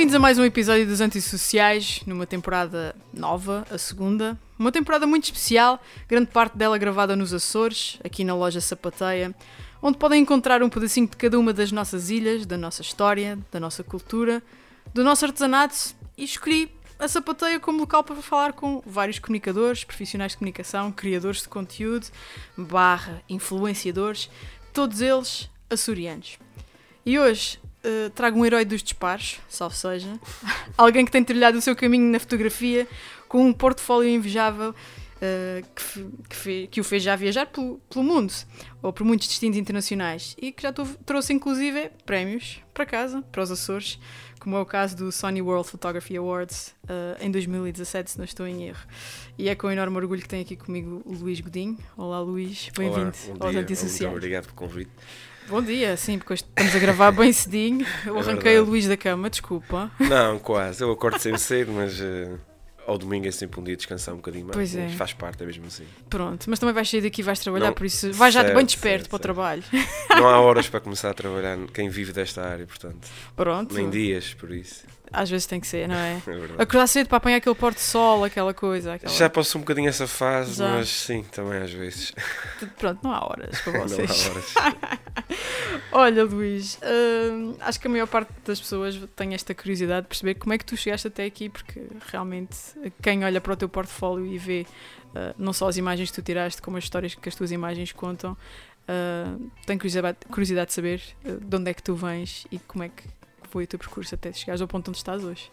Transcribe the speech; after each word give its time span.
Bem-vindos 0.00 0.16
a 0.16 0.18
mais 0.18 0.38
um 0.38 0.44
episódio 0.46 0.86
dos 0.86 1.02
Antissociais, 1.02 2.00
numa 2.06 2.24
temporada 2.24 2.96
nova, 3.12 3.66
a 3.70 3.76
segunda. 3.76 4.34
Uma 4.58 4.72
temporada 4.72 5.06
muito 5.06 5.24
especial, 5.24 5.78
grande 6.08 6.30
parte 6.30 6.56
dela 6.56 6.78
gravada 6.78 7.14
nos 7.14 7.34
Açores, 7.34 7.98
aqui 8.02 8.24
na 8.24 8.34
loja 8.34 8.62
Sapateia, 8.62 9.34
onde 9.82 9.98
podem 9.98 10.22
encontrar 10.22 10.62
um 10.62 10.70
pedacinho 10.70 11.06
de 11.06 11.18
cada 11.18 11.38
uma 11.38 11.52
das 11.52 11.70
nossas 11.70 12.08
ilhas, 12.08 12.46
da 12.46 12.56
nossa 12.56 12.80
história, 12.80 13.38
da 13.52 13.60
nossa 13.60 13.84
cultura, 13.84 14.42
do 14.94 15.04
nosso 15.04 15.26
artesanato 15.26 15.94
e 16.16 16.24
escolhi 16.24 16.72
a 16.98 17.06
Sapateia 17.06 17.60
como 17.60 17.80
local 17.80 18.02
para 18.02 18.16
falar 18.16 18.54
com 18.54 18.82
vários 18.86 19.18
comunicadores, 19.18 19.84
profissionais 19.84 20.32
de 20.32 20.38
comunicação, 20.38 20.90
criadores 20.90 21.42
de 21.42 21.48
conteúdo, 21.50 22.06
barra, 22.56 23.22
influenciadores, 23.28 24.30
todos 24.72 25.02
eles 25.02 25.50
açorianos. 25.68 26.38
E 27.04 27.18
hoje 27.18 27.59
uh, 27.84 28.10
trago 28.10 28.38
um 28.38 28.44
herói 28.44 28.64
dos 28.64 28.82
disparos, 28.82 29.38
salvo 29.48 29.74
seja, 29.74 30.08
alguém 30.76 31.04
que 31.04 31.10
tem 31.10 31.24
trilhado 31.24 31.58
o 31.58 31.60
seu 31.60 31.74
caminho 31.76 32.10
na 32.10 32.18
fotografia 32.18 32.86
com 33.28 33.46
um 33.46 33.52
portfólio 33.52 34.10
invejável 34.10 34.70
uh, 34.70 35.66
que, 35.74 36.06
que, 36.28 36.36
fe, 36.36 36.68
que, 36.70 36.80
o 36.80 36.84
fez 36.84 37.02
já 37.02 37.14
viajar 37.16 37.46
pelo, 37.46 37.80
pelo, 37.88 38.04
mundo, 38.04 38.32
ou 38.82 38.92
por 38.92 39.04
muitos 39.04 39.28
destinos 39.28 39.56
internacionais, 39.56 40.34
e 40.40 40.52
que 40.52 40.62
já 40.62 40.72
trouxe 40.72 41.32
inclusive 41.32 41.90
prémios 42.04 42.60
para 42.72 42.86
casa, 42.86 43.22
para 43.30 43.42
os 43.42 43.50
Açores, 43.50 43.98
como 44.40 44.56
é 44.56 44.60
o 44.60 44.64
caso 44.64 44.96
do 44.96 45.12
Sony 45.12 45.42
World 45.42 45.68
Photography 45.68 46.16
Awards 46.16 46.74
uh, 46.84 47.22
em 47.22 47.30
2017, 47.30 48.12
se 48.12 48.18
não 48.18 48.24
estou 48.24 48.46
em 48.46 48.68
erro. 48.68 48.80
E 49.36 49.50
é 49.50 49.54
com 49.54 49.70
enorme 49.70 49.96
orgulho 49.98 50.22
que 50.22 50.28
tenho 50.28 50.42
aqui 50.42 50.56
comigo 50.56 51.02
o 51.04 51.12
Luís 51.12 51.40
Godinho. 51.40 51.78
Olá 51.96 52.20
Luís, 52.20 52.70
bem-vindo 52.76 53.12
aos 53.38 53.54
Antissociais. 53.54 54.00
Muito 54.00 54.16
obrigado 54.16 54.44
pelo 54.44 54.56
convite. 54.56 54.90
Bom 55.50 55.60
dia, 55.60 55.96
sim, 55.96 56.16
porque 56.16 56.32
hoje 56.32 56.44
estamos 56.44 56.76
a 56.76 56.78
gravar 56.78 57.10
bem 57.10 57.32
cedinho. 57.32 57.84
Eu 58.06 58.16
é 58.16 58.20
arranquei 58.20 58.56
o 58.60 58.64
Luís 58.64 58.86
da 58.86 58.96
cama, 58.96 59.28
desculpa. 59.28 59.90
Não, 59.98 60.38
quase. 60.38 60.84
Eu 60.84 60.92
acordo 60.92 61.18
sempre 61.18 61.40
cedo, 61.40 61.72
mas 61.72 61.98
uh, 61.98 62.38
ao 62.86 62.96
domingo 62.96 63.26
é 63.26 63.32
sempre 63.32 63.58
um 63.58 63.64
dia 63.64 63.74
de 63.74 63.78
descansar 63.78 64.14
um 64.14 64.18
bocadinho 64.18 64.44
mais. 64.44 64.54
Pois 64.54 64.76
é. 64.76 64.88
Faz 64.90 65.12
parte, 65.12 65.42
é 65.42 65.46
mesmo 65.46 65.66
assim. 65.66 65.82
Pronto, 66.08 66.48
mas 66.48 66.60
também 66.60 66.72
vais 66.72 66.88
sair 66.88 67.00
daqui 67.00 67.20
e 67.20 67.24
vais 67.24 67.40
trabalhar, 67.40 67.66
não, 67.66 67.72
por 67.72 67.84
isso 67.84 68.12
vais 68.12 68.32
já 68.32 68.44
bem 68.44 68.64
desperto 68.64 68.98
certo, 68.98 69.08
para 69.08 69.16
o 69.16 69.18
trabalho. 69.18 69.64
Não 70.10 70.28
há 70.28 70.38
horas 70.40 70.68
para 70.68 70.78
começar 70.78 71.10
a 71.10 71.14
trabalhar, 71.14 71.58
quem 71.74 71.88
vive 71.88 72.12
desta 72.12 72.46
área, 72.46 72.64
portanto. 72.64 73.08
Pronto. 73.34 73.74
Nem 73.74 73.90
dias, 73.90 74.32
por 74.32 74.52
isso. 74.52 74.84
Às 75.12 75.28
vezes 75.28 75.46
tem 75.46 75.58
que 75.58 75.66
ser, 75.66 75.88
não 75.88 75.96
é? 75.96 76.22
é 76.58 76.62
Acordar 76.62 76.86
cedo 76.86 77.08
para 77.08 77.18
apanhar 77.18 77.38
aquele 77.38 77.54
porto-sol, 77.54 78.24
aquela 78.24 78.54
coisa. 78.54 78.94
Aquela... 78.94 79.12
Já 79.12 79.28
passou 79.28 79.58
um 79.58 79.62
bocadinho 79.62 79.88
essa 79.88 80.06
fase, 80.06 80.54
Já. 80.54 80.68
mas 80.68 80.88
sim, 80.88 81.24
também 81.32 81.60
às 81.60 81.72
vezes. 81.72 82.12
Pronto, 82.78 83.00
não 83.02 83.12
há 83.12 83.24
horas 83.26 83.60
para 83.60 83.80
vocês. 83.80 84.08
não 84.54 84.62
há 84.62 84.66
horas. 84.66 85.00
Olha, 85.92 86.24
Luís, 86.24 86.76
uh, 86.76 87.56
acho 87.60 87.80
que 87.80 87.88
a 87.88 87.90
maior 87.90 88.06
parte 88.06 88.32
das 88.44 88.60
pessoas 88.60 89.00
tem 89.16 89.34
esta 89.34 89.54
curiosidade 89.54 90.02
de 90.02 90.08
perceber 90.08 90.34
como 90.34 90.52
é 90.52 90.58
que 90.58 90.64
tu 90.64 90.76
chegaste 90.76 91.08
até 91.08 91.24
aqui, 91.24 91.48
porque 91.48 91.82
realmente 92.10 92.56
quem 93.02 93.24
olha 93.24 93.40
para 93.40 93.52
o 93.52 93.56
teu 93.56 93.68
portfólio 93.68 94.26
e 94.26 94.38
vê 94.38 94.66
uh, 95.08 95.34
não 95.36 95.52
só 95.52 95.68
as 95.68 95.76
imagens 95.76 96.10
que 96.10 96.14
tu 96.14 96.22
tiraste, 96.22 96.62
como 96.62 96.76
as 96.76 96.84
histórias 96.84 97.14
que 97.14 97.28
as 97.28 97.34
tuas 97.34 97.50
imagens 97.50 97.90
contam, 97.92 98.32
uh, 98.32 99.50
tem 99.66 99.76
curiosidade, 99.76 100.18
curiosidade 100.30 100.68
de 100.68 100.74
saber 100.74 101.02
de 101.24 101.56
onde 101.56 101.70
é 101.70 101.74
que 101.74 101.82
tu 101.82 101.96
vens 101.96 102.46
e 102.52 102.58
como 102.60 102.84
é 102.84 102.88
que 102.88 103.19
foi 103.50 103.64
o 103.64 103.66
teu 103.66 103.78
percurso 103.78 104.14
até 104.14 104.32
chegares 104.32 104.60
ao 104.60 104.68
ponto 104.68 104.88
onde 104.88 104.98
estás 104.98 105.22
hoje? 105.24 105.50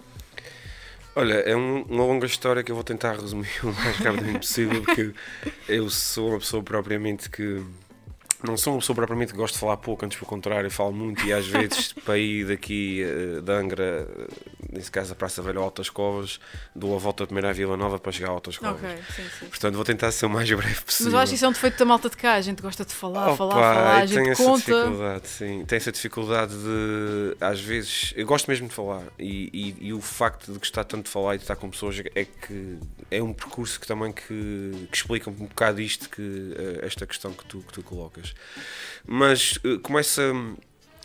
Olha, 1.15 1.33
é 1.33 1.55
um, 1.55 1.81
uma 1.83 2.05
longa 2.05 2.27
história 2.27 2.63
que 2.63 2.71
eu 2.71 2.75
vou 2.75 2.83
tentar 2.83 3.13
resumir 3.13 3.49
o 3.63 3.73
mais 3.73 3.97
rapidamente 3.97 4.39
possível, 4.39 4.83
porque 4.83 5.13
eu 5.67 5.89
sou 5.89 6.29
uma 6.29 6.39
pessoa 6.39 6.61
propriamente 6.61 7.29
que 7.29 7.63
não 8.43 8.55
sou 8.55 8.73
uma 8.73 8.79
pessoa 8.79 8.95
propriamente 8.95 9.31
que 9.31 9.37
gosto 9.37 9.55
de 9.55 9.59
falar 9.59 9.77
pouco, 9.77 10.05
antes 10.05 10.17
pelo 10.17 10.29
contrário, 10.29 10.69
falo 10.69 10.91
muito 10.91 11.25
e 11.25 11.33
às 11.33 11.45
vezes 11.47 11.93
para 11.93 12.17
ir 12.17 12.45
daqui 12.45 13.03
uh, 13.03 13.41
de 13.41 13.51
Angra, 13.51 14.07
uh, 14.07 14.27
nesse 14.71 14.91
caso 14.91 15.13
a 15.13 15.15
Praça 15.15 15.41
Velha 15.41 15.59
Altas 15.59 15.89
Covas, 15.89 16.39
dou 16.75 16.95
a 16.95 16.99
volta 16.99 17.25
primeiro 17.25 17.47
à 17.47 17.53
Vila 17.53 17.75
Nova 17.75 17.97
para 17.97 18.11
chegar 18.11 18.29
a 18.29 18.31
Altas 18.33 18.57
Covas. 18.57 18.77
Okay, 18.77 18.97
sim, 19.15 19.23
sim. 19.39 19.45
Portanto, 19.47 19.75
vou 19.75 19.83
tentar 19.83 20.11
ser 20.11 20.27
o 20.27 20.29
mais 20.29 20.49
breve 20.49 20.81
possível. 20.81 21.11
Mas 21.11 21.13
eu 21.13 21.19
acho 21.19 21.29
que 21.31 21.35
isso 21.35 21.45
é 21.45 21.49
um 21.49 21.51
defeito 21.51 21.77
da 21.79 21.85
malta 21.85 22.09
de 22.09 22.17
cá, 22.17 22.33
a 22.35 22.41
gente 22.41 22.61
gosta 22.61 22.85
de 22.85 22.93
falar, 22.93 23.27
Opa, 23.29 23.37
falar, 23.37 23.53
falar, 23.53 23.97
a 23.97 24.05
gente 24.05 24.21
tem 24.21 24.29
essa 24.31 24.43
conta. 24.43 24.57
dificuldade, 24.59 25.27
sim, 25.27 25.65
tem 25.65 25.77
essa 25.77 25.91
dificuldade 25.91 26.53
de, 26.53 27.37
às 27.41 27.59
vezes, 27.59 28.13
eu 28.15 28.25
gosto 28.25 28.47
mesmo 28.47 28.67
de 28.67 28.73
falar 28.73 29.03
e, 29.17 29.49
e, 29.81 29.87
e, 29.87 29.93
o 29.93 30.01
facto 30.01 30.51
de 30.51 30.59
gostar 30.59 30.83
tanto 30.83 31.05
de 31.05 31.09
falar 31.09 31.35
e 31.35 31.37
de 31.37 31.43
estar 31.43 31.55
com 31.55 31.69
pessoas 31.69 31.99
é 32.13 32.25
que 32.25 32.77
é 33.09 33.21
um 33.21 33.33
percurso 33.33 33.79
que 33.79 33.87
também 33.87 34.11
que, 34.11 34.87
que 34.91 34.97
explica 34.97 35.29
um 35.29 35.33
bocado 35.33 35.81
isto, 35.81 36.09
que, 36.09 36.53
eh, 36.55 36.85
esta 36.85 37.05
questão 37.05 37.31
que 37.33 37.45
tu, 37.45 37.59
que 37.59 37.73
tu 37.73 37.81
colocas 37.81 38.26
mas 39.05 39.57
uh, 39.63 39.79
começa, 39.79 40.21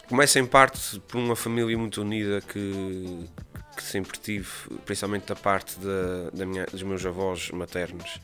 começa 0.08 0.38
em 0.38 0.46
parte 0.46 0.98
por 1.00 1.18
uma 1.18 1.36
família 1.36 1.76
muito 1.78 2.02
unida 2.02 2.40
que, 2.40 3.28
que 3.76 3.82
sempre 3.82 4.18
tive, 4.18 4.48
principalmente 4.84 5.26
da 5.26 5.36
parte 5.36 5.78
da, 5.78 6.30
da 6.32 6.46
minha, 6.46 6.66
dos 6.66 6.82
meus 6.82 7.04
avós 7.06 7.50
maternos. 7.50 8.20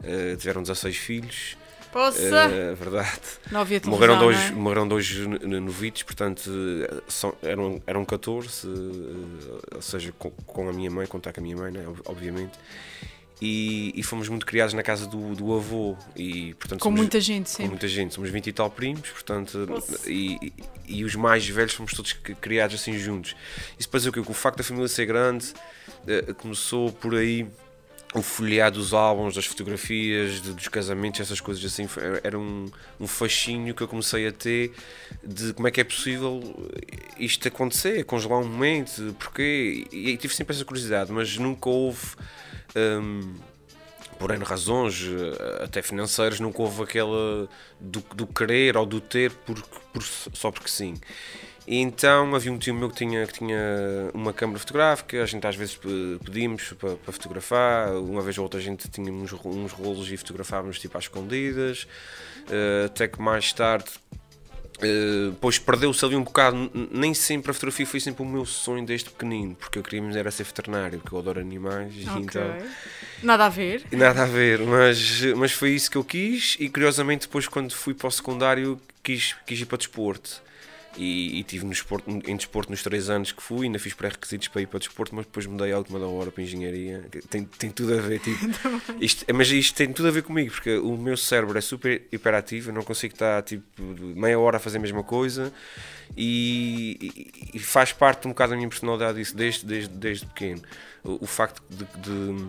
Uh, 0.00 0.36
tiveram 0.36 0.62
16 0.62 0.96
filhos. 0.96 1.56
Poça! 1.92 2.48
Uh, 2.48 2.74
verdade. 2.76 3.20
Morreram 3.90 4.18
dois, 4.18 4.38
é? 4.38 4.50
morreram 4.52 4.88
dois 4.88 5.16
novitos, 5.42 6.02
portanto 6.04 6.50
são, 7.08 7.34
eram, 7.42 7.82
eram 7.86 8.04
14, 8.04 8.68
ou 9.74 9.82
seja, 9.82 10.12
com, 10.18 10.30
com, 10.30 10.68
a 10.68 10.72
minha 10.72 10.90
mãe, 10.90 11.06
contar 11.06 11.32
com 11.32 11.40
a 11.40 11.42
minha 11.42 11.56
mãe, 11.56 11.72
né, 11.72 11.84
obviamente 12.06 12.56
e, 13.40 13.92
e, 13.94 14.02
fomos 14.02 14.28
muito 14.28 14.44
criados 14.44 14.74
na 14.74 14.82
casa 14.82 15.06
do, 15.06 15.34
do 15.34 15.54
avô 15.54 15.96
e 16.14 16.54
portanto 16.54 16.80
com 16.80 16.88
somos, 16.88 17.00
muita 17.00 17.20
gente 17.20 17.48
sim. 17.48 17.62
com 17.62 17.68
muita 17.70 17.88
gente. 17.88 18.14
Somos 18.14 18.30
20 18.30 18.46
e 18.46 18.52
tal 18.52 18.70
primos 18.70 19.08
portanto 19.10 19.66
e, 20.06 20.36
e, 20.42 20.52
e, 20.98 21.04
os 21.04 21.14
mais 21.14 21.48
velhos 21.48 21.72
fomos 21.72 21.92
todos 21.92 22.12
criados 22.12 22.76
assim 22.76 22.98
juntos. 22.98 23.34
Isso 23.78 23.88
depois 23.88 24.06
o 24.06 24.12
que 24.12 24.20
o 24.20 24.34
facto 24.34 24.58
da 24.58 24.64
família 24.64 24.88
ser 24.88 25.06
grande 25.06 25.52
uh, 26.04 26.34
começou 26.34 26.92
por 26.92 27.14
aí 27.14 27.46
o 28.14 28.22
folhear 28.22 28.70
dos 28.72 28.92
álbuns, 28.92 29.34
das 29.34 29.46
fotografias, 29.46 30.40
dos 30.40 30.66
casamentos, 30.66 31.20
essas 31.20 31.40
coisas 31.40 31.64
assim, 31.64 31.86
era 32.24 32.36
um, 32.38 32.66
um 32.98 33.06
fascínio 33.06 33.74
que 33.74 33.82
eu 33.82 33.88
comecei 33.88 34.26
a 34.26 34.32
ter 34.32 34.72
de 35.22 35.52
como 35.52 35.68
é 35.68 35.70
que 35.70 35.80
é 35.80 35.84
possível 35.84 36.40
isto 37.16 37.46
acontecer, 37.46 38.04
congelar 38.04 38.40
um 38.40 38.48
momento, 38.48 39.14
porque 39.18 39.86
e, 39.92 40.10
e 40.10 40.16
tive 40.16 40.34
sempre 40.34 40.56
essa 40.56 40.64
curiosidade, 40.64 41.12
mas 41.12 41.36
nunca 41.38 41.68
houve 41.68 42.16
um, 42.74 43.34
por 44.18 44.32
N 44.32 44.44
razões, 44.44 45.02
eh, 45.02 45.64
até 45.64 45.80
financeiras, 45.80 46.40
nunca 46.40 46.60
houve 46.60 46.82
aquela 46.82 47.48
do, 47.80 48.04
do 48.14 48.26
querer 48.26 48.76
ou 48.76 48.84
do 48.84 49.00
ter 49.00 49.30
por, 49.30 49.62
por, 49.62 50.02
só 50.02 50.50
porque 50.50 50.68
sim. 50.68 50.94
E 51.66 51.78
então 51.78 52.34
havia 52.34 52.52
um 52.52 52.58
tio 52.58 52.74
meu 52.74 52.88
que 52.88 52.96
tinha, 52.96 53.26
que 53.26 53.34
tinha 53.34 53.58
uma 54.12 54.32
câmera 54.32 54.58
fotográfica, 54.58 55.22
a 55.22 55.26
gente 55.26 55.46
às 55.46 55.54
vezes 55.54 55.78
pedimos 56.24 56.72
para, 56.72 56.96
para 56.96 57.12
fotografar, 57.12 57.92
uma 57.92 58.22
vez 58.22 58.38
ou 58.38 58.44
outra 58.44 58.58
a 58.58 58.62
gente 58.62 58.88
tinha 58.88 59.12
uns, 59.12 59.32
uns 59.32 59.72
rolos 59.72 60.10
e 60.10 60.16
fotografávamos 60.16 60.78
tipo 60.78 60.96
às 60.96 61.04
escondidas, 61.04 61.86
uh, 62.48 62.86
até 62.86 63.06
que 63.06 63.20
mais 63.20 63.52
tarde 63.52 63.90
Uh, 64.80 65.36
pois 65.42 65.58
perdeu-se 65.58 66.02
ali 66.02 66.16
um 66.16 66.24
bocado. 66.24 66.70
Nem 66.90 67.12
sempre 67.12 67.50
a 67.50 67.54
fotografia 67.54 67.86
foi 67.86 68.00
sempre 68.00 68.22
o 68.22 68.26
meu 68.26 68.46
sonho 68.46 68.82
desde 68.86 69.10
pequenino, 69.10 69.54
porque 69.54 69.78
eu 69.78 69.82
queria 69.82 70.18
era 70.18 70.30
ser 70.30 70.44
veterinário, 70.44 70.98
porque 71.00 71.14
eu 71.14 71.18
adoro 71.18 71.38
animais. 71.38 71.92
Okay. 71.96 72.22
Então, 72.22 72.56
nada 73.22 73.44
a 73.44 73.48
ver. 73.50 73.84
Nada 73.92 74.22
a 74.22 74.26
ver, 74.26 74.60
mas, 74.60 75.20
mas 75.36 75.52
foi 75.52 75.72
isso 75.72 75.90
que 75.90 75.98
eu 75.98 76.04
quis. 76.04 76.56
E 76.58 76.70
curiosamente, 76.70 77.26
depois, 77.26 77.46
quando 77.46 77.74
fui 77.74 77.92
para 77.92 78.08
o 78.08 78.10
secundário, 78.10 78.80
quis, 79.02 79.36
quis 79.46 79.60
ir 79.60 79.66
para 79.66 79.76
desporto 79.76 80.42
e, 80.96 81.38
e 81.38 81.44
tive 81.44 81.64
no 81.64 81.72
esporto, 81.72 82.10
em 82.10 82.36
desporto 82.36 82.70
nos 82.70 82.82
três 82.82 83.08
anos 83.08 83.32
que 83.32 83.42
fui, 83.42 83.66
ainda 83.66 83.78
fiz 83.78 83.94
pré-requisitos 83.94 84.48
para 84.48 84.62
ir 84.62 84.66
para 84.66 84.76
o 84.76 84.80
desporto, 84.80 85.14
mas 85.14 85.24
depois 85.24 85.46
mudei 85.46 85.72
a 85.72 85.78
última 85.78 85.98
da 85.98 86.06
hora 86.06 86.30
para 86.30 86.42
engenharia. 86.42 87.04
Tem, 87.28 87.44
tem 87.44 87.70
tudo 87.70 87.94
a 87.94 88.00
ver, 88.00 88.20
tipo, 88.20 88.38
isto, 89.00 89.24
mas 89.34 89.50
isto 89.50 89.76
tem 89.76 89.92
tudo 89.92 90.08
a 90.08 90.10
ver 90.10 90.22
comigo, 90.22 90.50
porque 90.50 90.76
o 90.78 90.96
meu 90.96 91.16
cérebro 91.16 91.56
é 91.56 91.60
super 91.60 92.02
hiperativo, 92.10 92.70
eu 92.70 92.74
não 92.74 92.82
consigo 92.82 93.14
estar 93.14 93.42
tipo 93.42 93.64
meia 94.16 94.38
hora 94.38 94.56
a 94.56 94.60
fazer 94.60 94.78
a 94.78 94.80
mesma 94.80 95.02
coisa 95.02 95.52
e, 96.16 97.32
e, 97.52 97.56
e 97.56 97.58
faz 97.58 97.92
parte 97.92 98.26
um 98.26 98.30
bocado 98.30 98.50
da 98.50 98.56
minha 98.56 98.68
personalidade 98.68 99.20
isso 99.20 99.36
desde, 99.36 99.64
desde, 99.64 99.94
desde 99.94 100.26
pequeno. 100.26 100.62
O, 101.04 101.24
o 101.24 101.26
facto 101.26 101.62
de, 101.70 101.84
de 102.00 102.48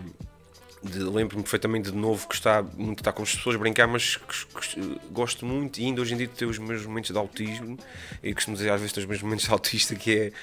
lembro-me 0.84 1.44
perfeitamente 1.44 1.92
de 1.92 1.98
novo 1.98 2.28
que 2.28 2.34
está 2.34 2.64
muito 2.76 3.00
estar 3.00 3.12
com 3.12 3.22
as 3.22 3.36
pessoas 3.36 3.56
brincar, 3.56 3.88
mas 3.88 4.16
que, 4.16 4.46
que, 4.46 5.00
gosto 5.12 5.46
muito 5.46 5.80
e 5.80 5.86
ainda 5.86 6.02
hoje 6.02 6.16
em 6.16 6.18
dia 6.18 6.28
de 6.28 6.34
ter 6.34 6.46
os 6.46 6.58
meus 6.58 6.84
momentos 6.86 7.12
de 7.12 7.18
autismo 7.18 7.78
e 8.24 8.34
costumo 8.34 8.58
dizer 8.58 8.72
às 8.72 8.80
vezes 8.80 8.92
ter 8.92 9.02
os 9.02 9.06
meus 9.06 9.22
momentos 9.22 9.46
de 9.46 9.52
autista 9.52 9.94
que 9.96 10.34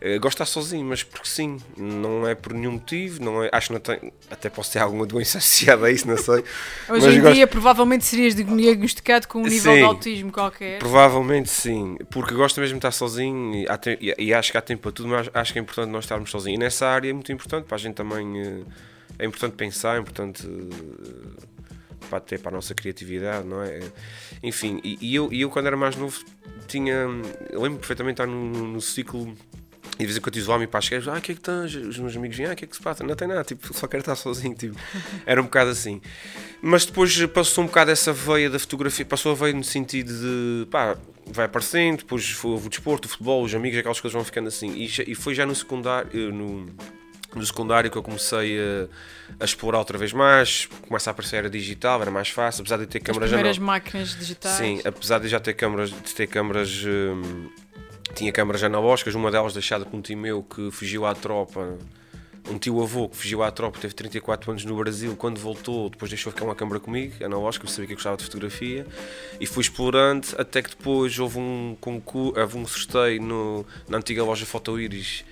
é 0.00 0.16
uh, 0.16 0.20
gosto 0.20 0.36
de 0.36 0.42
estar 0.42 0.46
sozinho, 0.46 0.84
mas 0.84 1.02
porque 1.02 1.28
sim, 1.28 1.58
não 1.76 2.28
é 2.28 2.36
por 2.36 2.52
nenhum 2.52 2.72
motivo, 2.72 3.22
não 3.22 3.42
é, 3.42 3.50
acho 3.52 3.68
que 3.68 3.72
não 3.72 3.80
tem, 3.80 4.12
até 4.30 4.48
posso 4.48 4.72
ter 4.72 4.78
alguma 4.78 5.04
doença 5.04 5.38
associada 5.38 5.86
a 5.86 5.90
isso, 5.90 6.06
não 6.06 6.16
sei. 6.16 6.44
Hoje 6.88 7.16
em 7.16 7.20
gosto... 7.20 7.34
dia 7.34 7.46
provavelmente 7.48 8.04
serias 8.04 8.36
diagnosticado 8.36 9.26
com 9.26 9.40
um 9.40 9.46
nível 9.46 9.72
sim, 9.72 9.78
de 9.78 9.84
autismo 9.84 10.30
qualquer. 10.30 10.78
Provavelmente 10.78 11.50
sim, 11.50 11.96
porque 12.08 12.34
gosto 12.34 12.60
mesmo 12.60 12.74
de 12.74 12.78
estar 12.78 12.92
sozinho 12.92 13.52
e, 13.52 13.66
e, 14.00 14.26
e 14.26 14.34
acho 14.34 14.52
que 14.52 14.58
há 14.58 14.62
tempo 14.62 14.82
para 14.82 14.92
tudo, 14.92 15.08
mas 15.08 15.28
acho 15.34 15.52
que 15.52 15.58
é 15.58 15.62
importante 15.62 15.90
nós 15.90 16.04
estarmos 16.04 16.30
sozinhos. 16.30 16.56
E 16.56 16.58
nessa 16.60 16.86
área 16.86 17.10
é 17.10 17.12
muito 17.12 17.32
importante 17.32 17.64
para 17.64 17.74
a 17.74 17.78
gente 17.78 17.94
também. 17.94 18.26
Uh, 18.40 18.66
é 19.18 19.26
importante 19.26 19.54
pensar, 19.54 19.96
é 19.96 20.00
importante 20.00 20.46
eh, 20.46 21.46
para 22.08 22.20
ter 22.20 22.38
para 22.38 22.50
a 22.50 22.54
nossa 22.54 22.74
criatividade, 22.74 23.46
não 23.46 23.62
é? 23.62 23.80
Enfim, 24.42 24.80
e, 24.84 24.98
e 25.00 25.14
eu, 25.14 25.32
eu 25.32 25.50
quando 25.50 25.66
era 25.66 25.76
mais 25.76 25.96
novo 25.96 26.24
tinha. 26.66 27.06
lembro 27.52 27.78
perfeitamente 27.78 28.22
estar 28.22 28.26
no, 28.26 28.68
no 28.68 28.80
ciclo 28.80 29.34
E 29.94 29.98
de 29.98 30.04
vez 30.06 30.16
em 30.16 30.20
quando 30.20 30.36
isolava-me 30.36 30.66
para 30.66 30.78
a 30.78 30.82
esquerda, 30.82 31.14
ah, 31.14 31.18
o 31.18 31.20
que 31.20 31.32
é 31.32 31.34
que 31.34 31.40
tens? 31.40 31.74
Os 31.74 31.98
meus 31.98 32.16
amigos 32.16 32.36
vinham, 32.36 32.50
ah, 32.50 32.54
o 32.54 32.56
que 32.56 32.64
é 32.64 32.68
que 32.68 32.76
se 32.76 32.82
passa? 32.82 33.02
Não 33.02 33.16
tem 33.16 33.26
nada, 33.26 33.42
tipo, 33.42 33.74
só 33.74 33.86
quero 33.86 34.02
estar 34.02 34.14
sozinho, 34.14 34.54
tipo, 34.54 34.76
era 35.26 35.40
um 35.40 35.44
bocado 35.44 35.70
assim. 35.70 36.00
Mas 36.62 36.86
depois 36.86 37.26
passou 37.26 37.64
um 37.64 37.66
bocado 37.66 37.90
essa 37.90 38.12
veia 38.12 38.48
da 38.48 38.58
fotografia, 38.58 39.04
passou 39.04 39.32
a 39.32 39.34
veia 39.34 39.54
no 39.54 39.64
sentido 39.64 40.12
de, 40.12 40.66
pá, 40.70 40.96
vai 41.26 41.46
aparecendo, 41.46 41.98
depois 41.98 42.44
houve 42.44 42.66
o 42.66 42.70
desporto, 42.70 43.06
o 43.06 43.08
futebol, 43.08 43.42
os 43.42 43.54
amigos, 43.54 43.78
aquelas 43.78 44.00
coisas 44.00 44.14
vão 44.14 44.24
ficando 44.24 44.48
assim. 44.48 44.72
E, 44.72 44.86
e 45.10 45.14
foi 45.14 45.34
já 45.34 45.44
no 45.44 45.54
secundário, 45.54 46.10
eh, 46.14 46.32
no, 46.32 46.66
no 47.34 47.44
secundário 47.44 47.90
que 47.90 47.96
eu 47.96 48.02
comecei 48.02 48.58
a, 48.58 48.88
a, 49.40 49.44
explorar 49.44 49.78
outra 49.78 49.98
vez 49.98 50.12
mais, 50.12 50.66
começa 50.86 51.10
a 51.10 51.12
aparecer 51.12 51.44
a 51.44 51.48
digital, 51.48 52.00
era 52.00 52.10
mais 52.10 52.28
fácil, 52.30 52.62
apesar 52.62 52.78
de 52.78 52.86
ter 52.86 53.00
câmaras... 53.00 53.26
As 53.26 53.30
primeiras 53.30 53.58
máquinas 53.58 54.16
digitais. 54.16 54.54
Sim, 54.54 54.80
apesar 54.84 55.18
de 55.18 55.28
já 55.28 55.38
ter 55.38 55.54
câmaras, 55.54 55.90
de 55.90 56.14
ter 56.14 56.26
câmaras... 56.26 56.84
Hum, 56.86 57.50
tinha 58.14 58.32
câmaras 58.32 58.62
analógicas, 58.62 59.14
uma 59.14 59.30
delas 59.30 59.52
deixada 59.52 59.84
por 59.84 59.96
um 59.96 60.00
tio 60.00 60.16
meu 60.16 60.42
que 60.42 60.70
fugiu 60.70 61.04
à 61.04 61.14
tropa, 61.14 61.78
um 62.50 62.58
tio 62.58 62.82
avô 62.82 63.08
que 63.08 63.16
fugiu 63.16 63.42
à 63.42 63.50
tropa, 63.50 63.78
teve 63.78 63.94
34 63.94 64.50
anos 64.50 64.64
no 64.64 64.76
Brasil, 64.76 65.14
quando 65.16 65.38
voltou, 65.38 65.90
depois 65.90 66.10
deixou 66.10 66.32
ficar 66.32 66.44
uma 66.44 66.54
câmara 66.54 66.80
comigo, 66.80 67.22
analógica, 67.24 67.66
eu 67.66 67.68
sabia 67.68 67.86
que 67.86 67.92
eu 67.92 67.96
gostava 67.96 68.16
de 68.16 68.24
fotografia, 68.24 68.86
e 69.38 69.46
fui 69.46 69.62
explorando, 69.62 70.26
até 70.38 70.62
que 70.62 70.70
depois 70.70 71.18
houve 71.18 71.38
um 71.38 71.76
concurso, 71.80 72.40
houve 72.40 72.58
um 72.58 72.66
sorteio 72.66 73.22
no, 73.22 73.66
na 73.88 73.98
antiga 73.98 74.24
loja 74.24 74.46
Foto 74.46 74.80
Iris, 74.80 75.24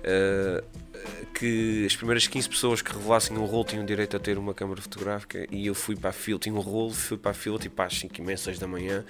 uh, 0.00 0.64
que 1.34 1.84
as 1.84 1.96
primeiras 1.96 2.26
15 2.26 2.48
pessoas 2.48 2.82
que 2.82 2.92
revelassem 2.92 3.36
um 3.36 3.44
rolo 3.44 3.64
tinham 3.64 3.84
direito 3.84 4.16
a 4.16 4.20
ter 4.20 4.38
uma 4.38 4.54
câmara 4.54 4.80
fotográfica 4.80 5.46
e 5.50 5.66
eu 5.66 5.74
fui 5.74 5.96
para 5.96 6.10
a 6.10 6.12
fila, 6.12 6.38
tinha 6.38 6.54
um 6.54 6.60
rolo, 6.60 6.92
fui 6.92 7.18
para 7.18 7.32
a 7.32 7.34
fila 7.34 7.58
tipo 7.58 7.80
às 7.82 7.98
5 7.98 8.14
e 8.16 8.22
meia, 8.22 8.36
6 8.36 8.58
da 8.58 8.66
manhã 8.66 9.04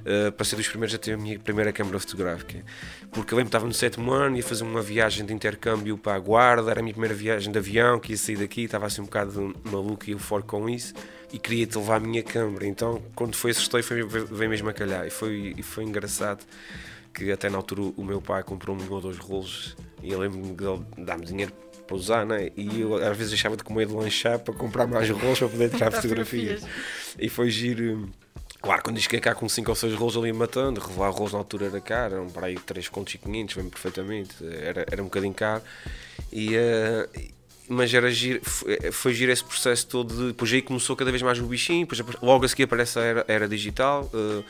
uh, 0.00 0.32
para 0.32 0.44
ser 0.44 0.56
dos 0.56 0.66
primeiros 0.66 0.94
a 0.94 0.98
ter 0.98 1.12
a 1.12 1.16
minha 1.16 1.38
primeira 1.38 1.72
câmara 1.72 1.98
fotográfica. 2.00 2.64
Porque 3.12 3.34
eu 3.34 3.36
lembro 3.36 3.50
que 3.50 3.56
estava 3.56 3.66
no 3.66 3.74
sétimo 3.74 4.10
ano 4.10 4.36
ia 4.36 4.42
fazer 4.42 4.64
uma 4.64 4.80
viagem 4.82 5.26
de 5.26 5.32
intercâmbio 5.32 5.98
para 5.98 6.14
a 6.14 6.18
Guarda, 6.18 6.70
era 6.70 6.80
a 6.80 6.82
minha 6.82 6.94
primeira 6.94 7.14
viagem 7.14 7.52
de 7.52 7.58
avião 7.58 8.00
que 8.00 8.12
ia 8.12 8.18
sair 8.18 8.36
daqui, 8.36 8.64
estava 8.64 8.86
assim 8.86 9.02
um 9.02 9.04
bocado 9.04 9.54
maluco 9.64 10.08
e 10.08 10.12
eufórico 10.12 10.58
com 10.58 10.68
isso 10.68 10.94
e 11.32 11.38
queria-te 11.38 11.76
levar 11.76 11.96
a 11.96 12.00
minha 12.00 12.22
câmara. 12.22 12.66
Então 12.66 13.02
quando 13.14 13.36
foi 13.36 13.50
esse 13.50 13.68
foi, 13.68 14.02
veio 14.02 14.50
mesmo 14.50 14.68
a 14.68 14.72
calhar. 14.72 15.06
E 15.06 15.10
foi, 15.10 15.54
e 15.56 15.62
foi 15.62 15.84
engraçado 15.84 16.44
que 17.18 17.32
até 17.32 17.50
na 17.50 17.56
altura 17.58 17.82
o 17.96 18.04
meu 18.04 18.20
pai 18.22 18.42
comprou-me 18.42 18.82
um 18.82 18.92
ou 18.92 19.00
dois 19.00 19.18
rolos 19.18 19.76
e 20.02 20.12
eu 20.12 20.20
lembro-me 20.20 20.52
dele 20.54 20.80
dar-me 20.96 21.26
dinheiro 21.26 21.52
para 21.86 21.96
usar, 21.96 22.26
né? 22.26 22.50
e 22.56 22.82
eu 22.82 22.94
às 22.96 23.16
vezes 23.16 23.30
deixava 23.30 23.56
de 23.56 23.64
comer 23.64 23.86
de 23.86 23.94
lanchar 23.94 24.38
para 24.38 24.54
comprar 24.54 24.86
mais 24.86 25.08
rolos 25.08 25.38
para 25.38 25.48
poder 25.48 25.70
tirar 25.70 25.90
fotografias. 25.92 26.62
E 27.18 27.28
foi 27.28 27.50
giro. 27.50 28.08
Claro, 28.60 28.82
quando 28.82 29.00
cheguei 29.00 29.20
cá 29.20 29.34
com 29.34 29.48
5 29.48 29.70
ou 29.70 29.74
6 29.74 29.94
rolos 29.94 30.16
ali 30.16 30.32
matando, 30.32 30.80
revelar 30.80 31.10
rolos 31.10 31.32
na 31.32 31.38
altura 31.38 31.66
era 31.66 31.80
caro, 31.80 32.16
eram 32.16 32.26
para 32.28 32.48
aí 32.48 32.56
3 32.56 32.88
contos 32.88 33.14
e 33.14 33.18
500, 33.18 33.54
bem 33.54 33.68
perfeitamente, 33.68 34.34
era, 34.44 34.84
era 34.90 35.00
um 35.00 35.06
bocadinho 35.06 35.32
caro. 35.32 35.62
E, 36.32 36.56
uh, 36.56 37.08
mas 37.68 37.94
era 37.94 38.10
giro, 38.10 38.40
foi, 38.42 38.92
foi 38.92 39.14
giro 39.14 39.30
esse 39.30 39.44
processo 39.44 39.86
todo 39.86 40.12
de. 40.12 40.26
Depois 40.28 40.52
aí 40.52 40.60
começou 40.60 40.96
cada 40.96 41.10
vez 41.10 41.22
mais 41.22 41.38
o 41.38 41.44
bichinho, 41.44 41.86
depois, 41.86 42.16
logo 42.20 42.44
a 42.44 42.48
seguir 42.48 42.64
aparece 42.64 42.98
a 42.98 43.02
era, 43.02 43.24
era 43.28 43.48
digital. 43.48 44.10
Uh, 44.12 44.44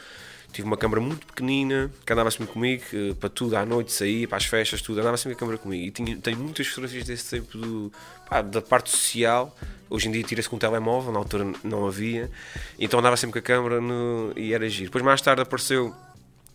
Tive 0.52 0.66
uma 0.66 0.76
câmara 0.76 1.00
muito 1.00 1.26
pequenina 1.26 1.90
que 2.04 2.12
andava 2.12 2.30
sempre 2.30 2.52
comigo, 2.52 2.82
eh, 2.92 3.14
para 3.18 3.28
tudo, 3.28 3.56
à 3.56 3.66
noite, 3.66 3.92
sair, 3.92 4.26
para 4.26 4.38
as 4.38 4.46
festas, 4.46 4.80
tudo, 4.80 5.00
andava 5.00 5.16
sempre 5.16 5.36
a 5.36 5.38
câmara 5.38 5.58
comigo. 5.58 5.84
E 5.84 5.90
tinha, 5.90 6.16
tenho 6.16 6.38
muitas 6.38 6.66
fotografias 6.66 7.04
desse 7.04 7.36
tempo 7.36 7.58
do, 7.58 7.92
pá, 8.28 8.40
da 8.40 8.62
parte 8.62 8.90
social. 8.90 9.54
Hoje 9.90 10.08
em 10.08 10.12
dia 10.12 10.22
tira-se 10.22 10.48
com 10.48 10.56
um 10.56 10.58
telemóvel, 10.58 11.12
na 11.12 11.18
altura 11.18 11.52
não 11.62 11.86
havia. 11.86 12.30
Então 12.78 12.98
andava 12.98 13.16
sempre 13.16 13.34
com 13.34 13.38
a 13.38 13.56
câmara 13.56 13.80
no, 13.80 14.32
e 14.36 14.54
era 14.54 14.68
giro. 14.68 14.86
Depois, 14.86 15.04
mais 15.04 15.20
tarde, 15.20 15.42
apareceu. 15.42 15.94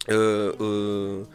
Uh, 0.09 1.21
uh, 1.21 1.27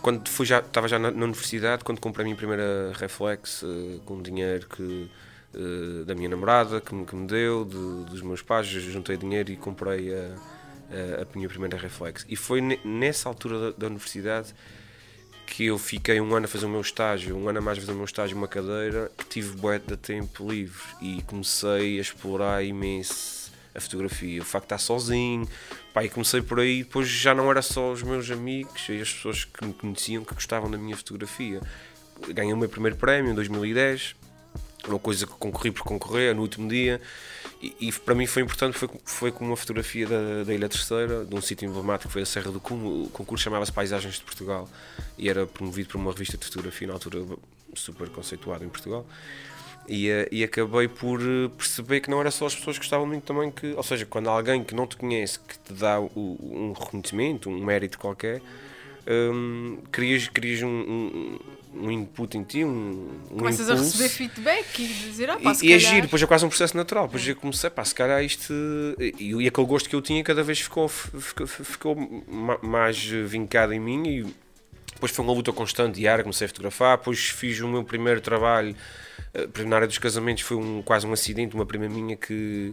quando 0.00 0.28
fui 0.28 0.46
já, 0.46 0.58
estava 0.60 0.86
já 0.86 0.98
na, 0.98 1.10
na, 1.10 1.24
universidade, 1.24 1.82
quando 1.82 1.98
comprei 1.98 2.22
a 2.22 2.26
minha 2.26 2.36
primeira 2.36 2.92
reflex 2.94 3.62
uh, 3.62 4.00
com 4.04 4.20
dinheiro 4.20 4.68
que, 4.68 5.10
da 6.04 6.14
minha 6.14 6.28
namorada 6.28 6.80
que 6.80 6.94
me, 6.94 7.06
que 7.06 7.16
me 7.16 7.26
deu, 7.26 7.64
de, 7.64 8.10
dos 8.10 8.20
meus 8.20 8.42
pais, 8.42 8.66
juntei 8.66 9.16
dinheiro 9.16 9.50
e 9.50 9.56
comprei 9.56 10.14
a 10.14 10.34
a 10.90 11.36
minha 11.36 11.48
primeira 11.48 11.76
reflexo. 11.76 12.26
E 12.28 12.36
foi 12.36 12.60
nessa 12.84 13.28
altura 13.28 13.58
da, 13.58 13.78
da, 13.78 13.86
universidade 13.86 14.54
que 15.46 15.66
eu 15.66 15.78
fiquei 15.78 16.20
um 16.20 16.34
ano 16.34 16.46
a 16.46 16.48
fazer 16.48 16.66
o 16.66 16.68
meu 16.68 16.80
estágio, 16.80 17.36
um 17.36 17.48
ano 17.48 17.58
a 17.58 17.62
mais 17.62 17.78
a 17.78 17.80
fazer 17.80 17.92
o 17.92 17.96
meu 17.96 18.04
estágio, 18.04 18.36
uma 18.36 18.48
cadeira, 18.48 19.10
tive 19.28 19.56
bué 19.56 19.78
de 19.78 19.96
tempo 19.96 20.50
livre 20.50 20.82
e 21.00 21.22
comecei 21.22 21.98
a 21.98 22.00
explorar 22.00 22.64
imenso 22.64 23.52
a 23.74 23.80
fotografia. 23.80 24.40
O 24.40 24.44
facto 24.44 24.64
de 24.64 24.74
estar 24.74 24.78
sozinho, 24.78 25.48
pá, 25.92 26.04
e 26.04 26.08
comecei 26.08 26.40
por 26.40 26.60
aí, 26.60 26.82
depois 26.82 27.08
já 27.08 27.34
não 27.34 27.50
era 27.50 27.60
só 27.60 27.92
os 27.92 28.02
meus 28.02 28.30
amigos 28.30 28.88
e 28.88 29.00
as 29.00 29.12
pessoas 29.12 29.44
que 29.44 29.64
me 29.64 29.74
conheciam 29.74 30.24
que 30.24 30.34
gostavam 30.34 30.70
da 30.70 30.78
minha 30.78 30.96
fotografia. 30.96 31.60
Ganhei 32.28 32.52
o 32.52 32.56
meu 32.56 32.68
primeiro 32.68 32.96
prémio 32.96 33.32
em 33.32 33.34
2010, 33.34 34.14
uma 34.88 34.98
coisa 34.98 35.26
que 35.26 35.32
concorri 35.32 35.70
por 35.70 35.82
concorrer 35.82 36.34
no 36.34 36.42
último 36.42 36.68
dia 36.68 37.00
e, 37.64 37.88
e, 37.88 37.92
para 37.92 38.14
mim 38.14 38.26
foi 38.26 38.42
importante, 38.42 38.76
foi, 38.76 38.88
foi 39.04 39.32
com 39.32 39.44
uma 39.44 39.56
fotografia 39.56 40.06
da, 40.06 40.44
da 40.44 40.52
Ilha 40.52 40.68
Terceira, 40.68 41.24
de 41.24 41.34
um 41.34 41.40
sítio 41.40 41.66
emblemático 41.66 42.08
que 42.08 42.12
foi 42.12 42.22
a 42.22 42.26
Serra 42.26 42.50
do 42.50 42.60
Cume. 42.60 43.06
O 43.06 43.10
concurso 43.10 43.44
chamava-se 43.44 43.72
Paisagens 43.72 44.16
de 44.16 44.22
Portugal 44.22 44.68
e 45.16 45.28
era 45.28 45.46
promovido 45.46 45.88
por 45.88 45.96
uma 45.96 46.12
revista 46.12 46.36
de 46.36 46.44
fotografia, 46.44 46.86
na 46.86 46.94
altura 46.94 47.24
super 47.74 48.08
conceituada 48.10 48.64
em 48.64 48.68
Portugal. 48.68 49.06
E, 49.88 50.08
eh, 50.08 50.28
e 50.30 50.44
acabei 50.44 50.88
por 50.88 51.20
eh, 51.20 51.48
perceber 51.56 52.00
que 52.00 52.10
não 52.10 52.20
era 52.20 52.30
só 52.30 52.46
as 52.46 52.54
pessoas 52.54 52.76
que 52.76 52.82
gostavam 52.82 53.06
muito 53.06 53.24
também 53.24 53.50
que, 53.50 53.72
ou 53.74 53.82
seja, 53.82 54.06
quando 54.06 54.28
alguém 54.28 54.64
que 54.64 54.74
não 54.74 54.86
te 54.86 54.96
conhece 54.96 55.38
que 55.38 55.58
te 55.58 55.72
dá 55.74 56.00
o, 56.00 56.38
um 56.40 56.72
reconhecimento, 56.72 57.50
um 57.50 57.62
mérito 57.64 57.98
qualquer, 57.98 58.40
um, 59.06 59.78
crias, 59.92 60.28
crias 60.28 60.62
um, 60.62 60.68
um, 60.68 61.38
um, 61.74 61.90
input 61.90 62.36
em 62.38 62.42
ti, 62.42 62.64
um, 62.64 63.10
um 63.30 63.36
Começas 63.36 63.68
impulso. 63.68 63.82
a 63.82 63.84
receber 63.84 64.08
feedback 64.08 64.78
e 64.78 64.86
dizer, 64.86 65.30
ah, 65.30 65.38
pá, 65.38 65.52
e, 65.62 65.72
é 65.72 65.78
giro, 65.78 66.02
depois 66.02 66.22
é 66.22 66.26
quase 66.26 66.44
um 66.44 66.48
processo 66.48 66.76
natural. 66.76 67.06
Depois 67.06 67.26
é. 67.26 67.32
eu 67.32 67.36
comecei, 67.36 67.68
pá, 67.68 67.84
se 67.84 67.94
calhar 67.94 68.22
isto. 68.22 68.52
E, 68.98 69.34
e 69.34 69.48
aquele 69.48 69.66
gosto 69.66 69.88
que 69.88 69.94
eu 69.94 70.00
tinha 70.00 70.22
cada 70.24 70.42
vez 70.42 70.60
ficou, 70.60 70.88
ficou, 70.88 71.46
ficou 71.46 71.96
mais 72.62 72.98
vincado 73.04 73.72
em 73.72 73.80
mim. 73.80 74.06
E 74.06 74.26
depois 74.94 75.12
foi 75.12 75.24
uma 75.24 75.34
luta 75.34 75.52
constante, 75.52 75.96
diária. 75.96 76.24
Comecei 76.24 76.46
a 76.46 76.48
fotografar. 76.48 76.96
Depois 76.96 77.18
fiz 77.18 77.60
o 77.60 77.68
meu 77.68 77.84
primeiro 77.84 78.20
trabalho 78.22 78.74
eh, 79.34 79.64
na 79.66 79.76
área 79.76 79.88
dos 79.88 79.98
casamentos. 79.98 80.42
Foi 80.42 80.56
um, 80.56 80.80
quase 80.82 81.06
um 81.06 81.12
acidente. 81.12 81.54
Uma 81.54 81.66
prima 81.66 81.88
minha 81.88 82.16
que, 82.16 82.72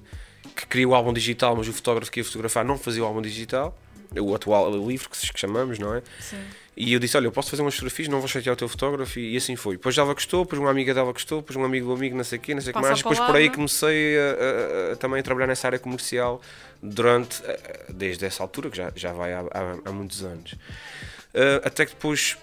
que 0.56 0.66
criou 0.66 0.94
o 0.94 0.96
álbum 0.96 1.12
digital, 1.12 1.58
mas 1.58 1.68
o 1.68 1.74
fotógrafo 1.74 2.10
que 2.10 2.22
ia 2.22 2.24
fotografar 2.24 2.64
não 2.64 2.78
fazia 2.78 3.04
o 3.04 3.06
álbum 3.06 3.22
digital 3.22 3.78
o 4.20 4.36
atual 4.36 4.70
livro 4.72 5.10
que 5.10 5.18
chamamos, 5.40 5.80
não 5.80 5.96
é? 5.96 6.02
Sim. 6.20 6.38
E 6.76 6.94
eu 6.94 7.00
disse: 7.00 7.16
Olha, 7.16 7.28
eu 7.28 7.32
posso 7.32 7.50
fazer 7.50 7.62
umas 7.62 7.76
fotografias, 7.76 8.08
não 8.08 8.20
vou 8.20 8.28
chatear 8.28 8.54
o 8.54 8.58
teu 8.58 8.68
fotógrafo. 8.68 9.20
E, 9.20 9.38
assim 9.38 9.56
foi. 9.56 9.76
Depois 9.76 9.98
ela 9.98 10.14
gostou, 10.14 10.44
depois 10.44 10.60
uma 10.60 10.70
amiga 10.70 10.94
dela 10.94 11.12
gostou, 11.12 11.42
depois 11.42 11.56
um 11.56 11.64
amigo 11.64 11.88
do 11.88 11.94
amigo, 11.94 12.18
não 12.18 12.24
sei 12.24 12.38
o 12.38 12.42
quê, 12.42 12.54
não 12.54 12.62
sei 12.62 12.72
o 12.72 12.74
que 12.74 12.82
mais. 12.82 12.98
Depois 12.98 13.20
por 13.20 13.36
aí 13.36 13.50
comecei 13.50 14.18
a, 14.18 14.22
a, 14.22 14.94
a, 14.94 14.96
também 14.96 15.20
a 15.20 15.24
trabalhar 15.24 15.48
nessa 15.48 15.68
área 15.68 15.80
comercial 15.80 16.42
durante, 16.82 17.42
desde 17.90 18.26
essa 18.26 18.44
altura, 18.44 18.70
que 18.70 18.78
já, 18.78 18.92
já 18.96 19.14
vai 19.14 19.34
há, 19.34 19.42
há, 19.42 19.78
há 19.86 19.92
muitos 19.92 20.24
anos. 20.24 20.54
Uh, 20.54 21.64
até 21.64 21.86
que 21.86 21.94
depois 21.94 22.38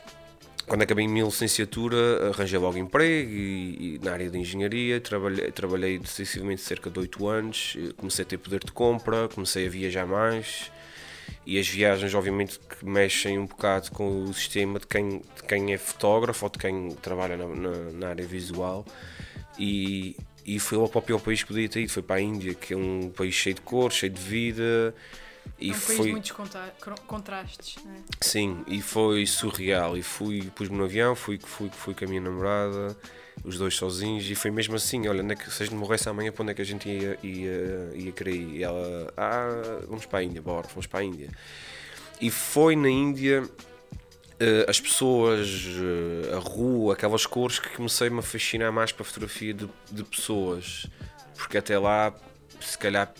quando 0.67 0.83
acabei 0.83 1.07
a 1.07 1.09
minha 1.09 1.25
licenciatura, 1.25 2.29
arranjei 2.29 2.59
logo 2.59 2.77
emprego 2.77 3.31
e, 3.31 3.97
e, 3.97 4.01
na 4.05 4.13
área 4.13 4.29
de 4.29 4.39
engenharia. 4.39 5.01
Trabalhei, 5.01 5.51
trabalhei 5.51 5.99
decisivamente 5.99 6.61
cerca 6.61 6.91
de 6.91 6.99
8 6.99 7.27
anos. 7.27 7.77
Comecei 7.97 8.23
a 8.23 8.29
ter 8.29 8.37
poder 8.37 8.61
de 8.63 8.71
compra, 8.71 9.29
comecei 9.29 9.67
a 9.67 9.71
viajar 9.71 10.07
mais 10.07 10.71
e 11.47 11.59
as 11.59 11.69
viagens 11.69 12.15
obviamente 12.15 12.59
que 12.59 12.85
mexem 12.85 13.39
um 13.39 13.47
bocado 13.47 13.91
com 13.91 14.25
o 14.25 14.35
sistema 14.35 14.79
de 14.79 14.87
quem, 14.87 15.19
de 15.19 15.43
quem 15.47 15.73
é 15.73 15.79
fotógrafo 15.79 16.47
ou 16.47 16.51
de 16.51 16.59
quem 16.59 16.91
trabalha 17.03 17.37
na, 17.37 17.47
na, 17.47 17.71
na 17.93 18.09
área 18.09 18.27
visual 18.27 18.85
e, 19.59 20.17
e 20.45 20.59
foi 20.59 20.79
logo 20.79 20.91
para 20.91 20.99
o 20.99 21.03
pior 21.03 21.21
país 21.21 21.43
que 21.43 21.49
podia 21.49 21.69
ter 21.69 21.81
ido, 21.81 21.93
foi 21.93 22.03
para 22.03 22.17
a 22.17 22.21
Índia, 22.21 22.55
que 22.55 22.75
é 22.75 22.77
um 22.77 23.11
país 23.11 23.35
cheio 23.35 23.55
de 23.55 23.61
cor, 23.63 23.91
cheio 23.93 24.13
de 24.13 24.21
vida 24.21 24.95
e 25.59 25.71
é 25.71 25.73
um 25.73 25.75
foi... 25.75 25.97
país 25.97 26.11
muitos 26.11 26.33
contrastes, 27.07 27.85
não 27.85 27.93
é? 27.93 27.97
Sim, 28.21 28.65
e 28.67 28.81
foi 28.81 29.27
surreal. 29.27 29.97
E 29.97 30.03
fui, 30.03 30.51
pus-me 30.55 30.77
no 30.77 30.85
avião, 30.85 31.15
fui, 31.15 31.39
fui, 31.43 31.71
fui 31.71 31.95
com 31.95 32.05
a 32.05 32.09
minha 32.09 32.21
namorada, 32.21 32.97
os 33.45 33.59
dois 33.59 33.75
sozinhos, 33.75 34.29
e 34.29 34.35
foi 34.35 34.51
mesmo 34.51 34.77
assim: 34.77 35.07
olha, 35.09 35.25
é 35.33 35.37
que, 35.37 35.51
se 35.51 35.63
a 35.63 35.67
gente 35.67 35.75
morresse 35.75 36.09
amanhã, 36.09 36.33
para 36.33 36.43
onde 36.43 36.53
é 36.53 36.55
que 36.55 36.63
a 36.63 36.65
gente 36.65 36.89
ia, 36.89 37.19
ia, 37.23 37.91
ia 37.95 38.13
querer 38.13 38.35
ir? 38.35 38.57
E 38.57 38.63
ela, 38.63 39.13
ah, 39.17 39.81
vamos 39.89 40.07
para 40.07 40.21
a 40.21 40.23
Índia, 40.23 40.43
bora, 40.43 40.67
vamos 40.69 40.87
para 40.87 41.01
a 41.01 41.05
Índia. 41.05 41.31
E 42.21 42.31
foi 42.31 42.77
na 42.77 42.89
Índia. 42.89 43.49
Uh, 44.41 44.71
as 44.71 44.81
pessoas, 44.81 45.49
uh, 45.49 46.37
a 46.37 46.39
rua, 46.39 46.93
aquelas 46.93 47.27
cores 47.27 47.59
que 47.59 47.71
comecei-me 47.71 48.21
a 48.21 48.23
fascinar 48.23 48.73
mais 48.73 48.93
para 48.93 49.03
a 49.03 49.05
fotografia 49.05 49.53
de, 49.53 49.69
de 49.91 50.05
pessoas, 50.05 50.87
porque 51.35 51.59
até 51.59 51.77
lá, 51.77 52.15
se 52.61 52.79
calhar 52.79 53.13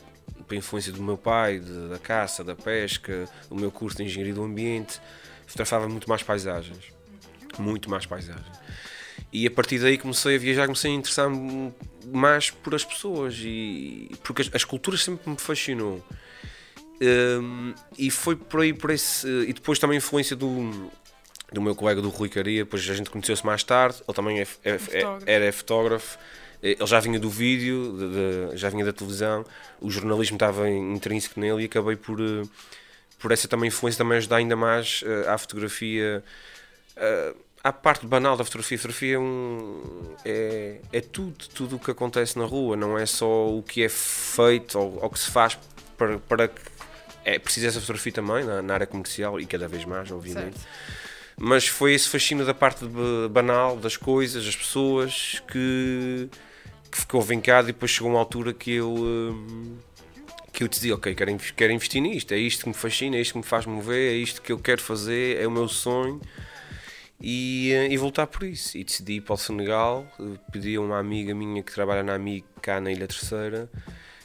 por 0.47 0.55
influência 0.55 0.93
do 0.93 1.03
meu 1.03 1.19
pai, 1.19 1.59
de, 1.59 1.89
da 1.89 1.99
caça, 1.99 2.43
da 2.43 2.55
pesca, 2.55 3.29
do 3.49 3.55
meu 3.55 3.71
curso 3.71 3.99
de 3.99 4.05
engenharia 4.05 4.33
do 4.33 4.43
ambiente, 4.43 5.01
fotografava 5.47 5.89
muito 5.89 6.09
mais 6.09 6.23
paisagens. 6.23 6.93
Muito 7.59 7.91
mais 7.91 8.07
paisagens. 8.07 8.59
E 9.33 9.47
a 9.47 9.51
partir 9.51 9.79
daí 9.79 9.99
comecei 9.99 10.37
a 10.37 10.39
viajar, 10.39 10.67
comecei 10.67 10.91
a 10.91 10.95
interessar 10.95 11.29
mais 12.07 12.51
por 12.51 12.75
as 12.75 12.85
pessoas 12.85 13.35
e 13.39 14.11
porque 14.23 14.43
as, 14.43 14.51
as 14.55 14.65
culturas 14.65 15.03
sempre 15.03 15.29
me 15.31 15.37
fascinou. 15.37 16.03
Um, 17.01 17.75
e 17.97 18.11
foi 18.11 18.35
por 18.35 18.61
aí 18.61 18.73
por 18.73 18.91
esse 18.91 19.27
e 19.27 19.53
depois 19.53 19.79
também 19.79 19.97
a 19.97 19.99
influência 19.99 20.35
do 20.35 20.91
do 21.53 21.63
meu 21.63 21.75
colega 21.75 22.03
do 22.03 22.09
Rui 22.09 22.29
Caria, 22.29 22.65
depois 22.65 22.89
a 22.89 22.95
gente 22.95 23.11
conheceu-se 23.11 23.45
mais 23.45 23.63
tarde, 23.63 24.03
ele 24.07 24.15
também 24.15 24.39
é, 24.39 24.47
é, 24.65 24.75
é, 24.75 24.79
fotógrafo. 24.79 25.25
era 25.27 25.53
fotógrafo, 25.53 26.19
ele 26.63 26.87
já 26.87 27.01
vinha 27.01 27.19
do 27.19 27.31
vídeo, 27.31 27.97
de, 27.97 28.51
de, 28.51 28.57
já 28.57 28.69
vinha 28.69 28.85
da 28.85 28.93
televisão, 28.93 29.45
o 29.81 29.91
jornalismo 29.91 30.37
estava 30.37 30.69
intrínseco 30.69 31.41
nele 31.41 31.63
e 31.63 31.65
acabei 31.67 31.97
por, 31.97 32.21
eh, 32.21 32.43
por 33.19 33.33
essa 33.33 33.49
também 33.49 33.69
influência 33.69 33.99
também 33.99 34.19
ajudar 34.19 34.37
ainda 34.37 34.57
mais 34.57 35.03
uh, 35.03 35.31
à 35.31 35.39
fotografia, 35.39 36.23
uh, 36.97 37.37
à 37.63 37.73
parte 37.73 38.07
banal 38.07 38.37
da 38.37 38.45
fotografia. 38.45 38.77
A 38.77 38.79
fotografia 38.79 39.15
é, 39.17 39.19
um, 39.19 39.83
é, 40.25 40.81
é 40.93 41.01
tudo, 41.01 41.47
tudo 41.55 41.77
o 41.77 41.79
que 41.79 41.91
acontece 41.91 42.39
na 42.39 42.45
rua, 42.45 42.77
não 42.77 42.99
é 42.99 43.07
só 43.07 43.49
o 43.49 43.63
que 43.63 43.83
é 43.83 43.89
feito 43.89 44.79
ou 44.79 45.05
o 45.05 45.11
que 45.11 45.19
se 45.19 45.31
faz 45.31 45.59
para, 45.97 46.19
para 46.19 46.49
que 46.49 46.61
é 47.25 47.39
preciso 47.39 47.67
essa 47.67 47.81
fotografia 47.81 48.13
também 48.13 48.45
na, 48.45 48.63
na 48.63 48.75
área 48.75 48.87
comercial 48.87 49.39
e 49.41 49.47
cada 49.47 49.69
vez 49.69 49.85
mais, 49.85 50.11
obviamente. 50.11 50.59
Certo 50.59 51.09
mas 51.39 51.69
foi 51.69 51.95
esse 51.95 52.09
fascínio 52.09 52.45
da 52.45 52.53
parte 52.53 52.85
banal 53.31 53.77
das 53.77 53.97
coisas, 53.97 54.45
das 54.45 54.57
pessoas 54.57 55.41
que, 55.47 56.29
que 56.91 56.99
ficou 56.99 57.23
vincado 57.23 57.69
e 57.69 57.73
depois 57.73 57.93
chegou 57.93 58.11
uma 58.11 58.19
altura 58.19 58.53
que 58.53 58.73
eu 58.73 58.93
hum, 58.93 59.77
que 60.53 60.65
eu 60.65 60.69
decidi, 60.69 60.93
ok, 60.93 61.15
quero, 61.15 61.37
quero 61.57 61.73
investir 61.73 62.03
nisto, 62.03 62.33
é 62.33 62.39
isto 62.39 62.63
que 62.63 62.69
me 62.69 62.75
fascina, 62.75 63.17
é 63.17 63.21
isto 63.21 63.33
que 63.33 63.39
me 63.39 63.45
faz 63.45 63.65
mover, 63.65 64.13
é 64.13 64.17
isto 64.17 64.43
que 64.43 64.51
eu 64.51 64.59
quero 64.59 64.83
fazer, 64.83 65.41
é 65.41 65.47
o 65.47 65.51
meu 65.51 65.69
sonho 65.69 66.21
e, 67.21 67.73
eh, 67.73 67.93
e 67.93 67.97
voltar 67.97 68.27
por 68.27 68.45
isso. 68.45 68.77
E 68.77 68.85
decidi 68.85 69.15
ir 69.15 69.21
para 69.23 69.35
o 69.35 69.39
Senegal, 69.39 70.07
eh, 70.21 70.39
pedi 70.53 70.77
a 70.77 70.81
uma 70.81 70.99
amiga 70.99 71.35
minha 71.35 71.63
que 71.63 71.73
trabalha 71.73 72.03
na 72.03 72.15
AMIG 72.15 72.45
cá 72.61 72.81
na 72.81 72.93
Ilha 72.93 73.07
Terceira 73.07 73.71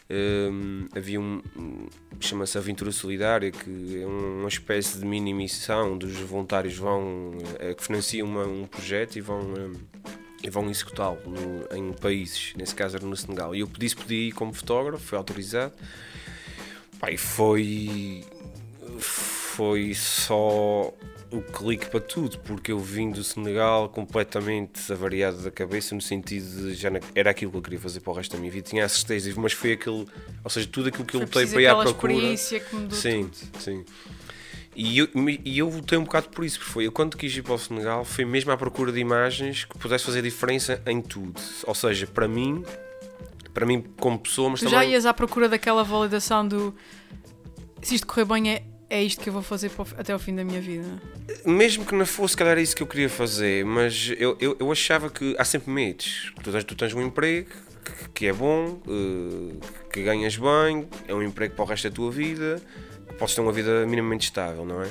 um, 0.09 0.87
havia 0.95 1.19
um, 1.19 1.41
chama-se 2.19 2.57
Aventura 2.57 2.91
Solidária, 2.91 3.51
que 3.51 4.01
é 4.01 4.05
uma 4.05 4.47
espécie 4.47 4.99
de 4.99 5.05
mini 5.05 5.33
missão 5.33 5.97
dos 5.97 6.13
voluntários 6.19 6.75
vão 6.75 7.37
é, 7.59 7.73
que 7.73 7.83
financiam 7.83 8.27
uma, 8.27 8.45
um 8.45 8.65
projeto 8.65 9.15
e 9.15 9.21
vão 9.21 9.41
um, 9.41 9.73
e 10.43 10.49
vão 10.49 10.69
executá-lo 10.69 11.19
em 11.73 11.93
países, 11.93 12.53
nesse 12.57 12.75
caso 12.75 12.97
era 12.97 13.05
no 13.05 13.15
Senegal. 13.15 13.55
E 13.55 13.61
eu 13.61 13.67
pedi 13.67 13.95
pedi 13.95 14.15
ir 14.27 14.31
como 14.33 14.53
fotógrafo, 14.53 15.03
foi 15.03 15.17
autorizado. 15.17 15.73
Pai, 16.99 17.15
foi 17.17 18.25
foi 18.99 19.93
só 19.93 20.93
o 21.33 21.41
clique 21.41 21.87
para 21.87 21.99
tudo, 21.99 22.37
porque 22.39 22.71
eu 22.71 22.79
vim 22.79 23.09
do 23.09 23.23
Senegal 23.23 23.89
completamente 23.89 24.93
avariado 24.93 25.37
da 25.37 25.49
cabeça, 25.49 25.95
no 25.95 26.01
sentido 26.01 26.45
de 26.45 26.75
já 26.75 26.91
era 27.15 27.31
aquilo 27.31 27.51
que 27.51 27.57
eu 27.57 27.61
queria 27.61 27.79
fazer 27.79 28.01
para 28.01 28.11
o 28.11 28.15
resto 28.15 28.33
da 28.33 28.39
minha 28.39 28.51
vida, 28.51 28.69
tinha 28.69 28.85
a 28.85 28.89
certeza, 28.89 29.33
mas 29.37 29.51
foi 29.51 29.71
aquilo, 29.71 30.07
ou 30.43 30.49
seja, 30.49 30.67
tudo 30.71 30.89
aquilo 30.89 31.03
que 31.03 31.15
eu 31.15 31.21
lutei 31.21 31.47
para 31.47 31.61
ir 31.61 31.67
à 31.67 31.75
procura. 31.75 32.13
experiência 32.13 32.59
que 32.59 32.75
mudou 32.75 32.97
sim, 32.97 33.23
tudo. 33.23 33.61
sim. 33.61 33.83
E 34.75 34.99
eu, 34.99 35.07
e 35.43 35.57
eu 35.57 35.69
lutei 35.69 35.97
um 35.97 36.03
bocado 36.03 36.29
por 36.29 36.45
isso, 36.45 36.59
porque 36.59 36.71
foi 36.71 36.85
eu 36.85 36.91
quando 36.91 37.17
quis 37.17 37.35
ir 37.35 37.41
para 37.41 37.53
o 37.53 37.57
Senegal, 37.57 38.05
foi 38.05 38.25
mesmo 38.25 38.51
à 38.51 38.57
procura 38.57 38.91
de 38.91 38.99
imagens 38.99 39.65
que 39.65 39.77
pudesse 39.77 40.05
fazer 40.05 40.21
diferença 40.21 40.81
em 40.85 41.01
tudo. 41.01 41.39
Ou 41.65 41.75
seja, 41.75 42.05
para 42.07 42.27
mim, 42.27 42.63
para 43.53 43.65
mim 43.65 43.83
como 43.99 44.19
pessoa, 44.19 44.49
mas 44.49 44.59
tu 44.59 44.65
também... 44.65 44.79
já 44.79 44.85
ias 44.85 45.05
à 45.05 45.13
procura 45.13 45.49
daquela 45.49 45.83
validação 45.83 46.47
do 46.47 46.75
se 47.81 47.95
isto 47.95 48.07
correr 48.07 48.25
bem 48.25 48.51
é 48.51 48.63
é 48.93 49.01
isto 49.01 49.23
que 49.23 49.29
eu 49.29 49.33
vou 49.33 49.41
fazer 49.41 49.71
até 49.97 50.13
ao 50.13 50.19
fim 50.19 50.35
da 50.35 50.43
minha 50.43 50.61
vida. 50.61 50.87
Mesmo 51.43 51.83
que 51.83 51.95
não 51.95 52.05
fosse, 52.05 52.37
calhar, 52.37 52.59
isso 52.59 52.75
que 52.75 52.83
eu 52.83 52.87
queria 52.87 53.09
fazer, 53.09 53.65
mas 53.65 54.13
eu, 54.19 54.37
eu, 54.39 54.55
eu 54.59 54.71
achava 54.71 55.09
que 55.09 55.35
há 55.39 55.43
sempre 55.43 55.71
medos. 55.71 56.31
Tu 56.43 56.51
tens, 56.51 56.63
tu 56.63 56.75
tens 56.75 56.93
um 56.93 57.01
emprego 57.01 57.49
que, 57.83 58.09
que 58.13 58.27
é 58.27 58.33
bom, 58.33 58.79
uh, 58.85 59.59
que 59.91 60.03
ganhas 60.03 60.37
bem, 60.37 60.87
é 61.07 61.13
um 61.13 61.23
emprego 61.23 61.55
para 61.55 61.65
o 61.65 61.67
resto 61.67 61.89
da 61.89 61.95
tua 61.95 62.11
vida, 62.11 62.61
podes 63.17 63.33
ter 63.33 63.41
uma 63.41 63.51
vida 63.51 63.83
minimamente 63.87 64.25
estável, 64.25 64.63
não 64.63 64.83
é? 64.83 64.89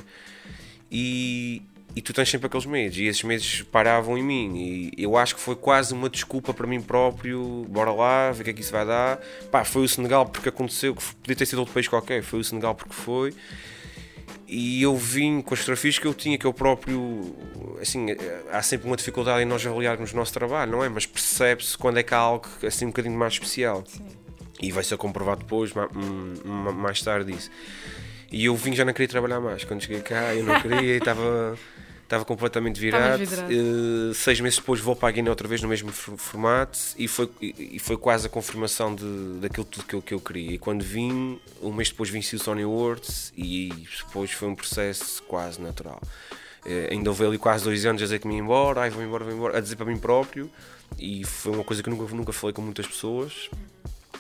E, 0.91 1.63
e 1.95 2.03
tu 2.03 2.13
tens 2.13 2.29
sempre 2.29 2.49
aqueles 2.49 2.67
medos, 2.67 2.99
e 2.99 3.05
esses 3.05 3.23
medos 3.23 3.63
paravam 3.71 4.19
em 4.19 4.23
mim, 4.25 4.91
e 4.97 5.01
eu 5.01 5.17
acho 5.17 5.37
que 5.37 5.41
foi 5.41 5.55
quase 5.55 5.95
uma 5.95 6.11
desculpa 6.11 6.53
para 6.53 6.67
mim 6.67 6.81
próprio, 6.81 7.65
bora 7.69 7.93
lá, 7.93 8.33
ver 8.33 8.41
o 8.41 8.45
que 8.45 8.51
é 8.51 8.53
que 8.53 8.63
isso 8.63 8.73
vai 8.73 8.85
dar. 8.85 9.21
Pá, 9.49 9.65
foi 9.65 9.85
o 9.85 9.89
Senegal 9.89 10.27
porque 10.27 10.49
aconteceu, 10.49 10.93
que 10.93 11.05
podia 11.15 11.37
ter 11.37 11.47
sido 11.47 11.61
outro 11.61 11.73
país 11.73 11.87
qualquer, 11.87 12.21
foi 12.25 12.41
o 12.41 12.45
Senegal 12.45 12.75
porque 12.75 12.93
foi 12.93 13.33
e 14.55 14.83
eu 14.83 14.95
vim 14.95 15.41
com 15.41 15.55
as 15.55 15.61
fotografias 15.61 15.99
que 15.99 16.07
eu 16.07 16.13
tinha, 16.13 16.37
que 16.37 16.45
eu 16.45 16.53
próprio, 16.53 17.35
assim, 17.81 18.09
há 18.51 18.61
sempre 18.61 18.87
uma 18.87 18.97
dificuldade 18.97 19.43
em 19.43 19.47
nós 19.47 19.67
avaliarmos 19.67 20.13
o 20.13 20.17
nosso 20.17 20.31
trabalho, 20.35 20.73
não 20.73 20.85
é? 20.85 20.91
Mas 20.91 21.07
percebe-se 21.07 21.79
quando 21.79 21.97
é 21.97 22.03
que 22.03 22.13
há 22.13 22.19
algo 22.19 22.47
assim 22.63 22.85
um 22.85 22.89
bocadinho 22.89 23.17
mais 23.17 23.33
especial. 23.33 23.83
Sim. 23.87 24.05
E 24.61 24.71
vai 24.71 24.85
ser 24.85 24.99
comprovado 24.99 25.41
depois, 25.41 25.73
mais 26.75 27.01
tarde 27.01 27.33
isso. 27.33 27.51
E 28.31 28.45
eu 28.45 28.55
vim 28.55 28.75
já 28.75 28.85
não 28.85 28.93
queria 28.93 29.09
trabalhar 29.09 29.41
mais. 29.41 29.65
Quando 29.65 29.81
cheguei 29.81 30.03
cá, 30.03 30.35
eu 30.35 30.45
não 30.45 30.61
queria 30.61 30.97
e 30.97 30.99
estava 30.99 31.57
estava 32.13 32.25
completamente 32.27 32.79
virado. 32.79 33.23
Uh, 33.23 34.13
seis 34.13 34.39
meses 34.39 34.59
depois 34.59 34.81
vou 34.81 34.95
para 34.95 35.09
a 35.09 35.13
Guiné 35.13 35.31
outra 35.31 35.49
vez 35.49 35.63
no 35.63 35.69
mesmo 35.69 35.91
formato 35.91 36.79
e 36.99 37.09
foi, 37.09 37.31
e 37.41 37.79
foi 37.79 37.97
quase 37.97 38.27
a 38.27 38.31
confirmação 38.31 38.95
de, 38.95 39.41
daquilo 39.41 39.65
tudo 39.65 39.87
que 39.87 39.95
eu, 39.95 40.03
que 40.03 40.13
eu 40.13 40.21
queria. 40.21 40.53
E 40.53 40.59
quando 40.59 40.83
vim, 40.83 41.41
um 41.63 41.73
mês 41.73 41.89
depois 41.89 42.11
venci 42.11 42.37
o 42.37 42.39
Sony 42.39 42.63
Awards 42.63 43.33
e 43.37 43.73
depois 44.07 44.31
foi 44.31 44.49
um 44.49 44.55
processo 44.55 45.23
quase 45.23 45.61
natural. 45.61 46.01
Uh, 46.67 46.93
ainda 46.93 47.09
houve 47.09 47.25
ali 47.25 47.39
quase 47.39 47.65
dois 47.65 47.85
anos 47.87 48.03
a 48.03 48.05
dizer 48.05 48.19
que 48.19 48.29
me 48.29 48.35
ia 48.35 48.41
embora, 48.41 48.83
ai 48.83 48.91
vou 48.91 49.03
embora, 49.03 49.25
vou 49.25 49.33
embora, 49.33 49.57
a 49.57 49.61
dizer 49.61 49.77
para 49.77 49.87
mim 49.87 49.97
próprio 49.97 50.51
e 50.99 51.25
foi 51.25 51.55
uma 51.55 51.65
coisa 51.65 51.83
que 51.83 51.89
nunca, 51.89 52.15
nunca 52.15 52.33
falei 52.33 52.53
com 52.53 52.61
muitas 52.61 52.87
pessoas. 52.87 53.49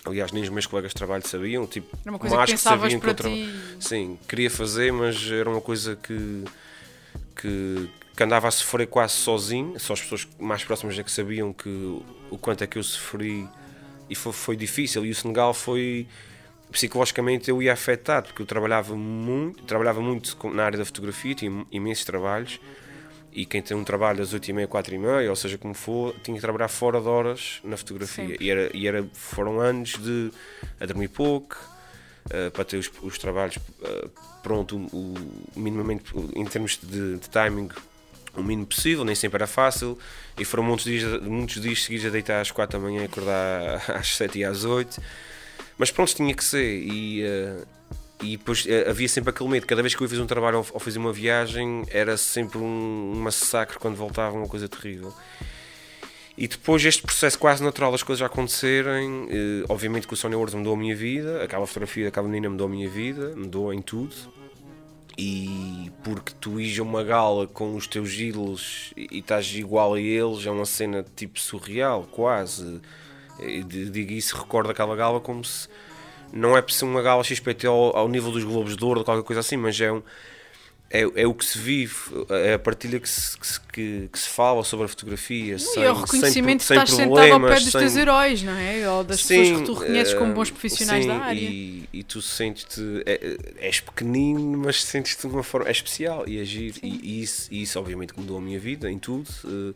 Aliás, 0.04 0.32
nem 0.32 0.42
os 0.42 0.49
meus 0.49 0.66
colegas 0.66 0.90
de 0.90 0.96
trabalho 0.96 1.25
sabiam, 1.28 1.64
tipo, 1.64 1.96
mais 2.04 2.50
que, 2.50 2.56
que 2.56 2.61
sabiam 2.61 2.99
que 2.99 3.06
eu 3.06 3.14
tra... 3.14 3.28
Sim, 3.78 4.18
queria 4.26 4.50
fazer, 4.50 4.92
mas 4.92 5.30
era 5.30 5.49
uma 5.49 5.61
coisa 5.61 5.94
que 5.94 6.42
que, 7.36 7.88
que 8.16 8.22
andava 8.22 8.48
a 8.48 8.50
sofrer 8.50 8.86
quase 8.86 9.14
sozinho, 9.14 9.78
só 9.78 9.92
as 9.92 10.00
pessoas 10.00 10.28
mais 10.38 10.64
próximas 10.64 10.98
é 10.98 11.02
que 11.02 11.10
sabiam 11.10 11.52
que 11.52 11.68
o 12.30 12.38
quanto 12.38 12.64
é 12.64 12.66
que 12.66 12.78
eu 12.78 12.82
sofri 12.82 13.48
e 14.08 14.14
foi, 14.14 14.32
foi 14.32 14.56
difícil. 14.56 15.04
E 15.04 15.10
o 15.10 15.14
Senegal 15.14 15.54
foi 15.54 16.06
psicologicamente 16.70 17.50
eu 17.50 17.62
ia 17.62 17.72
afetado 17.72 18.28
porque 18.28 18.42
eu 18.42 18.46
trabalhava 18.46 18.96
muito, 18.96 19.62
trabalhava 19.64 20.00
muito 20.00 20.36
na 20.48 20.64
área 20.64 20.78
da 20.78 20.84
fotografia, 20.84 21.34
tinha 21.34 21.66
imensos 21.70 22.04
trabalhos 22.04 22.58
e 23.32 23.46
quem 23.46 23.62
tem 23.62 23.76
um 23.76 23.84
trabalho 23.84 24.18
das 24.18 24.32
8 24.32 24.50
e 24.50 24.52
meia, 24.52 24.68
4 24.68 24.94
e 24.94 24.98
meia, 24.98 25.30
ou 25.30 25.36
seja, 25.36 25.56
como 25.56 25.72
for, 25.72 26.14
tinha 26.22 26.34
que 26.34 26.40
trabalhar 26.40 26.68
fora 26.68 27.00
de 27.00 27.08
horas 27.08 27.60
na 27.64 27.76
fotografia. 27.78 28.36
E, 28.38 28.50
era, 28.50 28.70
e 28.76 28.86
era, 28.86 29.06
foram 29.14 29.58
anos 29.58 29.96
de 29.96 30.30
a 30.78 30.84
dormir 30.84 31.08
pouco, 31.08 31.56
uh, 32.26 32.50
para 32.50 32.64
ter 32.64 32.76
os, 32.76 32.90
os 33.02 33.18
trabalhos 33.18 33.56
uh, 33.56 34.10
pronto, 34.42 34.76
o, 34.76 35.14
o, 35.54 35.60
minimamente, 35.60 36.12
em 36.34 36.44
termos 36.44 36.78
de, 36.82 37.18
de, 37.18 37.30
timing, 37.30 37.68
o 38.36 38.42
mínimo 38.42 38.66
possível, 38.66 39.04
nem 39.04 39.14
sempre 39.14 39.36
era 39.36 39.46
fácil. 39.46 39.98
E 40.38 40.44
foram 40.44 40.64
muitos 40.64 40.84
dias, 40.84 41.22
muitos 41.22 41.60
dias 41.60 41.82
seguidos 41.82 42.06
a 42.06 42.10
deitar 42.10 42.40
às 42.40 42.50
4 42.50 42.78
da 42.78 42.84
manhã 42.84 43.02
e 43.02 43.04
acordar 43.04 43.82
às 43.96 44.16
7 44.16 44.38
e 44.38 44.44
às 44.44 44.64
8. 44.64 45.00
Mas 45.78 45.90
pronto, 45.90 46.14
tinha 46.14 46.34
que 46.34 46.44
ser. 46.44 46.82
E, 46.82 47.24
uh, 47.24 47.66
e 48.22 48.36
depois 48.36 48.64
havia 48.88 49.08
sempre 49.08 49.30
aquele 49.30 49.48
medo. 49.48 49.66
Cada 49.66 49.82
vez 49.82 49.94
que 49.94 50.02
eu 50.02 50.08
fazer 50.08 50.22
um 50.22 50.26
trabalho 50.26 50.58
ou, 50.58 50.66
ou 50.72 50.80
uma 50.96 51.12
viagem, 51.12 51.84
era 51.90 52.16
sempre 52.16 52.58
um, 52.58 53.12
um 53.14 53.20
massacre 53.20 53.78
quando 53.78 53.96
voltava, 53.96 54.36
uma 54.36 54.48
coisa 54.48 54.68
terrível. 54.68 55.12
E 56.42 56.49
depois 56.49 56.84
este 56.84 57.02
processo 57.04 57.38
quase 57.38 57.62
natural 57.62 57.92
das 57.92 58.02
coisas 58.02 58.20
acontecerem, 58.20 59.28
eh, 59.30 59.64
obviamente 59.68 60.08
que 60.08 60.14
o 60.14 60.16
Sony 60.16 60.34
Awards 60.34 60.56
mudou 60.56 60.75
a 60.75 60.76
minha 60.76 60.96
vida, 60.96 61.40
aquela 61.40 61.64
fotografia 61.68 62.06
daquela 62.06 62.26
menina 62.26 62.50
mudou 62.50 62.66
a 62.66 62.68
minha 62.68 62.90
vida, 62.90 63.32
mudou 63.37 63.72
em 63.72 63.80
tudo. 63.80 64.12
E 65.16 65.92
porque 66.02 66.32
tu 66.40 66.58
ires 66.58 66.76
a 66.80 66.82
uma 66.82 67.04
gala 67.04 67.46
com 67.46 67.76
os 67.76 67.87
teus 67.87 68.14
ídolos 68.14 68.92
e, 68.96 69.06
e 69.12 69.18
estás 69.20 69.54
igual 69.54 69.94
a 69.94 70.00
eles, 70.00 70.44
é 70.44 70.50
uma 70.50 70.66
cena 70.66 71.06
tipo 71.14 71.38
surreal, 71.38 72.08
quase. 72.11 72.80
Digo 73.68 74.11
isso, 74.11 74.37
recordo 74.37 74.68
aquela 74.68 74.96
gala 74.96 75.20
como 75.20 75.44
se. 75.44 75.68
Não 76.32 76.56
é 76.56 76.62
por 76.62 76.72
ser 76.72 76.87
uma 76.87 77.02
gala 77.02 77.22
XPT 77.22 77.68
ao, 77.68 77.96
ao 77.96 78.08
nível 78.08 78.32
dos 78.32 78.42
Globos 78.42 78.76
de 78.76 78.84
Ouro 78.84 78.99
ou 78.99 79.04
qualquer 79.04 79.22
coisa 79.22 79.38
assim, 79.38 79.56
mas 79.56 79.80
é 79.80 79.92
um 79.92 80.02
é, 80.92 81.22
é 81.22 81.26
o 81.26 81.32
que 81.32 81.44
se 81.44 81.58
vive, 81.58 81.94
é 82.28 82.52
a 82.52 82.58
partilha 82.58 83.00
que 83.00 83.08
se, 83.08 83.58
que, 83.72 84.11
que 84.12 84.18
se 84.18 84.28
fala 84.28 84.62
sobre 84.62 84.84
a 84.84 84.88
fotografia. 84.88 85.54
E 85.54 85.58
sem, 85.58 85.82
é 85.82 85.90
o 85.90 85.94
reconhecimento 85.94 86.62
sem, 86.62 86.76
que 86.76 86.84
estás 86.84 86.90
sentado 86.90 87.32
ao 87.32 87.40
pé 87.40 87.54
dos 87.54 87.72
sem... 87.72 87.80
teus 87.80 87.96
heróis, 87.96 88.42
não 88.42 88.52
é? 88.52 88.88
Ou 88.90 89.02
das 89.02 89.22
sim, 89.22 89.38
pessoas 89.38 89.61
que 89.61 89.66
tu 89.66 89.72
reconheces 89.72 90.14
como 90.14 90.34
bons 90.34 90.50
profissionais 90.50 91.04
sim, 91.04 91.11
da 91.11 91.16
área. 91.16 91.40
E, 91.40 91.88
e 91.90 92.02
tu 92.02 92.20
sentes-te. 92.20 93.02
É, 93.06 93.38
és 93.56 93.80
pequenino, 93.80 94.58
mas 94.58 94.84
sentes-te 94.84 95.26
de 95.26 95.32
uma 95.32 95.42
forma. 95.42 95.66
É 95.66 95.72
especial 95.72 96.28
e 96.28 96.38
agir. 96.38 96.75
E, 96.82 96.88
e, 96.88 97.22
isso, 97.22 97.49
e 97.50 97.62
isso, 97.62 97.78
obviamente, 97.78 98.12
mudou 98.14 98.37
a 98.37 98.40
minha 98.40 98.58
vida 98.58 98.90
em 98.90 98.99
tudo. 98.99 99.30
Uh, 99.44 99.75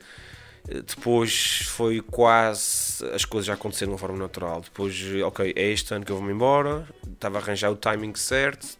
depois 0.85 1.63
foi 1.67 2.01
quase 2.03 3.05
as 3.15 3.25
coisas 3.25 3.47
já 3.47 3.55
aconteceram 3.55 3.91
de 3.91 3.95
uma 3.95 3.99
forma 3.99 4.19
natural. 4.19 4.61
Depois, 4.61 5.01
ok, 5.25 5.55
é 5.57 5.71
este 5.71 5.95
ano 5.95 6.05
que 6.05 6.13
eu 6.13 6.17
vou-me 6.17 6.33
embora, 6.33 6.87
estava 7.11 7.39
a 7.39 7.41
arranjar 7.41 7.71
o 7.71 7.77
timing 7.77 8.15
certo, 8.17 8.77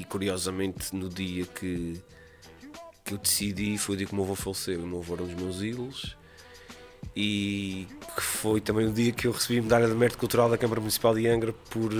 e 0.00 0.04
curiosamente, 0.04 0.94
no 0.94 1.08
dia 1.08 1.46
que, 1.46 2.00
que 3.04 3.14
eu 3.14 3.18
decidi, 3.18 3.78
foi 3.78 3.94
o 3.94 3.98
dia 3.98 4.06
que 4.06 4.12
o 4.12 4.16
meu 4.16 4.24
avô 4.24 4.34
faleceu. 4.34 4.80
O 4.80 4.86
meu 4.86 4.98
avô 4.98 5.14
era 5.14 5.22
um 5.22 5.26
dos 5.26 5.42
meus 5.42 5.62
ídolos. 5.62 6.16
E 7.14 7.86
que 8.16 8.22
foi 8.22 8.60
também 8.60 8.86
o 8.86 8.92
dia 8.92 9.12
que 9.12 9.26
eu 9.26 9.30
recebi 9.32 9.60
a 9.60 9.62
medalha 9.62 9.86
de 9.86 9.94
mérito 9.94 10.18
cultural 10.18 10.50
da 10.50 10.58
Câmara 10.58 10.80
Municipal 10.80 11.14
de 11.14 11.28
Angra 11.28 11.52
por, 11.70 11.92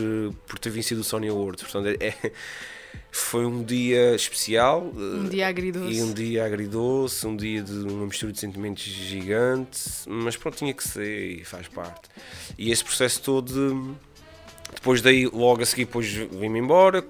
por 0.46 0.58
ter 0.58 0.70
vencido 0.70 1.02
o 1.02 1.04
Sony 1.04 1.28
Awards. 1.28 1.62
Portanto, 1.62 1.96
é, 2.00 2.32
foi 3.12 3.46
um 3.46 3.62
dia 3.62 4.16
especial. 4.16 4.90
Um 4.92 5.28
dia 5.28 5.46
agridoce. 5.46 5.94
E 5.94 6.02
um 6.02 6.12
dia 6.12 6.44
agridoce, 6.44 7.26
um 7.28 7.36
dia 7.36 7.62
de 7.62 7.72
uma 7.72 8.06
mistura 8.06 8.32
de 8.32 8.40
sentimentos 8.40 8.82
gigante, 8.82 9.78
mas 10.06 10.36
pronto, 10.36 10.56
tinha 10.56 10.74
que 10.74 10.82
ser 10.82 11.40
e 11.40 11.44
faz 11.44 11.68
parte. 11.68 12.08
E 12.58 12.72
esse 12.72 12.82
processo 12.82 13.22
todo, 13.22 13.96
depois 14.74 15.00
daí, 15.00 15.26
logo 15.26 15.62
a 15.62 15.66
seguir, 15.66 15.84
depois 15.84 16.08
vim-me 16.08 16.58
embora, 16.58 17.04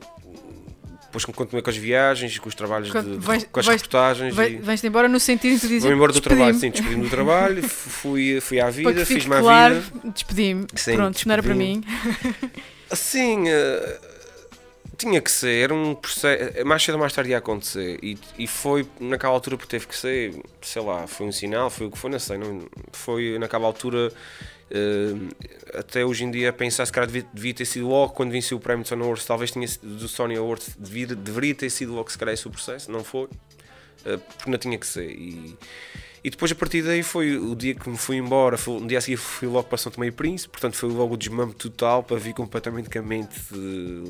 depois 1.15 1.25
continuei 1.25 1.63
com 1.63 1.71
as 1.71 1.77
viagens, 1.77 2.39
com 2.39 2.49
os 2.49 2.55
trabalhos, 2.55 2.91
de, 2.91 3.17
vais, 3.19 3.45
com 3.45 3.61
as 3.61 3.67
vais, 3.67 3.81
reportagens. 3.81 4.35
Vai, 4.35 4.55
e... 4.55 4.57
Vais-te 4.59 4.87
embora 4.87 5.09
no 5.09 5.21
sentido 5.21 5.61
tu 5.61 5.69
dizes. 5.69 5.85
Vou 5.85 5.93
embora 5.93 6.13
do 6.13 6.21
trabalho, 6.21 6.55
sim, 6.59 6.71
despedi-me 6.71 7.05
do 7.05 7.11
trabalho, 7.11 7.63
fui, 7.69 8.41
fui 8.41 8.61
à 8.61 8.69
vida, 8.69 9.07
fiz-me 9.07 9.37
claro, 9.39 9.77
a 9.77 9.79
vida. 9.79 10.13
Despedi-me. 10.13 10.67
Pronto, 10.67 11.15
despedi 11.15 11.29
não 11.29 11.33
era 11.33 11.43
para 11.43 11.55
mim. 11.55 11.85
Assim. 12.91 13.45
Uh, 13.45 14.14
tinha 14.97 15.21
que 15.21 15.31
ser, 15.31 15.73
um 15.73 15.95
processo, 15.95 16.65
mais 16.65 16.83
cedo 16.83 16.95
ou 16.95 17.01
mais 17.01 17.13
tarde 17.13 17.31
ia 17.31 17.39
acontecer. 17.39 17.99
E, 18.03 18.19
e 18.39 18.47
foi 18.47 18.87
naquela 19.01 19.33
altura 19.33 19.57
porque 19.57 19.71
teve 19.71 19.87
que 19.87 19.97
ser, 19.97 20.35
sei 20.61 20.83
lá, 20.83 21.07
foi 21.07 21.27
um 21.27 21.33
sinal, 21.33 21.71
foi 21.71 21.87
o 21.87 21.91
que 21.91 21.99
foi, 21.99 22.11
não 22.11 22.19
sei, 22.19 22.39
não, 22.39 22.67
foi 22.93 23.39
naquela 23.39 23.67
altura 23.67 24.13
uh, 24.71 25.29
até 25.79 26.05
hoje 26.05 26.25
em 26.25 26.31
dia 26.31 26.53
pensar 26.53 26.87
se 26.87 26.93
calhar 26.93 27.07
devia, 27.07 27.29
devia, 27.33 27.55
ter 27.55 27.65
sido 27.65 27.89
logo 27.89 28.13
quando 28.13 28.31
venceu 28.31 28.59
o 28.59 28.61
prémio 28.61 28.83
de 28.83 28.89
Sony 28.89 29.03
Awards, 29.03 29.25
talvez 29.25 29.51
tinha 29.51 29.67
do 29.83 30.09
Sony 30.09 30.37
Awards, 30.37 30.77
devia, 30.79 31.07
deveria 31.07 31.55
ter 31.55 31.71
sido 31.71 31.95
logo 31.95 32.11
se 32.11 32.19
calhar 32.19 32.35
esse 32.35 32.47
o 32.47 32.51
processo, 32.51 32.91
não 32.91 33.03
foi, 33.03 33.25
uh, 33.25 34.19
porque 34.37 34.51
não 34.51 34.59
tinha 34.59 34.79
que 34.79 34.87
ser. 34.87 35.11
E 35.11 35.57
e 36.25 36.31
depois 36.31 36.51
a 36.51 36.55
partir 36.55 36.81
daí 36.81 37.03
foi 37.03 37.37
o 37.37 37.55
dia 37.55 37.75
que 37.75 37.87
me 37.87 37.99
fui 37.99 38.17
embora, 38.17 38.57
foi, 38.57 38.81
no 38.81 38.87
dia 38.87 38.97
a 38.97 39.01
seguir 39.03 39.19
fui 39.19 39.47
logo 39.47 39.69
para 39.69 39.77
São 39.77 39.93
Tomé 39.93 40.07
e 40.07 40.11
Príncipe, 40.11 40.53
portanto 40.53 40.75
foi 40.75 40.89
logo 40.89 41.13
o 41.13 41.17
desmame 41.19 41.53
total 41.53 42.03
para 42.03 42.17
vir 42.17 42.33
completamente 42.33 42.89
com 42.89 42.99
a 42.99 43.03
mente 43.03 43.39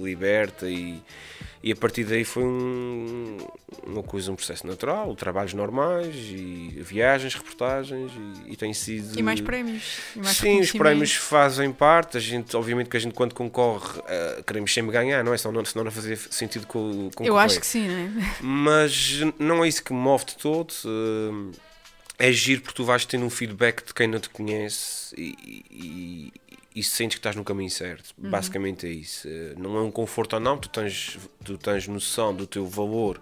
liberta 0.01 0.71
e, 0.71 1.03
e 1.61 1.73
a 1.73 1.77
partir 1.77 2.05
daí 2.05 2.25
foi 2.25 2.45
um, 2.45 3.39
uma 3.85 4.05
coisa, 4.05 4.31
um 4.31 4.37
processo 4.37 4.65
natural, 4.65 5.13
trabalhos 5.17 5.55
normais 5.55 6.15
e 6.15 6.81
viagens, 6.83 7.35
reportagens 7.35 8.13
e, 8.47 8.53
e 8.53 8.57
tem 8.57 8.73
sido... 8.73 9.19
E 9.19 9.23
mais 9.23 9.41
prémios. 9.41 9.99
E 10.15 10.21
mais 10.21 10.37
Sim, 10.37 10.61
os 10.61 10.71
prémios 10.71 11.15
fazem 11.15 11.73
parte, 11.73 12.17
a 12.17 12.21
gente, 12.21 12.57
obviamente 12.57 12.89
que 12.89 12.97
a 12.97 13.01
gente 13.01 13.15
quando 13.15 13.35
concorre 13.35 13.99
uh, 13.99 14.45
queremos 14.47 14.73
sempre 14.73 14.93
ganhar, 14.93 15.25
não 15.25 15.35
é? 15.35 15.37
Senão 15.37 15.53
não, 15.53 15.65
senão 15.65 15.85
não 15.85 15.91
fazer 15.91 16.17
sentido 16.17 16.65
com, 16.69 17.11
com 17.13 17.25
Eu 17.25 17.37
acho 17.37 17.59
que 17.59 17.67
sim, 17.67 17.89
não 17.89 17.97
é? 17.97 18.35
Mas 18.41 19.21
não 19.37 19.65
é 19.65 19.69
isso 19.69 19.83
que 19.83 19.93
me 19.93 19.99
move 19.99 20.27
de 20.27 20.37
todo. 20.37 20.73
Uh, 20.85 21.74
é 22.19 22.33
giro 22.33 22.63
porque 22.63 22.77
tu 22.77 22.85
vais 22.85 23.05
tendo 23.05 23.25
um 23.25 23.31
feedback 23.31 23.85
de 23.85 23.93
quem 23.93 24.07
não 24.07 24.21
te 24.21 24.31
conhece 24.31 25.15
e, 25.17 25.65
e, 25.71 26.33
e 26.75 26.83
sentes 26.83 27.17
que 27.17 27.21
estás 27.21 27.37
no 27.37 27.45
caminho 27.45 27.71
certo. 27.71 28.15
Uhum. 28.17 28.31
Basicamente 28.31 28.87
é 28.87 28.91
isso. 28.91 29.29
Eh, 29.29 29.55
não 29.57 29.77
é 29.77 29.81
um 29.81 29.91
conforto 29.91 30.35
ou 30.35 30.41
não, 30.41 30.57
tu 30.57 30.69
tens, 30.69 31.19
tu 31.45 31.59
tens 31.59 31.89
noção 31.89 32.35
do 32.35 32.47
teu 32.47 32.67
valor 32.67 33.21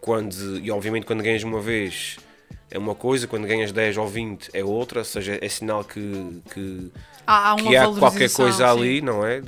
quando, 0.00 0.58
e 0.58 0.70
obviamente 0.70 1.06
quando 1.06 1.22
ganhas 1.22 1.42
uma 1.42 1.60
vez 1.60 2.18
é 2.70 2.78
uma 2.78 2.94
coisa, 2.94 3.26
quando 3.26 3.46
ganhas 3.46 3.72
10 3.72 3.96
ou 3.96 4.08
20 4.08 4.50
é 4.52 4.64
outra, 4.64 5.00
ou 5.00 5.04
seja, 5.04 5.38
é 5.40 5.48
sinal 5.48 5.84
que, 5.84 6.42
que, 6.52 6.90
há, 7.26 7.52
há 7.52 7.56
que 7.56 7.76
há 7.76 7.88
qualquer 7.88 8.30
coisa 8.30 8.58
sim. 8.58 8.62
ali, 8.64 9.00
não 9.00 9.24
é? 9.24 9.40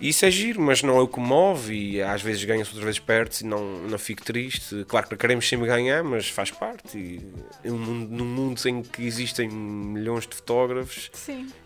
E 0.00 0.08
isso 0.08 0.24
é 0.24 0.30
giro, 0.30 0.62
mas 0.62 0.82
não 0.82 0.96
é 0.96 1.00
o 1.00 1.06
que 1.06 1.20
move 1.20 1.74
e 1.74 2.02
às 2.02 2.22
vezes 2.22 2.42
ganha-se, 2.44 2.70
outras 2.70 2.84
vezes 2.84 2.98
perde 2.98 3.44
e 3.44 3.46
não, 3.46 3.82
não 3.82 3.98
fico 3.98 4.24
triste. 4.24 4.84
Claro 4.88 5.06
que 5.06 5.16
queremos 5.16 5.46
sempre 5.46 5.66
ganhar, 5.66 6.02
mas 6.02 6.28
faz 6.28 6.50
parte. 6.50 6.96
E 6.96 7.68
num, 7.68 7.76
num 7.76 8.24
mundo 8.24 8.60
em 8.66 8.82
que 8.82 9.06
existem 9.06 9.48
milhões 9.50 10.26
de 10.26 10.34
fotógrafos 10.34 11.10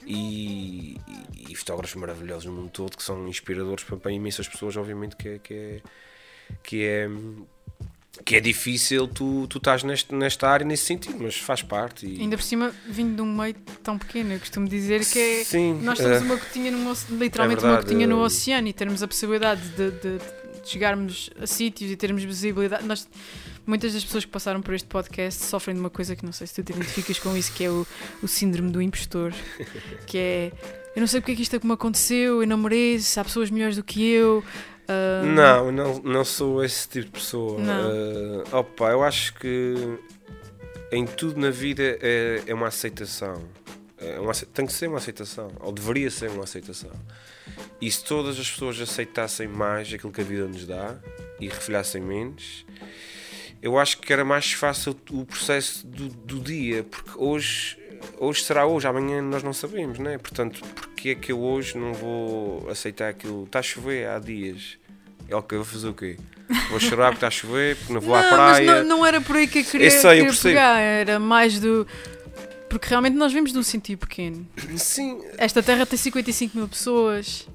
e, 0.05 0.97
e, 1.07 1.53
e, 1.53 1.55
fotógrafos 1.55 1.95
maravilhosos 1.95 2.47
no 2.47 2.53
mundo 2.53 2.71
todo 2.71 2.97
que 2.97 3.05
são 3.05 3.29
inspiradores 3.29 3.85
para, 3.85 3.97
para 3.97 4.11
imensas 4.11 4.49
pessoas, 4.49 4.77
obviamente 4.77 5.15
que 5.15 5.29
é, 5.29 5.39
que 5.39 5.55
é, 5.55 5.81
que 6.63 6.85
é 6.85 7.09
que 8.25 8.37
é 8.37 8.41
difícil 8.41 9.09
tu, 9.09 9.47
tu 9.49 9.59
estás 9.59 9.83
neste, 9.83 10.15
nesta 10.15 10.49
área 10.49 10.65
nesse 10.65 10.85
sentido, 10.85 11.17
mas 11.21 11.37
faz 11.37 11.63
parte. 11.63 12.07
E... 12.07 12.21
Ainda 12.21 12.37
por 12.37 12.43
cima, 12.43 12.73
vindo 12.87 13.17
de 13.17 13.23
um 13.23 13.37
meio 13.37 13.55
tão 13.83 13.99
pequeno, 13.99 14.33
eu 14.33 14.39
costumo 14.39 14.69
dizer 14.69 15.05
que 15.05 15.19
é, 15.19 15.45
Sim, 15.45 15.81
nós 15.83 15.99
temos 15.99 16.21
uh, 16.21 16.25
uma 16.25 16.37
gotinha 16.37 16.71
no, 16.71 16.93
literalmente 17.11 17.59
é 17.59 17.63
verdade, 17.63 17.65
uma 17.65 17.77
gotinha 17.77 18.07
no 18.07 18.21
oceano 18.21 18.69
e 18.69 18.73
termos 18.73 19.03
a 19.03 19.09
possibilidade 19.09 19.63
de, 19.71 19.91
de, 19.91 20.19
de 20.19 20.69
chegarmos 20.69 21.31
a 21.41 21.47
sítios 21.47 21.91
e 21.91 21.97
termos 21.97 22.23
visibilidade. 22.23 22.85
Nós, 22.87 23.09
muitas 23.67 23.93
das 23.93 24.05
pessoas 24.05 24.25
que 24.25 24.31
passaram 24.31 24.63
por 24.63 24.75
este 24.75 24.87
podcast 24.87 25.43
sofrem 25.45 25.75
de 25.75 25.81
uma 25.81 25.91
coisa 25.91 26.15
que 26.15 26.25
não 26.25 26.33
sei 26.33 26.47
se 26.47 26.55
tu 26.55 26.63
te 26.63 26.73
identificas 26.73 27.19
com 27.19 27.37
isso, 27.37 27.53
que 27.53 27.65
é 27.65 27.71
o, 27.71 27.87
o 28.23 28.29
síndrome 28.29 28.71
do 28.71 28.81
impostor, 28.81 29.33
que 30.07 30.19
é 30.19 30.53
eu 30.95 31.01
não 31.01 31.09
sei 31.09 31.21
porque 31.21 31.33
é 31.33 31.35
que 31.35 31.43
isto 31.43 31.57
é 31.57 31.61
me 31.63 31.73
aconteceu, 31.73 32.41
eu 32.41 32.47
não 32.47 32.57
mereço, 32.57 33.19
há 33.19 33.25
pessoas 33.25 33.51
melhores 33.51 33.75
do 33.75 33.83
que 33.83 34.01
eu. 34.01 34.45
Uh... 34.89 35.27
Não, 35.27 35.73
não, 35.73 35.99
não 36.01 36.25
sou 36.25 36.65
esse 36.65 36.89
tipo 36.89 37.07
de 37.07 37.13
pessoa. 37.13 37.59
Uh, 37.59 38.57
opa, 38.57 38.91
eu 38.91 39.03
acho 39.03 39.35
que 39.35 39.99
em 40.93 41.07
tudo 41.07 41.41
na 41.41 41.51
vida 41.51 41.83
é, 41.83 42.43
é 42.47 42.55
uma 42.55 42.69
aceitação. 42.69 43.43
É 43.99 44.21
uma, 44.21 44.33
tem 44.33 44.67
que 44.67 44.73
ser 44.73 44.89
uma 44.89 44.99
aceitação, 44.99 45.51
ou 45.61 45.73
deveria 45.73 46.11
ser 46.11 46.31
uma 46.31 46.45
aceitação. 46.45 46.93
E 47.81 47.91
se 47.91 48.05
todas 48.05 48.39
as 48.39 48.51
pessoas 48.51 48.81
aceitassem 48.81 49.49
mais 49.49 49.93
aquilo 49.93 50.13
que 50.13 50.21
a 50.21 50.25
vida 50.25 50.47
nos 50.47 50.67
dá 50.67 50.97
e 51.41 51.49
refilhassem 51.49 52.03
menos, 52.03 52.67
eu 53.63 53.79
acho 53.79 53.99
que 53.99 54.13
era 54.13 54.25
mais 54.25 54.53
fácil 54.53 54.97
o 55.11 55.25
processo 55.25 55.87
do, 55.87 56.09
do 56.09 56.41
dia, 56.41 56.85
porque 56.85 57.13
hoje 57.17 57.79
hoje 58.19 58.43
será 58.45 58.67
hoje, 58.67 58.87
amanhã 58.87 59.23
nós 59.23 59.43
não 59.43 59.53
sabemos, 59.53 59.99
né? 59.99 60.19
Portanto, 60.19 60.61
porque 60.75 60.94
é 61.11 61.15
que 61.15 61.33
eu 61.33 61.41
hoje 61.41 61.77
não 61.77 61.93
vou 61.93 62.69
aceitar 62.71 63.09
aquilo? 63.09 63.45
Está 63.45 63.59
a 63.59 63.63
chover 63.63 64.09
há 64.09 64.19
dias. 64.19 64.79
É 65.29 65.35
o 65.35 65.43
que 65.43 65.55
eu 65.55 65.63
vou 65.63 65.73
fazer 65.73 65.89
o 65.89 65.95
quê? 65.95 66.17
Vou 66.71 66.79
chorar 66.79 67.07
porque 67.07 67.17
está 67.17 67.29
a 67.29 67.31
chover, 67.31 67.77
porque 67.77 67.93
não 67.93 68.01
vou 68.01 68.17
não, 68.17 68.25
à 68.25 68.29
praia. 68.29 68.67
Mas 68.67 68.87
não, 68.87 68.99
não 68.99 69.07
era 69.07 69.21
por 69.21 69.37
aí 69.37 69.47
que 69.47 69.61
eu 69.61 69.65
queria, 69.65 69.87
eu 69.87 69.91
sei, 69.91 70.21
eu 70.21 70.35
pegar, 70.35 70.79
era 70.79 71.19
mais 71.19 71.59
do. 71.59 71.87
Porque 72.69 72.89
realmente 72.89 73.15
nós 73.15 73.33
vemos 73.33 73.53
de 73.53 73.59
um 73.59 73.63
sentido 73.63 74.01
pequeno. 74.01 74.47
Sim. 74.77 75.23
Esta 75.39 75.63
terra 75.63 75.87
tem 75.87 75.97
55 75.97 76.57
mil 76.57 76.69
pessoas 76.69 77.49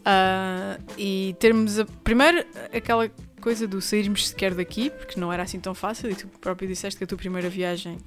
uh, 0.00 0.82
e 0.98 1.34
termos. 1.38 1.78
A, 1.78 1.86
primeiro, 2.02 2.44
aquela 2.72 3.10
coisa 3.40 3.66
do 3.66 3.80
sairmos 3.80 4.28
sequer 4.28 4.54
daqui, 4.54 4.90
porque 4.90 5.18
não 5.20 5.32
era 5.32 5.42
assim 5.42 5.60
tão 5.60 5.74
fácil, 5.74 6.10
e 6.10 6.14
tu 6.14 6.26
próprio 6.40 6.68
disseste 6.68 6.98
que 6.98 7.04
a 7.04 7.06
tua 7.06 7.18
primeira 7.18 7.48
viagem 7.48 7.98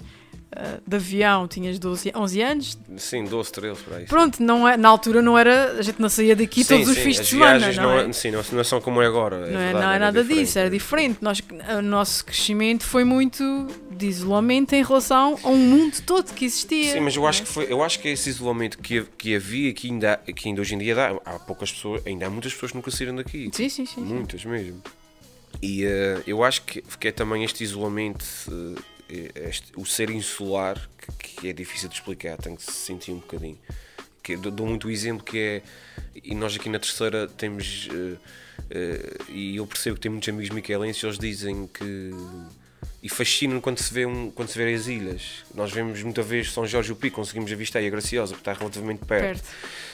uh, 0.56 0.82
de 0.86 0.96
avião 0.96 1.48
tinhas 1.48 1.80
12, 1.80 2.12
11 2.16 2.42
anos. 2.42 2.78
Sim, 2.98 3.26
12, 3.26 3.52
13 3.52 3.82
para 3.82 3.98
isso. 4.00 4.08
Pronto, 4.08 4.42
não 4.42 4.68
é, 4.68 4.78
na 4.78 4.90
altura 4.90 5.22
não 5.22 5.38
era, 5.38 5.74
a 5.74 5.82
gente 5.82 6.00
não 6.00 6.10
saía 6.10 6.36
daqui 6.36 6.64
sim, 6.64 6.76
todos 6.76 6.86
sim, 6.86 6.92
os 6.92 6.98
fins 6.98 7.20
de 7.20 7.26
semana. 7.26 7.72
Não, 7.74 7.84
não 7.84 8.00
é? 8.00 8.14
Sim, 8.14 8.32
não, 8.32 8.44
não 8.52 8.64
são 8.64 8.82
como 8.82 9.02
é 9.02 9.08
agora. 9.08 9.36
É 9.36 9.40
não, 9.40 9.46
é, 9.46 9.64
verdade, 9.66 9.86
não 9.86 9.94
é 9.94 10.00
nada 10.00 10.24
disso, 10.24 10.60
era 10.60 10.70
diferente. 10.70 11.20
Nós, 11.22 11.42
o 11.78 11.82
nosso 11.82 12.26
crescimento 12.26 12.84
foi 12.84 13.04
muito 13.04 13.68
de 13.92 14.06
isolamento 14.06 14.74
em 14.74 14.84
relação 14.84 15.38
a 15.44 15.50
um 15.50 15.58
mundo 15.58 16.02
todo 16.06 16.34
que 16.34 16.46
existia. 16.46 16.94
Sim, 16.94 17.00
mas 17.02 17.16
eu 17.16 17.26
acho, 17.26 17.42
é? 17.42 17.46
que, 17.46 17.52
foi, 17.52 17.72
eu 17.72 17.84
acho 17.84 18.00
que 18.00 18.08
esse 18.08 18.30
isolamento 18.30 18.78
que, 18.78 19.04
que 19.18 19.36
havia, 19.36 19.74
que 19.74 19.90
ainda, 19.90 20.18
que 20.18 20.48
ainda 20.48 20.62
hoje 20.62 20.76
em 20.76 20.78
dia 20.78 20.96
dá, 20.96 21.16
há 21.26 21.40
poucas 21.40 21.72
pessoas, 21.72 22.02
ainda 22.06 22.28
há 22.28 22.30
muitas 22.30 22.54
pessoas 22.54 22.72
que 22.72 22.78
nunca 22.78 22.92
saíram 22.92 23.16
daqui. 23.16 23.50
Sim, 23.52 23.70
sim, 23.70 23.86
sim. 23.86 24.02
Muitas 24.02 24.42
sim. 24.42 24.50
mesmo. 24.50 24.82
E 25.62 25.86
uh, 25.86 26.24
eu 26.28 26.44
acho 26.44 26.62
que, 26.64 26.82
que 26.82 27.08
é 27.08 27.12
também 27.12 27.44
este 27.44 27.64
isolamento. 27.64 28.26
Uh, 28.48 28.97
este, 29.10 29.72
o 29.76 29.86
ser 29.86 30.10
insular 30.10 30.89
que, 31.20 31.36
que, 31.36 31.50
é 31.50 31.54
difícil 31.54 31.89
de 31.89 31.96
explicar, 31.96 32.38
tem 32.38 32.56
que 32.56 32.63
se 32.63 32.72
sentir 32.72 33.12
um 33.12 33.20
bocadinho. 33.20 33.58
Que, 34.22 34.36
dou 34.36 34.67
muito 34.67 34.88
o 34.88 34.91
exemplo 34.91 35.24
que 35.24 35.39
é, 35.39 35.62
e 36.22 36.36
nós 36.36 36.56
aqui 36.56 36.70
na 36.70 36.80
terceira 36.80 37.28
temos, 37.28 37.88
uh, 37.88 38.17
uh, 38.17 39.32
e 39.32 39.56
eu 39.56 39.65
percebo 39.65 39.96
que 39.96 40.02
tem 40.02 40.12
muitos 40.12 40.28
amigos 40.28 40.50
miquelenses, 40.50 41.02
eles 41.02 41.17
dizem 41.17 41.67
que 41.67 42.12
e 43.02 43.10
fascina 43.10 43.62
quando 43.62 43.78
se 43.78 43.93
vê 43.93 44.06
um, 44.06 44.30
quando 44.32 44.50
se 44.50 44.58
vê 44.58 44.74
as 44.74 44.88
ilhas. 44.88 45.46
Nós 45.54 45.72
vemos 45.72 46.02
muita 46.04 46.22
vez 46.22 46.52
São 46.52 46.67
Jorge 46.67 46.89
e 46.89 46.93
o 46.93 46.96
Pico, 46.96 47.15
conseguimos 47.15 47.52
avistar 47.52 47.82
e 47.82 47.88
a 47.88 47.89
Graciosa, 47.89 48.34
porque 48.34 48.50
está 48.50 48.60
relativamente 48.60 49.06
perto. 49.06 49.41
perto. 49.41 49.50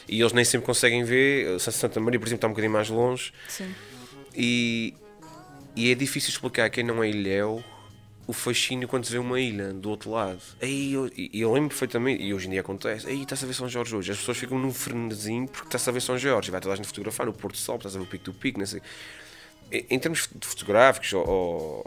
E 0.08 0.19
eles 0.19 0.34
nem 0.34 0.43
sempre 0.43 0.65
conseguem 0.65 1.04
ver. 1.04 1.60
Santa 1.60 1.99
Maria, 1.99 2.19
por 2.19 2.28
exemplo, 2.28 2.38
está 2.38 2.47
um 2.47 2.52
bocadinho 2.52 2.73
mais 2.73 2.89
longe. 2.89 3.32
Sim. 3.47 3.73
E, 4.36 4.93
e 5.76 5.91
é 5.91 5.95
difícil 5.95 6.30
explicar 6.30 6.65
a 6.65 6.69
quem 6.69 6.84
não 6.84 7.04
é 7.04 7.10
ilhéu 7.10 7.63
o 8.25 8.33
fascínio 8.33 8.88
quando 8.88 9.05
se 9.05 9.12
vê 9.12 9.17
uma 9.17 9.39
ilha 9.39 9.73
do 9.73 9.89
outro 9.89 10.12
lado. 10.12 10.39
Aí 10.62 10.93
eu, 10.93 11.09
eu 11.33 11.51
lembro 11.51 11.69
perfeitamente, 11.69 12.23
e 12.23 12.33
hoje 12.33 12.47
em 12.47 12.51
dia 12.51 12.62
acontece, 12.62 13.07
aí 13.07 13.23
está-se 13.23 13.43
a 13.43 13.47
ver 13.47 13.53
São 13.53 13.67
Jorge 13.67 13.95
hoje. 13.95 14.12
As 14.12 14.17
pessoas 14.17 14.38
ficam 14.38 14.57
num 14.57 14.71
frenesim 14.71 15.45
porque 15.45 15.67
está-se 15.67 15.89
a 15.89 15.93
ver 15.93 16.01
São 16.01 16.17
Jorge. 16.17 16.51
Vai 16.51 16.62
toda 16.62 16.73
a 16.73 16.77
gente 16.77 16.88
fotografar 16.88 17.25
no 17.25 17.33
Porto 17.33 17.57
Sol, 17.57 17.75
estás 17.77 17.95
a 17.95 17.99
ver 17.99 18.05
o 18.05 18.07
pico 18.07 18.25
do 18.25 18.33
pico, 18.33 18.59
não 18.59 18.65
sei. 18.65 18.81
Em, 19.71 19.97
termos 19.97 20.29
fotográficos, 20.41 21.13
ou, 21.13 21.27
ou 21.27 21.86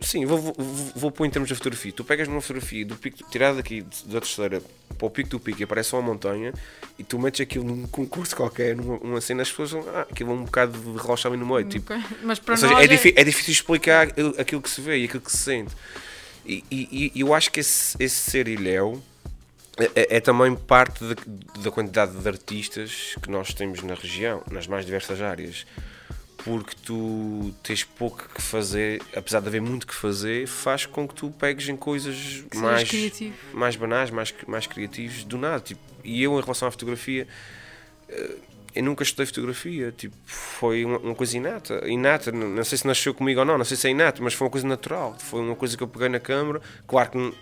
Sim, 0.00 0.26
vou, 0.26 0.38
vou, 0.38 0.54
vou 0.94 1.10
pôr 1.10 1.26
em 1.26 1.30
termos 1.30 1.48
de 1.48 1.54
fotografia. 1.54 1.90
Tu 1.92 2.04
pegas 2.04 2.28
numa 2.28 2.40
fotografia 2.40 2.84
do 2.84 2.96
pico, 2.96 3.18
tirada 3.30 3.56
daqui 3.56 3.84
da 4.04 4.20
terceira 4.20 4.60
para 4.98 5.06
o 5.06 5.10
pico 5.10 5.30
do 5.30 5.40
pico 5.40 5.60
e 5.60 5.64
aparece 5.64 5.94
uma 5.94 6.02
montanha 6.02 6.52
e 6.98 7.04
tu 7.04 7.18
metes 7.18 7.40
aquilo 7.40 7.64
num 7.64 7.86
concurso 7.86 8.36
qualquer, 8.36 8.76
numa, 8.76 8.98
numa 8.98 9.20
cena, 9.20 9.42
as 9.42 9.50
pessoas 9.50 9.70
vão, 9.70 9.84
ah, 9.94 10.06
aquilo 10.10 10.30
é 10.30 10.34
um 10.34 10.44
bocado 10.44 10.78
de 10.78 10.98
rocha 10.98 11.28
ali 11.28 11.36
no 11.36 11.46
meio. 11.46 11.64
Tipo, 11.66 11.94
Mas 12.22 12.38
para 12.38 12.56
seja, 12.56 12.74
é, 12.74 12.84
é, 12.84 13.20
é, 13.20 13.24
difícil 13.24 13.52
explicar 13.52 14.08
aquilo 14.38 14.60
que 14.60 14.70
se 14.70 14.80
vê 14.80 14.98
e 14.98 15.04
aquilo 15.04 15.22
que 15.22 15.32
se 15.32 15.38
sente. 15.38 15.74
E, 16.44 16.62
e, 16.70 17.12
e 17.14 17.20
eu 17.20 17.34
acho 17.34 17.50
que 17.50 17.60
esse, 17.60 17.96
esse 17.98 18.30
ser 18.30 18.48
ilhéu 18.48 19.02
é, 19.78 19.84
é, 19.94 20.16
é, 20.16 20.20
também 20.20 20.54
parte 20.54 21.04
da 21.58 21.70
quantidade 21.70 22.16
de 22.16 22.28
artistas 22.28 23.14
que 23.22 23.30
nós 23.30 23.52
temos 23.52 23.82
na 23.82 23.94
região, 23.94 24.42
nas 24.50 24.66
mais 24.66 24.84
diversas 24.84 25.20
áreas 25.20 25.66
porque 26.46 26.76
tu 26.84 27.52
tens 27.60 27.82
pouco 27.82 28.28
que 28.32 28.40
fazer, 28.40 29.02
apesar 29.16 29.40
de 29.40 29.48
haver 29.48 29.60
muito 29.60 29.84
que 29.84 29.92
fazer, 29.92 30.46
faz 30.46 30.86
com 30.86 31.06
que 31.08 31.12
tu 31.12 31.28
pegues 31.28 31.68
em 31.68 31.76
coisas 31.76 32.44
mais, 32.54 32.88
mais 33.52 33.74
banais, 33.74 34.10
mais, 34.12 34.32
mais 34.46 34.64
criativos 34.64 35.24
do 35.24 35.36
nada. 35.36 35.58
Tipo, 35.58 35.80
e 36.04 36.22
eu, 36.22 36.38
em 36.38 36.40
relação 36.40 36.68
à 36.68 36.70
fotografia, 36.70 37.26
eh, 38.08 38.36
eu 38.76 38.84
nunca 38.84 39.02
estudei 39.02 39.26
fotografia, 39.26 39.90
tipo, 39.90 40.14
foi 40.24 40.84
uma, 40.84 40.98
uma, 40.98 41.14
coisa 41.16 41.36
inata, 41.36 41.82
inata, 41.88 42.30
não 42.30 42.62
sei 42.62 42.78
se 42.78 42.86
nasceu 42.86 43.12
comigo 43.12 43.40
ou 43.40 43.46
não, 43.46 43.58
não 43.58 43.64
sei 43.64 43.76
se 43.76 43.88
é 43.88 43.90
inato, 43.90 44.22
mas 44.22 44.32
foi 44.32 44.46
uma 44.46 44.50
coisa 44.52 44.68
natural, 44.68 45.16
foi 45.18 45.40
uma 45.40 45.56
coisa 45.56 45.76
que 45.76 45.82
eu 45.82 45.88
peguei 45.88 46.08
na 46.08 46.20
câmera, 46.20 46.62
claro 46.86 47.10
que 47.10 47.34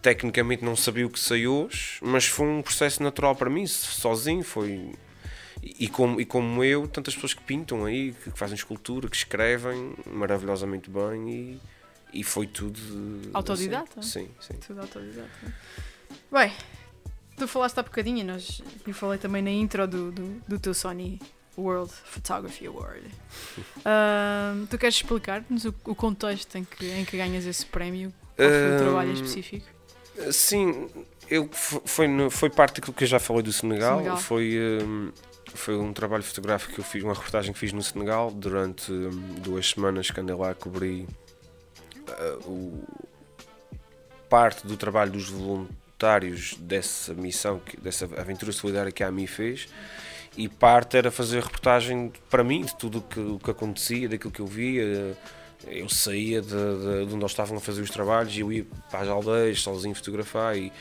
tecnicamente 0.00 0.64
não 0.64 0.74
sabia 0.74 1.06
o 1.06 1.10
que 1.10 1.20
saiu 1.20 1.66
hoje, 1.66 1.98
mas 2.00 2.24
foi 2.24 2.46
um 2.46 2.62
processo 2.62 3.02
natural 3.02 3.36
para 3.36 3.50
mim, 3.50 3.66
sozinho, 3.66 4.42
foi 4.42 4.94
e 5.78 5.88
como, 5.88 6.20
e 6.20 6.26
como 6.26 6.62
eu, 6.62 6.86
tantas 6.86 7.14
pessoas 7.14 7.32
que 7.32 7.42
pintam 7.42 7.86
aí, 7.86 8.12
que, 8.12 8.30
fazem 8.38 8.54
escultura, 8.54 9.08
que 9.08 9.16
escrevem 9.16 9.94
maravilhosamente 10.06 10.90
bem 10.90 11.30
e, 11.30 11.60
e 12.20 12.24
foi 12.24 12.46
tudo. 12.46 12.78
Autodidata? 13.32 14.00
Assim. 14.00 14.26
Sim, 14.26 14.30
sim. 14.40 14.54
Tudo 14.66 14.82
autodidata. 14.82 15.30
Bem, 16.30 16.52
tu 17.36 17.48
falaste 17.48 17.78
há 17.78 17.82
bocadinho, 17.82 18.24
nós, 18.26 18.62
eu 18.86 18.92
falei 18.92 19.18
também 19.18 19.42
na 19.42 19.50
intro 19.50 19.86
do, 19.88 20.12
do, 20.12 20.42
do 20.46 20.58
teu 20.58 20.74
Sony 20.74 21.18
World 21.56 21.92
Photography 21.92 22.66
Award. 22.66 23.04
Uh, 23.84 24.66
tu 24.68 24.78
queres 24.78 24.94
explicar-nos 24.94 25.66
o, 25.66 25.74
o, 25.84 25.94
contexto 25.94 26.56
em 26.56 26.64
que, 26.64 26.90
em 26.90 27.04
que 27.04 27.18
ganhas 27.18 27.44
esse 27.44 27.66
prémio? 27.66 28.10
Qual 28.34 28.48
foi 28.48 28.76
o 28.76 28.78
trabalho 28.78 29.12
específico? 29.12 29.66
Sim, 30.32 30.88
eu, 31.28 31.50
foi, 31.52 32.08
foi 32.30 32.48
parte 32.48 32.76
daquilo 32.76 32.94
que 32.94 33.04
eu 33.04 33.08
já 33.08 33.18
falei 33.18 33.42
do 33.42 33.52
Senegal. 33.52 33.98
Senegal. 33.98 34.16
Foi, 34.16 34.58
um, 34.82 35.12
foi 35.54 35.76
um 35.76 35.92
trabalho 35.92 36.22
fotográfico 36.22 36.74
que 36.74 36.80
eu 36.80 36.84
fiz, 36.84 37.02
uma 37.02 37.14
reportagem 37.14 37.52
que 37.52 37.58
fiz 37.58 37.72
no 37.72 37.82
Senegal 37.82 38.30
durante 38.30 38.92
um, 38.92 39.34
duas 39.40 39.70
semanas 39.70 40.10
que 40.10 40.20
andei 40.20 40.34
lá 40.34 40.50
a 40.50 40.54
cobrir 40.54 41.06
uh, 42.08 42.50
o, 42.50 42.84
parte 44.28 44.66
do 44.66 44.76
trabalho 44.76 45.12
dos 45.12 45.28
voluntários 45.28 46.54
dessa 46.58 47.14
missão, 47.14 47.60
dessa 47.80 48.04
aventura 48.20 48.52
solidária 48.52 48.90
que 48.90 49.02
a 49.02 49.08
AMI 49.08 49.26
fez 49.26 49.68
e 50.36 50.48
parte 50.48 50.96
era 50.96 51.10
fazer 51.10 51.42
reportagem 51.42 52.12
para 52.28 52.42
mim 52.42 52.62
de 52.62 52.74
tudo 52.76 53.00
que, 53.00 53.20
o 53.20 53.38
que 53.38 53.50
acontecia, 53.50 54.08
daquilo 54.08 54.32
que 54.32 54.40
eu 54.40 54.46
via. 54.46 55.16
Eu 55.66 55.88
saía 55.88 56.42
de, 56.42 56.48
de, 56.48 57.06
de 57.06 57.14
onde 57.14 57.14
eles 57.14 57.30
estavam 57.30 57.56
a 57.56 57.60
fazer 57.60 57.80
os 57.80 57.90
trabalhos 57.90 58.36
e 58.36 58.40
eu 58.40 58.52
ia 58.52 58.66
para 58.90 59.00
as 59.00 59.08
aldeias 59.08 59.62
sozinho 59.62 59.94
fotografar 59.94 60.58
e 60.58 60.72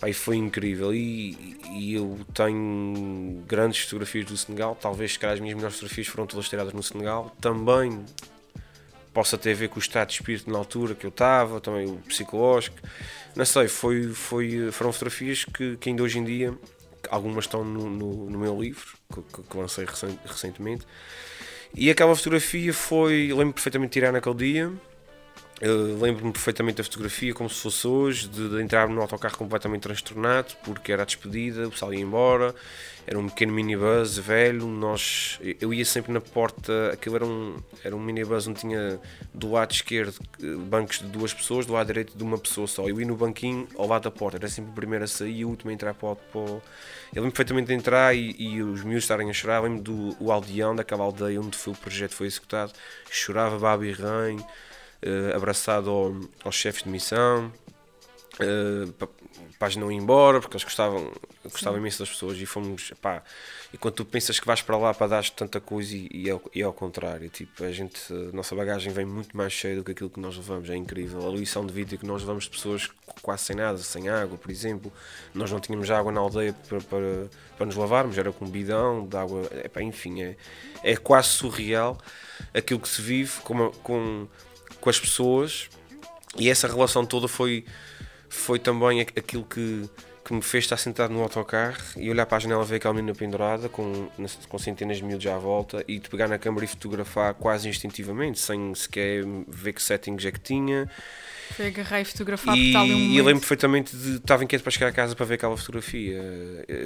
Pai, 0.00 0.14
foi 0.14 0.36
incrível 0.36 0.94
e, 0.94 1.58
e, 1.72 1.94
eu 1.94 2.18
tenho 2.32 3.44
grandes 3.46 3.82
fotografias 3.82 4.24
do 4.24 4.34
Senegal. 4.34 4.74
Talvez, 4.80 5.12
se 5.12 5.18
calhar, 5.18 5.34
as 5.34 5.40
minhas 5.40 5.54
melhores 5.54 5.76
fotografias 5.76 6.06
foram 6.06 6.26
todas 6.26 6.48
tiradas 6.48 6.72
no 6.72 6.82
Senegal. 6.82 7.36
Também 7.38 8.02
possa 9.12 9.36
ter 9.36 9.52
a 9.52 9.54
ver 9.54 9.68
com 9.68 9.76
o 9.76 9.78
estado 9.78 10.08
de 10.08 10.14
espírito 10.14 10.50
na 10.50 10.56
altura 10.56 10.94
que 10.94 11.04
eu 11.04 11.10
estava, 11.10 11.60
também 11.60 11.86
o 11.86 11.96
psicológico. 11.98 12.78
Não 13.36 13.44
sei, 13.44 13.68
foi, 13.68 14.08
foi, 14.08 14.72
foram 14.72 14.90
fotografias 14.90 15.44
que, 15.44 15.76
que 15.76 15.90
ainda 15.90 16.02
hoje 16.02 16.18
em 16.18 16.24
dia, 16.24 16.58
algumas 17.10 17.44
estão 17.44 17.62
no, 17.62 17.90
no, 17.90 18.30
no 18.30 18.38
meu 18.38 18.58
livro, 18.58 18.96
que, 19.12 19.42
que 19.42 19.56
lancei 19.56 19.86
recentemente. 20.24 20.86
E 21.74 21.90
aquela 21.90 22.16
fotografia 22.16 22.72
foi, 22.72 23.30
lembro 23.34 23.52
perfeitamente 23.52 23.90
de 23.90 23.94
tirar 23.94 24.12
naquele 24.12 24.36
dia 24.36 24.72
Lembro-me 25.62 26.32
perfeitamente 26.32 26.78
da 26.78 26.84
fotografia, 26.84 27.34
como 27.34 27.50
se 27.50 27.60
fosse 27.60 27.86
hoje, 27.86 28.26
de, 28.28 28.48
de, 28.48 28.62
entrar 28.62 28.88
no 28.88 29.02
autocarro 29.02 29.36
completamente 29.36 29.82
transtornado, 29.82 30.54
porque 30.64 30.90
era 30.90 31.02
a 31.02 31.04
despedida, 31.04 31.68
o 31.68 31.70
pessoal 31.70 31.92
ia 31.92 32.00
embora, 32.00 32.54
era 33.06 33.18
um 33.18 33.28
pequeno 33.28 33.52
minibus 33.52 34.16
velho, 34.16 34.66
nós, 34.66 35.38
eu 35.60 35.74
ia 35.74 35.84
sempre 35.84 36.12
na 36.12 36.20
porta, 36.20 36.90
aquilo 36.94 37.16
era 37.16 37.26
um, 37.26 37.56
era 37.84 37.94
um 37.94 38.00
minibus 38.00 38.48
onde 38.48 38.60
tinha 38.60 38.98
do 39.34 39.50
lado 39.50 39.72
esquerdo 39.72 40.14
bancos 40.66 41.00
de 41.00 41.08
duas 41.08 41.34
pessoas, 41.34 41.66
do 41.66 41.74
lado 41.74 41.88
direito 41.88 42.16
de 42.16 42.22
uma 42.22 42.38
pessoa 42.38 42.66
só, 42.66 42.88
eu 42.88 42.98
ia 42.98 43.06
no 43.06 43.14
banquinho 43.14 43.68
ao 43.76 43.86
lado 43.86 44.04
da 44.04 44.10
porta, 44.10 44.38
era 44.38 44.48
sempre 44.48 44.70
o 44.70 44.74
primeiro 44.74 45.04
a 45.04 45.08
sair 45.08 45.40
e 45.40 45.44
o 45.44 45.50
último 45.50 45.70
a 45.70 45.74
entrar 45.74 45.92
para 45.92 46.08
o... 46.08 46.16
Para. 46.16 46.40
Eu 47.12 47.22
lembro 47.22 47.32
perfeitamente 47.32 47.66
de 47.66 47.74
entrar 47.74 48.14
e, 48.14 48.34
e 48.38 48.62
os 48.62 48.82
miúdos 48.82 49.04
estarem 49.04 49.28
a 49.28 49.32
chorar, 49.34 49.62
lembro 49.62 49.82
do 49.82 50.16
o 50.18 50.32
aldeão 50.32 50.74
daquela 50.74 51.04
aldeia 51.04 51.38
onde 51.38 51.58
foi, 51.58 51.74
o 51.74 51.76
projeto 51.76 52.14
foi 52.14 52.28
executado, 52.28 52.72
chorava 53.10 53.58
Babi 53.58 53.92
Rain 53.92 54.38
uh, 55.04 55.36
abraçado 55.36 55.90
ao, 55.90 56.14
aos 56.44 56.54
chefes 56.54 56.82
de 56.82 56.88
missão, 56.88 57.52
uh, 58.40 58.92
para, 59.58 59.74
não 59.76 59.92
ir 59.92 59.96
embora, 59.96 60.40
porque 60.40 60.56
eles 60.56 60.64
gostavam, 60.64 61.12
gostavam 61.44 61.78
imenso 61.78 61.98
das 61.98 62.08
pessoas 62.08 62.38
e 62.38 62.46
fomos, 62.46 62.92
pá, 63.00 63.22
e 63.72 63.78
quando 63.78 63.94
tu 63.94 64.04
pensas 64.04 64.40
que 64.40 64.46
vais 64.46 64.62
para 64.62 64.76
lá 64.76 64.92
para 64.92 65.06
dar 65.06 65.30
tanta 65.30 65.60
coisa 65.60 65.94
e, 65.94 66.08
e, 66.10 66.30
é, 66.30 66.40
e 66.54 66.62
é 66.62 66.64
ao 66.64 66.72
contrário, 66.72 67.28
tipo, 67.28 67.62
a 67.62 67.70
gente, 67.70 68.12
a 68.12 68.34
nossa 68.34 68.54
bagagem 68.54 68.92
vem 68.92 69.04
muito 69.04 69.36
mais 69.36 69.52
cheia 69.52 69.76
do 69.76 69.84
que 69.84 69.92
aquilo 69.92 70.10
que 70.10 70.18
nós 70.18 70.36
levamos, 70.36 70.68
é 70.70 70.76
incrível. 70.76 71.26
A 71.28 71.30
lição 71.30 71.64
de 71.64 71.72
vida 71.72 71.96
que 71.96 72.06
nós 72.06 72.22
levamos 72.22 72.44
de 72.44 72.50
pessoas 72.50 72.90
quase 73.22 73.44
sem 73.44 73.56
nada, 73.56 73.78
sem 73.78 74.08
água, 74.08 74.36
por 74.36 74.50
exemplo, 74.50 74.92
nós 75.34 75.50
não 75.50 75.60
tínhamos 75.60 75.90
água 75.90 76.10
na 76.10 76.20
aldeia 76.20 76.54
para, 76.68 76.80
para, 76.80 77.30
para 77.56 77.66
nos 77.66 77.76
lavarmos, 77.76 78.18
era 78.18 78.32
com 78.32 78.44
um 78.44 78.50
bidão 78.50 79.06
de 79.06 79.16
água, 79.16 79.42
é, 79.52 79.68
pá, 79.68 79.82
enfim, 79.82 80.22
é, 80.22 80.36
é 80.82 80.96
quase 80.96 81.28
surreal 81.28 81.98
aquilo 82.54 82.80
que 82.80 82.88
se 82.88 83.02
vive 83.02 83.40
com, 83.42 83.70
com 83.82 84.26
com 84.80 84.90
as 84.90 84.98
pessoas 84.98 85.68
e 86.36 86.48
essa 86.48 86.68
relação 86.68 87.04
toda 87.04 87.26
foi, 87.26 87.64
foi 88.28 88.58
também 88.58 89.00
aquilo 89.00 89.44
que, 89.44 89.88
que 90.24 90.32
me 90.32 90.42
fez 90.42 90.64
estar 90.64 90.76
sentado 90.76 91.12
no 91.12 91.22
autocarro 91.22 91.80
e 91.96 92.08
olhar 92.08 92.24
para 92.26 92.36
a 92.36 92.40
janela 92.40 92.64
ver 92.64 92.76
aquela 92.76 92.94
menina 92.94 93.14
pendurada 93.14 93.68
com, 93.68 94.08
com 94.48 94.58
centenas 94.58 94.98
de 94.98 95.04
miúdos 95.04 95.26
à 95.26 95.36
volta 95.36 95.84
e 95.88 95.98
de 95.98 96.08
pegar 96.08 96.28
na 96.28 96.38
câmera 96.38 96.64
e 96.64 96.68
fotografar 96.68 97.34
quase 97.34 97.68
instintivamente, 97.68 98.38
sem 98.38 98.74
sequer 98.74 99.24
ver 99.48 99.72
que 99.72 99.82
settings 99.82 100.24
é 100.24 100.30
que 100.30 100.40
tinha. 100.40 100.88
Foi 101.56 101.66
agarrar 101.66 102.00
e 102.00 102.04
fotografar 102.04 102.56
e, 102.56 102.72
tal 102.72 102.84
um 102.84 102.86
e 102.86 103.16
eu 103.16 103.24
lembro 103.24 103.40
perfeitamente 103.40 103.96
de 103.96 104.16
estava 104.18 104.44
inquieto 104.44 104.62
para 104.62 104.70
chegar 104.70 104.86
a 104.86 104.92
casa 104.92 105.16
para 105.16 105.26
ver 105.26 105.34
aquela 105.34 105.56
fotografia. 105.56 106.22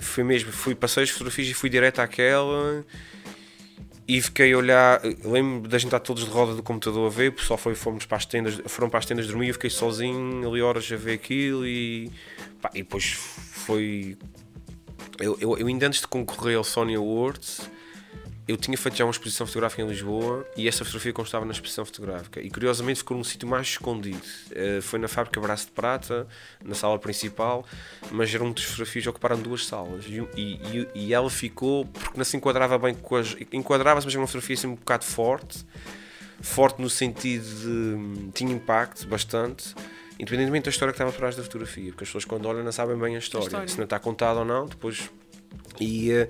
Foi 0.01 0.25
mesmo, 0.25 0.51
fui, 0.51 0.75
passei 0.75 1.03
as 1.03 1.11
fotografias 1.11 1.49
e 1.49 1.53
fui 1.53 1.69
direto 1.69 1.99
àquela 1.99 2.83
e 4.07 4.21
fiquei 4.21 4.53
a 4.53 4.59
olhar, 4.59 5.01
lembro 5.25 5.69
da 5.69 5.79
gente 5.79 5.89
estar 5.89 6.01
todos 6.01 6.25
de 6.25 6.31
roda 6.31 6.55
do 6.55 6.63
computador 6.63 7.07
a 7.07 7.15
ver, 7.15 7.31
o 7.31 7.33
pessoal 7.33 7.57
foi, 7.57 7.75
fomos 7.75 8.05
para 8.05 8.19
as 8.19 8.27
tendas, 8.27 8.61
foram 8.67 8.91
para 8.91 8.99
as 8.99 9.07
tendas 9.07 9.27
dormir, 9.27 9.49
eu 9.49 9.55
fiquei 9.55 9.71
sozinho 9.71 10.47
ali 10.47 10.61
horas 10.61 10.91
a 10.93 10.97
ver 10.97 11.15
aquilo 11.15 11.67
e, 11.67 12.11
pá, 12.61 12.71
e 12.75 12.79
depois 12.79 13.13
foi. 13.13 14.19
Eu, 15.19 15.39
eu, 15.41 15.59
eu, 15.59 15.67
ainda 15.67 15.87
antes 15.87 16.01
de 16.01 16.07
concorrer 16.07 16.57
ao 16.59 16.65
Sony 16.65 16.97
Awards, 16.97 17.71
eu 18.47 18.57
tinha 18.57 18.77
feito 18.77 18.97
já 18.99 19.05
uma 19.05 19.11
exposição 19.11 19.47
fotográfica 19.47 19.83
em 19.83 19.87
Lisboa 19.87 20.47
e 20.57 20.69
essa 20.69 20.85
fotografia 20.85 21.13
constava 21.15 21.47
na 21.47 21.53
exposição 21.53 21.85
fotográfica. 21.85 22.43
E 22.43 22.51
curiosamente 22.51 22.99
ficou 22.99 23.17
num 23.17 23.25
sítio 23.25 23.49
mais 23.49 23.69
escondido. 23.69 24.21
Uh, 24.51 24.83
foi 24.83 24.99
na 24.99 25.09
fábrica 25.09 25.41
Braço 25.41 25.67
de 25.67 25.73
Prata, 25.73 26.27
na 26.63 26.75
sala 26.75 26.99
principal, 26.99 27.65
mas 28.11 28.35
eram 28.35 28.45
muitas 28.47 28.65
fotografias 28.65 29.07
ocuparam 29.07 29.41
duas 29.41 29.67
salas. 29.67 30.05
E, 30.07 30.23
e, 30.37 30.89
e, 30.95 31.15
ela 31.15 31.31
ficou, 31.31 31.87
porque 31.87 32.19
não 32.19 32.25
se 32.25 32.37
enquadrava 32.37 32.79
bem 32.79 32.95
com 32.95 33.17
as. 33.17 33.35
Enquadrava-se, 33.51 34.07
mas 34.07 34.15
era 34.15 34.21
uma 34.21 34.27
fotografia 34.27 34.55
assim 34.55 34.67
um 34.67 34.75
bocado 34.75 35.05
forte. 35.05 35.65
Forte 36.41 36.83
no 36.83 36.91
sentido 36.91 37.45
de. 37.45 38.31
tinha 38.33 38.53
impacto 38.53 39.07
bastante 39.07 39.75
independentemente 40.19 40.65
da 40.65 40.71
história 40.71 40.93
que 40.93 40.97
estava 40.97 41.11
por 41.11 41.19
trás 41.19 41.35
da 41.37 41.43
fotografia, 41.43 41.91
porque 41.91 42.05
as 42.05 42.09
pessoas 42.09 42.25
quando 42.25 42.47
olham 42.47 42.63
não 42.63 42.71
sabem 42.73 42.97
bem 42.97 43.17
a 43.17 43.19
história, 43.19 43.47
a 43.47 43.49
história. 43.49 43.69
se 43.69 43.77
não 43.77 43.85
está 43.85 43.99
contada 43.99 44.41
ou 44.41 44.45
não, 44.45 44.67
depois. 44.67 45.11
E, 45.81 46.13
uh, 46.13 46.29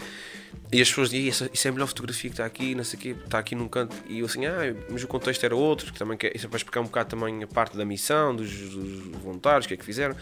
e 0.72 0.80
as 0.80 0.88
pessoas 0.88 1.10
dizem, 1.10 1.48
isso 1.52 1.68
é 1.68 1.70
a 1.70 1.72
melhor 1.72 1.86
fotografia 1.86 2.30
que 2.30 2.34
está 2.34 2.44
aqui, 2.44 2.74
não 2.74 2.84
sei 2.84 2.98
o 2.98 3.02
quê, 3.02 3.16
está 3.24 3.38
aqui 3.38 3.54
num 3.54 3.68
canto. 3.68 3.94
E 4.08 4.20
eu 4.20 4.26
assim, 4.26 4.44
ah, 4.46 4.74
mas 4.88 5.04
o 5.04 5.06
contexto 5.06 5.44
era 5.44 5.54
outro, 5.54 5.92
que 5.92 5.98
também 5.98 6.16
quer, 6.16 6.34
isso 6.34 6.46
é 6.46 6.48
para 6.48 6.56
explicar 6.56 6.80
um 6.80 6.84
bocado 6.84 7.10
também 7.10 7.42
a 7.42 7.46
parte 7.46 7.76
da 7.76 7.84
missão, 7.84 8.34
dos, 8.34 8.50
dos 8.50 9.02
voluntários, 9.22 9.66
o 9.66 9.68
que 9.68 9.74
é 9.74 9.76
que 9.76 9.84
fizeram. 9.84 10.16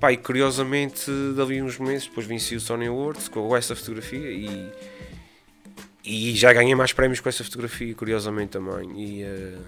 Pá, 0.00 0.12
e 0.12 0.16
curiosamente, 0.16 1.10
dali 1.34 1.62
uns 1.62 1.78
meses, 1.78 2.06
depois 2.06 2.26
venci 2.26 2.54
o 2.54 2.60
Sony 2.60 2.86
Awards 2.86 3.28
com 3.28 3.56
essa 3.56 3.74
fotografia 3.74 4.30
e, 4.30 4.70
e 6.04 6.34
já 6.34 6.52
ganhei 6.52 6.74
mais 6.74 6.92
prémios 6.92 7.20
com 7.20 7.28
essa 7.28 7.42
fotografia, 7.42 7.94
curiosamente 7.94 8.50
também. 8.50 8.90
E, 9.00 9.24
uh, 9.24 9.58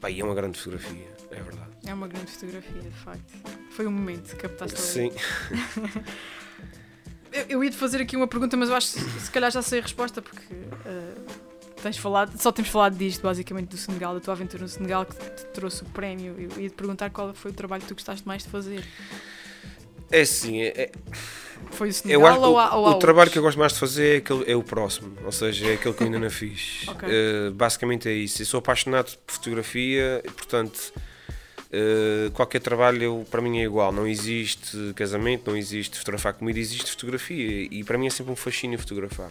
pá, 0.00 0.08
e 0.08 0.20
é 0.20 0.24
uma 0.24 0.34
grande 0.34 0.58
fotografia, 0.58 1.08
é 1.30 1.42
verdade. 1.42 1.72
É 1.84 1.92
uma 1.92 2.06
grande 2.06 2.30
fotografia, 2.30 2.80
de 2.80 2.90
facto. 2.90 3.32
Foi 3.70 3.86
um 3.86 3.90
momento, 3.90 4.36
captaste 4.36 4.80
Sim. 4.80 5.10
Eu, 7.48 7.64
ia 7.64 7.70
te 7.70 7.76
fazer 7.76 8.00
aqui 8.00 8.16
uma 8.16 8.26
pergunta, 8.26 8.56
mas 8.56 8.68
eu 8.68 8.74
acho 8.74 8.92
que 8.92 9.00
se 9.00 9.30
calhar 9.30 9.50
já 9.50 9.62
sei 9.62 9.78
a 9.78 9.82
resposta, 9.82 10.20
porque 10.20 10.54
uh, 10.54 11.24
tens 11.82 11.96
falado, 11.96 12.38
só 12.38 12.52
temos 12.52 12.70
falado 12.70 12.96
disto, 12.96 13.22
basicamente, 13.22 13.68
do 13.68 13.76
Senegal, 13.76 14.14
da 14.14 14.20
tua 14.20 14.34
aventura 14.34 14.62
no 14.62 14.68
Senegal, 14.68 15.06
que 15.06 15.14
te 15.14 15.44
trouxe 15.46 15.82
o 15.82 15.86
prémio. 15.86 16.34
Eu 16.38 16.62
ia 16.62 16.68
te 16.68 16.74
perguntar 16.74 17.10
qual 17.10 17.32
foi 17.34 17.50
o 17.50 17.54
trabalho 17.54 17.82
que 17.82 17.88
tu 17.88 17.94
gostaste 17.94 18.26
mais 18.26 18.42
de 18.42 18.50
fazer. 18.50 18.84
É 20.10 20.24
sim, 20.26 20.60
é, 20.60 20.68
é, 20.68 20.92
foi 21.70 21.88
o 21.88 21.92
Senegal 21.92 22.20
eu 22.20 22.26
acho, 22.26 22.40
ou, 22.40 22.58
há, 22.58 22.76
ou 22.76 22.86
O, 22.88 22.90
o 22.90 22.94
trabalho 22.98 23.30
que 23.30 23.38
eu 23.38 23.42
gosto 23.42 23.58
mais 23.58 23.72
de 23.72 23.78
fazer 23.78 24.14
é, 24.14 24.16
aquele, 24.18 24.52
é 24.52 24.54
o 24.54 24.62
próximo, 24.62 25.16
ou 25.24 25.32
seja, 25.32 25.70
é 25.70 25.74
aquele 25.74 25.94
que 25.94 26.02
eu 26.02 26.06
ainda 26.06 26.18
não 26.18 26.28
fiz. 26.30 26.86
okay. 26.86 27.08
uh, 27.08 27.52
basicamente 27.52 28.08
é 28.08 28.12
isso. 28.12 28.42
Eu 28.42 28.46
sou 28.46 28.58
apaixonado 28.58 29.16
por 29.26 29.34
fotografia, 29.34 30.22
portanto 30.36 30.92
Uh, 31.72 32.30
qualquer 32.32 32.60
trabalho 32.60 33.24
para 33.30 33.40
mim 33.40 33.58
é 33.60 33.64
igual, 33.64 33.92
não 33.92 34.06
existe 34.06 34.92
casamento, 34.94 35.50
não 35.50 35.56
existe 35.56 35.98
fotografar 35.98 36.34
comida, 36.34 36.58
existe 36.58 36.90
fotografia 36.90 37.66
e 37.70 37.82
para 37.82 37.96
mim 37.96 38.06
é 38.06 38.10
sempre 38.10 38.30
um 38.30 38.36
fascínio 38.36 38.78
fotografar. 38.78 39.30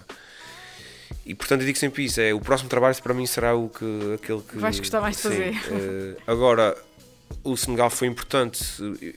e 1.24 1.36
portanto 1.36 1.62
eu 1.62 1.68
digo 1.68 1.78
sempre 1.78 2.04
isso, 2.04 2.20
é, 2.20 2.34
o 2.34 2.40
próximo 2.40 2.68
trabalho 2.68 2.96
para 3.04 3.14
mim 3.14 3.28
será 3.28 3.54
o 3.56 3.70
que, 3.70 3.86
aquele 4.16 4.42
que... 4.42 4.58
Vais 4.58 4.80
gostar 4.80 5.02
mais 5.02 5.18
de 5.18 5.22
fazer. 5.22 5.54
Uh, 5.54 6.18
agora, 6.26 6.76
o 7.44 7.56
Senegal 7.56 7.92
foi 7.92 8.08
importante, 8.08 8.60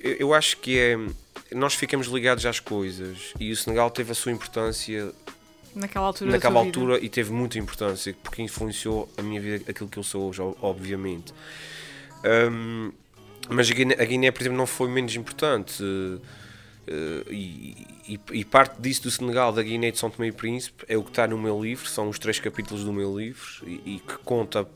eu, 0.03 0.17
eu, 0.19 0.35
acho 0.35 0.59
que 0.59 0.79
é... 0.79 0.99
Nós 1.51 1.73
ficamos 1.73 2.09
ligados 2.09 2.45
às 2.45 2.61
coisas 2.61 3.33
e 3.41 3.51
o 3.51 3.57
Senegal 3.57 3.91
teve 3.91 4.13
a 4.13 4.15
sua 4.15 4.33
importância 4.33 5.11
naquela 5.75 6.09
altura, 6.09 6.31
naquela 6.31 6.61
altura 6.61 6.99
e 7.03 7.09
teve 7.09 7.33
muita 7.33 7.59
importância 7.59 8.15
porque 8.23 8.43
influenciou 8.43 9.09
a 9.17 9.23
minha 9.23 9.41
vida, 9.41 9.65
aquilo 9.71 9.89
que 9.89 9.99
eu 9.99 10.03
sou 10.03 10.29
hoje, 10.29 10.43
obviamente. 10.61 11.33
Um, 12.23 12.93
mas 13.49 13.71
a 13.71 13.75
Guiné, 13.75 13.95
a 13.99 14.05
Guiné, 14.05 14.31
por 14.31 14.43
exemplo, 14.43 14.59
não 14.59 14.67
foi 14.67 14.89
menos 14.89 15.15
importante. 15.15 15.83
Uh, 15.83 16.21
e, 17.31 17.87
e, 18.07 18.21
e, 18.33 18.45
parte 18.45 18.81
disso 18.81 19.05
do 19.05 19.11
Senegal, 19.11 19.53
da 19.53 19.63
Guiné 19.63 19.91
de 19.91 19.99
São 19.99 20.11
Tomé 20.11 20.29
e 20.29 20.33
Príncipe, 20.33 20.85
é 20.87 20.99
o 20.99 21.03
que 21.03 21.11
está 21.11 21.27
no 21.27 21.39
meu 21.39 21.63
livro, 21.63 21.89
são 21.89 22.11
os 22.11 22.19
três 22.19 22.39
capítulos 22.39 22.85
do 22.85 22.93
meu 22.93 23.19
livro 23.19 23.43
e, 23.67 23.95
e, 23.95 24.03
que 24.07 24.19
conta 24.19 24.69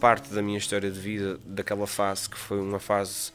parte 0.00 0.32
da 0.34 0.42
minha 0.42 0.58
história 0.58 0.90
de 0.90 0.98
vida, 0.98 1.38
daquela 1.44 1.86
fase 1.86 2.28
que 2.28 2.36
foi 2.36 2.58
uma 2.58 2.80
fase 2.80 3.30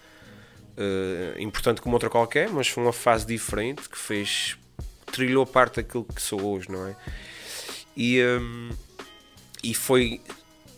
uh, 0.77 1.39
importante 1.39 1.81
como 1.81 1.95
outra 1.95 2.09
qualquer, 2.09 2.49
mas 2.49 2.67
foi 2.67 2.83
uma 2.83 2.91
fase 2.91 3.25
diferente 3.25 3.87
que 3.87 3.97
fez, 3.97 4.57
trilhou 5.05 5.45
parte 5.45 5.77
daquilo 5.77 6.03
que 6.03 6.21
sou 6.21 6.41
hoje, 6.43 6.69
não 6.69 6.87
é? 6.87 6.95
E, 7.95 8.21
um, 8.21 8.69
e 9.63 9.73
foi 9.73 10.19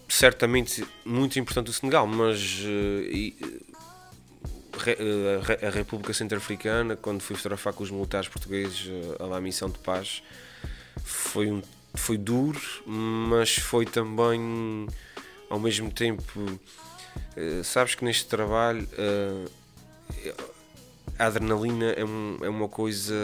certamente 0.07 0.85
muito 1.03 1.39
importante 1.39 1.69
o 1.69 1.73
Senegal, 1.73 2.05
mas 2.05 2.59
uh, 2.59 3.66
a 5.65 5.69
República 5.69 6.13
Centro-Africana, 6.13 6.95
quando 6.95 7.21
fui 7.21 7.35
fotografar 7.35 7.73
com 7.73 7.83
os 7.83 7.91
militares 7.91 8.27
portugueses 8.27 8.89
lá 9.19 9.37
a 9.37 9.41
missão 9.41 9.69
de 9.69 9.79
paz, 9.79 10.21
foi, 11.03 11.51
um, 11.51 11.61
foi 11.95 12.17
duro, 12.17 12.61
mas 12.85 13.57
foi 13.57 13.85
também, 13.85 14.87
ao 15.49 15.59
mesmo 15.59 15.91
tempo, 15.91 16.59
eh, 17.35 17.61
sabes 17.63 17.95
que 17.95 18.03
neste 18.03 18.25
trabalho 18.25 18.87
eh, 18.97 19.45
a 21.19 21.25
adrenalina 21.25 21.91
é, 21.91 22.05
um, 22.05 22.37
é 22.41 22.49
uma 22.49 22.67
coisa 22.67 23.15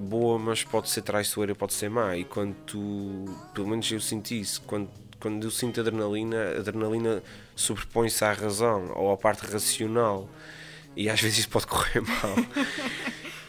boa, 0.00 0.38
mas 0.38 0.64
pode 0.64 0.88
ser 0.90 1.02
traiçoeira, 1.02 1.54
pode 1.54 1.72
ser 1.72 1.88
má. 1.88 2.16
E 2.16 2.24
quando 2.24 2.54
tu, 2.66 3.24
pelo 3.54 3.68
menos 3.68 3.90
eu 3.90 4.00
senti 4.00 4.40
isso, 4.40 4.62
quando, 4.62 4.88
quando 5.20 5.44
eu 5.44 5.50
sinto 5.50 5.80
adrenalina, 5.80 6.36
a 6.36 6.58
adrenalina 6.58 7.22
sobrepõe-se 7.54 8.24
à 8.24 8.32
razão 8.32 8.90
ou 8.96 9.12
à 9.12 9.16
parte 9.16 9.46
racional 9.46 10.28
e 10.96 11.08
às 11.08 11.20
vezes 11.20 11.38
isso 11.38 11.48
pode 11.48 11.66
correr 11.68 12.00
mal. 12.00 12.36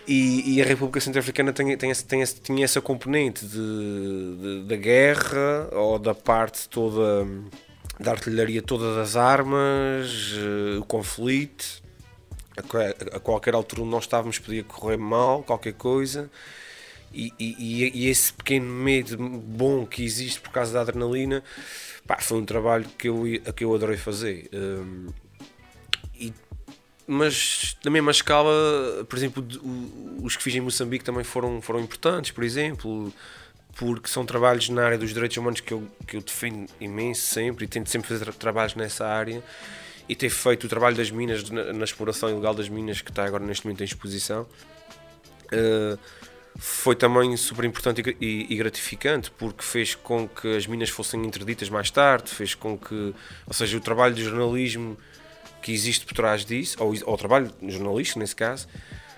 E, 0.06 0.56
e, 0.56 0.62
a 0.62 0.66
República 0.66 1.00
Centro-Africana 1.00 1.54
tem, 1.54 1.78
tem, 1.78 1.94
tem, 1.94 2.24
tinha 2.26 2.66
essa 2.66 2.82
componente 2.82 3.46
de, 3.46 4.66
da 4.68 4.76
guerra 4.76 5.70
ou 5.72 5.98
da 5.98 6.14
parte 6.14 6.68
toda 6.68 7.26
da 8.00 8.12
artilharia 8.12 8.62
toda 8.62 8.96
das 8.96 9.16
armas, 9.16 10.34
uh, 10.34 10.82
o 10.82 10.86
conflito. 10.86 11.82
A, 12.58 13.18
a, 13.18 13.20
qualquer 13.20 13.56
altura 13.56 13.82
onde 13.82 13.92
nós 13.92 14.04
estávamos 14.04 14.38
podia 14.38 14.64
correr 14.64 14.98
mal, 14.98 15.42
qualquer 15.44 15.74
coisa. 15.74 16.30
E, 17.14 17.32
e, 17.40 17.92
e, 17.94 18.10
esse 18.10 18.34
pequeno 18.34 18.66
medo 18.66 19.18
bom 19.18 19.86
que 19.86 20.04
existe 20.04 20.42
por 20.42 20.52
causa 20.52 20.74
da 20.74 20.82
adrenalina 20.82 21.44
pá, 22.08 22.18
foi 22.20 22.40
um 22.40 22.46
trabalho 22.46 22.86
que 22.98 23.08
eu, 23.08 23.24
que 23.56 23.64
eu 23.64 23.74
adorei 23.74 23.98
fazer. 23.98 24.50
Um, 24.52 25.08
mas 27.06 27.78
na 27.84 27.92
mesma 27.92 28.12
escala, 28.12 28.52
por 29.08 29.18
exemplo, 29.18 29.46
os 30.22 30.36
que 30.38 30.44
fiz 30.44 30.56
em 30.56 30.62
Moçambique 30.62 31.04
também 31.04 31.24
foram, 31.24 31.62
foram 31.62 31.80
importantes, 31.80 32.32
por 32.32 32.44
exemplo, 32.44 33.14
porque 33.76 34.08
são 34.08 34.26
trabalhos 34.26 34.70
na 34.70 34.86
área 34.86 34.98
dos 34.98 35.14
direitos 35.14 35.36
humanos 35.38 35.60
que 35.60 35.74
eu, 35.74 35.88
que 36.08 36.16
eu 36.16 36.22
defendo 36.22 36.70
imenso 36.80 37.22
sempre 37.22 37.66
e 37.66 37.68
tento 37.68 37.90
sempre 37.90 38.08
fazer 38.08 38.24
tra 38.24 38.34
trabalhos 38.34 38.76
nessa 38.76 39.06
área 39.06 39.44
e 40.08 40.16
ter 40.16 40.30
feito 40.30 40.66
o 40.66 40.70
trabalho 40.70 40.96
das 40.96 41.10
minas, 41.12 41.50
na, 41.50 41.74
na, 41.74 41.84
exploração 41.84 42.30
ilegal 42.30 42.54
das 42.54 42.70
minas, 42.70 43.02
que 43.02 43.10
está 43.10 43.26
agora 43.26 43.44
neste 43.44 43.66
momento 43.66 43.82
em 43.82 43.86
exposição, 43.86 44.44
uh, 45.52 45.98
foi 46.56 46.96
também 46.96 47.36
super 47.36 47.66
importante 47.66 48.16
e, 48.22 48.48
e, 48.50 48.56
gratificante, 48.56 49.32
porque 49.32 49.64
fez 49.64 49.96
com 49.96 50.28
que 50.28 50.56
as 50.56 50.68
minas 50.68 50.90
fossem 50.90 51.26
interditas 51.26 51.70
mais 51.70 51.90
tarde, 51.90 52.30
fez 52.30 52.54
com 52.54 52.78
que, 52.78 53.14
ou 53.48 53.54
seja, 53.54 53.78
o 53.78 53.82
trabalho 53.82 54.14
de 54.14 54.24
jornalismo 54.24 54.98
que 55.64 55.72
existe 55.72 56.06
por 56.06 56.14
trás 56.14 56.46
disso, 56.46 56.78
ou, 56.80 56.94
ou 57.06 57.14
o 57.14 57.18
trabalho 57.18 57.52
jornalístico 57.68 58.20
nesse 58.20 58.36
caso, 58.36 58.68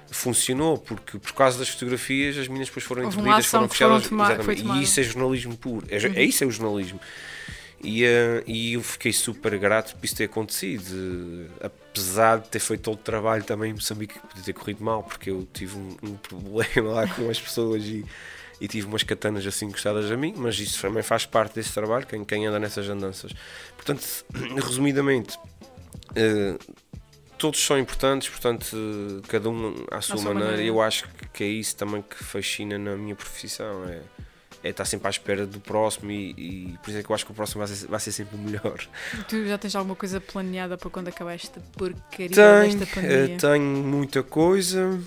funcionou, 0.10 0.77
porque 0.77 1.17
por 1.17 1.34
causa 1.34 1.58
das 1.58 1.67
fotografias 1.67 2.38
as 2.38 2.47
minas 2.47 2.67
depois 2.67 2.86
foram 2.86 3.03
interditas, 3.03 3.47
foram 3.47 3.67
fechadas. 3.67 4.08
Tomar, 4.08 4.38
e 4.49 4.84
isso 4.84 4.99
é 4.99 5.03
jornalismo 5.03 5.58
puro, 5.58 5.86
é, 5.89 5.97
uhum. 5.97 6.13
é 6.15 6.23
isso 6.23 6.43
é 6.43 6.47
o 6.47 6.51
jornalismo. 6.51 6.99
E, 7.84 8.03
uh, 8.03 8.43
e 8.47 8.73
eu 8.73 8.81
fiquei 8.81 9.13
super 9.13 9.58
grato 9.60 9.95
por 9.95 10.05
isso 10.05 10.15
ter 10.15 10.23
acontecido, 10.23 11.47
apesar 11.62 12.39
de 12.39 12.49
ter 12.49 12.60
feito 12.60 12.81
todo 12.81 12.95
o 12.95 12.97
trabalho 12.97 13.43
também 13.43 13.71
em 13.71 13.73
Moçambique 13.73 14.15
que 14.15 14.27
podia 14.27 14.43
ter 14.43 14.53
corrido 14.53 14.84
mal, 14.84 15.03
porque 15.03 15.29
eu 15.29 15.47
tive 15.53 15.77
um, 15.77 15.97
um 16.01 16.15
problema 16.17 16.91
lá 16.91 17.08
com 17.08 17.29
as 17.29 17.39
pessoas 17.39 17.84
e, 17.84 18.03
e, 18.60 18.67
tive 18.67 18.88
umas 18.88 19.03
katanas 19.03 19.45
assim 19.45 19.69
gostadas 19.69 20.10
a 20.10 20.17
mim, 20.17 20.34
mas 20.38 20.58
isso 20.60 20.81
também 20.81 21.03
faz 21.03 21.25
parte 21.25 21.55
desse 21.55 21.73
trabalho, 21.73 22.08
quem, 22.08 22.23
quem 22.23 22.47
anda 22.47 22.60
nessas 22.60 22.89
andanças. 22.89 23.31
Portanto, 23.75 24.03
resumidamente, 24.65 25.38
todos 27.38 27.60
são 27.63 27.78
importantes, 27.78 28.30
portanto, 28.30 28.75
cada 29.28 29.49
um 29.49 29.75
à 29.91 30.01
sua, 30.01 30.17
maneira. 30.17 30.51
maneira. 30.51 30.63
Eu 30.63 30.82
acho 30.82 31.08
que 31.34 31.43
é 31.43 31.47
isso 31.47 31.75
também 31.75 32.01
que 32.01 32.23
fascina 32.23 32.78
na 32.78 32.95
minha 32.95 33.15
profissão. 33.15 33.86
É, 33.86 34.01
é 34.65 34.69
estar 34.69 34.86
sempre 34.86 35.08
à 35.08 35.12
espera 35.12 35.45
do 35.45 35.60
próximo 35.60 36.10
e, 36.10 36.32
e, 36.32 36.78
por 36.80 36.89
isso 36.89 36.99
é 36.99 37.04
que 37.04 37.10
eu 37.10 37.13
acho 37.13 37.23
que 37.23 37.32
o 37.32 37.36
próximo 37.36 37.60
vai 37.60 37.67
ser, 37.67 37.88
vai 37.88 37.99
ser 37.99 38.12
sempre 38.12 38.36
o 38.36 38.39
melhor. 38.39 38.80
Tu 39.30 39.45
já 39.45 39.60
tens 39.60 39.75
alguma 39.75 39.95
coisa 39.95 40.19
planeada 40.19 40.75
para 40.75 40.89
quando 40.89 41.08
acabar 41.08 41.36
esta 41.36 41.60
porcaria 41.78 42.30
tenho, 42.30 42.80
desta 42.80 42.95
pandemia? 42.95 43.36
Uh, 43.36 43.39
tenho 43.39 43.84
muita 43.84 44.23
coisa. 44.23 44.99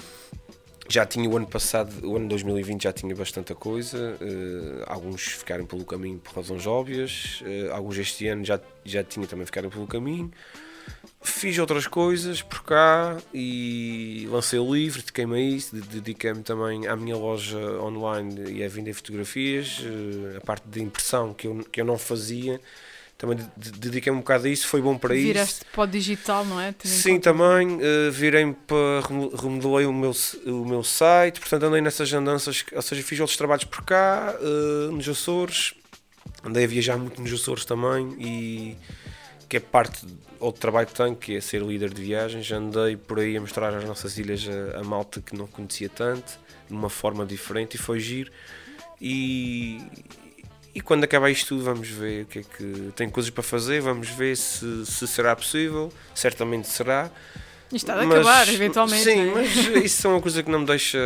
Já 0.89 1.05
tinha 1.05 1.29
o 1.29 1.37
ano 1.37 1.47
passado, 1.47 1.93
o 2.09 2.17
ano 2.17 2.29
2020 2.29 2.85
já 2.85 2.93
tinha 2.93 3.15
bastante 3.17 3.53
coisa. 3.53 4.17
Uh, 4.21 4.85
alguns 4.87 5.23
ficaram 5.23 5.67
pelo 5.67 5.85
caminho 5.85 6.19
por 6.19 6.37
razões 6.37 6.65
óbvias. 6.65 7.43
Uh, 7.43 7.75
alguns 7.75 7.99
este 7.99 8.29
ano 8.29 8.45
já, 8.45 8.61
já 8.85 9.03
tinha 9.03 9.27
também 9.27 9.45
ficado 9.45 9.69
pelo 9.69 9.89
caminho. 9.89 10.31
Fiz 11.21 11.59
outras 11.59 11.87
coisas 11.87 12.43
por 12.43 12.63
cá 12.63 13.17
e 13.35 14.29
lancei 14.31 14.59
o 14.59 14.75
livro, 14.75 15.01
dediquei-me 15.01 15.37
a 15.37 15.41
isso, 15.41 15.75
dediquei-me 15.75 16.43
também 16.43 16.87
à 16.87 16.95
minha 16.95 17.17
loja 17.17 17.59
online 17.81 18.53
e 18.53 18.65
a 18.65 18.69
vender 18.69 18.93
fotografias, 18.93 19.83
eh, 19.85 20.37
a 20.37 20.41
parte 20.41 20.69
de 20.69 20.81
impressão 20.81 21.35
que 21.35 21.49
eu, 21.49 21.65
que 21.73 21.81
eu 21.81 21.85
não 21.85 21.99
fazia, 21.99 22.61
também 23.19 23.37
dediquei-me 23.57 24.17
um 24.17 24.21
bocado 24.21 24.47
a 24.47 24.49
isso, 24.49 24.69
foi 24.69 24.81
bom 24.81 24.97
para 24.97 25.13
Viraste 25.13 25.27
isso. 25.27 25.35
Viraste 25.35 25.65
para 25.73 25.83
o 25.83 25.87
digital, 25.89 26.45
não 26.45 26.61
é? 26.61 26.73
Sim, 26.85 27.19
também, 27.19 27.75
uh, 27.75 28.13
virei-me 28.13 28.55
para, 28.55 29.01
remodelei 29.37 29.87
o 29.87 29.93
meu, 29.93 30.13
o 30.47 30.65
meu 30.65 30.85
site, 30.85 31.41
portanto 31.41 31.65
andei 31.65 31.81
nessas 31.81 32.13
andanças, 32.13 32.65
ou 32.73 32.81
seja, 32.81 33.03
fiz 33.03 33.19
outros 33.19 33.37
trabalhos 33.37 33.65
por 33.65 33.85
cá, 33.85 34.37
uh, 34.41 34.93
nos 34.93 35.09
Açores, 35.09 35.75
andei 36.45 36.63
a 36.63 36.69
viajar 36.69 36.97
muito 36.97 37.21
nos 37.21 37.33
Açores 37.33 37.65
também 37.65 38.15
e 38.21 38.77
que 39.49 39.57
é 39.57 39.61
parte 39.61 40.07
outro 40.39 40.61
trabalho 40.61 40.87
que 40.87 40.95
tenho, 40.95 41.17
que 41.17 41.37
é 41.37 41.41
ser 41.41 41.63
líder 41.63 41.93
de 41.93 42.03
viagens. 42.03 42.51
Andei 42.53 42.97
por 42.97 43.19
aí 43.19 43.37
a 43.37 43.41
mostrar 43.41 43.75
as 43.75 43.85
nossas 43.85 44.19
ilhas 44.19 44.47
a, 44.49 44.81
a 44.81 44.85
malta 44.85 45.21
que 45.21 45.37
não 45.37 45.47
conhecia 45.47 45.89
tanto, 45.89 46.39
de 46.69 46.75
uma 46.75 46.91
forma 46.91 47.25
diferente, 47.25 47.75
e 47.75 47.79
foi 47.79 47.99
giro. 48.01 48.31
E, 49.01 49.81
e 50.75 50.81
quando 50.81 51.05
acabar 51.05 51.31
isto 51.31 51.49
tudo, 51.49 51.65
vamos 51.65 51.89
ver 51.89 52.25
o 52.25 52.27
que 52.27 52.39
é 52.41 52.43
que 52.43 52.93
tem 52.95 53.09
coisas 53.09 53.31
para 53.31 53.43
fazer, 53.43 53.81
vamos 53.81 54.09
ver 54.11 54.37
se, 54.37 54.85
se 54.87 55.07
será 55.09 55.35
possível. 55.35 55.93
Certamente 56.15 56.69
será. 56.69 57.11
Isto 57.71 57.91
está 57.91 57.95
a 57.95 58.03
acabar, 58.03 58.49
eventualmente. 58.49 59.05
Sim, 59.05 59.27
né? 59.27 59.33
mas 59.35 59.85
isso 59.85 60.07
é 60.07 60.11
uma 60.11 60.21
coisa 60.23 60.43
que 60.43 60.51
não 60.51 60.61
me 60.61 60.67
deixa. 60.67 60.99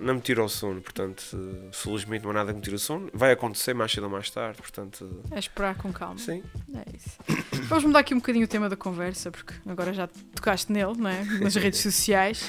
não 0.00 0.14
me 0.14 0.20
tira 0.20 0.42
o 0.42 0.48
sono. 0.48 0.80
Portanto, 0.80 1.22
felizmente 1.70 2.24
não 2.24 2.30
há 2.30 2.34
nada 2.34 2.52
que 2.52 2.56
me 2.56 2.62
tire 2.62 2.76
o 2.76 2.78
sono. 2.78 3.10
Vai 3.12 3.32
acontecer 3.32 3.74
mais 3.74 3.92
cedo 3.92 4.04
ou 4.04 4.10
mais 4.10 4.30
tarde. 4.30 4.58
Portanto, 4.58 5.22
é 5.30 5.38
esperar 5.38 5.76
com 5.76 5.92
calma. 5.92 6.18
Sim. 6.18 6.42
É 6.74 6.96
isso. 6.96 7.18
Vamos 7.64 7.84
mudar 7.84 7.98
aqui 7.98 8.14
um 8.14 8.18
bocadinho 8.18 8.44
o 8.44 8.48
tema 8.48 8.68
da 8.68 8.76
conversa, 8.76 9.30
porque 9.30 9.54
agora 9.66 9.92
já 9.92 10.08
tocaste 10.34 10.72
nele, 10.72 10.94
não 10.96 11.10
é? 11.10 11.24
Nas 11.40 11.54
redes 11.56 11.80
sociais. 11.82 12.48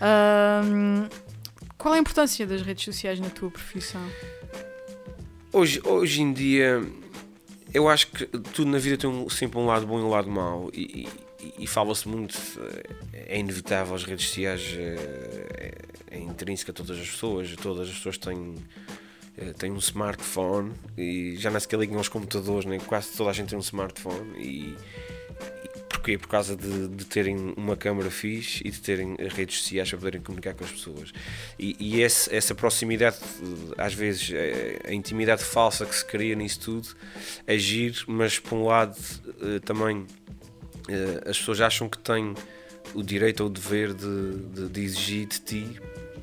Um, 0.00 1.08
qual 1.78 1.94
é 1.94 1.98
a 1.98 2.00
importância 2.00 2.46
das 2.46 2.62
redes 2.62 2.84
sociais 2.84 3.20
na 3.20 3.30
tua 3.30 3.50
profissão? 3.50 4.02
Hoje, 5.52 5.80
hoje 5.84 6.22
em 6.22 6.32
dia, 6.32 6.82
eu 7.72 7.88
acho 7.88 8.08
que 8.08 8.26
tudo 8.26 8.70
na 8.70 8.78
vida 8.78 8.96
tem 8.96 9.08
um, 9.08 9.28
sempre 9.28 9.58
um 9.58 9.66
lado 9.66 9.86
bom 9.86 9.98
e 9.98 10.02
um 10.02 10.08
lado 10.08 10.30
mau. 10.30 10.70
E, 10.72 11.08
e, 11.58 11.66
fala-se 11.66 12.08
muito, 12.08 12.38
é 13.12 13.38
inevitável, 13.38 13.94
as 13.94 14.04
redes 14.04 14.26
sociais 14.28 14.74
é, 14.76 15.74
é, 16.10 16.16
é 16.16 16.18
intrínseca 16.18 16.72
a 16.72 16.74
todas 16.74 16.98
as 16.98 17.08
pessoas, 17.08 17.54
todas 17.56 17.88
as 17.88 17.94
pessoas 17.94 18.18
têm, 18.18 18.54
é, 19.36 19.52
têm 19.52 19.72
um 19.72 19.78
smartphone 19.78 20.72
e 20.96 21.36
já 21.36 21.50
não 21.50 21.56
é 21.56 21.60
sequer 21.60 21.78
ligam 21.78 21.98
aos 21.98 22.08
computadores, 22.08 22.64
nem 22.64 22.78
quase 22.80 23.16
toda 23.16 23.30
a 23.30 23.32
gente 23.32 23.48
tem 23.48 23.58
um 23.58 23.62
smartphone 23.62 24.38
e, 24.38 24.76
e 25.64 25.72
Porquê? 26.02 26.18
Por 26.18 26.26
causa 26.26 26.56
de, 26.56 26.88
de, 26.88 27.04
terem 27.04 27.54
uma 27.56 27.76
câmara 27.76 28.10
fixe 28.10 28.60
e 28.66 28.72
de 28.72 28.80
terem 28.80 29.14
redes 29.30 29.58
sociais 29.58 29.88
para 29.88 29.98
poderem 29.98 30.20
comunicar 30.20 30.52
com 30.52 30.64
as 30.64 30.72
pessoas. 30.72 31.12
E, 31.56 31.76
e 31.78 32.02
esse, 32.02 32.34
essa 32.34 32.56
proximidade, 32.56 33.18
às 33.78 33.94
vezes, 33.94 34.32
a 34.84 34.92
intimidade 34.92 35.44
falsa 35.44 35.86
que 35.86 35.94
se 35.94 36.04
cria 36.04 36.34
nisso 36.34 36.58
tudo, 36.58 36.88
agir, 37.46 38.02
mas 38.08 38.36
por 38.36 38.56
um 38.56 38.64
lado 38.64 38.96
eh, 39.40 39.60
também 39.60 40.04
eh, 40.04 40.21
as 41.26 41.38
pessoas 41.38 41.60
acham 41.60 41.88
que 41.88 41.98
têm 41.98 42.34
o 42.94 43.02
direito 43.02 43.40
ou 43.40 43.46
o 43.46 43.50
dever 43.50 43.94
de, 43.94 44.36
de, 44.54 44.68
de 44.68 44.80
exigir 44.80 45.26
de 45.26 45.40
ti 45.40 45.80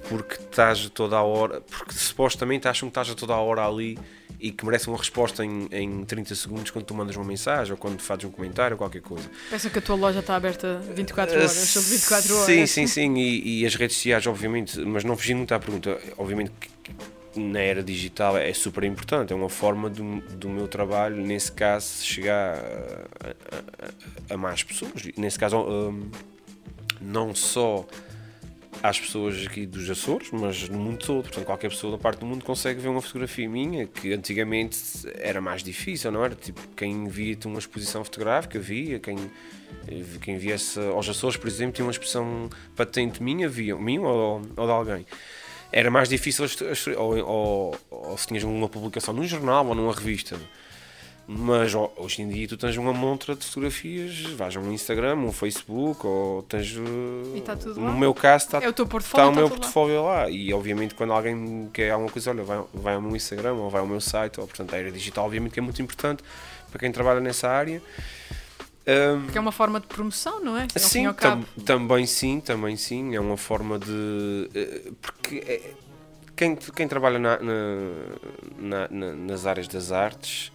porque 0.08 0.36
estás 0.36 0.90
toda 0.90 1.18
a 1.18 1.24
hora, 1.24 1.62
porque 1.62 1.94
supostamente 1.94 2.68
acham 2.68 2.90
que 2.90 2.92
estás 2.92 3.10
a 3.10 3.16
toda 3.16 3.34
a 3.34 3.38
hora 3.38 3.66
ali 3.66 3.98
e 4.40 4.52
que 4.52 4.66
merece 4.66 4.88
uma 4.88 4.98
resposta 4.98 5.44
em, 5.44 5.68
em 5.72 6.04
30 6.06 6.34
segundos 6.34 6.72
quando 6.72 6.86
tu 6.86 6.94
mandas 6.94 7.16
uma 7.16 7.26
mensagem 7.26 7.74
ou 7.74 7.78
quando 7.78 8.00
fazes 8.02 8.24
um 8.24 8.32
comentário 8.32 8.76
ou 8.76 8.78
qualquer 8.78 9.02
coisa. 9.02 9.30
Pensa 9.50 9.70
que 9.70 9.80
a 9.80 9.82
tua 9.82 9.96
loja 9.96 10.20
está 10.20 10.36
aberta 10.36 10.80
24 10.96 11.36
horas, 11.36 11.52
uh, 11.52 11.66
sobre 11.66 11.90
24 11.90 12.36
horas. 12.36 12.46
Sim, 12.46 12.66
sim, 12.66 12.88
sim, 12.88 13.18
e, 13.18 13.62
e, 13.62 13.66
as 13.66 13.76
redes 13.76 13.98
sociais, 13.98 14.26
obviamente, 14.26 14.80
mas 14.80 15.04
não 15.04 15.18
fugindo 15.18 15.38
muito 15.38 15.54
à 15.54 15.60
pergunta, 15.60 16.00
obviamente 16.18 16.52
que 16.60 16.70
na 17.36 17.60
era 17.60 17.84
digital 17.84 18.38
é 18.38 18.54
super 18.54 18.84
importante, 18.84 19.34
é 19.34 19.36
uma 19.36 19.50
forma 19.50 19.90
do, 19.90 20.22
do 20.36 20.50
meu 20.50 20.68
trabalho, 20.68 21.18
nesse 21.18 21.52
caso, 21.52 22.04
chegar 22.04 22.58
a, 22.58 24.32
a, 24.32 24.34
a 24.34 24.38
mais 24.38 24.64
pessoas. 24.64 25.08
Nesse 25.18 25.38
caso, 25.38 25.58
um, 25.58 26.10
não 27.02 27.34
só 27.34 27.86
às 28.82 29.00
pessoas 29.00 29.46
aqui 29.46 29.66
dos 29.66 29.90
Açores, 29.90 30.30
mas 30.32 30.70
no 30.70 30.78
mundo 30.78 30.98
todo. 31.00 31.24
Portanto, 31.24 31.46
qualquer 31.46 31.70
pessoa 31.70 31.92
da 31.92 31.98
parte 31.98 32.20
do 32.20 32.26
mundo 32.26 32.44
consegue 32.44 32.80
ver 32.80 32.88
uma 32.88 33.02
fotografia 33.02 33.50
minha, 33.50 33.88
que 33.88 34.14
antigamente 34.14 34.78
era 35.16 35.42
mais 35.42 35.64
difícil, 35.64 36.12
não 36.12 36.24
era? 36.24 36.36
Tipo, 36.36 36.62
quem 36.76 37.08
via 37.08 37.38
uma 37.46 37.60
exposição 37.60 38.04
fotográfica 38.04 38.60
via, 38.60 39.00
quem, 39.00 39.18
quem 40.22 40.38
viesse 40.38 40.80
aos 40.80 41.10
Açores, 41.10 41.38
por 41.38 41.48
exemplo, 41.48 41.74
tinha 41.74 41.86
uma 41.86 41.92
expressão 41.92 42.50
patente 42.76 43.22
minha, 43.22 43.50
via, 43.50 43.76
minha 43.76 44.02
ou, 44.02 44.42
ou 44.56 44.66
de 44.66 44.72
alguém. 44.72 45.06
Era 45.72 45.92
mais 45.92 46.10
difícil, 46.10 46.46
ou, 46.98 47.18
ou, 47.26 47.76
ou 47.92 48.18
se 48.18 48.28
tinhas 48.28 48.44
uma 48.44 48.68
publicação 48.68 49.14
num 49.14 49.24
jornal 49.24 49.66
ou 49.68 49.76
numa 49.76 49.94
revista. 49.94 50.38
Mas 51.32 51.76
hoje 51.76 52.24
em 52.24 52.28
dia 52.28 52.48
tu 52.48 52.58
tens 52.58 52.76
uma 52.76 52.92
montra 52.92 53.36
de 53.36 53.46
fotografias, 53.46 54.20
vais 54.32 54.58
ao 54.58 54.64
Instagram, 54.72 55.16
um 55.18 55.32
Facebook, 55.32 56.04
ou 56.04 56.42
tens. 56.42 56.74
Tá 57.46 57.56
no 57.76 57.86
lá. 57.86 57.92
meu 57.92 58.16
caso 58.16 58.46
está, 58.46 58.64
é 58.64 58.68
o, 58.68 58.74
teu 58.74 58.88
portfólio, 58.88 59.30
está 59.30 59.32
o 59.32 59.36
tá 59.36 59.40
meu 59.40 59.48
portfólio 59.48 60.04
lá. 60.06 60.24
lá. 60.24 60.30
E 60.32 60.52
obviamente 60.52 60.96
quando 60.96 61.14
alguém 61.14 61.70
quer 61.72 61.92
alguma 61.92 62.12
coisa, 62.12 62.32
olha, 62.32 62.42
vai, 62.42 62.64
vai 62.74 62.96
ao 62.96 63.02
meu 63.02 63.16
Instagram 63.16 63.54
ou 63.54 63.70
vai 63.70 63.80
ao 63.80 63.86
meu 63.86 64.02
site, 64.02 64.40
ou 64.40 64.48
portanto 64.48 64.74
a 64.74 64.78
era 64.80 64.92
digital 64.92 65.26
obviamente 65.26 65.54
que 65.54 65.60
é 65.60 65.62
muito 65.62 65.80
importante 65.80 66.24
para 66.72 66.80
quem 66.80 66.92
trabalha 66.92 67.20
nessa 67.20 67.48
área. 67.48 67.80
Um, 68.90 69.22
Porque 69.24 69.38
é 69.38 69.42
uma 69.42 69.52
forma 69.52 69.80
de 69.80 69.86
promoção, 69.86 70.44
não 70.44 70.58
é? 70.58 70.64
Ao 70.64 70.80
sim, 70.80 71.12
tam, 71.14 71.44
também 71.64 72.08
sim, 72.08 72.40
também 72.40 72.76
sim. 72.76 73.16
É 73.16 73.20
uma 73.20 73.38
forma 73.38 73.78
de. 73.78 74.50
Eh, 74.56 74.92
porque 75.00 75.44
é, 75.46 75.74
quem, 76.36 76.56
quem 76.56 76.88
trabalha 76.88 77.20
na, 77.20 77.38
na, 78.58 78.88
na, 78.90 79.14
nas 79.14 79.46
áreas 79.46 79.68
das 79.68 79.92
artes 79.92 80.52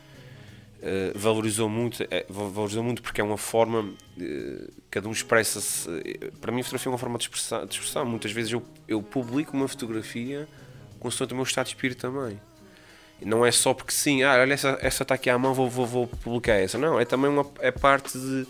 eh, 0.87 1.13
valorizou 1.15 1.67
muito, 1.67 2.03
uh, 2.03 2.07
valorizou 2.29 2.83
muito 2.83 3.01
porque 3.01 3.19
é 3.19 3.25
uma 3.25 3.39
forma, 3.39 3.81
uh, 3.81 4.73
cada 4.91 5.09
um 5.09 5.13
expressa-se. 5.13 5.89
para 6.43 6.53
mim, 6.53 6.61
a 6.61 6.65
fotografia 6.65 6.91
é 6.91 6.93
uma 6.93 6.99
forma 6.99 7.17
de 7.17 7.25
expressão. 7.25 7.65
De 7.65 7.73
expressão. 7.73 8.05
Muitas 8.05 8.33
vezes 8.33 8.53
eu, 8.53 8.63
eu 8.87 9.03
publico 9.03 9.57
uma 9.57 9.67
fotografia 9.67 10.47
consoante 11.01 11.33
o 11.33 11.37
meu 11.37 11.45
estado 11.45 11.67
de 11.67 11.75
espírito 11.75 12.01
também. 12.01 12.39
Não 13.25 13.45
é 13.45 13.51
só 13.51 13.73
porque 13.73 13.93
sim, 13.93 14.23
ah, 14.23 14.35
olha, 14.35 14.53
essa, 14.53 14.79
essa 14.81 15.03
está 15.03 15.15
aqui 15.15 15.31
à 15.31 15.39
mão, 15.39 15.55
vou, 15.55 15.69
vou, 15.69 15.87
vou 15.87 16.07
publicar 16.07 16.55
essa. 16.55 16.77
Não, 16.77 17.01
é 17.01 17.05
também 17.05 17.31
uma 17.31 17.47
é 17.61 17.71
parte 17.71 18.19
de. 18.19 18.47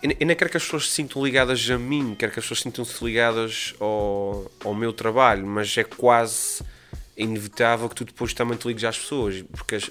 Eu 0.00 0.26
nem 0.26 0.36
quero 0.36 0.48
que 0.48 0.56
as 0.56 0.62
pessoas 0.62 0.88
se 0.88 0.94
sintam 0.94 1.24
ligadas 1.24 1.68
a 1.70 1.76
mim, 1.76 2.14
quero 2.16 2.32
que 2.32 2.38
as 2.38 2.44
pessoas 2.44 2.60
se 2.60 2.62
sintam-se 2.64 3.04
ligadas 3.04 3.74
ao, 3.80 4.50
ao 4.64 4.72
meu 4.72 4.92
trabalho, 4.92 5.44
mas 5.44 5.76
é 5.76 5.82
quase 5.82 6.62
inevitável 7.16 7.88
que 7.88 7.96
tu 7.96 8.04
depois 8.04 8.32
também 8.32 8.56
te 8.56 8.68
ligues 8.68 8.84
às 8.84 8.96
pessoas, 8.96 9.42
porque 9.50 9.74
as, 9.74 9.90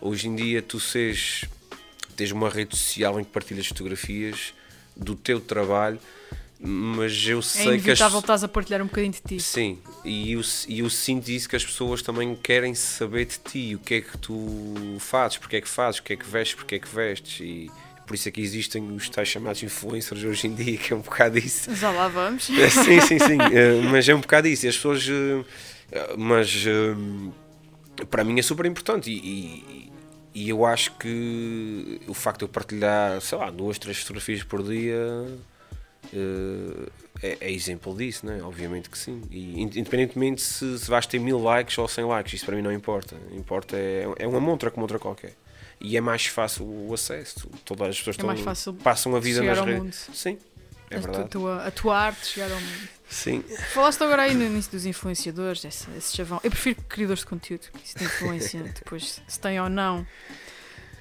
hoje 0.00 0.28
em 0.28 0.36
dia 0.36 0.62
tu 0.62 0.78
seres, 0.78 1.44
tens 2.16 2.30
uma 2.30 2.48
rede 2.48 2.76
social 2.76 3.18
em 3.18 3.24
que 3.24 3.30
partilhas 3.30 3.66
fotografias 3.66 4.54
do 4.96 5.16
teu 5.16 5.40
trabalho, 5.40 5.98
mas 6.58 7.26
eu 7.26 7.38
é 7.38 7.42
sei 7.42 7.76
é 7.76 7.78
que. 7.78 7.90
É 7.90 7.92
as... 7.92 8.00
estás 8.00 8.42
a 8.42 8.48
partilhar 8.48 8.80
um 8.80 8.86
bocadinho 8.86 9.12
de 9.12 9.20
ti. 9.20 9.40
Sim, 9.40 9.78
e 10.04 10.32
eu, 10.32 10.40
e 10.68 10.80
eu 10.80 10.90
sinto 10.90 11.28
isso 11.28 11.48
que 11.48 11.56
as 11.56 11.64
pessoas 11.64 12.02
também 12.02 12.34
querem 12.34 12.74
saber 12.74 13.26
de 13.26 13.38
ti, 13.38 13.74
o 13.74 13.78
que 13.78 13.94
é 13.94 14.00
que 14.00 14.16
tu 14.18 14.74
fazes, 14.98 15.36
porque 15.38 15.56
é 15.56 15.60
que 15.60 15.68
fazes, 15.68 16.00
o 16.00 16.02
que 16.02 16.14
é 16.14 16.16
que 16.16 16.26
vestes, 16.26 16.54
porque 16.54 16.74
é 16.76 16.78
que 16.78 16.88
vestes. 16.88 17.40
E 17.40 17.70
por 18.06 18.14
isso 18.14 18.28
é 18.28 18.32
que 18.32 18.40
existem 18.40 18.82
os 18.92 19.08
tais 19.08 19.28
chamados 19.28 19.62
influencers 19.62 20.24
hoje 20.24 20.46
em 20.46 20.54
dia, 20.54 20.76
que 20.78 20.92
é 20.92 20.96
um 20.96 21.00
bocado 21.00 21.38
isso. 21.38 21.74
Já 21.74 21.90
lá 21.90 22.08
vamos. 22.08 22.44
sim, 22.48 23.00
sim, 23.00 23.18
sim, 23.18 23.38
eh, 23.52 23.82
mas 23.90 24.08
é 24.08 24.14
um 24.14 24.20
bocado 24.20 24.48
isso. 24.48 24.66
E 24.66 24.68
as 24.68 24.76
pessoas. 24.76 25.06
Eh, 25.08 26.14
mas 26.16 26.64
eh, 26.66 28.04
para 28.10 28.24
mim 28.24 28.38
é 28.38 28.42
super 28.42 28.66
importante 28.66 29.10
e, 29.10 29.90
e 30.34 30.48
eu 30.48 30.66
acho 30.66 30.92
que 30.98 32.00
o 32.06 32.14
facto 32.14 32.40
de 32.40 32.44
eu 32.44 32.48
partilhar, 32.48 33.20
sei 33.20 33.38
lá, 33.38 33.50
duas, 33.50 33.78
três 33.78 33.98
fotografias 33.98 34.42
por 34.42 34.62
dia 34.62 34.98
é, 37.22 37.38
é, 37.40 37.52
exemplo 37.52 37.96
disso, 37.96 38.26
né? 38.26 38.40
obviamente 38.42 38.90
que 38.90 38.98
sim. 38.98 39.22
E 39.30 39.60
independentemente 39.62 40.42
se, 40.42 40.78
se 40.78 40.88
vais 40.88 41.06
ter 41.06 41.18
mil 41.18 41.38
likes 41.42 41.76
ou 41.78 41.88
cem 41.88 42.04
likes, 42.04 42.34
isso 42.34 42.46
para 42.46 42.56
mim 42.56 42.62
não 42.62 42.72
importa. 42.72 43.16
Importa 43.32 43.76
é, 43.76 44.06
é 44.18 44.26
uma 44.26 44.40
montra 44.40 44.70
como 44.70 44.84
outra 44.84 44.98
qualquer. 44.98 45.34
E 45.80 45.96
é 45.96 46.00
mais 46.00 46.26
fácil 46.26 46.64
o 46.64 46.94
acesso. 46.94 47.48
Todas 47.64 47.88
as 47.88 47.98
pessoas 47.98 48.18
é 48.18 48.50
estão, 48.50 48.74
passam 48.76 49.14
a 49.14 49.20
vida 49.20 49.42
nas 49.42 49.60
redes. 49.60 50.08
Sim, 50.14 50.38
é 50.90 50.98
verdade. 50.98 51.24
A 51.24 51.28
tua, 51.28 51.66
a 51.66 51.70
tua 51.70 51.98
arte 51.98 52.26
chegar 52.26 52.50
ao 52.50 52.60
mundo. 52.60 52.88
Sim. 53.08 53.44
Falaste 53.72 54.02
agora 54.02 54.22
aí 54.22 54.34
no 54.34 54.44
início 54.44 54.72
dos 54.72 54.84
influenciadores, 54.84 55.64
esse, 55.64 55.86
esse 55.96 56.16
chavão. 56.16 56.40
Eu 56.42 56.50
prefiro 56.50 56.82
criadores 56.88 57.20
de 57.20 57.26
conteúdo, 57.26 57.66
isso 57.84 57.94
tem 57.94 58.06
influência. 58.06 58.62
Depois, 58.74 59.22
se 59.26 59.40
tem 59.40 59.60
ou 59.60 59.68
não, 59.68 60.06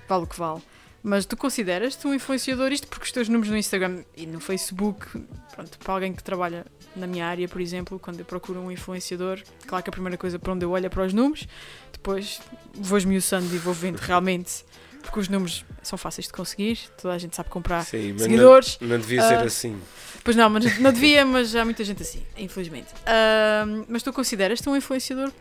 vale 0.07 0.23
o 0.23 0.27
que 0.27 0.37
vale. 0.37 0.61
Mas 1.05 1.23
tu 1.23 1.37
consideras-te 1.37 2.07
um 2.07 2.15
influenciador 2.15 2.71
isto 2.71 2.87
porque 2.87 3.05
os 3.05 3.11
teus 3.11 3.29
números 3.29 3.51
no 3.51 3.57
Instagram 3.57 4.03
e 4.17 4.25
no 4.25 4.39
Facebook, 4.39 5.05
pronto, 5.53 5.77
para 5.77 5.93
alguém 5.93 6.11
que 6.11 6.23
trabalha 6.23 6.65
na 6.95 7.05
minha 7.05 7.27
área, 7.27 7.47
por 7.47 7.61
exemplo, 7.61 7.99
quando 7.99 8.21
eu 8.21 8.25
procuro 8.25 8.59
um 8.59 8.71
influenciador, 8.71 9.39
claro 9.67 9.83
que 9.83 9.89
a 9.91 9.93
primeira 9.93 10.17
coisa 10.17 10.39
para 10.39 10.51
onde 10.51 10.65
eu 10.65 10.71
olho 10.71 10.87
é 10.87 10.89
para 10.89 11.05
os 11.05 11.13
números, 11.13 11.47
depois 11.91 12.41
vou 12.73 12.97
esmiuçando 12.97 13.53
e 13.53 13.57
vou 13.59 13.71
vendo 13.71 13.97
realmente 13.97 14.65
porque 15.03 15.19
os 15.19 15.29
números 15.29 15.63
são 15.83 15.95
fáceis 15.95 16.25
de 16.25 16.33
conseguir, 16.33 16.79
toda 16.99 17.13
a 17.13 17.19
gente 17.19 17.35
sabe 17.35 17.51
comprar 17.51 17.85
Sim, 17.85 18.17
seguidores. 18.17 18.79
Não, 18.81 18.87
não 18.87 18.97
devia 18.97 19.23
uh, 19.23 19.27
ser 19.27 19.37
assim. 19.45 19.79
Pois 20.23 20.35
não, 20.35 20.49
mas 20.49 20.79
não 20.79 20.91
devia, 20.91 21.23
mas 21.23 21.55
há 21.55 21.63
muita 21.63 21.83
gente 21.83 22.01
assim, 22.01 22.23
infelizmente. 22.35 22.87
Uh, 22.91 23.85
mas 23.87 24.01
tu 24.01 24.11
consideras-te 24.11 24.67
um 24.67 24.75
influenciador? 24.75 25.31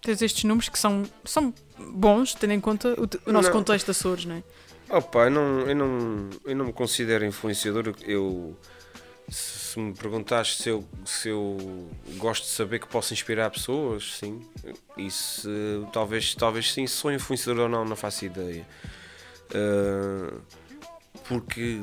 Tens 0.00 0.22
estes 0.22 0.44
números 0.44 0.68
que 0.68 0.78
são, 0.78 1.02
são 1.24 1.52
bons, 1.76 2.34
tendo 2.34 2.52
em 2.52 2.60
conta 2.60 2.90
o, 2.90 3.28
o 3.28 3.32
nosso 3.32 3.48
não. 3.48 3.56
contexto 3.56 3.86
de 3.86 3.90
Açores, 3.90 4.24
não 4.24 4.36
é? 4.36 4.42
Opa, 4.90 5.24
eu 5.24 5.30
não, 5.30 5.60
eu, 5.60 5.76
não, 5.76 6.30
eu 6.44 6.56
não 6.56 6.66
me 6.66 6.72
considero 6.72 7.24
influenciador. 7.24 7.94
Eu, 8.06 8.56
se 9.28 9.78
me 9.78 9.92
perguntaste 9.94 10.62
se 10.62 10.70
eu, 10.70 10.84
se 11.04 11.28
eu 11.28 11.88
gosto 12.16 12.44
de 12.44 12.50
saber 12.50 12.78
que 12.80 12.88
posso 12.88 13.12
inspirar 13.12 13.50
pessoas, 13.50 14.14
sim. 14.18 14.40
Isso, 14.96 15.50
talvez, 15.92 16.34
talvez 16.34 16.72
sim. 16.72 16.86
Se 16.86 16.94
sou 16.94 17.12
influenciador 17.12 17.64
ou 17.64 17.68
não, 17.68 17.84
não 17.84 17.96
faço 17.96 18.24
ideia. 18.24 18.66
Uh, 19.50 20.40
porque 21.26 21.80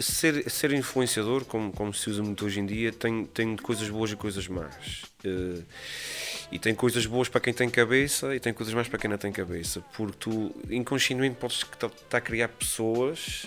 ser, 0.00 0.50
ser 0.50 0.72
influenciador, 0.72 1.44
como, 1.44 1.70
como 1.72 1.94
se 1.94 2.10
usa 2.10 2.22
muito 2.22 2.44
hoje 2.44 2.58
em 2.58 2.66
dia, 2.66 2.90
tem, 2.90 3.24
tem 3.26 3.56
coisas 3.56 3.88
boas 3.88 4.10
e 4.10 4.16
coisas 4.16 4.48
más. 4.48 5.04
Uh, 5.24 5.64
e 6.50 6.58
tem 6.58 6.74
coisas 6.74 7.06
boas 7.06 7.28
para 7.28 7.40
quem 7.40 7.52
tem 7.54 7.68
cabeça 7.68 8.34
e 8.34 8.40
tem 8.40 8.52
coisas 8.52 8.74
más 8.74 8.88
para 8.88 8.98
quem 8.98 9.10
não 9.10 9.18
tem 9.18 9.32
cabeça. 9.32 9.82
Porque 9.96 10.16
tu, 10.18 10.54
inconscientemente, 10.68 11.36
podes 11.36 11.58
estar 11.58 11.90
a 12.16 12.20
criar 12.20 12.48
pessoas 12.48 13.46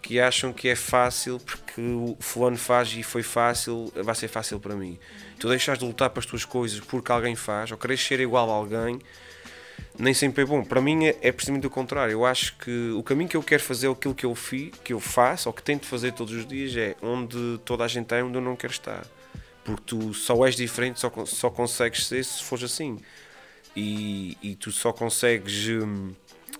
que 0.00 0.20
acham 0.20 0.52
que 0.52 0.68
é 0.68 0.76
fácil 0.76 1.40
porque 1.40 1.80
o 1.80 2.16
fulano 2.20 2.56
faz 2.56 2.94
e 2.96 3.02
foi 3.02 3.24
fácil, 3.24 3.92
vai 3.96 4.14
ser 4.14 4.28
fácil 4.28 4.60
para 4.60 4.76
mim. 4.76 4.98
Tu 5.38 5.48
deixas 5.48 5.78
de 5.78 5.84
lutar 5.84 6.10
para 6.10 6.20
as 6.20 6.26
tuas 6.26 6.44
coisas 6.44 6.78
porque 6.80 7.10
alguém 7.10 7.34
faz, 7.34 7.72
ou 7.72 7.78
queres 7.78 8.00
ser 8.00 8.20
igual 8.20 8.48
a 8.50 8.54
alguém 8.54 9.00
nem 9.98 10.12
sempre 10.12 10.42
é 10.42 10.46
bom. 10.46 10.62
Para 10.62 10.80
mim 10.80 11.06
é, 11.06 11.16
é 11.22 11.32
precisamente 11.32 11.66
o 11.66 11.70
contrário. 11.70 12.12
Eu 12.12 12.24
acho 12.24 12.56
que 12.58 12.90
o 12.90 13.02
caminho 13.02 13.28
que 13.28 13.36
eu 13.36 13.42
quero 13.42 13.62
fazer, 13.62 13.88
aquilo 13.88 14.14
que 14.14 14.26
eu, 14.26 14.34
fi, 14.34 14.72
que 14.84 14.92
eu 14.92 15.00
faço, 15.00 15.48
ou 15.48 15.52
que 15.52 15.62
tento 15.62 15.86
fazer 15.86 16.12
todos 16.12 16.34
os 16.34 16.46
dias, 16.46 16.76
é 16.76 16.96
onde 17.02 17.58
toda 17.64 17.84
a 17.84 17.88
gente 17.88 18.04
está, 18.04 18.22
onde 18.22 18.36
eu 18.36 18.42
não 18.42 18.56
quero 18.56 18.72
estar. 18.72 19.06
Porque 19.66 19.82
tu 19.84 20.14
só 20.14 20.46
és 20.46 20.54
diferente, 20.54 21.00
só, 21.00 21.12
só 21.26 21.50
consegues 21.50 22.06
ser 22.06 22.24
se 22.24 22.42
fores 22.44 22.64
assim. 22.64 22.98
E, 23.74 24.38
e 24.40 24.54
tu 24.54 24.70
só 24.70 24.92
consegues 24.92 25.68
hum, 25.68 26.14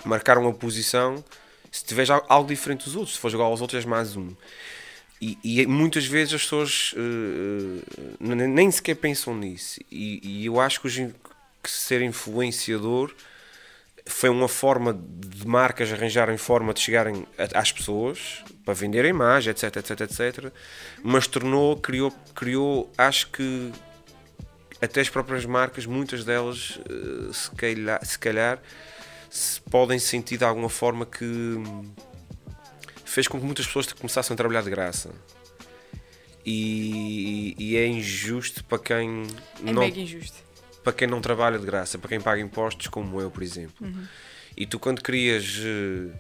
marcar 0.05 0.37
uma 0.37 0.53
posição 0.53 1.25
se 1.71 1.85
tiveres 1.85 2.11
algo 2.11 2.49
diferente 2.49 2.85
dos 2.85 2.97
outros. 2.97 3.15
Se 3.15 3.21
fores 3.21 3.35
igual 3.35 3.51
aos 3.51 3.61
outros, 3.61 3.79
és 3.79 3.85
mais 3.85 4.17
um. 4.17 4.35
E, 5.21 5.39
e, 5.43 5.67
muitas 5.67 6.05
vezes 6.05 6.35
as 6.35 6.43
pessoas 6.43 6.95
uh, 6.95 8.19
nem 8.21 8.71
sequer 8.71 8.97
pensam 8.97 9.37
nisso. 9.37 9.81
E, 9.91 10.21
e, 10.23 10.47
eu 10.47 10.61
acho 10.61 10.81
que, 10.81 10.89
hoje, 10.89 11.15
que 11.63 11.71
ser 11.71 12.03
influenciador 12.03 13.15
foi 14.07 14.31
uma 14.31 14.49
forma 14.49 14.93
de 14.95 15.47
marcas 15.47 15.93
arranjarem 15.93 16.37
forma 16.37 16.73
de 16.73 16.81
chegarem 16.81 17.27
às 17.53 17.73
pessoas 17.73 18.45
para 18.65 18.73
venderem 18.73 19.13
mais, 19.13 19.47
etc, 19.47 19.77
etc, 19.77 20.01
etc. 20.01 20.53
Mas 21.03 21.27
tornou, 21.27 21.77
criou, 21.77 22.13
criou, 22.35 22.91
acho 22.97 23.31
que 23.31 23.73
até 24.81 25.01
as 25.01 25.09
próprias 25.09 25.45
marcas, 25.45 25.87
muitas 25.87 26.25
delas, 26.25 26.79
eh, 26.89 27.33
se 27.33 27.51
calhar, 27.51 28.05
se 28.05 28.19
calhar 28.19 28.63
se 29.29 29.61
podem 29.63 29.99
sentir 29.99 30.39
de 30.39 30.45
alguma 30.45 30.69
forma 30.69 31.05
que 31.05 31.63
fez 33.05 33.27
com 33.27 33.39
que 33.39 33.45
muitas 33.45 33.67
pessoas 33.67 33.93
começassem 33.93 34.35
a 34.35 34.37
trabalhar 34.37 34.63
de 34.63 34.71
graça. 34.71 35.11
E, 36.45 37.57
e 37.59 37.77
é 37.77 37.87
injusto 37.87 38.63
para 38.65 38.79
quem 38.79 39.25
é 39.67 39.73
não, 39.73 39.83
mega 39.83 40.01
injusto. 40.01 40.46
Para 40.87 40.93
quem 40.93 41.09
não 41.09 41.21
trabalha 41.21 41.59
de 41.59 41.67
graça, 41.67 41.99
para 41.99 42.09
quem 42.09 42.21
paga 42.21 42.41
impostos 42.41 42.87
como 42.87 43.21
eu, 43.21 43.29
por 43.29 43.43
exemplo. 43.43 43.85
Uhum. 43.85 44.05
E 44.57 44.65
tu 44.65 44.79
quando 44.79 45.03
crias 45.03 45.59
uh, 45.59 46.13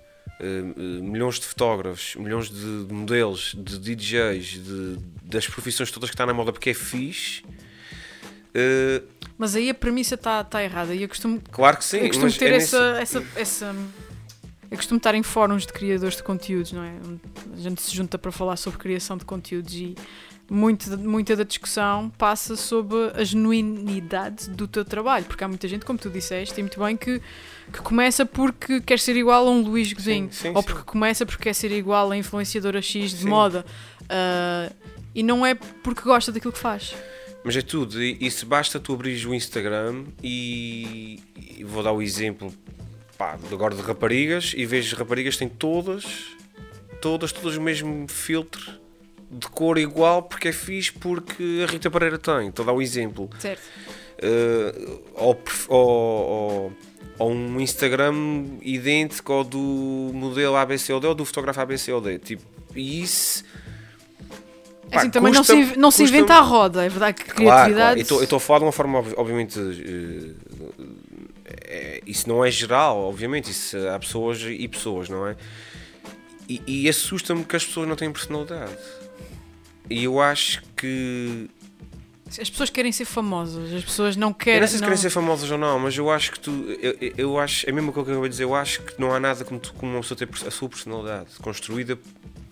uh, 0.42 1.04
milhões 1.04 1.38
de 1.38 1.46
fotógrafos, 1.46 2.16
milhões 2.16 2.50
de, 2.50 2.84
de 2.84 2.92
modelos, 2.92 3.54
de 3.56 3.78
DJs, 3.78 4.44
de, 4.44 4.98
das 5.22 5.46
profissões 5.46 5.92
todas 5.92 6.10
que 6.10 6.14
está 6.14 6.26
na 6.26 6.34
moda 6.34 6.52
porque 6.52 6.70
é 6.70 6.74
fixe. 6.74 7.44
Uh, 7.44 9.06
mas 9.38 9.54
aí 9.54 9.70
a 9.70 9.74
premissa 9.74 10.16
está 10.16 10.42
tá 10.42 10.64
errada 10.64 10.92
e 10.92 11.02
eu 11.02 11.08
costumo, 11.08 11.40
claro 11.52 11.76
que 11.76 11.84
sim, 11.84 11.98
eu 11.98 12.08
costumo 12.08 12.32
ter 12.32 12.52
é 12.52 12.56
essa, 12.56 12.98
nesse... 12.98 13.18
essa, 13.18 13.40
essa 13.40 13.76
eu 14.68 14.76
costumo 14.76 14.98
estar 14.98 15.14
em 15.14 15.22
fóruns 15.22 15.64
de 15.64 15.72
criadores 15.72 16.16
de 16.16 16.24
conteúdos, 16.24 16.72
não 16.72 16.82
é? 16.82 16.92
A 17.54 17.60
gente 17.60 17.80
se 17.80 17.94
junta 17.94 18.18
para 18.18 18.32
falar 18.32 18.56
sobre 18.56 18.80
criação 18.80 19.16
de 19.16 19.24
conteúdos 19.24 19.72
e 19.74 19.94
muito, 20.48 20.96
muita 20.98 21.34
da 21.34 21.42
discussão 21.42 22.10
passa 22.16 22.56
sobre 22.56 23.10
a 23.14 23.24
genuinidade 23.24 24.48
do 24.50 24.68
teu 24.68 24.84
trabalho, 24.84 25.24
porque 25.24 25.42
há 25.42 25.48
muita 25.48 25.66
gente, 25.66 25.84
como 25.84 25.98
tu 25.98 26.08
disseste, 26.08 26.58
e 26.58 26.62
muito 26.62 26.78
bem, 26.78 26.96
que, 26.96 27.20
que 27.72 27.80
começa 27.80 28.24
porque 28.24 28.80
quer 28.80 28.98
ser 28.98 29.16
igual 29.16 29.46
a 29.46 29.50
um 29.50 29.62
Luís 29.62 29.92
Godinho, 29.92 30.28
sim, 30.32 30.48
sim, 30.48 30.52
ou 30.54 30.62
porque 30.62 30.80
sim. 30.80 30.86
começa 30.86 31.26
porque 31.26 31.42
quer 31.42 31.54
ser 31.54 31.72
igual 31.72 32.10
a 32.10 32.16
influenciadora 32.16 32.80
X 32.80 33.18
de 33.18 33.26
moda, 33.26 33.64
uh, 34.02 34.74
e 35.14 35.22
não 35.22 35.44
é 35.44 35.54
porque 35.54 36.02
gosta 36.02 36.30
daquilo 36.30 36.52
que 36.52 36.58
faz. 36.58 36.94
Mas 37.44 37.56
é 37.56 37.62
tudo, 37.62 38.02
e, 38.02 38.16
e 38.20 38.30
se 38.30 38.44
basta 38.44 38.78
tu 38.78 38.92
abrir 38.92 39.26
o 39.26 39.34
Instagram 39.34 40.04
e, 40.22 41.20
e 41.58 41.64
vou 41.64 41.82
dar 41.82 41.92
o 41.92 42.02
exemplo 42.02 42.52
pá, 43.18 43.38
agora 43.50 43.74
de 43.74 43.82
raparigas 43.82 44.52
e 44.56 44.64
vejo 44.66 44.96
raparigas 44.96 45.36
têm 45.36 45.48
todas, 45.48 46.04
todas, 47.00 47.32
todas 47.32 47.56
o 47.56 47.60
mesmo 47.60 48.06
filtro 48.08 48.85
de 49.30 49.48
cor 49.48 49.78
igual 49.78 50.22
porque 50.22 50.48
é 50.48 50.52
fixe 50.52 50.92
porque 50.92 51.64
a 51.66 51.70
Rita 51.70 51.90
Pereira 51.90 52.18
tem. 52.18 52.48
Estou 52.48 52.62
a 52.62 52.66
dar 52.66 52.72
um 52.72 52.82
exemplo. 52.82 53.28
Certo. 53.38 53.62
Uh, 54.18 55.02
ou, 55.14 55.38
ou, 55.68 56.72
ou, 57.18 57.30
um 57.30 57.60
Instagram 57.60 58.14
idêntico 58.62 59.32
ao 59.32 59.44
do 59.44 60.10
modelo 60.14 60.56
ABCOD 60.56 61.06
ou 61.06 61.14
do 61.14 61.24
fotógrafo 61.24 61.60
ABCOD. 61.60 62.18
Tipo, 62.18 62.42
e 62.74 63.02
isso. 63.02 63.44
É 64.90 64.98
assim, 64.98 65.10
também 65.10 65.34
custa, 65.34 65.54
não 65.54 65.66
se, 65.66 65.78
não 65.78 65.90
se 65.90 66.02
inventa 66.04 66.34
a 66.34 66.40
roda, 66.40 66.86
é 66.86 66.88
verdade 66.88 67.22
que 67.22 67.24
criatividade. 67.24 67.74
Claro, 67.74 68.06
claro. 68.06 68.20
Eu 68.20 68.24
estou 68.24 68.36
a 68.36 68.40
falar 68.40 68.60
de 68.60 68.64
uma 68.66 68.72
forma, 68.72 69.04
obviamente, 69.16 69.58
é, 71.44 72.00
isso 72.06 72.28
não 72.28 72.44
é 72.44 72.50
geral, 72.50 72.98
obviamente, 73.08 73.50
isso, 73.50 73.76
há 73.88 73.98
pessoas 73.98 74.40
e 74.42 74.66
pessoas, 74.68 75.08
não 75.08 75.26
é? 75.26 75.36
E, 76.48 76.62
e 76.66 76.88
assusta-me 76.88 77.44
que 77.44 77.56
as 77.56 77.64
pessoas 77.64 77.88
não 77.88 77.96
têm 77.96 78.12
personalidade. 78.12 78.76
E 79.88 80.04
eu 80.04 80.20
acho 80.20 80.62
que. 80.76 81.48
As 82.28 82.50
pessoas 82.50 82.70
querem 82.70 82.90
ser 82.90 83.04
famosas, 83.04 83.72
as 83.72 83.84
pessoas 83.84 84.16
não 84.16 84.32
querem. 84.32 84.56
Eu 84.56 84.60
não 84.62 84.68
sei 84.68 84.78
se 84.78 84.82
não... 84.82 84.88
querem 84.88 85.00
ser 85.00 85.10
famosas 85.10 85.50
ou 85.50 85.56
não, 85.56 85.78
mas 85.78 85.96
eu 85.96 86.10
acho 86.10 86.32
que 86.32 86.40
tu. 86.40 86.50
Eu, 86.80 87.12
eu 87.16 87.38
acho. 87.38 87.68
É 87.68 87.72
mesmo 87.72 87.90
o 87.90 87.92
que 87.92 87.98
eu 87.98 88.02
acabei 88.02 88.22
de 88.22 88.28
dizer, 88.30 88.44
eu 88.44 88.54
acho 88.54 88.82
que 88.82 89.00
não 89.00 89.12
há 89.12 89.20
nada 89.20 89.44
como, 89.44 89.60
tu, 89.60 89.72
como 89.74 89.92
uma 89.92 90.00
pessoa 90.00 90.18
ter 90.18 90.28
a 90.46 90.50
sua 90.50 90.68
personalidade 90.68 91.30
construída 91.40 91.98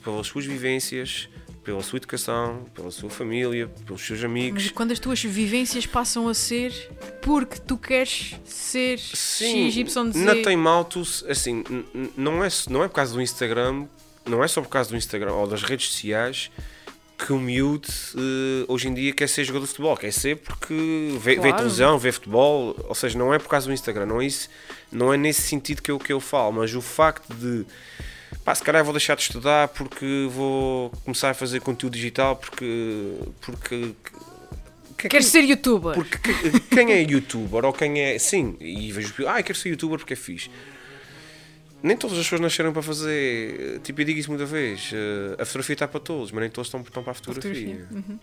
pelas 0.05 0.27
suas 0.29 0.45
vivências, 0.45 1.29
pela 1.65 1.83
sua 1.83 1.97
educação, 1.97 2.67
pela 2.75 2.91
sua 2.91 3.11
família, 3.11 3.69
pelos 3.85 4.07
seus 4.07 4.23
amigos. 4.23 4.65
Mas 4.65 4.73
quando 4.73 4.93
as 4.93 4.99
tuas 5.01 5.23
vivências 5.25 5.87
passam 5.87 6.29
a 6.29 6.35
ser 6.35 6.73
porque 7.21 7.59
tu 7.59 7.77
queres 7.77 8.37
ser 8.45 8.99
Sim, 8.99 9.71
X, 9.71 9.77
Y, 9.77 10.13
Z. 10.13 10.19
Não 10.19 10.43
tem 10.43 10.57
mal, 10.57 10.85
tu, 10.85 11.03
assim, 11.29 11.65
não 12.17 12.45
é, 12.45 12.49
não 12.69 12.85
é 12.85 12.89
por 12.89 12.95
causa 12.95 13.15
do 13.15 13.21
Instagram, 13.21 13.87
não 14.25 14.45
é 14.45 14.47
só 14.47 14.63
por 14.63 14.69
causa 14.69 14.91
do 14.91 14.97
Instagram 14.97 15.33
ou 15.33 15.49
das 15.49 15.63
redes 15.63 15.89
sociais 15.89 16.51
que 17.25 17.33
o 17.33 17.39
miúdo 17.39 17.89
uh, 17.89 18.73
hoje 18.73 18.89
em 18.89 18.93
dia 18.93 19.11
quer 19.15 19.29
ser 19.31 19.45
jogador 19.45 19.65
de 19.65 19.71
futebol, 19.71 19.97
quer 19.97 20.13
ser 20.13 20.37
porque 20.37 20.75
vê, 21.19 21.37
claro. 21.37 21.51
vê, 21.51 21.57
televisão, 21.57 21.99
vê 21.99 22.13
futebol, 22.13 22.77
ou 22.87 22.95
seja, 22.95 23.19
não 23.19 23.33
é 23.33 23.39
por 23.39 23.49
causa 23.49 23.67
do 23.67 23.73
Instagram, 23.73 24.05
não 24.05 24.21
é, 24.21 24.27
isso, 24.27 24.51
não 24.93 25.13
é 25.13 25.17
nesse 25.17 25.41
sentido 25.41 25.81
que 25.81 25.91
eu, 25.91 25.99
que 25.99 26.13
eu 26.13 26.21
falo, 26.21 26.53
mas 26.53 26.75
o 26.75 26.83
facto 26.83 27.33
de 27.35 27.65
pá, 28.45 28.55
se 28.55 28.63
calhar 28.63 28.85
vou 28.85 28.93
deixar 28.93 29.15
de 29.17 29.23
estudar 29.23 29.69
porque 29.69 30.29
vou 30.31 30.91
começar 31.03 31.31
a 31.31 31.35
fazer 31.35 31.61
conteúdo 31.61 31.95
digital 31.95 32.37
porque. 32.37 33.15
porque 33.41 33.95
que, 34.99 35.09
Queres 35.09 35.27
ser 35.27 35.45
youtuber? 35.45 35.95
Porque 35.95 36.19
quem 36.71 36.93
é 36.93 37.03
youtuber 37.03 37.65
ou 37.65 37.73
quem 37.73 38.01
é. 38.01 38.19
Sim, 38.19 38.57
e 38.61 38.93
vejo. 38.93 39.15
Ah, 39.27 39.43
quero 39.43 39.59
ser 39.59 39.71
youtuber 39.71 39.99
porque 39.99 40.13
é 40.13 40.17
fixe. 40.17 40.51
Nem 41.85 41.97
todas 41.97 42.17
as 42.19 42.25
pessoas 42.25 42.41
nasceram 42.41 42.73
para 42.73 42.83
fazer. 42.83 43.81
Tipo, 43.81 44.01
eu 44.01 44.05
digo 44.07 44.19
isso 44.19 44.31
muita 44.31 44.47
vez. 44.47 44.91
Eh, 44.93 45.35
a 45.41 45.45
fotografia 45.45 45.75
está 45.75 45.87
para 45.87 46.01
todos, 46.01 46.33
mas 46.33 46.41
nem 46.41 46.51
todos 46.51 46.69
estão, 46.69 46.81
estão 46.81 47.03
para 47.03 47.13
a 47.13 47.15
fotografia. 47.15 47.53
fotografia. 47.53 47.89
Uhum. 47.91 48.19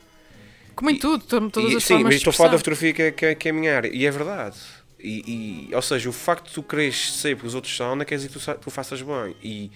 Como 0.75 0.89
em 0.89 0.97
tudo, 0.97 1.49
todas 1.49 1.71
e, 1.71 1.75
as 1.75 1.83
sim, 1.83 1.99
mas 2.03 2.15
estou 2.15 2.31
a 2.31 2.33
falar 2.33 2.49
da 2.49 2.57
fotografia 2.57 2.91
que 2.91 3.01
é, 3.03 3.11
que 3.11 3.25
é, 3.25 3.35
que 3.35 3.47
é 3.47 3.51
a 3.51 3.53
minha 3.53 3.75
área. 3.75 3.89
E 3.93 4.05
é 4.05 4.11
verdade. 4.11 4.57
E, 4.99 5.69
e, 5.69 5.75
ou 5.75 5.81
seja, 5.81 6.09
o 6.09 6.13
facto 6.13 6.47
de 6.47 6.53
tu 6.53 6.63
queres 6.63 7.13
ser 7.13 7.35
porque 7.35 7.47
os 7.47 7.55
outros 7.55 7.75
são, 7.75 7.95
não 7.95 8.03
quer 8.03 8.15
dizer 8.15 8.29
que 8.29 8.39
tu, 8.39 8.55
tu 8.55 8.71
faças 8.71 9.01
bem. 9.01 9.35
E 9.43 9.71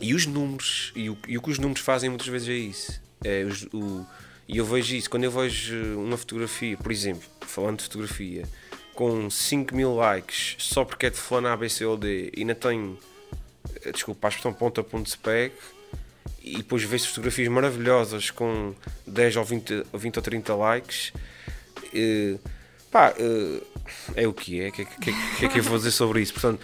e 0.00 0.14
os 0.14 0.26
números, 0.26 0.92
e 0.96 1.10
o, 1.10 1.18
e 1.28 1.36
o 1.36 1.42
que 1.42 1.50
os 1.50 1.58
números 1.58 1.82
fazem 1.82 2.08
muitas 2.08 2.26
vezes 2.26 2.48
é 2.48 2.54
isso. 2.54 3.00
É 3.24 3.44
os, 3.44 3.64
o, 3.72 4.06
e 4.48 4.56
eu 4.56 4.64
vejo 4.64 4.94
isso, 4.94 5.10
quando 5.10 5.24
eu 5.24 5.30
vejo 5.30 5.76
uma 5.98 6.16
fotografia, 6.16 6.76
por 6.76 6.90
exemplo, 6.90 7.22
falando 7.42 7.78
de 7.78 7.84
fotografia, 7.84 8.44
com 8.94 9.30
5 9.30 9.74
mil 9.74 9.94
likes 9.94 10.56
só 10.58 10.84
porque 10.84 11.06
é 11.06 11.10
de 11.10 11.16
fulano 11.16 11.48
ABC 11.48 11.84
ou 11.84 11.96
D 11.96 12.30
e 12.34 12.40
ainda 12.40 12.54
tem, 12.54 12.98
eh, 13.84 13.92
desculpa, 13.92 14.26
a 14.26 14.30
expressão 14.30 14.52
ponto 14.52 14.80
a 14.80 14.84
ponto 14.84 15.08
spec 15.08 15.54
e 16.42 16.58
depois 16.58 16.82
vês 16.82 17.06
fotografias 17.06 17.48
maravilhosas 17.48 18.30
com 18.30 18.74
10 19.06 19.36
ou 19.36 19.44
20, 19.44 19.86
ou 19.92 19.98
20 19.98 20.16
ou 20.16 20.22
30 20.22 20.54
likes, 20.54 21.12
eh, 21.94 22.36
pá, 22.90 23.14
eh, 23.16 23.62
é 24.16 24.28
o 24.28 24.32
que 24.32 24.60
é, 24.60 24.68
o 24.68 24.72
que, 24.72 24.84
que, 24.84 25.12
que, 25.38 25.44
é 25.46 25.48
que 25.48 25.58
eu 25.58 25.62
vou 25.62 25.78
dizer 25.78 25.92
sobre 25.92 26.20
isso? 26.20 26.32
Portanto, 26.32 26.60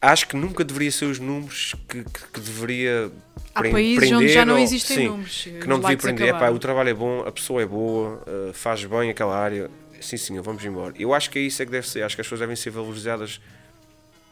acho 0.00 0.26
que 0.26 0.36
nunca 0.36 0.64
deveria 0.64 0.90
ser 0.90 1.06
os 1.06 1.18
números 1.18 1.74
que, 1.88 2.02
que, 2.04 2.26
que 2.32 2.40
deveria 2.40 3.10
Há 3.54 3.62
países 3.62 4.12
onde 4.12 4.28
já 4.28 4.46
não 4.46 4.54
ou, 4.54 4.60
existem 4.60 4.96
sim, 4.96 5.08
números. 5.08 5.42
Que 5.42 5.66
não 5.66 5.80
devia 5.80 5.96
prender. 5.96 6.28
Epá, 6.28 6.48
o 6.50 6.58
trabalho 6.60 6.90
é 6.90 6.94
bom, 6.94 7.20
a 7.26 7.32
pessoa 7.32 7.60
é 7.60 7.66
boa, 7.66 8.22
faz 8.52 8.84
bem 8.84 9.10
aquela 9.10 9.36
área. 9.36 9.68
Sim, 10.00 10.16
sim, 10.16 10.40
vamos 10.40 10.64
embora. 10.64 10.94
Eu 10.98 11.12
acho 11.14 11.30
que 11.30 11.38
é 11.38 11.42
isso 11.42 11.62
é 11.62 11.66
que 11.66 11.72
deve 11.72 11.88
ser. 11.88 12.02
Acho 12.02 12.16
que 12.16 12.20
as 12.20 12.26
pessoas 12.26 12.40
devem 12.40 12.56
ser 12.56 12.70
valorizadas 12.70 13.40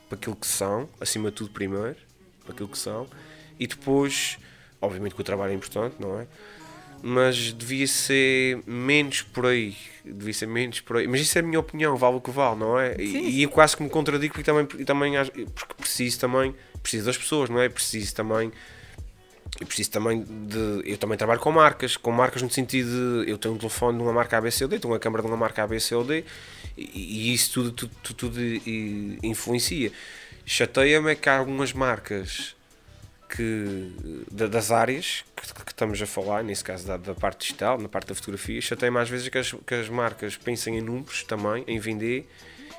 para 0.09 0.17
aquilo 0.17 0.37
que 0.37 0.47
são, 0.47 0.89
acima 1.01 1.31
de 1.31 1.37
tudo, 1.37 1.51
primeiro, 1.51 1.97
para 2.45 2.53
aquilo 2.53 2.69
que 2.69 2.79
são, 2.79 3.09
e 3.59 3.67
depois, 3.67 4.39
obviamente 4.81 5.15
que 5.15 5.21
o 5.21 5.25
trabalho 5.25 5.53
é 5.53 5.55
importante, 5.55 5.97
não 5.99 6.21
é? 6.21 6.27
mas 7.03 7.53
devia 7.53 7.87
ser 7.87 8.61
menos 8.67 9.23
por 9.23 9.47
aí. 9.47 9.77
Devia 10.05 10.33
ser 10.33 10.47
menos 10.47 10.81
por 10.81 10.97
aí. 10.97 11.07
Mas 11.07 11.21
isso 11.21 11.39
é 11.39 11.41
a 11.41 11.45
minha 11.45 11.61
opinião, 11.61 11.97
vale 11.97 12.17
o 12.17 12.21
que 12.21 12.31
vale, 12.31 12.59
não 12.59 12.79
é? 12.79 12.97
E, 12.99 13.39
e 13.39 13.43
eu 13.43 13.49
quase 13.49 13.77
que 13.77 13.83
me 13.83 13.89
contradigo 13.89 14.35
porque 14.35 14.45
também, 14.45 14.67
também 14.85 15.13
porque 15.55 15.75
preciso 15.75 16.19
também, 16.19 16.55
preciso 16.83 17.07
das 17.07 17.17
pessoas, 17.17 17.51
não 17.51 17.61
é? 17.61 17.69
Preciso 17.69 18.15
também. 18.15 18.53
Eu 19.61 19.67
preciso 19.67 19.91
também 19.91 20.23
de. 20.23 20.83
Eu 20.85 20.99
também 20.99 21.17
trabalho 21.17 21.41
com 21.41 21.51
marcas, 21.51 21.97
com 21.97 22.13
marcas 22.13 22.43
no 22.43 22.51
sentido 22.51 23.25
de. 23.25 23.31
Eu 23.31 23.39
tenho 23.39 23.55
um 23.55 23.59
telefone 23.59 23.97
de 23.97 24.03
uma 24.05 24.13
marca 24.13 24.37
ABCD, 24.39 24.79
tenho 24.79 24.93
uma 24.93 25.01
câmera 25.01 25.23
de 25.23 25.29
uma 25.29 25.37
marca 25.37 25.63
ABCD 25.63 26.25
e, 26.77 27.31
e 27.31 27.35
isso 27.35 27.53
tudo, 27.53 27.73
tudo, 27.73 27.93
tudo, 28.03 28.17
tudo 28.17 28.41
influencia. 29.23 29.91
Chateia-me 30.45 31.13
é 31.13 31.15
que 31.15 31.29
há 31.29 31.39
algumas 31.39 31.73
marcas 31.73 32.55
que, 33.29 33.93
das 34.31 34.71
áreas 34.71 35.25
que, 35.35 35.65
que, 35.65 35.73
estamos 35.73 36.01
a 36.01 36.07
falar, 36.07 36.45
nesse 36.45 36.63
caso 36.63 36.87
da, 36.87 36.97
da, 36.97 37.15
parte 37.15 37.41
digital, 37.41 37.79
na 37.79 37.89
parte 37.89 38.09
da 38.09 38.15
fotografia, 38.15 38.61
chateia 38.61 38.93
mais 38.93 39.09
vezes 39.09 39.29
que 39.29 39.39
as, 39.39 39.53
que 39.53 39.75
as 39.75 39.89
marcas 39.89 40.37
pensem 40.37 40.79
em 40.79 40.81
números 40.81 41.25
também, 41.25 41.65
em 41.67 41.79
vender 41.79 42.29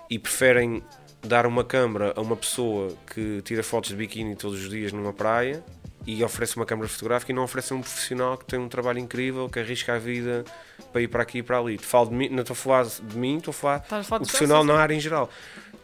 e 0.09 0.17
preferem 0.17 0.81
dar 1.21 1.45
uma 1.45 1.63
câmera 1.63 2.13
a 2.15 2.21
uma 2.21 2.35
pessoa 2.35 2.95
que 3.13 3.41
tira 3.41 3.63
fotos 3.63 3.89
de 3.89 3.95
biquíni 3.95 4.35
todos 4.35 4.63
os 4.63 4.69
dias 4.69 4.93
numa 4.93 5.11
praia 5.11 5.63
e 6.07 6.23
oferece 6.23 6.55
uma 6.55 6.65
câmera 6.65 6.87
fotográfica 6.87 7.33
e 7.33 7.35
não 7.35 7.43
oferece 7.43 7.73
um 7.73 7.81
profissional 7.81 8.37
que 8.37 8.45
tem 8.45 8.57
um 8.57 8.69
trabalho 8.69 8.97
incrível, 8.97 9.49
que 9.49 9.59
arrisca 9.59 9.95
a 9.95 9.99
vida 9.99 10.45
para 10.93 11.01
ir 11.01 11.09
para 11.09 11.21
aqui 11.21 11.39
e 11.39 11.43
para 11.43 11.59
ali. 11.59 11.77
Te 11.77 11.85
falo 11.85 12.07
de 12.07 12.15
mim, 12.15 12.29
não 12.29 12.41
estou 12.41 12.53
a 12.53 12.55
falar 12.55 12.85
de 12.85 13.17
mim, 13.17 13.37
estou 13.37 13.51
a 13.51 13.53
falar 13.53 13.77
do 13.79 14.25
profissional 14.25 14.63
na 14.63 14.75
área 14.75 14.95
em 14.95 14.99
geral. 15.01 15.29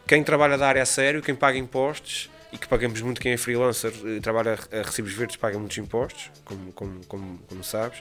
Quem 0.06 0.24
trabalha 0.24 0.56
da 0.56 0.66
área 0.66 0.82
a 0.82 0.86
sério, 0.86 1.22
quem 1.22 1.34
paga 1.34 1.58
impostos, 1.58 2.30
e 2.50 2.56
que 2.56 2.66
pagamos 2.66 3.02
muito 3.02 3.20
quem 3.20 3.32
é 3.32 3.36
freelancer 3.36 3.92
e 4.06 4.20
trabalha 4.20 4.58
a 4.72 4.82
recibos 4.82 5.12
verdes 5.12 5.36
paga 5.36 5.58
muitos 5.58 5.76
impostos, 5.76 6.30
como, 6.44 6.72
como, 6.72 7.00
como, 7.06 7.38
como 7.46 7.62
sabes. 7.62 7.98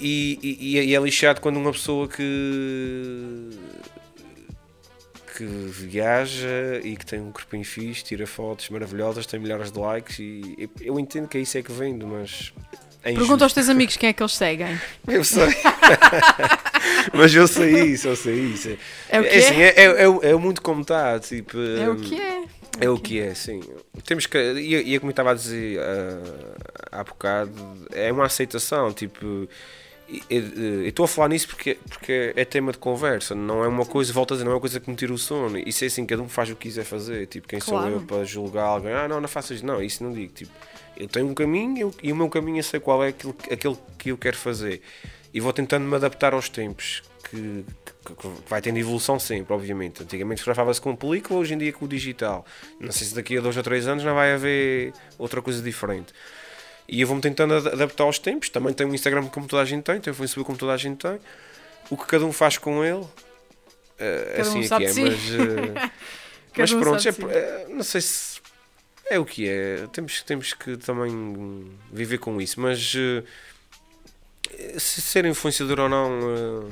E, 0.00 0.38
e, 0.42 0.80
e, 0.80 0.94
é 0.96 1.00
lixado 1.00 1.40
quando 1.40 1.58
uma 1.58 1.72
pessoa 1.72 2.08
que, 2.08 3.50
que 5.38 5.44
viaja 5.44 6.80
e 6.82 6.96
que 6.96 7.06
tem 7.06 7.20
um 7.20 7.30
corpinho 7.30 7.64
fixe, 7.64 8.02
tira 8.02 8.26
fotos 8.26 8.68
maravilhosas, 8.70 9.24
tem 9.24 9.38
milhares 9.38 9.70
de 9.70 9.78
likes 9.78 10.18
e 10.18 10.68
eu 10.80 10.98
entendo 10.98 11.28
que 11.28 11.38
é 11.38 11.40
isso 11.40 11.56
é 11.56 11.62
que 11.62 11.70
vende, 11.70 12.04
mas. 12.04 12.52
É 13.04 13.12
Pergunta 13.12 13.44
aos 13.44 13.52
teus 13.52 13.68
amigos 13.68 13.96
quem 13.96 14.08
é 14.08 14.12
que 14.12 14.20
eles 14.20 14.34
seguem. 14.34 14.80
Eu 15.06 15.22
sei. 15.22 15.46
mas 17.14 17.32
eu 17.32 17.46
sei 17.46 17.92
isso, 17.92 18.08
eu 18.08 18.16
sei 18.16 18.34
isso. 18.34 18.76
É 19.08 19.20
o 19.20 19.22
que 19.22 19.28
é? 19.28 19.38
Assim, 19.38 19.62
é, 19.62 19.68
é, 19.68 19.84
é, 19.84 20.30
é 20.30 20.34
muito 20.34 20.60
como 20.60 20.82
está. 20.82 21.18
Tipo, 21.20 21.56
é 21.58 21.88
o 21.88 21.96
que 21.96 22.20
é. 22.20 22.42
É 22.80 22.90
o 22.90 22.98
que 22.98 23.20
é, 23.20 23.34
sim. 23.34 23.60
Temos 24.04 24.26
que. 24.26 24.36
E, 24.36 24.94
e 24.94 24.98
como 24.98 25.10
eu 25.10 25.12
estava 25.12 25.30
a 25.30 25.34
dizer 25.34 25.78
uh, 25.78 26.56
há 26.92 27.04
bocado, 27.04 27.52
é 27.92 28.12
uma 28.12 28.26
aceitação. 28.26 28.92
Tipo, 28.92 29.48
estou 30.86 31.04
a 31.04 31.08
falar 31.08 31.28
nisso 31.28 31.48
porque, 31.48 31.78
porque 31.88 32.32
é 32.34 32.44
tema 32.44 32.72
de 32.72 32.78
conversa, 32.78 33.34
não 33.34 33.62
é 33.62 33.68
uma 33.68 33.84
coisa, 33.84 34.12
volta 34.12 34.32
a 34.32 34.36
dizer, 34.36 34.44
não 34.44 34.52
é 34.52 34.54
uma 34.54 34.60
coisa 34.60 34.80
que 34.80 34.88
me 34.88 34.96
tira 34.96 35.12
o 35.12 35.18
sono. 35.18 35.58
Isso 35.58 35.84
é 35.84 35.86
assim, 35.86 36.06
cada 36.06 36.22
um 36.22 36.28
faz 36.28 36.48
o 36.50 36.56
que 36.56 36.62
quiser 36.62 36.84
fazer. 36.84 37.26
Tipo, 37.26 37.46
quem 37.46 37.58
claro. 37.58 37.86
sou 37.86 38.00
eu 38.00 38.06
para 38.06 38.24
julgar 38.24 38.64
alguém? 38.64 38.92
Ah, 38.92 39.06
não, 39.06 39.20
não 39.20 39.28
faças 39.28 39.58
isso. 39.58 39.66
Não, 39.66 39.82
isso 39.82 40.02
não 40.02 40.12
digo. 40.12 40.32
Tipo, 40.32 40.52
eu 40.96 41.06
tenho 41.08 41.26
um 41.26 41.34
caminho 41.34 41.78
eu, 41.78 41.94
e 42.02 42.12
o 42.12 42.16
meu 42.16 42.28
caminho 42.28 42.58
eu 42.58 42.62
sei 42.62 42.80
qual 42.80 43.04
é 43.04 43.08
aquilo, 43.08 43.36
aquele 43.50 43.76
que 43.98 44.10
eu 44.10 44.16
quero 44.16 44.36
fazer. 44.36 44.80
E 45.32 45.40
vou 45.40 45.52
tentando 45.52 45.84
me 45.84 45.94
adaptar 45.94 46.32
aos 46.32 46.48
tempos 46.48 47.02
que, 47.30 47.64
que, 48.04 48.14
que 48.14 48.28
vai 48.48 48.62
tendo 48.62 48.78
evolução 48.78 49.18
sempre, 49.18 49.52
obviamente. 49.52 50.02
Antigamente 50.02 50.40
fotografava-se 50.40 50.80
com 50.80 50.96
película, 50.96 51.40
hoje 51.40 51.54
em 51.54 51.58
dia 51.58 51.72
com 51.72 51.84
o 51.84 51.88
digital. 51.88 52.46
Não 52.80 52.90
sei 52.90 53.06
se 53.06 53.14
daqui 53.14 53.36
a 53.36 53.40
dois 53.40 53.56
ou 53.56 53.62
três 53.62 53.86
anos 53.86 54.02
não 54.02 54.14
vai 54.14 54.32
haver 54.32 54.92
outra 55.18 55.42
coisa 55.42 55.62
diferente. 55.62 56.12
E 56.88 57.00
eu 57.00 57.06
vou-me 57.06 57.20
tentando 57.20 57.54
adaptar 57.54 58.04
aos 58.04 58.18
tempos. 58.18 58.48
Também 58.48 58.72
tenho 58.72 58.90
um 58.90 58.94
Instagram 58.94 59.26
como 59.26 59.46
toda 59.46 59.62
a 59.62 59.64
gente 59.64 59.84
tem, 59.84 60.00
tenho 60.00 60.14
um 60.14 60.18
Facebook 60.18 60.46
como 60.46 60.58
toda 60.58 60.72
a 60.72 60.76
gente 60.76 60.98
tem. 60.98 61.20
O 61.90 61.96
que 61.96 62.06
cada 62.06 62.24
um 62.24 62.32
faz 62.32 62.56
com 62.58 62.84
ele, 62.84 63.00
uh, 63.00 64.40
assim 64.40 64.60
um 64.60 64.62
é 64.62 64.68
que 64.68 64.84
é. 64.86 65.90
Mas, 66.56 66.72
mas 66.72 66.72
um 66.72 66.80
pronto, 66.80 67.08
é, 67.08 67.66
uh, 67.66 67.74
não 67.74 67.84
sei 67.84 68.00
se 68.00 68.40
é 69.10 69.18
o 69.18 69.24
que 69.24 69.48
é. 69.48 69.86
Temos, 69.92 70.22
temos 70.22 70.52
que 70.52 70.76
também 70.76 71.70
viver 71.92 72.18
com 72.18 72.40
isso. 72.40 72.60
Mas 72.60 72.94
se 74.78 75.00
ser 75.00 75.24
influenciador 75.26 75.80
ou 75.80 75.88
não 75.88 76.70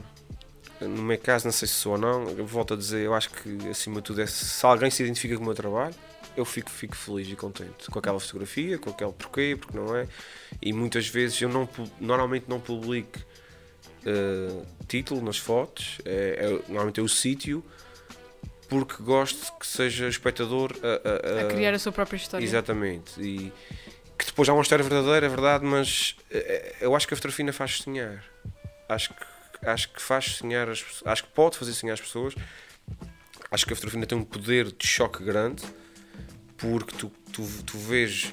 no 0.80 1.02
meu 1.02 1.18
caso, 1.18 1.46
não 1.46 1.52
sei 1.52 1.66
se 1.66 1.74
sou 1.74 1.92
ou 1.92 1.98
não, 1.98 2.26
volto 2.44 2.74
a 2.74 2.76
dizer, 2.76 3.04
eu 3.04 3.14
acho 3.14 3.30
que 3.30 3.68
acima 3.68 3.96
de 3.96 4.02
tudo 4.02 4.20
é 4.20 4.26
se 4.26 4.66
alguém 4.66 4.90
se 4.90 5.02
identifica 5.02 5.36
com 5.36 5.42
o 5.42 5.46
meu 5.46 5.54
trabalho, 5.54 5.94
eu 6.36 6.44
fico, 6.44 6.70
fico 6.70 6.94
feliz 6.94 7.28
e 7.28 7.34
contente 7.34 7.90
com 7.90 7.98
aquela 7.98 8.20
fotografia, 8.20 8.78
com 8.78 8.90
aquele 8.90 9.12
porquê, 9.12 9.56
porque 9.58 9.76
não 9.76 9.96
é. 9.96 10.06
E 10.60 10.72
muitas 10.72 11.08
vezes 11.08 11.40
eu 11.40 11.48
não, 11.48 11.68
normalmente 12.00 12.44
não 12.48 12.60
publico 12.60 13.18
uh, 13.18 14.66
título 14.86 15.22
nas 15.22 15.38
fotos, 15.38 15.98
é, 16.04 16.38
é, 16.38 16.48
normalmente 16.68 17.00
é 17.00 17.02
o 17.02 17.08
sítio, 17.08 17.64
porque 18.68 19.02
gosto 19.02 19.52
que 19.58 19.66
seja 19.66 20.08
espectador 20.08 20.72
a, 20.82 21.38
a, 21.38 21.44
a, 21.44 21.46
a, 21.46 21.48
criar 21.48 21.72
a 21.72 21.78
sua 21.78 21.92
própria 21.92 22.16
história. 22.16 22.44
Exatamente. 22.44 23.20
E 23.20 23.52
que 24.18 24.26
depois 24.26 24.48
há 24.48 24.52
uma 24.52 24.62
história 24.62 24.84
verdadeira, 24.84 25.26
é 25.26 25.28
verdade, 25.28 25.64
mas 25.64 26.16
uh, 26.30 26.76
eu 26.80 26.94
acho 26.94 27.08
que 27.08 27.14
a 27.14 27.16
fotografia 27.16 27.52
faz 27.52 27.78
sonhar. 27.78 28.22
Acho 28.88 29.14
que 29.14 29.36
acho 29.64 29.92
que 29.92 30.02
faz 30.02 30.36
sonhar 30.36 30.68
as, 30.68 30.84
acho 31.04 31.24
que 31.24 31.30
pode 31.30 31.56
fazer 31.56 31.72
sonhar 31.72 31.94
as 31.94 32.00
pessoas. 32.00 32.34
Acho 33.50 33.66
que 33.66 33.72
a 33.72 33.76
fotografia 33.76 34.06
tem 34.06 34.18
um 34.18 34.24
poder 34.24 34.70
de 34.70 34.86
choque 34.86 35.24
grande 35.24 35.62
porque 36.56 36.96
tu, 36.96 37.12
tu, 37.32 37.42
tu 37.64 37.78
vês 37.78 38.32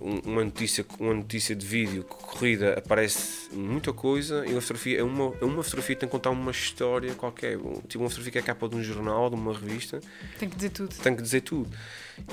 uma 0.00 0.44
notícia, 0.44 0.84
uma 1.00 1.14
notícia 1.14 1.56
de 1.56 1.66
vídeo 1.66 2.04
corrida 2.04 2.74
aparece 2.74 3.52
muita 3.52 3.92
coisa 3.92 4.46
e 4.46 4.52
uma 4.52 4.60
fotografia 4.60 5.00
é 5.00 5.02
uma, 5.02 5.34
é 5.40 5.44
uma 5.44 5.62
fotografia 5.62 5.96
que 5.96 6.00
tem 6.00 6.08
que 6.08 6.12
contar 6.12 6.30
uma 6.30 6.50
história 6.50 7.14
qualquer. 7.14 7.58
Tipo 7.88 8.04
uma 8.04 8.08
fotografia 8.08 8.32
que 8.32 8.38
é 8.38 8.42
capa 8.42 8.68
de 8.68 8.76
um 8.76 8.82
jornal, 8.82 9.28
de 9.28 9.34
uma 9.34 9.52
revista. 9.52 10.00
Tem 10.38 10.48
que 10.48 10.56
dizer 10.56 10.70
tudo. 10.70 10.94
Tem 10.94 11.16
que 11.16 11.22
dizer 11.22 11.40
tudo. 11.40 11.68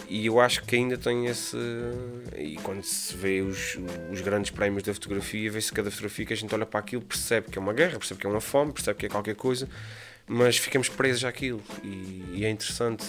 E 0.08 0.26
eu 0.26 0.40
acho 0.40 0.64
que 0.64 0.76
ainda 0.76 0.98
tem 0.98 1.26
esse. 1.26 1.58
E 2.38 2.56
quando 2.58 2.84
se 2.84 3.16
vê 3.16 3.42
os, 3.42 3.78
os 4.12 4.22
grandes 4.22 4.52
prémios 4.52 4.84
da 4.84 4.94
fotografia, 4.94 5.50
vê-se 5.50 5.72
cada 5.72 5.90
fotografia 5.90 6.26
que 6.26 6.34
a 6.34 6.38
gente 6.38 6.54
olha 6.54 6.66
para 6.66 6.80
aquilo, 6.80 7.02
percebe 7.02 7.50
que 7.50 7.58
é 7.58 7.62
uma 7.62 7.74
guerra, 7.74 7.98
percebe 7.98 8.20
que 8.20 8.28
é 8.28 8.30
uma 8.30 8.42
fome, 8.42 8.74
percebe 8.74 9.00
que 9.00 9.06
é 9.08 9.10
qualquer 9.10 9.36
coisa, 9.36 9.68
mas 10.28 10.58
ficamos 10.58 10.90
presos 10.90 11.24
àquilo. 11.24 11.62
E, 11.84 12.24
e 12.34 12.46
é 12.46 12.50
interessante. 12.50 13.06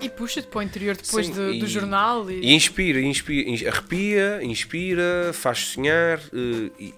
E 0.00 0.08
puxa-te 0.08 0.48
para 0.48 0.58
o 0.58 0.62
interior 0.62 0.96
depois 0.96 1.26
Sim, 1.26 1.32
do, 1.32 1.54
e, 1.54 1.58
do, 1.60 1.66
jornal. 1.66 2.30
E... 2.30 2.40
e, 2.40 2.54
inspira, 2.54 3.00
inspira, 3.00 3.70
arrepia, 3.70 4.40
inspira, 4.42 5.32
faz 5.32 5.58
sonhar. 5.58 6.18
Eh, 6.32 6.70
e, 6.78 6.94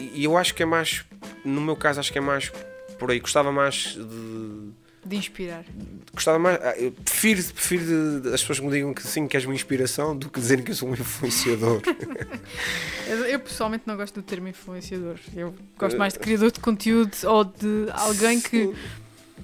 e, 0.00 0.24
eu 0.24 0.36
acho 0.36 0.54
que 0.54 0.62
é 0.62 0.66
mais, 0.66 1.04
no 1.44 1.60
meu 1.60 1.76
caso, 1.76 2.00
acho 2.00 2.12
que 2.12 2.18
é 2.18 2.20
mais 2.20 2.52
por 2.98 3.10
aí. 3.10 3.20
Gostava 3.20 3.50
mais 3.50 3.96
de 3.96 4.83
de 5.04 5.16
inspirar. 5.16 5.64
Gostava 6.12 6.38
mais. 6.38 6.58
Ah, 6.62 6.74
eu 6.76 6.92
prefiro, 6.92 7.42
prefiro 7.52 8.22
as 8.32 8.40
pessoas 8.40 8.60
me 8.60 8.70
digam 8.70 8.94
que 8.94 9.02
sim, 9.02 9.26
que 9.26 9.36
és 9.36 9.44
uma 9.44 9.54
inspiração 9.54 10.16
do 10.16 10.28
que 10.28 10.40
dizerem 10.40 10.64
que 10.64 10.70
eu 10.70 10.74
sou 10.74 10.88
um 10.88 10.92
influenciador. 10.94 11.82
eu 13.28 13.40
pessoalmente 13.40 13.84
não 13.86 13.96
gosto 13.96 14.14
do 14.14 14.22
termo 14.22 14.48
influenciador. 14.48 15.18
Eu 15.34 15.54
gosto 15.78 15.98
mais 15.98 16.14
de 16.14 16.18
criador 16.18 16.50
de 16.50 16.60
conteúdo 16.60 17.12
ou 17.24 17.44
de 17.44 17.88
alguém 17.92 18.40
que, 18.40 18.72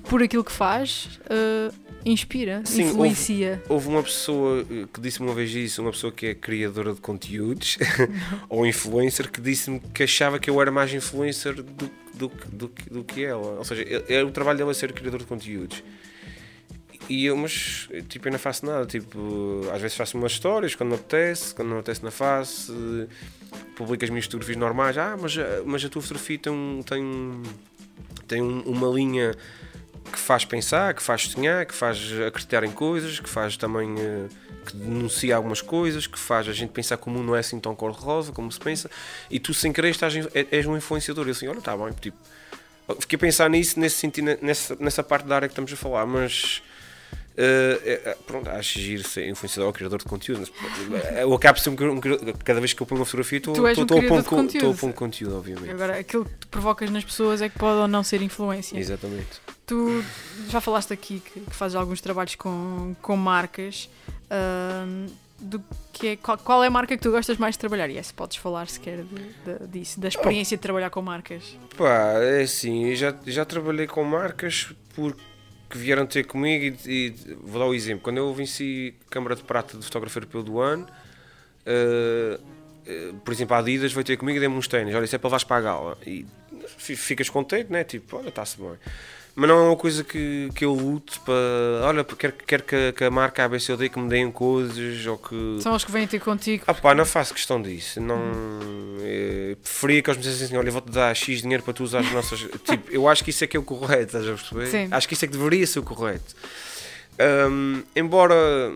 por 0.05 0.23
aquilo 0.23 0.45
que 0.45 0.53
faz, 0.53 1.21
uh, 1.27 1.75
inspira, 2.05 2.63
sim, 2.65 2.85
influencia. 2.85 3.63
Houve, 3.69 3.87
houve, 3.87 3.89
uma 3.89 4.03
pessoa 4.03 4.67
eh, 4.71 4.87
que 4.93 5.01
disse-me 5.01 5.29
uma 5.29 5.35
vez 5.35 5.53
isso, 5.55 5.83
uma 5.83 5.91
pessoa 5.91 6.13
que 6.13 6.27
é 6.27 6.35
criadora 6.35 6.95
de 6.95 7.01
conteúdos 7.01 7.79
ou 8.49 8.67
influencer, 8.67 9.31
que 9.31 9.41
disse-me 9.41 9.81
que 9.81 10.03
achava 10.03 10.39
que 10.39 10.49
eu 10.49 10.61
era 10.61 10.71
mais 10.71 10.93
influencer 10.95 11.63
do 11.63 11.91
do, 12.21 12.29
do, 12.53 12.73
do 12.91 13.05
que 13.05 13.25
ela. 13.25 13.59
Ou 13.59 13.65
seja, 13.65 13.83
é, 13.83 14.17
é 14.17 14.23
o 14.25 14.31
trabalho 14.31 14.59
dela 14.59 14.75
ser 14.75 14.93
criador 14.93 15.21
de 15.21 15.27
conteúdos. 15.27 15.83
E 17.09 17.25
eu, 17.25 17.37
mas, 17.37 17.89
tipo, 18.09 18.29
eu 18.29 18.33
não 18.33 18.39
faço 18.39 18.65
nada. 18.67 18.87
Tipo, 18.87 19.63
às 19.73 19.81
vezes 19.81 19.97
faço 19.97 20.17
umas 20.17 20.33
histórias 20.33 20.75
quando 20.75 20.91
me 20.91 20.95
apetece, 20.97 21.55
quando 21.55 21.69
não 21.69 21.79
apetece, 21.79 22.05
não 22.05 22.11
faço. 22.11 23.09
Publico 23.75 24.05
as 24.05 24.11
minhas 24.11 24.27
fotografias 24.27 24.59
normais. 24.59 24.97
Ah, 24.99 25.17
mas, 25.21 25.35
mas 25.65 25.85
a 25.85 25.89
tua 25.89 26.03
fotografia 26.03 26.39
tem, 26.39 26.83
tem, 26.85 27.43
tem 28.29 28.43
uma 28.43 28.89
linha 28.89 29.35
que 30.05 30.19
faz 30.19 30.45
pensar, 30.45 30.95
que 30.95 31.03
faz 31.03 31.29
sonhar, 31.29 31.67
que 31.67 31.75
faz 31.75 31.99
acreditar 32.27 32.65
em 32.65 32.71
coisas, 32.71 33.21
que 33.21 33.29
faz 33.29 33.57
também. 33.57 33.95
Uh, 33.95 34.29
que 34.67 34.77
denuncia 34.77 35.35
algumas 35.37 35.63
coisas, 35.63 36.07
que 36.07 36.19
faz 36.19 36.49
a 36.49 36.53
gente 36.53 36.71
pensar 36.71 36.97
que 36.97 37.07
o 37.07 37.11
mundo 37.11 37.27
não 37.27 37.37
é 37.37 37.41
assim 37.41 37.59
tão 37.59 37.75
cor-de-rosa 37.75 38.33
como 38.33 38.51
se 38.53 38.61
pensa, 38.61 38.91
e 39.31 39.41
tu 39.41 39.55
sem 39.55 39.73
querer 39.73 39.91
estás, 39.91 40.15
é, 40.17 40.47
és 40.51 40.67
um 40.67 40.77
influenciador. 40.77 41.27
E 41.29 41.31
assim, 41.31 41.49
olha, 41.49 41.59
está 41.59 41.77
bem, 41.77 41.93
tipo, 41.93 42.17
fiquei 42.99 43.17
a 43.17 43.19
pensar 43.19 43.49
nisso, 43.49 43.79
nesse 43.79 43.97
sentido, 43.97 44.39
nessa, 44.43 44.77
nessa 44.79 45.03
parte 45.03 45.27
da 45.27 45.37
área 45.37 45.49
que 45.49 45.53
estamos 45.53 45.73
a 45.73 45.77
falar, 45.77 46.07
mas. 46.07 46.63
Uh, 47.31 48.25
pronto, 48.27 48.51
acho 48.51 48.79
giro 48.79 49.07
ser 49.07 49.29
influenciador 49.29 49.69
ou 49.69 49.73
criador 49.73 49.99
de 49.99 50.05
conteúdo. 50.05 50.49
Mas, 50.89 51.19
eu 51.19 51.33
acabo 51.33 51.59
por 51.59 51.63
ser 51.63 51.71
um, 51.71 51.95
um, 51.95 52.01
cada 52.45 52.61
vez 52.61 52.73
que 52.73 52.83
eu 52.83 52.87
ponho 52.87 53.01
uma 53.01 53.05
fotografia, 53.07 53.39
estou 53.39 53.55
um 53.55 53.67
a 53.67 54.75
pôr 54.75 54.93
conteúdo, 54.93 55.37
obviamente. 55.37 55.71
Agora, 55.71 55.99
aquilo 55.99 56.25
que 56.25 56.35
tu 56.35 56.49
provocas 56.49 56.91
nas 56.91 57.05
pessoas 57.05 57.41
é 57.41 57.49
que 57.49 57.59
pode 57.59 57.81
ou 57.81 57.89
não 57.89 58.03
ser 58.03 58.21
influência. 58.21 58.79
Exatamente. 58.79 59.41
Tu 59.67 60.05
já 60.49 60.61
falaste 60.61 60.93
aqui 60.93 61.21
que, 61.21 61.41
que 61.41 61.55
fazes 61.55 61.77
alguns 61.77 62.01
trabalhos 62.01 62.35
com, 62.35 62.95
com 63.01 63.17
marcas. 63.17 63.89
Uh, 64.27 65.11
do 65.41 65.63
que 65.93 66.09
é, 66.09 66.17
qual, 66.17 66.37
qual, 66.39 66.63
é 66.63 66.67
a 66.67 66.71
marca 66.71 66.97
que 66.97 67.03
tu 67.03 67.11
gostas 67.11 67.39
mais 67.39 67.55
de 67.55 67.59
trabalhar? 67.59 67.89
E 67.89 67.97
é, 67.97 68.03
se 68.03 68.13
podes 68.13 68.37
falar 68.37 68.69
sequer 68.69 68.99
de, 68.99 69.59
de, 69.59 69.67
disso, 69.69 69.99
da 69.99 70.09
experiência 70.09 70.57
de 70.57 70.61
trabalhar 70.61 70.91
com 70.91 71.01
marcas. 71.01 71.57
Pá, 71.77 72.13
é 72.19 72.43
assim, 72.43 72.95
já, 72.95 73.15
já 73.27 73.45
trabalhei 73.45 73.87
com 73.87 74.05
marcas 74.05 74.69
porque 74.95 75.23
vieram 75.79 76.07
ter 76.07 76.25
comigo 76.25 76.77
e, 76.87 76.91
e, 76.91 77.15
vou 77.43 77.61
dar 77.61 77.67
o 77.67 77.75
exemplo. 77.75 78.03
Quando 78.03 78.19
eu 78.19 78.33
venci 78.35 78.95
Câmara 79.09 79.37
de 79.37 79.43
Prata 79.43 79.77
de 79.77 79.85
Fotógrafo 79.85 80.19
Europeu 80.19 80.43
do 80.43 80.61
Ano, 80.61 80.87
uh, 81.67 82.41
uh, 82.41 83.15
por 83.21 83.33
exemplo, 83.33 83.55
a 83.55 83.59
Adidas 83.59 83.93
veio 83.93 84.05
ter 84.05 84.17
comigo 84.17 84.37
e 84.37 84.41
deu-me 84.41 84.57
uns 84.57 84.69
ténis. 84.69 84.95
Olha, 84.95 85.05
isso 85.05 85.15
é 85.15 85.19
para 85.19 85.29
levares 85.29 85.45
para 85.45 85.57
a 85.57 85.61
gala. 85.61 85.99
E 86.07 86.27
ficas 86.77 87.29
contente, 87.29 87.71
né? 87.71 87.85
Tipo, 87.85 88.17
olha, 88.19 88.29
está-se 88.29 88.59
bem 88.59 88.77
mas 89.41 89.49
não 89.49 89.57
é 89.57 89.63
uma 89.69 89.77
coisa 89.77 90.05
que, 90.05 90.51
que 90.55 90.67
eu 90.67 90.75
luto 90.75 91.19
para. 91.23 91.87
Olha, 91.87 92.05
quero, 92.05 92.35
quero 92.47 92.63
que, 92.63 92.93
que 92.93 93.05
a 93.05 93.11
marca 93.11 93.43
ABCD 93.43 93.89
que 93.89 93.99
me 93.99 94.07
deem 94.07 94.31
coisas 94.31 95.07
ou 95.07 95.17
que. 95.17 95.57
São 95.63 95.75
os 95.75 95.83
que 95.83 95.91
vêm 95.91 96.07
ter 96.07 96.21
contigo. 96.21 96.65
Ah, 96.67 96.75
pá, 96.75 96.95
não 96.95 97.07
faço 97.07 97.33
questão 97.33 97.63
disso. 97.63 98.03
Não, 98.03 98.21
é, 99.01 99.57
preferia 99.63 100.03
que 100.03 100.11
eles 100.11 100.19
me 100.19 100.25
dissessem 100.25 100.49
assim: 100.49 100.57
olha, 100.59 100.71
vou-te 100.71 100.91
dar 100.91 101.17
X 101.17 101.41
dinheiro 101.41 101.63
para 101.63 101.73
tu 101.73 101.83
usar 101.83 102.01
as 102.01 102.13
nossas. 102.13 102.41
tipo, 102.69 102.93
eu 102.93 103.09
acho 103.09 103.25
que 103.25 103.31
isso 103.31 103.43
é 103.43 103.47
que 103.47 103.57
é 103.57 103.61
o 103.61 103.63
correto, 103.63 104.19
estás 104.19 104.29
a 104.29 104.33
perceber? 104.35 104.67
Sim. 104.67 104.89
Acho 104.91 105.09
que 105.09 105.15
isso 105.15 105.25
é 105.25 105.29
que 105.29 105.33
deveria 105.33 105.67
ser 105.67 105.79
o 105.79 105.85
correto. 105.85 106.37
Um, 107.51 107.83
embora 107.97 108.75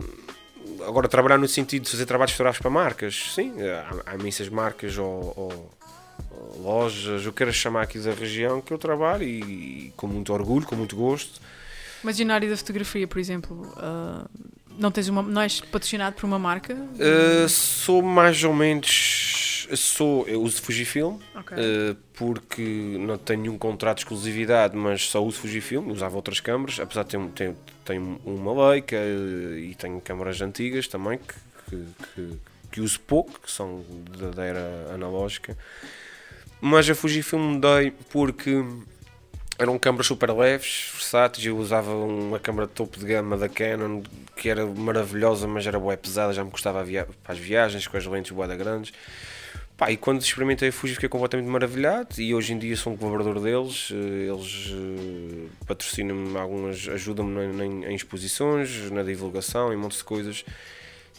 agora 0.88 1.08
trabalhar 1.08 1.36
no 1.36 1.46
sentido 1.46 1.82
de 1.82 1.90
fazer 1.90 2.06
trabalhos 2.06 2.32
fotográficos 2.32 2.62
para 2.62 2.70
marcas, 2.70 3.32
sim, 3.34 3.52
há, 3.60 4.12
há 4.12 4.14
imensas 4.14 4.48
marcas 4.48 4.96
ou, 4.96 5.34
ou 5.36 5.74
lojas, 6.60 7.24
eu 7.24 7.32
quero 7.32 7.52
chamar 7.52 7.82
aqui 7.82 7.98
da 7.98 8.12
região 8.12 8.60
que 8.60 8.72
eu 8.72 8.78
trabalho 8.78 9.22
e, 9.22 9.40
e, 9.40 9.92
com 9.96 10.06
muito 10.06 10.32
orgulho, 10.32 10.66
com 10.66 10.76
muito 10.76 10.96
gosto. 10.96 11.40
Mas 12.02 12.18
e 12.20 12.24
na 12.24 12.34
área 12.34 12.48
da 12.48 12.56
fotografia, 12.56 13.08
por 13.08 13.18
exemplo, 13.18 13.72
uh, 13.76 14.28
não, 14.78 14.90
tens 14.90 15.08
uma, 15.08 15.22
não 15.22 15.40
és 15.40 15.60
patrocinado 15.60 16.16
por 16.16 16.26
uma 16.26 16.38
marca? 16.38 16.74
Uh, 16.74 17.48
sou 17.48 18.02
mais 18.02 18.44
ou 18.44 18.52
menos 18.52 19.44
sou, 19.74 20.26
eu 20.28 20.42
uso 20.42 20.60
Fujifilm, 20.62 21.18
Ok. 21.34 21.56
eh, 21.58 21.96
porque 22.14 22.96
não 22.98 23.16
tenho 23.16 23.42
nenhum 23.42 23.58
contrato 23.58 23.98
de 23.98 24.02
exclusividade, 24.02 24.76
mas 24.76 25.08
só 25.08 25.24
uso 25.24 25.38
Fujifilm, 25.38 25.90
usava 25.90 26.16
outras 26.16 26.40
câmaras, 26.40 26.78
apesar 26.78 27.04
de 27.04 27.10
ter, 27.10 27.28
ter, 27.30 27.54
tenho 27.84 28.20
uma 28.24 28.70
Leica 28.70 28.96
e 28.96 29.74
tenho 29.74 30.00
câmaras 30.00 30.40
antigas 30.40 30.86
também 30.86 31.18
que, 31.18 31.34
que, 31.70 31.84
que, 32.14 32.40
que 32.72 32.80
uso 32.80 33.00
pouco, 33.00 33.40
que 33.40 33.50
são 33.50 33.84
da 34.34 34.44
era 34.44 34.92
analógica. 34.92 35.56
Mas 36.66 36.88
a 36.88 36.94
Fujifilm 36.94 37.42
mudei 37.42 37.92
porque 38.08 38.64
eram 39.58 39.78
câmaras 39.78 40.06
super 40.06 40.30
leves, 40.32 40.88
versáteis. 40.94 41.44
Eu 41.44 41.58
usava 41.58 41.94
uma 41.94 42.38
câmara 42.38 42.66
de 42.66 42.72
topo 42.72 42.98
de 42.98 43.04
gama 43.04 43.36
da 43.36 43.50
Canon 43.50 44.02
que 44.34 44.48
era 44.48 44.64
maravilhosa, 44.64 45.46
mas 45.46 45.66
era 45.66 45.78
bué 45.78 45.94
pesada, 45.94 46.32
já 46.32 46.42
me 46.42 46.50
custava 46.50 46.82
via 46.82 47.06
as 47.28 47.36
viagens 47.38 47.86
com 47.86 47.98
as 47.98 48.06
lentes 48.06 48.32
bué 48.32 48.46
grandes. 48.56 48.94
Pá, 49.76 49.90
e 49.90 49.96
quando 49.98 50.22
experimentei 50.22 50.70
a 50.70 50.72
Fuji 50.72 50.94
fiquei 50.94 51.08
completamente 51.10 51.48
maravilhado 51.50 52.18
e 52.18 52.34
hoje 52.34 52.54
em 52.54 52.58
dia 52.58 52.74
sou 52.78 52.94
um 52.94 52.96
colaborador 52.96 53.40
deles, 53.42 53.90
eh, 53.92 54.32
eles 54.32 54.72
eh, 54.72 55.48
patrocinam-me 55.66 56.38
algumas, 56.38 56.88
ajudam-me 56.88 57.46
na- 57.52 57.66
em 57.90 57.94
exposições, 57.94 58.90
na 58.90 59.02
divulgação, 59.02 59.70
em 59.70 59.76
montes 59.76 59.98
de 59.98 60.04
coisas 60.04 60.44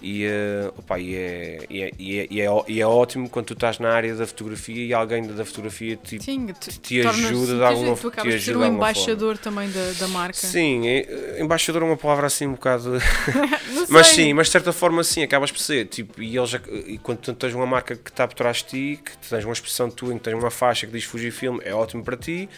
e, 0.02 0.26
eh, 0.26 0.72
opá, 0.78 1.00
e, 1.00 1.16
é, 1.16 1.66
e, 1.70 1.82
é, 1.82 1.92
e, 1.98 2.20
é, 2.20 2.28
e, 2.30 2.42
é, 2.42 2.48
e 2.68 2.82
é 2.82 2.86
ótimo 2.88 3.30
quando 3.30 3.46
tu 3.48 3.54
estás 3.54 3.80
na 3.80 3.90
área 3.92 4.14
da 4.14 4.28
fotografia 4.28 4.86
e 4.86 4.94
alguém 4.94 5.26
da 5.26 5.46
fotografia 5.46 5.96
te, 5.96 6.22
Sim, 6.22 6.48
te, 6.48 6.80
te 6.80 7.08
ajuda 7.08 7.56
de 7.56 7.64
alguma- 7.64 7.96
Tu 7.96 8.02
te 8.02 8.08
acabas 8.08 8.34
de 8.34 8.42
ser 8.42 8.58
um 8.58 8.62
alguma 8.62 8.78
embaixador 8.78 9.38
também 9.38 9.70
da, 9.72 9.92
da 10.00 10.08
marca. 10.10 10.34
Sim, 10.38 10.88
é- 10.88 11.38
embaixador 11.42 11.82
é 11.82 11.86
uma 11.86 11.98
palavra 11.98 12.28
assim 12.28 12.46
um 12.46 12.52
bocado 12.52 12.92
mas 13.90 14.08
sim, 14.08 14.34
mas 14.34 14.48
de 14.48 14.52
certa 14.52 14.74
forma 14.74 15.04
sim, 15.04 15.24
acabas 15.24 15.50
por 15.52 15.60
ser. 15.60 15.86
Tipo, 15.88 16.22
e, 16.22 16.38
eles, 16.38 16.54
e 16.88 16.98
quando 16.98 17.20
tu 17.20 17.34
tens 17.34 17.54
uma 17.54 17.66
marca 17.66 17.96
que 17.96 18.10
está 18.10 18.28
por 18.28 18.34
trás 18.36 18.58
de 18.58 18.66
ti, 18.66 19.00
que 19.04 19.18
tens 19.30 19.46
uma 19.46 19.54
expressão 19.54 19.90
tua, 19.90 20.14
que 20.14 20.20
tens 20.20 20.34
uma 20.36 20.52
faixa 20.52 20.86
que 20.86 20.92
diz 20.92 21.06
Fujifilm, 21.06 21.60
é 21.64 21.74
ótimo 21.74 22.04
para 22.04 22.18
ti, 22.18 22.50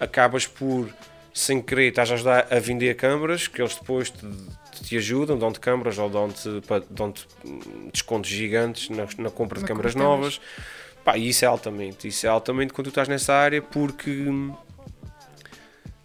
acabas 0.00 0.46
por, 0.46 0.88
sem 1.32 1.60
querer, 1.60 1.88
estás 1.88 2.10
a 2.10 2.14
ajudar 2.14 2.46
a 2.50 2.58
vender 2.58 2.94
câmaras, 2.96 3.46
que 3.48 3.60
eles 3.60 3.74
depois 3.74 4.10
te, 4.10 4.26
te 4.82 4.96
ajudam, 4.96 5.38
dão-te 5.38 5.60
câmaras 5.60 5.98
ou 5.98 6.08
dão-te 6.08 6.48
dão-te, 6.90 7.26
hum, 7.44 7.90
descontos 7.92 8.30
gigantes 8.30 8.88
na, 8.90 9.06
na 9.18 9.30
compra 9.30 9.60
de 9.60 9.66
câmaras 9.66 9.94
novas. 9.94 10.40
Pá, 11.04 11.16
e 11.16 11.28
isso 11.28 11.44
é 11.44 11.48
altamente, 11.48 12.08
isso 12.08 12.26
é 12.26 12.28
altamente 12.28 12.72
quando 12.72 12.86
tu 12.86 12.88
estás 12.88 13.06
nessa 13.08 13.32
área, 13.32 13.62
porque 13.62 14.10
hum, 14.10 14.54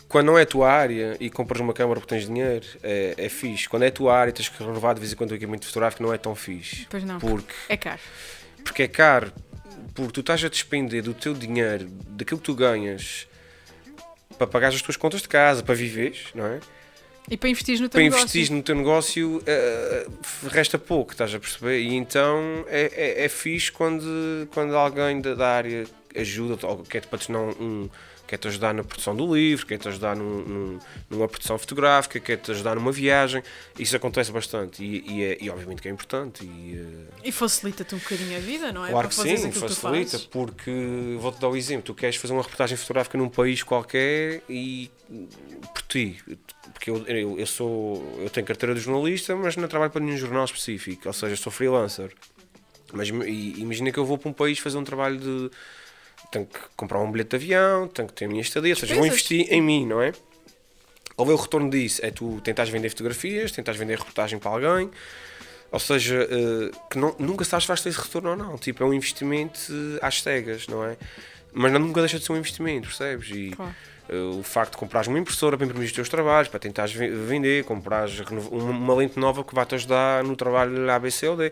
quando 0.07 0.27
não 0.27 0.37
é 0.37 0.43
a 0.43 0.45
tua 0.45 0.69
área 0.71 1.15
e 1.19 1.29
compras 1.29 1.61
uma 1.61 1.73
câmara 1.73 1.99
porque 1.99 2.13
tens 2.13 2.27
dinheiro, 2.27 2.65
é, 2.83 3.15
é 3.17 3.29
fixe. 3.29 3.67
Quando 3.69 3.83
é 3.83 3.87
a 3.87 3.91
tua 3.91 4.15
área 4.15 4.29
e 4.29 4.33
tens 4.33 4.49
que 4.49 4.61
renovar 4.61 4.93
de 4.93 4.99
vez 4.99 5.13
em 5.13 5.15
quando 5.15 5.31
o 5.31 5.35
equipamento 5.35 5.65
fotográfico, 5.65 6.03
não 6.03 6.13
é 6.13 6.17
tão 6.17 6.35
fixe. 6.35 6.85
Pois 6.89 7.03
não. 7.03 7.17
Porque, 7.19 7.53
É 7.69 7.77
caro. 7.77 7.99
porque 8.63 8.83
é 8.83 8.87
caro. 8.87 9.31
Porque 9.95 10.11
tu 10.11 10.19
estás 10.19 10.43
a 10.43 10.49
despender 10.49 11.01
do 11.01 11.13
teu 11.13 11.33
dinheiro, 11.33 11.87
daquilo 12.09 12.39
que 12.39 12.45
tu 12.45 12.53
ganhas, 12.53 13.27
para 14.37 14.47
pagar 14.47 14.67
as 14.69 14.81
tuas 14.81 14.97
contas 14.97 15.21
de 15.21 15.27
casa, 15.29 15.63
para 15.63 15.75
viveres, 15.75 16.27
não 16.35 16.45
é? 16.45 16.59
E 17.31 17.37
para 17.37 17.49
investir 17.49 17.79
no 17.79 17.87
teu 17.87 17.91
para 17.91 18.01
negócio. 18.03 18.23
investir 18.25 18.51
no 18.55 18.61
teu 18.61 18.75
negócio 18.75 19.41
eh, 19.47 20.05
resta 20.49 20.77
pouco, 20.77 21.13
estás 21.13 21.33
a 21.33 21.39
perceber? 21.39 21.79
E 21.79 21.93
então 21.95 22.65
é, 22.67 22.91
é, 23.21 23.25
é 23.25 23.29
fixe 23.29 23.71
quando, 23.71 24.47
quando 24.53 24.75
alguém 24.75 25.21
da, 25.21 25.33
da 25.33 25.47
área 25.47 25.85
ajuda, 26.15 26.67
ou 26.67 26.79
quer-te 26.83 27.07
patrocinar 27.07 27.41
um. 27.61 27.89
Quer-te 28.27 28.47
ajudar 28.47 28.73
na 28.73 28.81
produção 28.81 29.13
do 29.13 29.35
livro, 29.35 29.65
quer-te 29.65 29.89
ajudar 29.89 30.15
num, 30.15 30.39
num- 30.45 30.79
numa 31.09 31.27
produção 31.27 31.57
fotográfica, 31.57 32.17
quer-te 32.17 32.49
ajudar 32.51 32.75
numa 32.75 32.89
viagem. 32.89 33.43
Isso 33.77 33.93
acontece 33.93 34.31
bastante 34.31 34.81
e, 34.81 35.03
e, 35.05 35.23
é, 35.25 35.37
e 35.41 35.49
obviamente 35.49 35.81
que 35.81 35.89
é 35.89 35.91
importante. 35.91 36.45
E, 36.45 36.77
eh, 36.79 37.27
E 37.27 37.31
facilita-te 37.33 37.93
um 37.93 37.97
bocadinho 37.97 38.37
a 38.37 38.39
vida, 38.39 38.71
não 38.71 38.85
é? 38.85 38.89
Claro 38.91 39.09
que 39.09 39.15
sim, 39.15 39.35
que 39.51 39.59
facilita, 39.59 40.11
fazes. 40.11 40.25
porque 40.27 41.17
vou-te 41.19 41.41
dar 41.41 41.49
o 41.49 41.57
exemplo, 41.57 41.83
tu 41.83 41.93
queres 41.93 42.15
fazer 42.15 42.31
uma 42.31 42.41
reportagem 42.41 42.77
fotográfica 42.77 43.17
num 43.17 43.27
país 43.27 43.63
qualquer 43.63 44.41
e 44.49 44.89
por 45.73 45.81
ti, 45.89 46.17
porque 46.81 46.89
eu, 46.89 47.05
eu, 47.05 47.39
eu 47.39 47.45
sou 47.45 48.03
eu 48.23 48.29
tenho 48.31 48.45
carteira 48.47 48.73
de 48.73 48.81
jornalista, 48.81 49.35
mas 49.35 49.55
não 49.55 49.67
trabalho 49.67 49.91
para 49.91 50.01
nenhum 50.03 50.17
jornal 50.17 50.43
específico, 50.45 51.03
ou 51.07 51.13
seja, 51.13 51.35
sou 51.35 51.51
freelancer. 51.51 52.11
Mas 52.91 53.07
imagina 53.07 53.91
que 53.91 53.99
eu 53.99 54.05
vou 54.05 54.17
para 54.17 54.29
um 54.29 54.33
país 54.33 54.57
fazer 54.57 54.77
um 54.79 54.83
trabalho 54.83 55.19
de 55.19 55.51
tenho 56.31 56.47
que 56.47 56.59
comprar 56.75 56.99
um 56.99 57.11
bilhete 57.11 57.29
de 57.29 57.35
avião, 57.35 57.87
tenho 57.87 58.07
que 58.07 58.15
ter 58.15 58.25
a 58.25 58.27
minha 58.27 58.41
estadia, 58.41 58.71
ou 58.73 58.75
seja, 58.75 58.95
vou 58.95 59.05
investir 59.05 59.45
em 59.53 59.61
mim, 59.61 59.85
não 59.85 60.01
é? 60.01 60.09
É 60.09 61.21
o 61.21 61.35
retorno 61.35 61.69
disso? 61.69 62.03
É 62.03 62.09
tu 62.09 62.41
tentares 62.43 62.71
vender 62.71 62.89
fotografias, 62.89 63.51
tentares 63.51 63.79
vender 63.79 63.99
reportagem 63.99 64.39
para 64.39 64.49
alguém, 64.49 64.89
ou 65.71 65.79
seja, 65.79 66.27
eh, 66.31 66.71
que 66.89 66.97
não- 66.97 67.15
nunca 67.19 67.45
sabes 67.45 67.65
se 67.65 67.67
vais 67.67 67.81
ter 67.81 67.89
esse 67.89 67.99
retorno 68.01 68.31
ou 68.31 68.35
não. 68.35 68.57
Tipo, 68.57 68.83
é 68.83 68.87
um 68.87 68.93
investimento 68.93 69.71
às 70.01 70.19
cegas, 70.23 70.65
não 70.67 70.83
é? 70.83 70.97
Mas 71.53 71.71
não- 71.71 71.79
nunca 71.79 72.01
deixa 72.01 72.17
de 72.17 72.25
ser 72.25 72.31
um 72.33 72.37
investimento, 72.37 72.87
percebes? 72.87 73.29
E 73.29 73.51
Claro. 73.51 73.75
O 74.11 74.43
facto 74.43 74.71
de 74.73 74.77
comprares 74.77 75.07
uma 75.07 75.17
impressora 75.19 75.57
para 75.57 75.65
imprimir 75.65 75.85
os 75.87 75.91
teus 75.93 76.09
trabalhos, 76.09 76.49
para 76.49 76.59
tentares 76.59 76.93
ve- 76.93 77.09
vender, 77.09 77.63
comprares 77.63 78.19
uma, 78.51 78.93
lente 78.95 79.17
nova 79.19 79.43
que 79.43 79.55
vai 79.55 79.65
te 79.65 79.75
ajudar 79.75 80.23
no 80.23 80.35
trabalho 80.35 80.89
ABC 80.91 81.27
ou 81.27 81.37
D. 81.37 81.51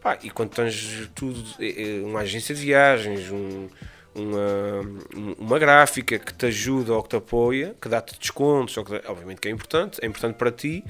Pá, 0.00 0.16
e 0.22 0.30
quando 0.30 0.50
tens 0.50 1.10
tudo, 1.14 1.42
eh, 1.60 1.98
eh, 1.98 2.02
uma 2.04 2.20
agência 2.20 2.54
de 2.54 2.60
viagens, 2.62 3.30
um- 3.30 3.68
uma, 4.14 4.80
um- 5.16 5.32
uma 5.38 5.58
gráfica 5.58 6.18
que 6.18 6.32
te 6.32 6.46
ajuda 6.46 6.94
ou 6.94 7.02
que 7.02 7.10
te 7.10 7.16
apoia, 7.16 7.74
que 7.80 7.88
dá-te 7.88 8.18
descontos, 8.18 8.74
que 8.74 9.02
obviamente 9.08 9.40
que 9.40 9.48
é 9.48 9.50
importante, 9.50 9.98
é 10.02 10.06
importante 10.06 10.36
para 10.36 10.50
ti 10.50 10.84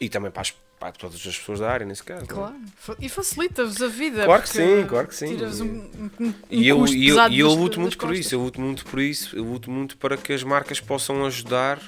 e 0.00 0.08
também 0.08 0.30
para, 0.30 0.42
as- 0.42 0.54
para 0.80 0.92
todas 0.92 1.16
as 1.16 1.38
pessoas 1.38 1.60
da 1.60 1.70
área, 1.70 1.84
nesse 1.86 2.02
caso. 2.02 2.24
é? 2.24 2.26
Claro. 2.26 2.56
E 2.98 3.08
facilita-vos 3.08 3.80
a 3.82 3.86
vida. 3.86 4.24
Claro 4.24 4.42
que 4.42 4.48
sim, 4.48 4.86
claro 4.88 5.06
que 5.08 5.14
sim. 5.14 5.36
Um, 5.36 5.66
um, 5.66 6.10
um 6.28 6.34
E 6.50 6.66
eu, 6.66 6.86
e 6.86 7.08
eu, 7.08 7.16
eu 7.30 7.48
das- 7.48 7.56
luto 7.56 7.78
muito 7.80 7.98
por 7.98 8.06
costas. 8.08 8.26
isso, 8.26 8.34
eu 8.34 8.40
luto 8.42 8.60
muito 8.60 8.84
por 8.86 8.98
isso, 8.98 9.36
eu 9.36 9.44
luto 9.44 9.70
muito 9.70 9.96
para 9.98 10.16
que 10.16 10.32
as 10.32 10.42
marcas 10.42 10.80
possam 10.80 11.24
ajudar 11.26 11.78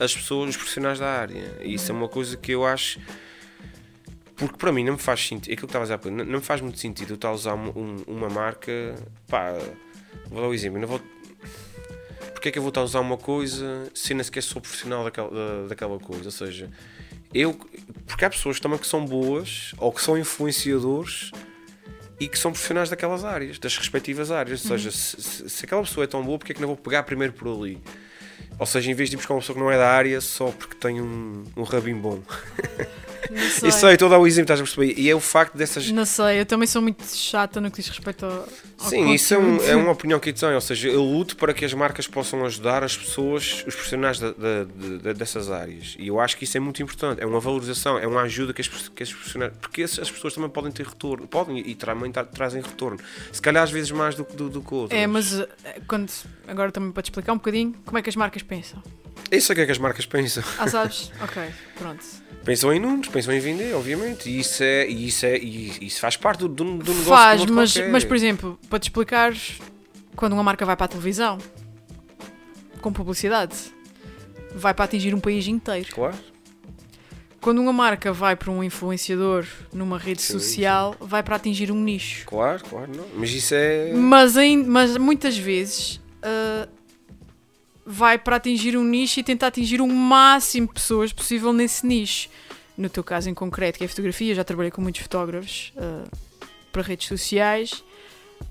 as 0.00 0.14
pessoas, 0.14 0.50
os 0.50 0.56
profissionais 0.56 0.98
da 0.98 1.06
área. 1.08 1.58
E 1.62 1.74
isso 1.74 1.92
é 1.92 1.94
uma 1.94 2.08
coisa 2.08 2.36
que 2.36 2.50
eu 2.52 2.66
acho. 2.66 2.98
Porque 4.36 4.56
para 4.56 4.72
mim 4.72 4.82
não 4.84 4.94
me 4.94 4.98
faz 4.98 5.24
sentido, 5.26 5.50
é 5.50 5.52
aquilo 5.52 5.68
que 5.68 5.76
estava 5.76 5.84
a 5.94 5.96
dizer 5.96 6.10
não, 6.10 6.24
me 6.24 6.40
faz 6.40 6.60
muito 6.60 6.78
sentido 6.78 7.10
eu 7.10 7.14
estar 7.14 7.28
a 7.28 7.32
usar 7.32 7.54
um- 7.54 7.68
um- 7.76 8.04
uma 8.06 8.28
marca. 8.28 8.96
Pá, 9.28 9.52
vou 10.28 10.40
dar 10.42 10.48
um 10.48 10.54
exemplo, 10.54 10.78
eu 10.78 10.80
não 10.82 10.88
vou. 10.88 11.00
Porque 12.32 12.48
é 12.48 12.52
que 12.52 12.58
eu 12.58 12.62
vou 12.62 12.70
estar 12.70 12.80
a 12.80 12.84
usar 12.84 13.00
uma 13.00 13.18
coisa 13.18 13.90
se 13.94 14.12
eu 14.12 14.16
nem 14.16 14.24
sequer 14.24 14.42
sou 14.42 14.60
profissional 14.62 15.04
daquela, 15.04 15.28
da- 15.30 15.68
daquela 15.68 15.98
coisa? 16.00 16.24
Ou 16.24 16.30
seja, 16.30 16.70
eu. 17.32 17.54
Porque 18.06 18.24
há 18.24 18.30
pessoas 18.30 18.58
também 18.60 18.78
que 18.78 18.86
são 18.86 19.04
boas 19.04 19.72
ou 19.78 19.92
que 19.92 20.02
são 20.02 20.18
influenciadores 20.18 21.30
e 22.18 22.28
que 22.28 22.38
são 22.38 22.50
profissionais 22.52 22.90
daquelas 22.90 23.24
áreas, 23.24 23.58
das 23.58 23.76
respectivas 23.76 24.30
áreas. 24.30 24.62
Ou 24.64 24.70
seja, 24.76 24.90
se, 24.90 25.48
se- 25.48 25.64
aquela 25.64 25.82
pessoa 25.82 26.04
é 26.04 26.06
tão 26.06 26.22
boa, 26.24 26.38
porque 26.38 26.52
é 26.52 26.54
que 26.54 26.60
não 26.60 26.68
vou 26.68 26.76
pegar 26.76 27.02
primeiro 27.04 27.32
por 27.32 27.48
ali? 27.48 27.78
Ou 28.58 28.66
seja, 28.66 28.90
em 28.90 28.94
vez 28.94 29.08
de 29.08 29.16
buscar 29.16 29.34
uma 29.34 29.40
pessoa 29.40 29.54
que 29.56 29.62
não 29.62 29.70
é 29.70 29.78
da 29.78 29.88
área 29.90 30.20
só 30.20 30.46
porque 30.50 30.74
tem 30.74 31.00
um, 31.00 31.44
um 31.56 31.62
rabinho 31.62 31.98
bom. 31.98 32.20
Isso 33.64 33.86
aí, 33.86 33.94
estou 33.94 34.06
a 34.08 34.10
dar 34.12 34.18
o 34.18 34.26
exemplo, 34.26 34.52
estás 34.52 34.60
a 34.60 34.62
perceber? 34.64 35.00
E 35.00 35.08
é 35.08 35.14
o 35.14 35.20
facto 35.20 35.56
dessas. 35.56 35.90
Não 35.90 36.04
sei, 36.04 36.40
eu 36.40 36.46
também 36.46 36.66
sou 36.66 36.80
muito 36.82 37.04
chata 37.06 37.60
no 37.60 37.70
que 37.70 37.80
diz 37.80 37.88
respeito 37.88 38.24
ao. 38.26 38.32
ao 38.80 38.88
Sim, 38.88 39.12
isso 39.12 39.34
é, 39.34 39.38
um- 39.38 39.62
é 39.62 39.76
uma 39.76 39.92
opinião 39.92 40.18
que 40.18 40.30
eu 40.30 40.34
tenho. 40.34 40.54
Ou 40.54 40.60
seja, 40.60 40.88
eu 40.88 41.02
luto 41.02 41.36
para 41.36 41.52
que 41.54 41.64
as 41.64 41.72
marcas 41.74 42.06
possam 42.06 42.44
ajudar 42.44 42.82
as 42.82 42.96
pessoas, 42.96 43.64
os 43.66 43.74
profissionais 43.74 44.18
da- 44.18 44.32
da- 44.32 45.12
dessas 45.12 45.50
áreas. 45.50 45.96
E 45.98 46.08
eu 46.08 46.18
acho 46.20 46.36
que 46.36 46.44
isso 46.44 46.56
é 46.56 46.60
muito 46.60 46.82
importante. 46.82 47.20
É 47.22 47.26
uma 47.26 47.40
valorização, 47.40 47.98
é 47.98 48.06
uma 48.06 48.22
ajuda 48.22 48.52
que 48.52 48.60
as, 48.60 48.68
que 48.68 49.02
as 49.02 49.12
profissionais. 49.12 49.52
Porque 49.60 49.82
as 49.82 49.98
as 49.98 50.10
pessoas 50.10 50.34
também 50.34 50.48
podem 50.50 50.72
ter 50.72 50.86
retorno. 50.86 51.26
Podem 51.28 51.58
e 51.58 51.74
também 51.74 52.10
tra- 52.10 52.24
trazem 52.24 52.62
retorno. 52.62 52.98
Se 53.32 53.40
calhar 53.42 53.62
às 53.62 53.70
vezes 53.70 53.90
mais 53.90 54.14
do, 54.14 54.24
que- 54.24 54.34
do, 54.36 54.48
do 54.48 54.60
que 54.62 54.74
outras. 54.74 54.98
É, 55.00 55.06
mas 55.06 55.38
eh, 55.40 55.46
quando, 55.86 56.10
agora 56.48 56.72
também 56.72 56.90
para 56.90 57.02
te 57.02 57.06
explicar 57.06 57.32
um 57.32 57.36
bocadinho 57.36 57.74
como 57.84 57.98
é 57.98 58.02
que 58.02 58.08
as 58.08 58.16
marcas 58.16 58.42
pensam. 58.42 58.82
Isso 59.30 59.52
é 59.52 59.54
que 59.54 59.60
é 59.60 59.66
que 59.66 59.72
as 59.72 59.78
marcas 59.78 60.06
pensam. 60.06 60.42
Ah, 60.58 60.66
sabes? 60.66 61.12
ok, 61.22 61.42
pronto. 61.78 62.04
Pensam 62.44 62.72
em 62.72 62.80
números, 62.80 63.08
pensam 63.08 63.34
em 63.34 63.40
vender, 63.40 63.74
obviamente. 63.74 64.28
E 64.30 64.38
isso, 64.40 64.62
é, 64.62 64.88
e 64.88 65.06
isso, 65.08 65.26
é, 65.26 65.36
e 65.38 65.86
isso 65.86 66.00
faz 66.00 66.16
parte 66.16 66.40
do, 66.40 66.48
do, 66.48 66.64
do 66.64 66.94
negócio. 66.94 67.04
Faz, 67.04 67.40
outro 67.40 67.54
mas, 67.54 67.72
qualquer. 67.72 67.90
mas 67.92 68.04
por 68.04 68.16
exemplo, 68.16 68.58
para 68.68 68.78
te 68.78 68.84
explicar, 68.84 69.34
quando 70.16 70.32
uma 70.32 70.42
marca 70.42 70.64
vai 70.64 70.76
para 70.76 70.86
a 70.86 70.88
televisão 70.88 71.38
com 72.80 72.92
publicidade, 72.92 73.54
vai 74.54 74.72
para 74.72 74.86
atingir 74.86 75.14
um 75.14 75.20
país 75.20 75.46
inteiro. 75.46 75.88
Claro. 75.92 76.16
Quando 77.40 77.58
uma 77.60 77.72
marca 77.72 78.12
vai 78.12 78.36
para 78.36 78.50
um 78.50 78.62
influenciador 78.62 79.46
numa 79.72 79.98
rede 79.98 80.20
Sim, 80.20 80.34
social, 80.34 80.94
vai 81.00 81.22
para 81.22 81.36
atingir 81.36 81.70
um 81.70 81.80
nicho. 81.82 82.26
Claro, 82.26 82.62
claro, 82.68 82.90
não. 82.94 83.06
Mas 83.14 83.30
isso 83.30 83.54
é. 83.54 83.92
Mas, 83.94 84.36
ain- 84.36 84.64
mas 84.64 84.96
muitas 84.98 85.36
vezes 85.38 86.00
ah, 86.22 86.68
vai 87.90 88.16
para 88.16 88.36
atingir 88.36 88.76
um 88.76 88.84
nicho 88.84 89.18
e 89.18 89.22
tentar 89.22 89.48
atingir 89.48 89.80
o 89.80 89.86
máximo 89.86 90.68
de 90.68 90.74
pessoas 90.74 91.12
possível 91.12 91.52
nesse 91.52 91.84
nicho. 91.84 92.28
No 92.76 92.88
teu 92.88 93.02
caso 93.02 93.28
em 93.28 93.34
concreto, 93.34 93.78
que 93.78 93.84
é 93.84 93.88
fotografia, 93.88 94.34
já 94.34 94.44
trabalhei 94.44 94.70
com 94.70 94.80
muitos 94.80 95.02
fotógrafos 95.02 95.72
ah, 95.76 96.04
para 96.72 96.82
redes 96.82 97.08
sociais. 97.08 97.84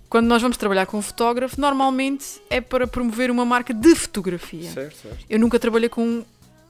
Quando 0.09 0.27
nós 0.27 0.41
vamos 0.41 0.57
trabalhar 0.57 0.85
com 0.85 0.97
um 0.97 1.01
fotógrafo, 1.01 1.59
normalmente 1.59 2.41
é 2.49 2.59
para 2.59 2.85
promover 2.85 3.31
uma 3.31 3.45
marca 3.45 3.73
de 3.73 3.95
fotografia. 3.95 4.69
Certo, 4.69 4.97
certo. 4.97 5.25
Eu 5.29 5.39
nunca 5.39 5.57
trabalhei 5.57 5.89
com 5.89 6.23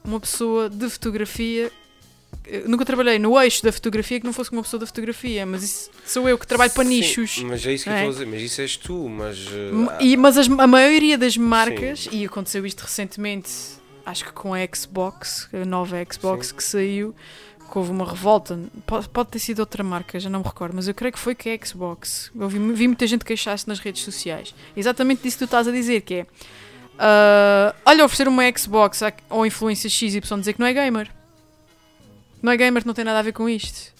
uma 0.03 0.19
pessoa 0.19 0.69
de 0.69 0.89
fotografia 0.89 1.71
nunca 2.67 2.83
trabalhei 2.85 3.19
no 3.19 3.39
eixo 3.39 3.63
da 3.63 3.71
fotografia 3.71 4.19
que 4.19 4.25
não 4.25 4.33
fosse 4.33 4.51
uma 4.51 4.61
pessoa 4.63 4.79
da 4.79 4.85
fotografia, 4.87 5.45
mas 5.45 5.63
isso 5.63 5.91
sou 6.05 6.27
eu 6.27 6.37
que 6.37 6.47
trabalho 6.47 6.71
para 6.71 6.83
Sim, 6.83 6.89
nichos. 6.89 7.43
Mas 7.43 7.65
é 7.65 7.73
isso 7.73 7.83
que 7.83 7.89
não 7.89 7.97
eu 7.97 7.99
é? 8.01 8.07
estou 8.09 8.21
a 8.21 8.25
dizer, 8.25 8.35
mas 8.37 8.41
isso 8.51 8.61
és 8.61 8.77
tu, 8.77 9.07
mas. 9.09 9.37
uh, 9.47 9.91
E, 10.01 10.17
mas 10.17 10.37
as- 10.37 10.49
a 10.49 10.67
maioria 10.67 11.17
das 11.17 11.37
marcas, 11.37 12.07
e 12.11 12.25
aconteceu 12.25 12.65
isto 12.65 12.81
recentemente, 12.81 13.51
acho 14.05 14.25
que 14.25 14.31
com 14.31 14.53
a 14.53 14.59
Xbox, 14.75 15.47
a 15.53 15.63
nova 15.65 15.97
Xbox 16.11 16.47
Sim. 16.47 16.55
que 16.55 16.63
saiu, 16.63 17.15
que 17.71 17.77
houve 17.77 17.91
uma 17.91 18.09
revolta. 18.09 18.59
Pode, 18.87 19.07
pode 19.09 19.29
ter 19.29 19.37
sido 19.39 19.59
outra 19.59 19.83
marca, 19.83 20.19
já 20.19 20.27
não 20.29 20.39
me 20.39 20.45
recordo, 20.45 20.75
mas 20.75 20.87
eu 20.87 20.93
creio 20.95 21.13
que 21.13 21.19
foi 21.19 21.35
que 21.35 21.49
a 21.49 21.65
Xbox. 21.65 22.31
Eu 22.35 22.49
vi, 22.49 22.57
vi 22.73 22.87
muita 22.87 23.05
gente 23.05 23.23
queixar-se 23.23 23.67
nas 23.67 23.77
redes 23.77 24.01
sociais. 24.01 24.55
Exatamente 24.75 25.21
disso 25.21 25.37
que 25.37 25.43
tu 25.43 25.45
estás 25.45 25.67
a 25.67 25.71
dizer, 25.71 26.01
que 26.01 26.13
é. 26.15 26.25
ah, 26.97 27.75
olha, 27.85 28.03
oferecer 28.05 28.27
uma 28.27 28.43
Xbox 28.57 29.01
ou 29.29 29.45
influência 29.45 29.87
XY 29.89 30.19
dizer 30.39 30.53
que 30.53 30.59
não 30.59 30.65
é 30.67 30.73
gamer. 30.73 31.11
Não 32.41 32.51
é 32.51 32.57
gamer, 32.57 32.85
não 32.85 32.93
tem 32.93 33.05
nada 33.05 33.19
a 33.19 33.23
ver 33.23 33.33
com 33.33 33.49
isto. 33.49 33.93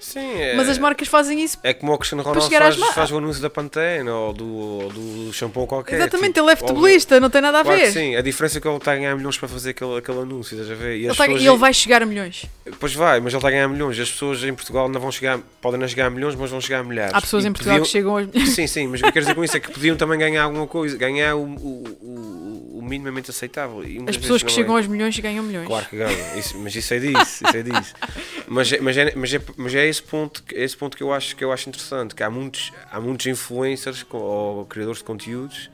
Sim, 0.00 0.20
é, 0.40 0.54
Mas 0.56 0.68
as 0.68 0.78
marcas 0.78 1.08
fazem 1.08 1.42
isso. 1.42 1.58
é 1.62 1.74
como 1.74 1.92
o 1.92 1.98
Cristiano 1.98 2.22
Ronaldo 2.22 2.48
faz, 2.50 2.76
faz 2.94 3.10
o 3.10 3.18
anúncio 3.18 3.42
da 3.42 3.50
Pantene 3.50 4.08
ou 4.08 4.32
do, 4.32 4.46
ou 4.46 4.88
do 4.92 5.32
shampoo 5.32 5.66
qualquer. 5.66 5.96
Exatamente, 5.96 6.34
tipo, 6.34 6.46
ele 6.46 6.52
é 6.52 6.56
futebolista, 6.56 7.18
não 7.20 7.28
tem 7.28 7.40
nada 7.40 7.60
a 7.60 7.64
Claro 7.64 7.80
ver. 7.80 7.90
sim, 7.92 8.14
a 8.16 8.20
diferença 8.22 8.58
é 8.58 8.60
que 8.60 8.68
ele 8.68 8.76
está 8.76 8.92
a 8.92 8.96
ganhar 8.96 9.16
milhões 9.16 9.36
para 9.36 9.48
fazer 9.48 9.70
aquele, 9.70 9.98
aquele 9.98 10.18
anúncio, 10.20 10.54
estás 10.56 10.70
a 10.70 10.74
ver? 10.80 10.96
E 10.96 11.00
Ele 11.00 11.08
as 11.10 11.16
pessoas- 11.16 11.42
ele 11.42 11.56
vai 11.56 11.74
chegar 11.74 12.02
a 12.02 12.06
milhões. 12.06 12.46
Pois 12.78 12.94
vai, 12.94 13.18
mas 13.20 13.32
ele 13.32 13.38
está 13.38 13.48
a 13.48 13.50
ganhar 13.50 13.68
milhões. 13.68 13.98
As 13.98 14.10
pessoas 14.10 14.42
em 14.44 14.54
Portugal 14.54 14.88
não 14.88 15.00
vão 15.00 15.10
chegar, 15.10 15.38
podem 15.60 15.80
não 15.80 15.88
chegar 15.88 16.06
a 16.06 16.10
milhões, 16.10 16.34
mas 16.36 16.50
vão 16.50 16.60
chegar 16.60 16.78
a 16.80 16.84
milhares. 16.84 17.12
Há 17.14 17.20
pessoas 17.20 17.44
E 17.44 17.48
em 17.48 17.52
Portugal 17.52 17.78
podiam- 17.78 17.84
que 17.84 17.90
chegam 17.90 18.18
aos. 18.18 18.28
Sim, 18.54 18.66
sim, 18.66 18.86
mas 18.86 19.00
o 19.00 19.02
que 19.02 19.08
eu 19.08 19.12
quero 19.12 19.24
dizer 19.24 19.34
com 19.34 19.44
isso 19.44 19.56
é 19.56 19.60
que 19.60 19.70
podiam 19.72 19.96
também 19.96 20.18
ganhar 20.18 20.44
alguma 20.44 20.66
coisa, 20.66 20.96
ganhar 20.96 21.34
o, 21.34 21.42
o, 21.42 21.84
o, 22.00 22.78
o 22.78 22.82
minimamente 22.82 23.30
aceitável. 23.30 23.82
As 24.08 24.16
pessoas 24.16 24.42
que 24.42 24.52
chegam 24.52 24.76
é. 24.76 24.78
aos 24.78 24.86
milhões 24.86 25.18
ganham 25.18 25.42
milhões. 25.44 25.66
Claro 25.66 25.86
que 25.86 25.96
ganham, 25.96 26.38
isso- 26.38 26.58
mas 26.58 26.74
isso 26.74 26.94
é 26.94 26.98
disso, 26.98 27.44
isso 27.46 27.56
é 27.56 27.62
disso. 27.62 27.94
Mas, 28.48 28.70
é- 28.70 28.80
mas, 28.80 28.96
é, 28.98 29.12
mas, 29.16 29.32
é, 29.32 29.40
mas 29.56 29.71
é 29.74 29.86
esse 29.86 30.02
ponto, 30.02 30.42
que- 30.42 30.54
esse 30.54 30.76
ponto 30.76 30.96
que, 30.96 31.02
eu 31.02 31.12
acho, 31.12 31.34
que 31.36 31.44
eu 31.44 31.52
acho 31.52 31.68
interessante, 31.68 32.14
que 32.14 32.22
há 32.22 32.30
muitos, 32.30 32.72
há 32.90 33.00
muitos 33.00 33.26
influencers 33.26 34.04
ou 34.10 34.64
criadores 34.66 34.98
de 34.98 35.04
conteúdos 35.04 35.70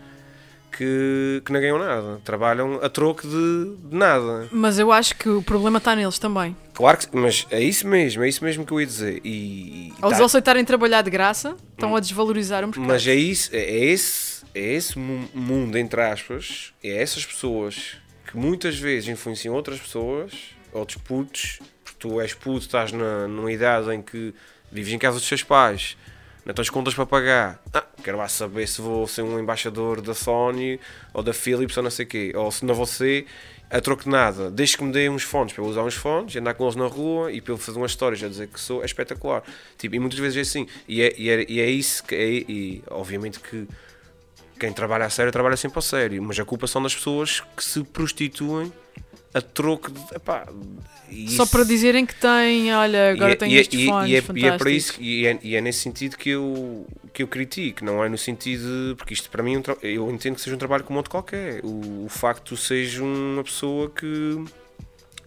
que, 0.71 1.43
que 1.45 1.53
não 1.53 1.61
ganham 1.61 1.79
nada, 1.79 2.21
trabalham 2.25 2.79
a 2.83 2.89
troco 2.89 3.23
de, 3.27 3.77
de 3.89 3.97
nada. 3.97 4.49
Mas 4.53 4.79
eu 4.79 4.93
acho 4.93 5.17
que 5.17 5.29
o 5.29 5.43
problema 5.43 5.79
está 5.79 5.97
neles 5.97 6.19
também. 6.19 6.57
Claro 6.75 6.99
que 6.99 7.09
mas 7.17 7.47
é 7.51 7.61
isso 7.61 7.87
mesmo, 7.87 8.23
é 8.23 8.29
isso 8.29 8.45
mesmo 8.45 8.65
que 8.65 8.73
eu 8.73 8.81
ia 8.81 8.87
dizer. 8.87 9.21
E, 9.25 9.89
e 9.89 9.95
Ao 10.01 10.11
tá- 10.11 10.25
aceitarem 10.25 10.65
trabalhar 10.65 11.03
de 11.03 11.11
graça, 11.11 11.57
estão 11.73 11.97
a 11.97 12.01
desvalorizar 12.01 12.63
mercado. 12.65 12.85
Mas 12.87 13.07
é 13.07 13.15
isso, 13.15 13.51
é 13.53 13.59
é 13.59 13.85
esse, 13.87 14.45
é 14.55 14.61
esse 14.75 14.99
mu- 14.99 15.29
mundo, 15.35 15.77
entre 15.77 16.01
aspas, 16.01 16.73
é 16.85 17.03
essas 17.03 17.25
pessoas 17.27 17.97
que 18.31 18.37
muitas 18.37 18.79
vezes 18.79 19.09
influenciam 19.09 19.55
outras 19.55 19.81
pessoas, 19.81 20.33
outros 20.73 21.01
putos, 21.03 21.59
tu 21.99 22.21
és 22.21 22.35
puto, 22.35 22.61
estás 22.61 22.93
na, 22.93 23.27
numa 23.29 23.53
idade 23.53 23.93
em 23.95 24.03
que 24.03 24.35
vives 24.71 24.93
em 24.93 24.99
casa 24.99 25.19
dos 25.19 25.29
teus 25.29 25.43
pais, 25.43 25.97
não 26.45 26.55
tens 26.55 26.71
contas 26.71 26.95
para 26.95 27.05
pagar. 27.05 27.63
Ah, 27.75 27.85
quero 28.03 28.17
lá 28.17 28.27
saber 28.27 28.67
se 28.67 28.81
vou 28.81 29.07
ser 29.07 29.21
um 29.21 29.39
embaixador 29.39 30.01
da 30.01 30.15
Sony 30.15 30.81
ou 31.13 31.23
da 31.23 31.35
Philips 31.35 31.77
ou 31.77 31.83
não 31.83 31.91
sei 31.91 32.07
o 32.07 32.09
quê, 32.09 32.33
ou 32.35 32.51
se 32.51 32.65
não 32.65 32.75
vou 32.75 32.87
ser. 32.87 33.27
A 33.71 33.83
troco 33.83 34.05
de 34.05 34.09
nada, 34.09 34.51
desde 34.51 34.79
que 34.79 34.83
me 34.83 34.91
dê 34.91 35.11
uns 35.11 35.23
fones 35.23 35.53
para 35.53 35.63
eu 35.63 35.69
usar 35.69 35.83
uns 35.83 35.95
fones, 35.95 36.35
andar 36.37 36.55
com 36.55 36.65
eles 36.65 36.75
na 36.75 36.87
rua 36.87 37.31
e 37.31 37.39
para 37.39 37.53
eu 37.53 37.59
fazer 37.59 37.77
umas 37.77 37.91
histórias 37.91 38.23
a 38.25 38.29
dizer 38.29 38.49
que 38.49 38.59
sou, 38.59 38.81
é 38.81 38.87
espetacular. 38.87 39.43
Tipo, 39.77 39.97
e 39.97 39.99
muitas 39.99 40.19
vezes 40.19 40.39
é 40.39 40.41
assim. 40.41 40.67
E 40.89 41.03
é, 41.03 41.15
e 41.19 41.29
é, 41.29 41.47
e 41.47 41.61
é 41.61 41.69
isso 41.69 42.03
que 42.03 42.15
é, 42.15 42.31
e 42.51 42.83
obviamente 42.91 43.39
que 43.39 43.69
quem 44.59 44.73
trabalha 44.73 45.05
a 45.05 45.11
sério 45.11 45.31
trabalha 45.31 45.57
sempre 45.57 45.81
a 45.81 45.83
sério, 45.83 46.23
mas 46.23 46.41
a 46.41 46.47
culpa 46.47 46.67
são 46.67 46.83
das 46.83 46.95
pessoas 46.95 47.43
que 47.55 47.63
se 47.63 47.85
prostituem 47.85 48.73
a 49.39 49.43
troco 49.43 49.91
de. 49.91 50.01
Epá, 50.15 50.47
Só 51.29 51.47
para 51.47 51.65
dizerem 51.65 52.05
que 52.05 52.15
têm, 52.15 52.73
olha, 52.75 53.13
agora 53.13 53.31
e 53.31 53.33
é- 53.33 53.37
tenho 53.37 53.53
e 53.53 53.57
é- 53.57 53.61
estes 53.61 53.81
e- 53.81 53.87
fones 53.87 54.11
e 54.11 54.15
é, 54.17 54.23
e 54.35 54.47
é 54.47 54.59
para 54.59 54.71
isso 54.71 54.95
e 55.01 55.27
é, 55.27 55.39
e 55.43 55.57
é 55.57 55.61
nesse 55.61 55.81
sentido 55.81 56.17
que 56.17 56.29
eu 56.31 56.87
que 57.15 57.23
eu 57.23 57.29
critico 57.29 57.85
não 57.85 58.05
é 58.05 58.09
no 58.09 58.19
sentido 58.19 58.91
de- 58.91 58.95
porque 58.97 59.15
isto 59.15 59.31
para 59.31 59.43
mim 59.43 59.57
é 59.83 59.87
eu 59.89 60.11
entendo 60.11 60.35
que 60.35 60.41
seja 60.43 60.55
um 60.55 60.59
trabalho 60.59 60.85
como 60.85 60.99
outro 60.99 61.11
qualquer. 61.11 61.61
O, 61.65 62.05
o 62.05 62.09
facto 62.09 62.43
de 62.45 62.49
tu 62.51 62.57
sejas 62.57 63.01
uma 63.01 63.43
pessoa 63.43 63.91
que 63.91 64.45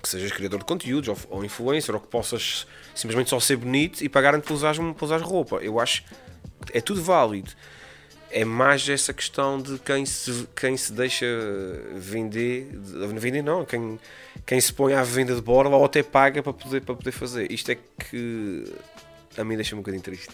que 0.01 0.09
sejas 0.09 0.31
criador 0.31 0.59
de 0.59 0.65
conteúdos 0.65 1.09
ou, 1.09 1.17
ou 1.37 1.45
influencer 1.45 1.93
ou 1.93 2.01
que 2.01 2.07
possas 2.07 2.65
simplesmente 2.95 3.29
só 3.29 3.39
ser 3.39 3.55
bonito 3.57 4.03
e 4.03 4.09
pagarem-te 4.09 4.51
usares, 4.51 4.79
para 4.79 5.05
usares 5.05 5.23
roupa. 5.25 5.57
Eu 5.57 5.79
acho 5.79 6.03
que 6.03 6.77
é 6.77 6.81
tudo 6.81 7.03
válido 7.03 7.51
é 8.31 8.45
mais 8.45 8.87
essa 8.87 9.13
questão 9.13 9.61
de 9.61 9.77
quem 9.79 10.05
se, 10.05 10.47
quem 10.55 10.75
se 10.77 10.91
deixa 10.93 11.25
vender, 11.95 12.69
de- 12.71 13.19
vender 13.19 13.41
não, 13.41 13.65
quem, 13.65 13.99
quem 14.45 14.59
se 14.61 14.71
põe 14.73 14.93
à 14.93 15.03
venda 15.03 15.35
de 15.35 15.41
borla 15.41 15.75
ou 15.75 15.85
até 15.85 16.01
paga 16.03 16.41
para 16.41 16.53
poder, 16.53 16.81
para 16.81 16.95
poder 16.95 17.11
fazer. 17.11 17.51
Isto 17.51 17.71
é 17.71 17.77
que 18.09 18.65
a 19.37 19.43
mim 19.43 19.55
deixa 19.55 19.75
um 19.75 19.79
bocadinho 19.79 20.03
triste. 20.03 20.29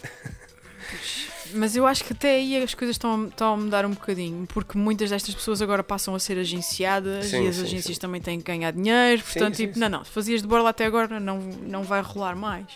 Mas 1.54 1.74
eu 1.76 1.86
acho 1.86 2.04
que 2.04 2.12
até 2.12 2.36
aí 2.36 2.62
as 2.62 2.74
coisas 2.74 2.94
estão, 2.94 3.24
a- 3.24 3.28
estão 3.28 3.54
a 3.54 3.56
mudar 3.56 3.84
um 3.86 3.90
bocadinho, 3.90 4.46
porque 4.46 4.76
muitas 4.76 5.10
destas 5.10 5.34
pessoas 5.34 5.62
agora 5.62 5.82
passam 5.82 6.14
a 6.14 6.18
ser 6.18 6.38
agenciadas 6.38 7.26
Sim, 7.26 7.44
e 7.44 7.48
as 7.48 7.56
sim, 7.56 7.62
agências 7.62 7.94
sim. 7.96 8.00
também 8.00 8.20
têm 8.20 8.38
que 8.38 8.44
ganhar 8.44 8.70
dinheiro, 8.70 9.22
portanto, 9.22 9.56
tipo, 9.56 9.78
não, 9.78 9.88
não, 9.88 10.04
se 10.04 10.10
fazias 10.10 10.42
de 10.42 10.48
borla 10.48 10.70
até 10.70 10.84
agora 10.84 11.18
não, 11.18 11.38
não 11.38 11.82
vai 11.82 12.00
rolar 12.02 12.36
mais. 12.36 12.66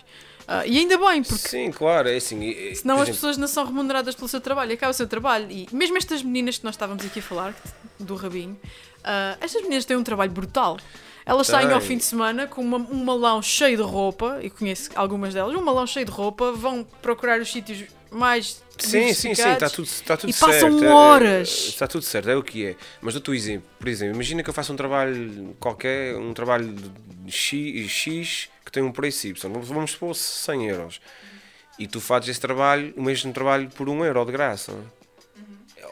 Ah, 0.47 0.65
e 0.65 0.77
ainda 0.77 0.97
bem, 0.97 1.23
porque 1.23 1.47
Sim, 1.47 1.71
claro, 1.71 2.09
é 2.09 2.15
assim. 2.17 2.41
e- 2.41 2.71
e, 2.71 2.75
senão 2.75 3.01
as 3.01 3.09
pessoas 3.09 3.37
não 3.37 3.47
são 3.47 3.65
remuneradas 3.65 4.13
pelo 4.15 4.27
seu 4.27 4.41
trabalho, 4.41 4.71
e 4.71 4.73
acaba 4.73 4.91
o 4.91 4.93
seu 4.93 5.07
trabalho. 5.07 5.47
E 5.49 5.67
mesmo 5.71 5.97
estas 5.97 6.21
meninas 6.21 6.57
que 6.57 6.63
nós 6.65 6.75
estávamos 6.75 7.05
aqui 7.05 7.19
a 7.19 7.23
falar, 7.23 7.55
do 7.99 8.15
Rabinho, 8.15 8.57
ah, 9.03 9.37
estas 9.39 9.61
meninas 9.61 9.85
têm 9.85 9.95
um 9.95 10.03
trabalho 10.03 10.31
brutal. 10.31 10.77
Elas 11.25 11.47
saem 11.47 11.71
ao 11.71 11.79
fim 11.79 11.95
de 11.95 12.03
semana 12.03 12.47
com 12.47 12.61
uma- 12.61 12.77
um 12.77 13.01
malão 13.05 13.41
cheio 13.41 13.77
de 13.77 13.83
roupa, 13.83 14.39
e 14.41 14.49
conheço 14.49 14.89
algumas 14.95 15.33
delas, 15.33 15.55
um 15.55 15.61
malão 15.63 15.87
cheio 15.87 16.05
de 16.05 16.11
roupa, 16.11 16.51
vão 16.51 16.83
procurar 17.01 17.39
os 17.39 17.49
sítios 17.49 17.85
mais 18.11 18.61
Sim, 18.77 19.13
sim, 19.13 19.33
sim, 19.33 19.49
está 19.51 19.69
tudo, 19.69 19.85
está 19.85 20.17
tudo 20.17 20.29
E 20.29 20.33
certo. 20.33 20.51
passam 20.51 20.83
é- 20.83 20.85
é- 20.87 20.93
horas. 20.93 21.49
está 21.69 21.87
tudo 21.87 22.03
certo, 22.03 22.29
é 22.29 22.35
o 22.35 22.43
que 22.43 22.65
é. 22.65 22.75
Mas 23.01 23.13
dou-te 23.13 23.31
um 23.31 23.33
exemplo. 23.33 23.69
Por 23.79 23.87
exemplo, 23.87 24.15
imagina 24.15 24.43
que 24.43 24.49
eu 24.49 24.53
faço 24.53 24.73
um 24.73 24.75
trabalho 24.75 25.55
qualquer, 25.59 26.15
um 26.17 26.33
trabalho 26.33 26.73
de 26.73 27.31
X, 27.31 27.89
X 27.89 28.49
que 28.65 28.71
tem 28.71 28.81
um 28.83 28.91
preço 28.91 29.27
Y. 29.27 29.49
Vamos- 29.61 29.91
supor 29.91 30.15
100 30.15 30.67
euros. 30.69 31.01
E 31.79 31.87
tu 31.87 31.99
fazes 31.99 32.29
esse 32.29 32.39
trabalho, 32.39 32.93
o 32.95 33.01
mesmo 33.03 33.33
trabalho 33.33 33.69
por 33.69 33.89
um 33.89 34.03
euro 34.05 34.23
de 34.25 34.31
graça. 34.31 34.73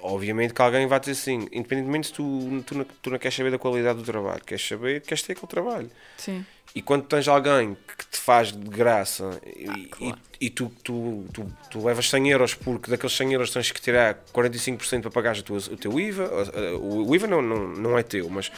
Obviamente 0.03 0.53
que 0.53 0.61
alguém 0.61 0.87
vai 0.87 0.99
dizer 0.99 1.11
assim, 1.11 1.47
independentemente 1.51 2.07
se 2.07 2.13
tu, 2.13 2.63
tu, 2.65 2.83
tu 3.01 3.09
não 3.11 3.19
queres 3.19 3.35
saber 3.35 3.51
da 3.51 3.59
qualidade 3.59 3.99
do 3.99 4.05
trabalho, 4.05 4.41
queres 4.43 4.67
saber, 4.67 5.01
queres 5.01 5.21
ter 5.21 5.33
aquele 5.33 5.47
trabalho. 5.47 5.91
Sim. 6.17 6.43
E 6.73 6.81
quando 6.81 7.03
tens 7.03 7.27
alguém 7.27 7.75
que 7.97 8.05
te 8.09 8.17
faz 8.17 8.51
de 8.51 8.57
graça 8.69 9.39
e, 9.45 9.89
e- 9.99 10.13
e 10.39 10.49
tu, 10.49 10.71
tu, 10.83 11.25
tu, 11.33 11.45
tu 11.69 11.85
levas 11.85 12.09
100 12.09 12.29
euros 12.31 12.53
porque 12.55 12.89
daqueles 12.89 13.15
100 13.15 13.33
euros 13.33 13.51
tens 13.51 13.71
que 13.71 13.79
tirar 13.81 14.15
45% 14.33 15.01
para 15.01 15.11
pagar 15.11 15.35
o 15.37 15.77
teu 15.77 15.99
IVA, 15.99 16.23
uh, 16.25 16.77
uh, 16.77 17.07
o 17.09 17.15
IVA 17.15 17.27
não, 17.27 17.41
não, 17.41 17.67
não 17.67 17.97
é 17.99 18.01
teu, 18.01 18.27
mas 18.29 18.51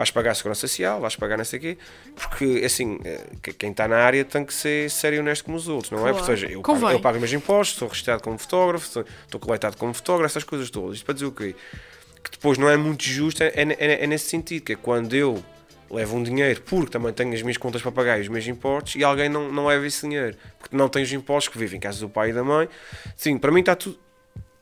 vais 0.00 0.10
pagar 0.10 0.30
a 0.30 0.34
segurança 0.34 0.62
social, 0.62 0.98
vais 0.98 1.14
pagar 1.14 1.36
não 1.36 1.44
sei 1.44 1.58
o 1.58 1.62
quê, 1.62 1.78
porque 2.14 2.62
assim, 2.64 2.98
eh, 3.04 3.20
que- 3.42 3.52
quem 3.52 3.70
está 3.70 3.86
na 3.86 3.98
área 3.98 4.24
tem 4.24 4.46
que 4.46 4.54
ser 4.54 4.88
sério 4.88 5.16
e 5.16 5.20
honesto 5.20 5.44
como 5.44 5.58
os 5.58 5.68
outros, 5.68 5.90
não 5.90 5.98
é? 5.98 6.10
Claro. 6.10 6.16
Ou 6.20 6.24
seja, 6.24 6.46
eu 6.46 6.62
pago, 6.62 6.90
eu 6.90 7.00
pago 7.00 7.16
os 7.16 7.20
meus 7.20 7.32
impostos, 7.34 7.76
sou 7.78 7.86
registrado 7.86 8.22
como 8.22 8.38
fotógrafo, 8.38 8.86
sou- 8.88 9.04
estou 9.26 9.38
coletado 9.38 9.76
como 9.76 9.92
fotógrafo, 9.92 10.32
essas 10.32 10.42
coisas 10.44 10.70
todas. 10.70 10.94
Isto 10.96 11.04
para 11.04 11.12
dizer 11.12 11.26
o 11.26 11.32
quê? 11.32 11.54
Que 12.24 12.30
depois 12.30 12.56
não 12.56 12.66
é 12.70 12.78
muito 12.78 13.04
justo, 13.04 13.42
é, 13.42 13.48
é- 13.54 14.04
é 14.04 14.06
nesse 14.06 14.30
sentido, 14.30 14.62
que 14.64 14.72
é 14.72 14.76
quando 14.76 15.14
eu 15.14 15.44
levo 15.90 16.16
um 16.16 16.22
dinheiro 16.22 16.62
porque 16.62 16.90
também 16.90 17.12
tenho 17.12 17.34
as 17.34 17.42
minhas 17.42 17.58
contas 17.58 17.82
para 17.82 17.92
pagar 17.92 18.16
e 18.18 18.22
os 18.22 18.28
meus 18.28 18.46
impostos 18.46 18.94
e 18.94 19.04
alguém 19.04 19.28
não, 19.28 19.52
não 19.52 19.66
leva 19.66 19.86
esse 19.86 20.02
dinheiro 20.06 20.34
porque 20.58 20.74
não 20.74 20.88
tem 20.88 21.02
os 21.02 21.12
impostos 21.12 21.52
que 21.52 21.58
vivem 21.58 21.76
em 21.76 21.80
casa 21.80 22.00
do 22.00 22.08
pai 22.08 22.30
e 22.30 22.32
da 22.32 22.42
mãe. 22.42 22.68
Sim, 23.16 23.36
para 23.36 23.52
mim 23.52 23.60
está 23.60 23.74
tudo. 23.76 23.98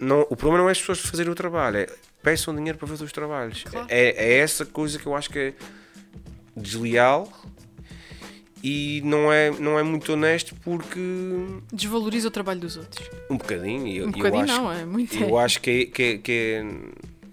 Não, 0.00 0.22
o 0.30 0.34
problema 0.36 0.58
não 0.62 0.68
é 0.68 0.72
as 0.72 0.80
pessoas 0.80 0.98
fazerem 1.00 1.30
o 1.30 1.34
trabalho, 1.34 1.76
é 1.78 1.86
peçam 2.22 2.54
dinheiro 2.54 2.76
para 2.78 2.88
fazer 2.88 3.04
os 3.04 3.12
trabalhos. 3.12 3.62
Claro. 3.64 3.86
É, 3.90 4.10
é 4.10 4.38
essa 4.38 4.64
coisa 4.66 4.98
que 4.98 5.06
eu 5.06 5.14
acho 5.14 5.30
que 5.30 5.38
é 5.38 5.54
desleal 6.56 7.32
e 8.62 9.00
não 9.04 9.32
é, 9.32 9.50
não 9.52 9.78
é 9.78 9.82
muito 9.82 10.12
honesto 10.12 10.54
porque 10.64 10.98
Desvaloriza 11.72 12.28
o 12.28 12.30
trabalho 12.30 12.60
dos 12.60 12.76
outros. 12.76 13.08
um 13.30 13.36
bocadinho. 13.36 13.86
eu- 13.88 14.04
Um 14.04 14.08
eu 14.08 14.12
bocadinho 14.12 14.44
acho 14.44 14.52
não, 14.56 14.72
é 14.72 14.84
muito. 14.84 15.16
eu 15.16 15.38
acho 15.38 15.60
que 15.60 15.70
é. 15.70 15.84
Que, 15.86 16.02
é- 16.02 16.18
que 16.18 16.32
é- 16.32 16.64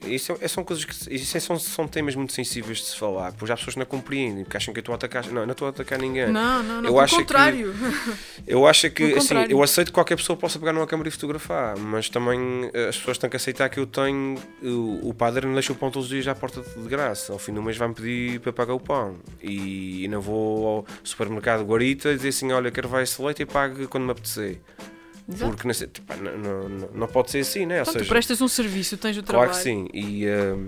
isso 0.05 0.37
é- 0.41 0.47
são 0.47 0.63
coisas 0.63 0.83
que 0.85 1.13
isso 1.13 1.37
é- 1.37 1.39
são, 1.39 1.57
são 1.59 1.87
temas 1.87 2.15
muito 2.15 2.33
sensíveis 2.33 2.79
de 2.79 2.85
se 2.85 2.97
falar, 2.97 3.33
pois 3.37 3.49
há 3.51 3.55
pessoas 3.55 3.73
que 3.75 3.79
não 3.79 3.85
compreendem, 3.85 4.43
porque 4.43 4.57
acham 4.57 4.73
que 4.73 4.79
eu 4.79 4.81
estou 4.81 4.93
a 4.93 4.95
atacar. 4.95 5.25
Não, 5.27 5.45
não 5.45 5.51
estou 5.51 5.67
a 5.67 5.69
atacar 5.69 5.99
ninguém. 5.99 6.27
Não, 6.31 6.61
não, 6.63 6.81
não. 6.81 6.89
Eu 6.89 6.99
acho 6.99 7.15
que- 7.15 7.21
contrário. 7.21 7.73
Eu 8.47 8.67
acho 8.67 8.89
que 8.91 9.03
assim, 9.03 9.15
contrário. 9.29 9.51
eu 9.51 9.63
aceito 9.63 9.87
que 9.87 9.93
qualquer 9.93 10.15
pessoa 10.15 10.37
possa 10.37 10.59
pegar 10.59 10.71
numa 10.71 10.85
câmera 10.85 11.09
e 11.09 11.11
fotografar, 11.11 11.75
mas 11.79 12.09
também 12.09 12.69
eh, 12.73 12.89
as 12.89 12.97
pessoas 12.97 13.17
têm 13.17 13.27
que 13.29 13.35
aceitar 13.35 13.69
que 13.69 13.79
eu 13.79 13.87
tenho. 13.87 14.35
O, 14.61 15.09
o 15.09 15.13
padre 15.15 15.47
não 15.47 15.53
deixa 15.53 15.73
o 15.73 15.75
pão 15.75 15.89
todos 15.89 16.05
os 16.07 16.11
dias 16.11 16.27
à 16.27 16.35
porta 16.35 16.61
de 16.61 16.87
graça. 16.87 17.33
Ao 17.33 17.39
fim 17.39 17.53
do 17.53 17.63
mês 17.63 17.75
vai-me 17.75 17.95
pedir 17.95 18.39
para 18.41 18.53
pagar 18.53 18.73
o 18.75 18.79
pão. 18.79 19.15
E, 19.41 20.07
não 20.09 20.21
vou 20.21 20.67
ao 20.67 20.85
supermercado 21.03 21.63
Guarita 21.65 22.11
e 22.11 22.15
dizer 22.17 22.29
assim: 22.29 22.51
olha, 22.51 22.69
quero 22.69 22.87
vai 22.87 23.01
esse 23.03 23.19
leite 23.21 23.41
e 23.41 23.45
pague 23.47 23.87
quando 23.87 24.03
me 24.05 24.11
apetecer. 24.11 24.59
Exato. 25.27 25.55
Porque 25.55 25.87
tipo, 25.87 26.13
não, 26.17 26.69
não, 26.69 26.89
não- 26.93 27.07
pode 27.07 27.31
ser 27.31 27.39
assim, 27.39 27.65
né? 27.65 27.79
Ou 27.79 27.85
Portanto, 27.85 27.93
tu 27.95 27.99
seja, 28.03 28.09
prestas 28.09 28.41
um 28.41 28.47
serviço, 28.47 28.97
tens 28.97 29.17
o 29.17 29.23
Claro 29.23 29.51
trabalho. 29.51 29.51
que 29.51 29.63
sim. 29.63 29.87
E, 29.93 30.27
hum, 30.27 30.67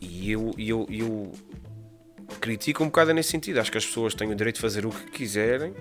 e 0.00 0.32
eu, 0.32 0.50
eu, 0.58 0.86
eu 0.90 1.32
critico 2.40 2.82
um 2.82 2.86
bocado 2.86 3.12
nesse 3.14 3.30
sentido. 3.30 3.60
Acho 3.60 3.70
que 3.70 3.78
as 3.78 3.86
pessoas 3.86 4.14
têm 4.14 4.30
o 4.30 4.34
direito 4.34 4.56
de 4.56 4.60
fazer 4.60 4.84
o 4.84 4.90
que 4.90 5.10
quiserem, 5.12 5.72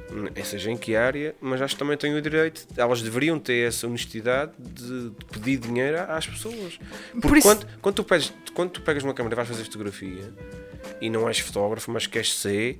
seja 0.44 0.70
em 0.70 0.78
que 0.78 0.96
área, 0.96 1.36
mas 1.42 1.62
acho 1.62 1.76
que 1.76 1.80
também 1.80 1.98
têm 1.98 2.14
o 2.14 2.22
direito, 2.22 2.68
elas 2.78 3.02
deveriam 3.02 3.40
ter 3.40 3.68
essa 3.68 3.88
honestidade 3.88 4.52
de, 4.60 5.12
pedir 5.32 5.58
dinheiro 5.58 6.00
às 6.08 6.28
pessoas. 6.28 6.78
Porque 7.14 7.28
Por 7.28 7.38
isso... 7.38 7.48
quando, 7.48 7.68
quando, 7.82 7.96
tu 7.96 8.04
pedes, 8.04 8.34
quando 8.54 8.70
tu 8.70 8.82
pegas 8.82 9.04
uma 9.04 9.14
câmera 9.14 9.34
e 9.34 9.38
vais 9.38 9.48
fazer 9.48 9.64
fotografia 9.64 10.34
e 11.00 11.10
não 11.10 11.28
és 11.28 11.40
fotógrafo, 11.40 11.92
mas 11.92 12.06
queres 12.06 12.34
ser, 12.34 12.78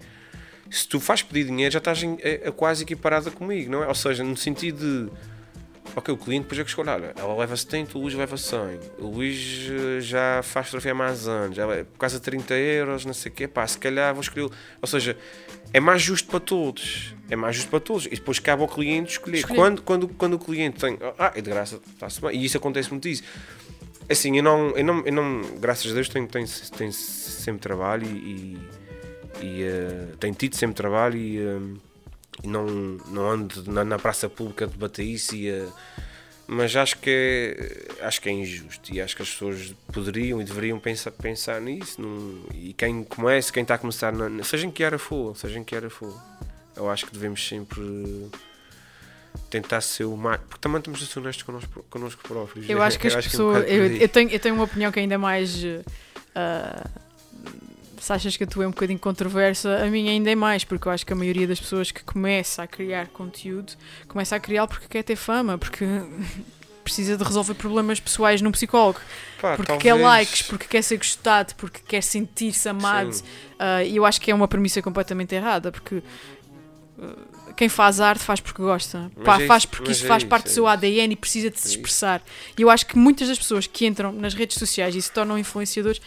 se 0.72 0.88
tu 0.88 1.00
fazes 1.00 1.24
pedir 1.24 1.46
dinheiro 1.46 1.72
já 1.72 1.80
estás 1.80 2.02
em, 2.02 2.18
a, 2.46 2.50
a 2.50 2.52
quase 2.52 2.84
equiparada 2.84 3.30
comigo, 3.30 3.72
não 3.72 3.84
é? 3.84 3.88
Ou 3.88 3.96
seja, 3.96 4.24
no 4.24 4.36
sentido 4.38 5.08
de 5.08 5.12
Ok, 5.94 6.14
o 6.14 6.18
cliente 6.18 6.44
depois 6.44 6.60
é 6.60 6.64
que 6.64 6.70
escolhe, 6.70 6.90
olha, 6.90 7.14
ela 7.18 7.36
leva 7.36 7.56
70, 7.56 7.98
o 7.98 8.02
Luís 8.02 8.14
leva 8.14 8.38
100. 8.38 8.60
O 9.00 9.08
Luís 9.08 9.68
eh, 9.70 10.00
já 10.00 10.42
faz 10.42 10.68
fotografia 10.68 10.92
há 10.92 10.96
mais 10.96 11.28
anos, 11.28 11.58
já 11.58 11.68
por 11.68 11.98
causa 11.98 12.18
de 12.18 12.22
30 12.22 12.54
euros, 12.54 13.06
não 13.06 13.14
sei 13.14 13.30
o 13.30 13.36
quê, 13.36 13.48
pá, 13.48 13.68
se 13.68 13.78
calhar 13.78 14.14
vou 14.14 14.22
escolher. 14.22 14.50
Ou 14.82 14.88
seja, 14.88 15.18
é 15.74 15.82
mais 15.82 16.02
justo 16.02 16.30
para 16.30 16.40
todos. 16.40 17.14
É 17.30 17.36
mais 17.36 17.58
justo 17.58 17.70
para 17.70 17.82
todos. 17.82 18.06
E 18.06 18.12
depois 18.12 18.40
cabe 18.40 18.62
ao 18.62 18.70
cliente 18.70 19.12
escolher. 19.12 19.40
escolher. 19.40 19.58
Quando, 19.58 19.82
quando, 19.82 20.08
quando 20.08 20.34
o 20.36 20.40
cliente 20.40 20.80
tem, 20.80 20.98
ah, 21.20 21.34
é 21.36 21.42
de 21.42 21.50
graça, 21.50 21.82
está-se 21.94 22.22
bem. 22.22 22.40
E 22.40 22.46
isso 22.46 22.56
acontece 22.56 22.90
muito 22.90 23.10
isso. 23.10 23.24
Assim, 24.10 24.38
eu 24.38 24.44
não, 24.44 24.70
eu 24.78 24.86
não, 24.86 25.06
eu 25.06 25.14
não 25.14 25.42
graças 25.60 25.92
a 25.92 25.94
Deus, 25.94 26.08
tenho, 26.08 26.28
tenho, 26.28 26.48
tenho 26.78 26.94
sempre 26.94 27.62
trabalho 27.62 28.06
e, 28.06 28.08
e 28.08 28.60
uh, 29.38 30.18
tenho 30.18 30.34
tido 30.36 30.56
sempre 30.56 30.76
trabalho 30.76 31.18
e. 31.18 31.40
Uh, 31.40 31.92
e 32.44 32.48
não, 32.48 32.66
não 32.66 33.30
ando 33.30 33.72
na, 33.72 33.84
na 33.84 34.00
praça 34.00 34.30
pública 34.30 34.66
a 34.66 34.68
debater 34.68 35.06
isso 35.06 35.36
e 35.36 35.50
a, 35.50 35.68
mas 36.48 36.76
acho 36.76 36.98
que 36.98 37.10
é, 37.10 38.06
acho 38.06 38.22
que 38.22 38.30
é 38.30 38.32
injusto 38.32 38.94
e 38.94 39.00
acho 39.00 39.16
que 39.16 39.22
as 39.22 39.30
pessoas 39.30 39.74
poderiam 39.94 40.42
e 40.42 40.44
deveriam 40.44 40.80
pensar, 40.80 41.12
pensar 41.12 41.62
nisso 41.62 42.02
num, 42.02 42.44
e 42.54 42.74
quem 42.74 43.04
começa, 43.04 43.54
quem 43.54 43.62
está 43.62 43.76
a 43.76 43.78
começar 43.78 44.12
na, 44.12 44.44
seja 44.44 44.68
em 44.68 44.72
que 44.72 44.84
área 44.84 44.98
for, 44.98 45.36
seja 45.38 45.60
em 45.60 45.64
que 45.64 45.76
área 45.76 45.90
for 45.90 46.14
eu 46.76 46.90
acho 46.90 47.06
que 47.06 47.14
devemos 47.14 47.48
sempre 47.48 48.30
tentar 49.50 49.82
ser 49.82 50.06
o 50.06 50.18
mais 50.18 50.42
porque 50.42 50.60
também 50.60 50.80
estamos 50.80 51.02
a 51.04 51.06
ser 51.06 51.20
honestos 51.20 51.44
connosco, 51.44 51.86
connosco 51.90 52.22
próprios 52.24 52.70
eu 52.70 52.82
acho 52.82 53.00
que 53.00 53.08
as 53.08 53.16
pessoas 53.16 53.66
que 53.66 53.72
é 53.72 53.74
um 53.74 53.78
eu, 53.78 53.98
eu, 53.98 54.10
tenho, 54.10 54.30
eu 54.30 54.40
tenho 54.40 54.56
uma 54.56 54.64
opinião 54.64 54.92
que 54.92 55.00
é 55.00 55.04
ainda 55.04 55.18
mais 55.18 55.64
uh, 55.64 57.01
se 58.02 58.12
achas 58.12 58.36
que 58.36 58.44
a 58.44 58.48
tua 58.48 58.64
é 58.64 58.68
um 58.68 58.72
bocadinho 58.72 58.98
controversa, 58.98 59.78
a 59.78 59.86
minha 59.86 60.12
ainda 60.12 60.32
é 60.32 60.36
mais, 60.36 60.64
porque 60.64 60.88
eu 60.88 60.92
acho 60.92 61.06
que 61.06 61.14
a 61.14 61.16
maioria 61.16 61.48
das 61.48 61.60
pessoas 61.60 61.92
que 61.92 62.04
começa 62.04 62.64
a 62.64 62.68
criar 62.68 63.08
conteúdo 63.10 63.74
começa 64.08 64.36
a 64.36 64.40
criá-lo 64.40 64.68
porque 64.68 64.88
quer 64.88 65.04
ter 65.04 65.16
fama, 65.16 65.56
porque 65.56 65.86
precisa 66.84 67.16
de 67.16 67.24
resolver 67.24 67.54
problemas 67.54 68.00
pessoais 68.00 68.42
num 68.42 68.52
psicólogo, 68.52 69.00
Pá, 69.40 69.56
porque 69.56 69.68
talvez... 69.68 69.84
quer 69.84 69.94
likes, 69.94 70.42
porque 70.42 70.66
quer 70.68 70.82
ser 70.82 70.98
gostado, 70.98 71.54
porque 71.56 71.80
quer 71.88 72.02
sentir-se 72.02 72.68
amado. 72.68 73.14
Uh, 73.14 73.86
e 73.86 73.96
eu 73.98 74.04
acho 74.04 74.20
que 74.20 74.32
é 74.32 74.36
uma 74.36 74.48
premissa 74.48 74.82
completamente 74.82 75.36
errada, 75.36 75.72
porque 75.72 75.98
uh, 75.98 77.54
quem 77.56 77.70
faz 77.70 78.00
arte 78.00 78.24
faz 78.24 78.40
porque 78.40 78.64
gosta, 78.64 79.12
Pá, 79.24 79.40
é 79.40 79.46
faz 79.46 79.64
porque 79.64 79.92
isso 79.92 80.06
é 80.06 80.08
faz 80.08 80.24
parte 80.24 80.46
do 80.46 80.50
seu 80.50 80.66
ADN 80.66 81.10
é 81.10 81.14
e 81.14 81.16
precisa 81.16 81.52
de 81.52 81.60
se 81.60 81.68
expressar. 81.68 82.20
E 82.58 82.64
eu 82.64 82.70
acho 82.72 82.88
que 82.88 82.98
muitas 82.98 83.28
das 83.28 83.38
pessoas 83.38 83.68
que 83.68 83.86
entram 83.86 84.12
nas 84.12 84.34
redes 84.34 84.58
sociais 84.58 84.96
e 84.96 85.02
se 85.04 85.12
tornam 85.12 85.38
influenciadores 85.38 86.02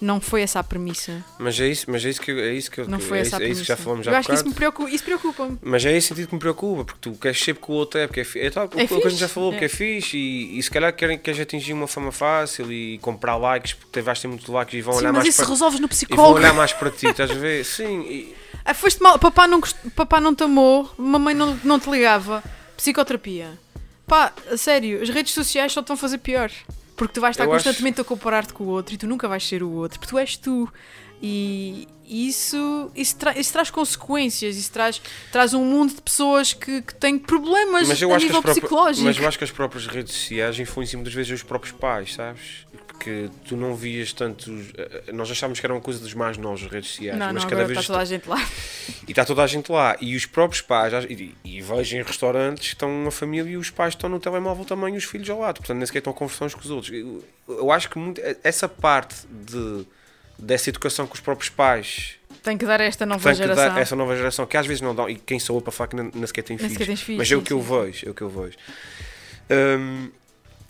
não 0.00 0.20
foi 0.20 0.42
essa 0.42 0.60
a 0.60 0.64
premissa. 0.64 1.24
Mas 1.38 1.58
é 1.58 1.68
isso, 1.68 1.86
mas 1.88 2.04
é 2.04 2.10
isso 2.10 2.20
que, 2.20 2.30
é 2.30 2.52
isso 2.52 2.70
que 2.70 2.82
não 2.82 2.98
foi 2.98 3.18
é 3.18 3.20
essa 3.22 3.36
isso, 3.36 3.42
é 3.42 3.48
isso 3.48 3.60
que 3.62 3.68
já 3.68 3.76
falamos 3.76 4.04
já 4.04 4.12
Eu 4.12 4.16
acho 4.16 4.28
que 4.28 4.34
isso 4.34 4.46
me 4.46 4.54
preocupa, 4.54 4.90
isso 4.90 5.04
preocupa-me. 5.04 5.58
Mas 5.62 5.84
é 5.84 5.96
esse 5.96 6.08
sentido 6.08 6.28
que 6.28 6.34
me 6.34 6.40
preocupa, 6.40 6.84
porque 6.84 7.00
tu 7.00 7.12
queres 7.12 7.38
ser 7.38 7.54
porque 7.54 7.72
o 7.72 7.74
outro 7.74 8.00
é, 8.00 8.06
porque 8.06 8.20
é, 8.20 8.46
é 8.46 8.50
tal, 8.50 8.64
é 8.64 8.84
o 8.84 8.88
que 8.88 8.94
a 8.94 9.08
gente 9.08 9.20
já 9.20 9.28
falou, 9.28 9.50
é. 9.50 9.52
porque 9.52 9.64
é 9.66 9.68
fixe 9.68 10.16
e, 10.16 10.58
e 10.58 10.62
se 10.62 10.70
calhar 10.70 10.92
querem, 10.94 11.18
queres 11.18 11.40
atingir 11.40 11.72
uma 11.72 11.86
fama 11.86 12.12
fácil 12.12 12.70
e 12.72 12.98
comprar 12.98 13.36
likes 13.36 13.72
porque 13.74 14.00
vais 14.00 14.20
ter 14.20 14.28
muitos 14.28 14.46
likes 14.48 14.74
e 14.74 14.82
vão 14.82 14.94
Sim, 14.94 15.00
olhar 15.00 15.12
mas 15.12 15.24
mais 15.24 15.34
isso 15.34 15.44
resolves 15.48 15.80
no 15.80 15.88
psicólogo. 15.88 16.22
E 16.22 16.32
vão 16.32 16.42
olhar 16.42 16.54
mais 16.54 16.72
para 16.72 16.90
ti, 16.90 17.06
estás 17.06 17.30
a 17.30 17.34
ver? 17.34 17.64
Sim. 17.66 18.00
E... 18.02 18.34
Ah, 18.64 18.74
foste 18.74 19.02
mal, 19.02 19.18
papá 19.18 19.46
não, 19.46 19.60
papá 19.94 20.20
não 20.20 20.34
te 20.34 20.44
amou, 20.44 20.90
mamãe 20.96 21.34
não, 21.34 21.58
não 21.64 21.78
te 21.78 21.90
ligava. 21.90 22.42
Psicoterapia. 22.76 23.58
Pá, 24.06 24.32
sério, 24.56 25.02
as 25.02 25.08
redes 25.08 25.32
sociais 25.32 25.72
só 25.72 25.80
estão 25.80 25.94
a 25.94 25.96
fazer 25.96 26.18
pior. 26.18 26.50
Porque 27.04 27.14
tu 27.14 27.20
vais 27.20 27.34
estar 27.34 27.44
eu 27.44 27.50
constantemente 27.50 28.00
acho... 28.00 28.02
a 28.02 28.04
comparar-te 28.04 28.54
com 28.54 28.64
o 28.64 28.68
outro 28.68 28.94
e 28.94 28.98
tu 28.98 29.06
nunca 29.06 29.28
vais 29.28 29.46
ser 29.46 29.62
o 29.62 29.70
outro, 29.70 29.98
porque 29.98 30.10
tu 30.10 30.18
és 30.18 30.36
tu. 30.36 30.72
E 31.22 31.86
isso, 32.06 32.90
isso, 32.94 33.16
tra 33.16 33.38
isso 33.38 33.52
traz 33.52 33.70
consequências, 33.70 34.56
isso 34.56 34.70
traz, 34.70 35.00
traz 35.30 35.54
um 35.54 35.64
mundo 35.64 35.94
de 35.94 36.02
pessoas 36.02 36.52
que, 36.52 36.82
que 36.82 36.94
têm 36.94 37.18
problemas 37.18 37.90
a 37.90 38.18
nível 38.18 38.42
psicológico. 38.42 39.06
Mas 39.06 39.18
eu 39.18 39.28
acho 39.28 39.38
que 39.38 39.44
as 39.44 39.50
próprias 39.50 39.86
redes 39.86 40.12
sociais 40.12 40.58
influenciam 40.58 40.98
muitas 40.98 41.14
vezes 41.14 41.32
os 41.32 41.42
próprios 41.42 41.74
pais, 41.74 42.14
sabes? 42.14 42.66
Porque 43.04 43.28
tu 43.44 43.54
não 43.54 43.76
vias 43.76 44.14
tanto. 44.14 44.50
Eh, 44.78 45.12
nós 45.12 45.30
achávamos 45.30 45.60
que 45.60 45.66
era 45.66 45.74
uma 45.74 45.80
coisa 45.80 46.00
dos 46.00 46.14
mais 46.14 46.38
novos 46.38 46.64
as 46.64 46.70
redes 46.70 46.88
sociais. 46.88 47.18
Não, 47.18 47.34
mas 47.34 47.42
não, 47.42 47.50
cada 47.50 47.66
vez 47.66 47.78
está 47.78 47.92
toda 47.92 48.02
a 48.02 48.04
gente 48.06 48.26
lá. 48.26 48.48
E 49.06 49.10
está 49.10 49.24
toda 49.26 49.42
a 49.42 49.46
gente 49.46 49.70
lá. 49.70 49.94
E 50.00 50.16
os 50.16 50.24
próprios 50.24 50.62
pais, 50.62 51.04
e, 51.10 51.34
e 51.44 51.60
vejo 51.60 51.96
em 51.98 52.02
restaurantes 52.02 52.68
que 52.68 52.74
estão 52.74 52.90
uma 52.90 53.10
família 53.10 53.50
e 53.50 53.56
os 53.58 53.68
pais 53.68 53.92
estão 53.92 54.08
no 54.08 54.18
telemóvel 54.18 54.64
também 54.64 54.94
e 54.94 54.96
os 54.96 55.04
filhos 55.04 55.28
ao 55.28 55.40
lado. 55.40 55.56
Portanto, 55.56 55.76
nem 55.76 55.84
sequer 55.84 55.98
estão 55.98 56.14
a 56.14 56.16
conversar 56.16 56.46
uns 56.46 56.54
com 56.54 56.62
os 56.62 56.70
outros. 56.70 56.90
Eu, 56.94 57.22
eu 57.46 57.70
acho 57.70 57.90
que 57.90 57.98
muito, 57.98 58.22
essa 58.42 58.66
parte 58.66 59.14
de 59.28 59.86
dessa 60.38 60.70
educação 60.70 61.06
com 61.06 61.14
os 61.14 61.20
próprios 61.20 61.50
pais. 61.50 62.14
Tem 62.42 62.56
que 62.56 62.64
dar 62.64 62.80
esta 62.80 63.04
nova 63.04 63.22
tem 63.22 63.34
geração. 63.34 63.68
Que 63.68 63.74
dar 63.74 63.80
essa 63.80 63.96
nova 63.96 64.16
geração 64.16 64.46
que 64.46 64.56
às 64.56 64.66
vezes 64.66 64.80
não 64.80 64.94
dão. 64.94 65.10
E 65.10 65.16
quem 65.16 65.38
sou 65.38 65.58
eu 65.58 65.60
para 65.60 65.72
falar 65.72 65.88
que 65.88 65.96
nem, 65.96 66.26
sequer 66.26 66.42
tem 66.42 66.56
filhos. 66.56 67.04
Mas 67.18 67.30
é 67.30 67.36
o 67.36 67.42
que 67.42 67.52
eu 67.52 67.60
vejo. 67.60 68.08
É 68.08 68.10
o 68.10 68.14
que 68.14 68.22
eu 68.22 68.30
vejo. 68.30 68.56
Hum, 69.50 70.10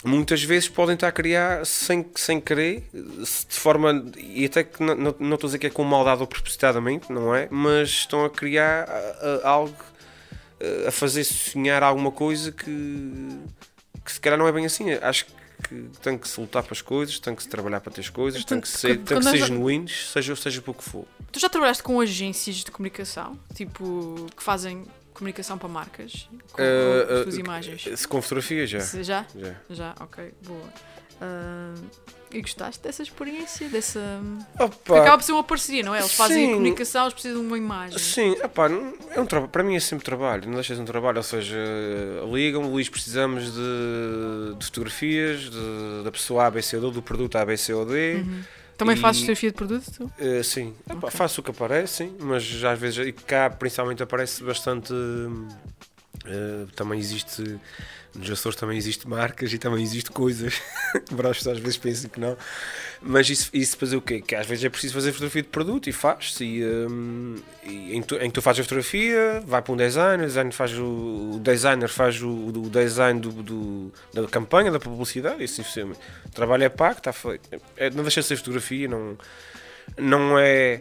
muitas 0.04 0.42
vezes 0.42 0.68
podem 0.68 0.94
estar 0.94 1.08
a 1.08 1.12
criar 1.12 1.64
sem, 1.64 2.04
sem 2.14 2.40
querer, 2.40 2.88
de 2.92 3.58
forma. 3.58 4.04
E 4.18 4.44
até 4.44 4.62
que 4.62 4.82
não, 4.82 4.94
não, 4.94 5.14
não 5.18 5.34
estou 5.34 5.48
a 5.48 5.48
dizer 5.48 5.58
que 5.58 5.66
é 5.66 5.70
com 5.70 5.82
maldade 5.84 6.20
ou 6.20 6.26
propositadamente, 6.26 7.10
não 7.10 7.34
é? 7.34 7.48
Mas 7.50 7.88
estão 7.88 8.24
a 8.24 8.30
criar 8.30 8.88
a, 8.88 9.46
a, 9.46 9.48
algo. 9.48 9.76
A 10.86 10.90
fazer 10.90 11.24
sonhar 11.24 11.82
alguma 11.82 12.10
coisa 12.10 12.52
que. 12.52 12.70
que 14.04 14.12
se 14.12 14.20
calhar 14.20 14.38
não 14.38 14.46
é 14.46 14.52
bem 14.52 14.64
assim. 14.64 14.92
Acho 14.92 15.26
que 15.26 15.44
que 15.68 15.88
tem 16.02 16.18
que 16.18 16.28
se 16.28 16.40
lutar 16.40 16.62
para 16.62 16.72
as 16.72 16.82
coisas, 16.82 17.18
tem 17.18 17.34
que 17.34 17.42
se 17.42 17.48
trabalhar 17.48 17.80
para 17.80 17.92
ter 17.92 18.00
as 18.02 18.10
coisas, 18.10 18.42
então, 18.42 18.56
tem 18.56 18.60
que 18.60 18.68
ser, 18.68 18.98
tem 18.98 19.18
que 19.18 19.24
ser 19.24 19.38
já... 19.38 19.46
genuínos, 19.46 20.10
seja, 20.12 20.36
seja 20.36 20.60
pouco 20.60 20.82
for. 20.82 21.06
Tu 21.32 21.40
já 21.40 21.48
trabalhaste 21.48 21.82
com 21.82 22.00
agências 22.00 22.56
de 22.56 22.70
comunicação, 22.70 23.38
tipo, 23.54 24.26
que 24.36 24.42
fazem 24.42 24.84
comunicação 25.14 25.56
para 25.56 25.68
marcas, 25.68 26.28
com, 26.52 26.60
uh, 26.60 27.06
com 27.06 27.14
as 27.14 27.22
tuas 27.22 27.36
uh, 27.36 27.40
imagens? 27.40 28.06
Com 28.06 28.20
fotografia 28.20 28.66
já. 28.66 28.80
Já? 28.80 29.26
Já. 29.34 29.54
Já, 29.70 29.94
ok, 30.00 30.34
boa. 30.42 30.68
Uh, 31.14 32.14
e 32.32 32.40
gostaste 32.42 32.82
dessa 32.82 33.02
experiência? 33.02 33.68
Dessa... 33.68 34.00
Opa, 34.58 35.00
acaba 35.00 35.18
por 35.18 35.22
ser 35.22 35.32
uma 35.32 35.44
parceria, 35.44 35.84
não 35.84 35.94
é? 35.94 36.00
Eles 36.00 36.12
fazem 36.12 36.36
sim, 36.36 36.50
a 36.50 36.54
comunicação, 36.54 37.02
eles 37.02 37.14
precisam 37.14 37.40
de 37.40 37.46
uma 37.46 37.56
imagem. 37.56 37.96
Sim, 37.96 38.32
opa, 38.42 38.68
é 38.68 39.20
um. 39.20 39.26
Para 39.26 39.62
mim 39.62 39.76
é 39.76 39.80
sempre 39.80 40.04
trabalho, 40.04 40.46
não 40.46 40.54
deixas 40.54 40.78
um 40.78 40.84
trabalho. 40.84 41.18
Ou 41.18 41.22
seja, 41.22 41.56
ligam, 42.30 42.68
Luís, 42.68 42.88
precisamos 42.88 43.52
de, 43.54 44.54
de 44.58 44.66
fotografias 44.66 45.42
de, 45.42 46.02
da 46.02 46.10
pessoa 46.10 46.46
ABCD, 46.46 46.90
do 46.90 47.00
produto 47.00 47.36
ABCOD. 47.36 47.92
Uhum. 47.92 48.42
Também 48.76 48.96
e, 48.96 49.00
fazes 49.00 49.20
fotografia 49.20 49.50
de 49.50 49.56
produto? 49.56 50.12
Uh, 50.18 50.42
sim, 50.42 50.74
okay. 50.90 51.10
faço 51.10 51.40
o 51.40 51.44
que 51.44 51.50
aparece, 51.50 52.04
sim, 52.04 52.16
mas 52.20 52.64
às 52.64 52.78
vezes, 52.78 53.06
e 53.06 53.12
cá 53.12 53.48
principalmente 53.50 54.02
aparece 54.02 54.42
bastante. 54.42 54.92
Uh, 54.92 56.66
também 56.74 56.98
existe 56.98 57.60
nos 58.14 58.30
Açores 58.30 58.56
também 58.56 58.76
existe 58.76 59.08
marcas 59.08 59.52
e 59.52 59.58
também 59.58 59.82
existe 59.82 60.10
coisas. 60.10 60.60
Para 61.16 61.30
as 61.30 61.38
pessoas 61.38 61.56
às 61.56 61.62
vezes 61.62 61.76
pensam 61.76 62.08
que 62.08 62.20
não. 62.20 62.36
Mas 63.02 63.28
isso, 63.28 63.50
isso 63.52 63.76
fazer 63.76 63.96
o 63.96 64.00
quê? 64.00 64.20
Que 64.20 64.34
às 64.34 64.46
vezes 64.46 64.64
é 64.64 64.68
preciso 64.68 64.94
fazer 64.94 65.12
fotografia 65.12 65.42
de 65.42 65.48
produto 65.48 65.88
e 65.88 65.92
faz-se. 65.92 66.44
E, 66.44 66.64
um, 66.64 67.36
e 67.64 67.96
em, 67.96 68.02
tu, 68.02 68.16
em 68.16 68.28
que 68.28 68.32
tu 68.32 68.42
fazes 68.42 68.60
a 68.60 68.62
fotografia, 68.64 69.42
vai 69.46 69.60
para 69.60 69.72
um 69.72 69.76
designer, 69.76 70.24
o 70.24 70.26
designer 70.26 70.52
faz 70.52 70.72
o, 70.78 70.84
o 71.34 71.40
designer 71.42 71.88
faz 71.88 72.22
o, 72.22 72.30
o 72.30 72.70
design 72.70 73.20
do, 73.20 73.30
do, 73.30 73.92
da 74.12 74.26
campanha, 74.28 74.70
da 74.70 74.78
publicidade. 74.78 75.40
E 75.40 75.44
assim, 75.44 75.62
o 76.24 76.28
trabalho 76.30 76.64
é 76.64 76.68
pago, 76.68 76.98
está 76.98 77.12
feito. 77.12 77.48
É, 77.76 77.90
não 77.90 78.02
deixa 78.02 78.20
de 78.20 78.26
ser 78.26 78.36
fotografia, 78.36 78.88
não, 78.88 79.18
não 79.98 80.38
é 80.38 80.80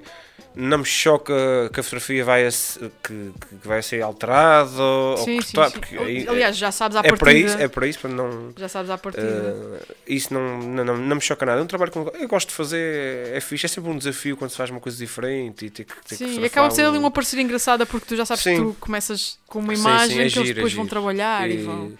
não 0.55 0.79
me 0.79 0.85
choca 0.85 1.33
que 1.73 1.79
a 1.79 1.83
fotografia 1.83 2.23
vai 2.23 2.45
a, 2.45 2.49
que, 2.49 3.31
que 3.61 3.67
vai 3.67 3.81
ser 3.81 4.01
alterada 4.01 4.69
sim, 4.69 5.37
ou 5.37 5.43
cortada. 5.43 5.71
Porque 5.71 5.97
aí, 5.97 6.27
Aliás, 6.27 6.55
já 6.55 6.71
sabes 6.71 6.95
à 6.95 6.99
é 6.99 7.03
partida. 7.03 7.25
Para 7.25 7.33
isso, 7.33 7.57
é 7.57 7.67
para 7.67 7.87
isso, 7.87 7.99
para 7.99 8.09
não. 8.11 8.53
Já 8.55 8.69
sabes 8.69 8.91
à 8.91 8.97
partida. 8.97 9.25
Uh, 9.25 9.95
isso 10.07 10.33
não, 10.33 10.59
não, 10.59 10.85
não, 10.97 11.15
me 11.15 11.21
choca 11.21 11.45
nada. 11.45 11.59
É 11.59 11.63
um 11.63 11.67
trabalho 11.67 11.91
que 11.91 11.97
eu 11.97 12.27
gosto 12.27 12.49
de 12.49 12.55
fazer, 12.55 13.33
é 13.33 13.39
fixe. 13.39 13.65
É 13.65 13.69
sempre 13.69 13.89
um 13.89 13.97
desafio 13.97 14.37
quando 14.37 14.51
se 14.51 14.57
faz 14.57 14.69
uma 14.69 14.79
coisa 14.79 14.97
diferente 14.97 15.65
e 15.65 15.69
ter 15.69 15.85
que. 15.85 15.93
Ter 16.07 16.15
sim, 16.15 16.35
que 16.35 16.41
e 16.41 16.45
acaba 16.45 16.67
de 16.67 16.75
ser 16.75 16.85
ali 16.85 16.97
uma 16.97 17.11
parceria 17.11 17.43
engraçada 17.43 17.85
porque 17.85 18.05
tu 18.05 18.15
já 18.15 18.25
sabes 18.25 18.43
sim. 18.43 18.55
que 18.55 18.61
tu 18.61 18.75
começas 18.79 19.39
com 19.47 19.59
uma 19.59 19.73
imagem 19.73 20.17
sim, 20.17 20.21
é 20.21 20.29
que 20.29 20.39
eles 20.39 20.53
depois 20.53 20.73
é 20.73 20.75
vão 20.75 20.85
trabalhar 20.85 21.49
e, 21.49 21.55
e 21.55 21.63
vão. 21.63 21.93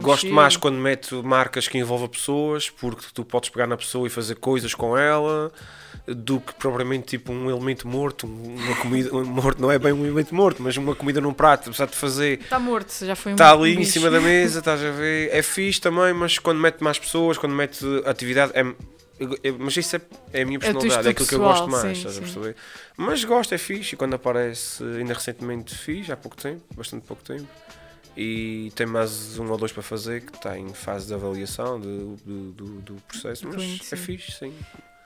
Gosto 0.00 0.28
mais 0.28 0.56
quando 0.56 0.76
meto 0.76 1.22
marcas 1.22 1.68
que 1.68 1.76
envolvem 1.76 2.08
pessoas, 2.08 2.70
porque 2.70 3.04
tu 3.12 3.24
podes 3.24 3.50
pegar 3.50 3.66
na 3.66 3.76
pessoa 3.76 4.06
e 4.06 4.10
fazer 4.10 4.36
coisas 4.36 4.74
com 4.74 4.96
ela 4.96 5.52
do 6.06 6.40
que 6.40 6.54
propriamente 6.54 7.06
tipo 7.06 7.32
um 7.32 7.50
elemento 7.50 7.88
morto, 7.88 8.26
uma 8.26 8.76
comida 8.76 9.10
morto, 9.12 9.60
não 9.60 9.70
é 9.70 9.78
bem 9.78 9.92
um 9.92 10.04
elemento 10.04 10.34
morto, 10.34 10.62
mas 10.62 10.76
uma 10.76 10.94
comida 10.94 11.20
num 11.20 11.32
prato, 11.32 11.68
apesar 11.70 11.86
de 11.86 11.96
fazer. 11.96 12.40
Está 12.40 12.58
morto, 12.58 12.92
já 13.04 13.16
foi 13.16 13.32
um 13.32 13.34
Está 13.34 13.52
ali 13.52 13.76
bicho. 13.76 13.80
em 13.80 13.92
cima 13.92 14.10
da 14.10 14.20
mesa, 14.20 14.60
estás 14.60 14.82
a 14.82 14.90
ver? 14.90 15.30
É 15.32 15.42
fixe 15.42 15.80
também, 15.80 16.12
mas 16.12 16.38
quando 16.38 16.60
mete 16.60 16.82
mais 16.82 16.98
pessoas, 16.98 17.36
quando 17.38 17.54
mete 17.54 17.84
atividade, 18.04 18.52
é, 18.54 18.64
mas 19.58 19.76
isso 19.76 19.96
é, 19.96 20.00
é 20.32 20.42
a 20.42 20.46
minha 20.46 20.58
personalidade, 20.58 21.08
é, 21.08 21.10
aquilo 21.10 21.26
que 21.26 21.34
eu 21.34 21.38
gosto 21.40 21.68
mais, 21.68 21.82
sim, 21.82 21.92
estás 21.92 22.18
a 22.18 22.20
perceber? 22.20 22.56
Mas 22.96 23.24
gosto, 23.24 23.54
é 23.54 23.58
fixe, 23.58 23.94
e 23.94 23.98
quando 23.98 24.14
aparece, 24.14 24.82
ainda 24.84 25.14
recentemente 25.14 25.74
fiz, 25.74 26.10
há 26.10 26.16
pouco 26.16 26.36
tempo, 26.36 26.62
bastante 26.76 27.06
pouco 27.06 27.22
tempo, 27.22 27.48
e 28.16 28.70
tem 28.74 28.86
mais 28.86 29.38
um 29.38 29.50
ou 29.50 29.58
dois 29.58 29.72
para 29.72 29.82
fazer 29.82 30.22
que 30.22 30.36
está 30.36 30.58
em 30.58 30.68
fase 30.72 31.06
de 31.06 31.14
avaliação 31.14 31.80
do, 31.80 32.16
do, 32.16 32.52
do, 32.52 32.64
do 32.80 32.94
processo, 33.08 33.46
mas 33.46 33.56
cliente, 33.56 33.94
é 33.94 33.96
fixe, 33.96 34.32
sim. 34.32 34.52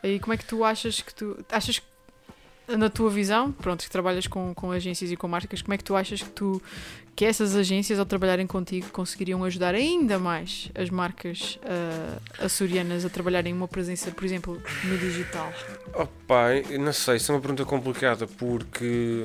E 0.03 0.19
como 0.19 0.33
é 0.33 0.37
que 0.37 0.45
tu 0.45 0.65
achas 0.65 1.01
que 1.01 1.15
tu 1.15 1.37
achas 1.51 1.79
que 1.79 1.91
na 2.77 2.89
tua 2.89 3.11
visão, 3.11 3.51
pronto, 3.53 3.83
que 3.83 3.91
trabalhas 3.91 4.27
com, 4.27 4.55
com 4.55 4.71
agências 4.71 5.11
e 5.11 5.17
com 5.17 5.27
marcas, 5.27 5.61
como 5.61 5.75
é 5.75 5.77
que 5.77 5.85
tu 5.85 5.97
achas 5.97 6.23
que 6.23 6.31
tu 6.31 6.63
que 7.17 7.25
essas 7.25 7.55
agências 7.55 7.99
ao 7.99 8.07
trabalharem 8.07 8.47
contigo 8.47 8.89
conseguiriam 8.91 9.45
ajudar 9.45 9.75
ainda 9.75 10.19
mais 10.19 10.71
as 10.75 10.89
marcas 10.89 11.59
uh, 11.65 12.45
açorianas 12.45 13.05
a 13.05 13.11
trabalharem 13.11 13.53
uma 13.53 13.69
presença, 13.69 14.11
por 14.11 14.25
exemplo, 14.25 14.63
no 14.85 14.97
digital? 14.97 15.53
Oh 15.93 16.07
pai, 16.07 16.65
não 16.79 16.93
sei, 16.93 17.17
isso 17.17 17.31
é 17.31 17.35
uma 17.35 17.41
pergunta 17.41 17.65
complicada 17.65 18.27
porque 18.27 19.23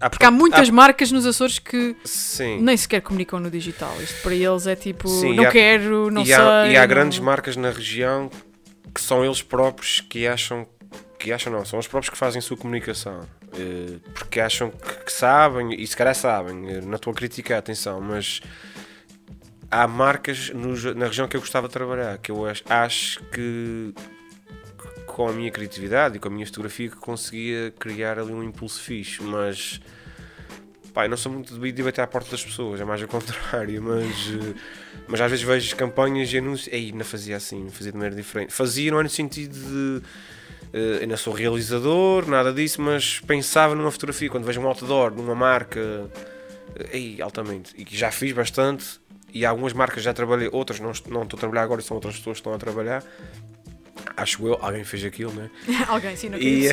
Há, 0.00 0.10
porque 0.10 0.26
há 0.26 0.30
muitas 0.30 0.68
há... 0.68 0.72
marcas 0.72 1.10
nos 1.10 1.24
Açores 1.24 1.58
que 1.58 1.96
Sim. 2.04 2.60
nem 2.60 2.76
sequer 2.76 3.00
comunicam 3.00 3.40
no 3.40 3.50
digital. 3.50 3.94
Isto 4.02 4.20
para 4.22 4.34
eles 4.34 4.66
é 4.66 4.76
tipo, 4.76 5.08
Sim, 5.08 5.34
não 5.34 5.44
há... 5.44 5.50
quero, 5.50 6.10
não 6.10 6.22
e 6.22 6.26
sei. 6.26 6.34
E 6.36 6.76
há 6.76 6.80
não... 6.80 6.88
grandes 6.88 7.18
marcas 7.20 7.56
na 7.56 7.70
região 7.70 8.30
que 8.94 9.00
são 9.00 9.24
eles 9.24 9.42
próprios 9.42 10.00
que 10.00 10.26
acham 10.26 10.66
que 11.18 11.32
acham 11.32 11.50
não, 11.50 11.64
são 11.64 11.78
os 11.78 11.88
próprios 11.88 12.10
que 12.10 12.18
fazem 12.18 12.40
sua 12.42 12.56
comunicação. 12.56 13.26
Eh, 13.54 13.98
porque 14.12 14.40
acham 14.40 14.70
que, 14.70 15.10
sabem, 15.10 15.72
e 15.80 15.86
se 15.86 15.96
calhar 15.96 16.14
sabem, 16.14 16.68
eh, 16.68 16.80
não 16.82 16.96
estou 16.96 17.12
a 17.12 17.14
criticar, 17.14 17.58
atenção, 17.58 17.98
mas 18.00 18.42
há 19.70 19.86
marcas 19.88 20.50
na 20.94 21.06
região 21.06 21.26
que 21.26 21.36
eu 21.36 21.40
gostava 21.40 21.66
de 21.66 21.72
trabalhar, 21.72 22.18
que 22.18 22.30
eu 22.30 22.46
acho, 22.46 22.62
acho 22.68 23.22
que 23.24 23.94
com 25.06 25.28
a 25.28 25.32
minha 25.32 25.50
criatividade 25.50 26.16
e 26.16 26.18
com 26.18 26.28
a 26.28 26.30
minha 26.30 26.44
fotografia 26.46 26.90
que 26.90 26.96
conseguia 26.96 27.72
criar 27.78 28.18
ali 28.18 28.32
um 28.32 28.42
impulso 28.42 28.80
fixe, 28.82 29.22
mas 29.22 29.80
pá, 30.92 31.08
não 31.08 31.16
sou 31.16 31.32
muito 31.32 31.58
de 31.58 31.82
bater 31.82 32.02
à 32.02 32.06
porta 32.06 32.32
das 32.32 32.44
pessoas, 32.44 32.80
é 32.80 32.84
mais 32.84 33.00
ao 33.00 33.08
contrário, 33.08 33.80
mas, 33.82 34.10
eh, 34.10 34.54
mas 35.08 35.20
às 35.20 35.30
vezes 35.30 35.44
vejo 35.44 35.76
campanhas 35.76 36.32
e 36.32 36.38
anúncios, 36.38 36.68
ei, 36.72 36.92
não 36.92 37.04
fazia 37.04 37.36
assim, 37.36 37.68
fazia 37.70 37.92
de 37.92 37.98
maneira 37.98 38.16
diferente. 38.16 38.52
Fazia 38.52 38.90
não 38.90 39.00
é 39.00 39.02
no 39.02 39.10
sentido 39.10 39.54
de 39.54 40.02
Uh, 40.74 41.02
ainda 41.02 41.16
sou 41.16 41.32
realizador, 41.32 42.28
nada 42.28 42.52
disso, 42.52 42.82
mas 42.82 43.20
pensava 43.20 43.76
numa 43.76 43.92
fotografia 43.92 44.28
quando 44.28 44.42
vejo 44.42 44.60
um 44.60 44.66
outdoor 44.66 45.14
numa 45.14 45.32
marca, 45.32 45.80
uh, 45.80 46.10
ei, 46.90 47.22
altamente, 47.22 47.72
e 47.78 47.84
que 47.84 47.96
já 47.96 48.10
fiz 48.10 48.32
bastante, 48.32 48.98
e 49.32 49.46
algumas 49.46 49.72
marcas 49.72 50.02
já 50.02 50.12
trabalhei, 50.12 50.48
outras 50.50 50.80
não, 50.80 50.90
não 51.08 51.22
estou 51.22 51.36
a 51.36 51.40
trabalhar 51.40 51.62
agora, 51.62 51.80
são 51.80 51.96
outras 51.96 52.16
pessoas 52.16 52.38
que 52.38 52.40
estão 52.40 52.52
a 52.52 52.58
trabalhar. 52.58 53.04
Acho 54.16 54.44
eu, 54.48 54.58
alguém 54.60 54.82
fez 54.82 55.04
aquilo, 55.04 55.32
né? 55.32 55.48
alguém, 55.86 56.16
sim, 56.16 56.28
não 56.28 56.38
e, 56.38 56.66
uh, 56.66 56.72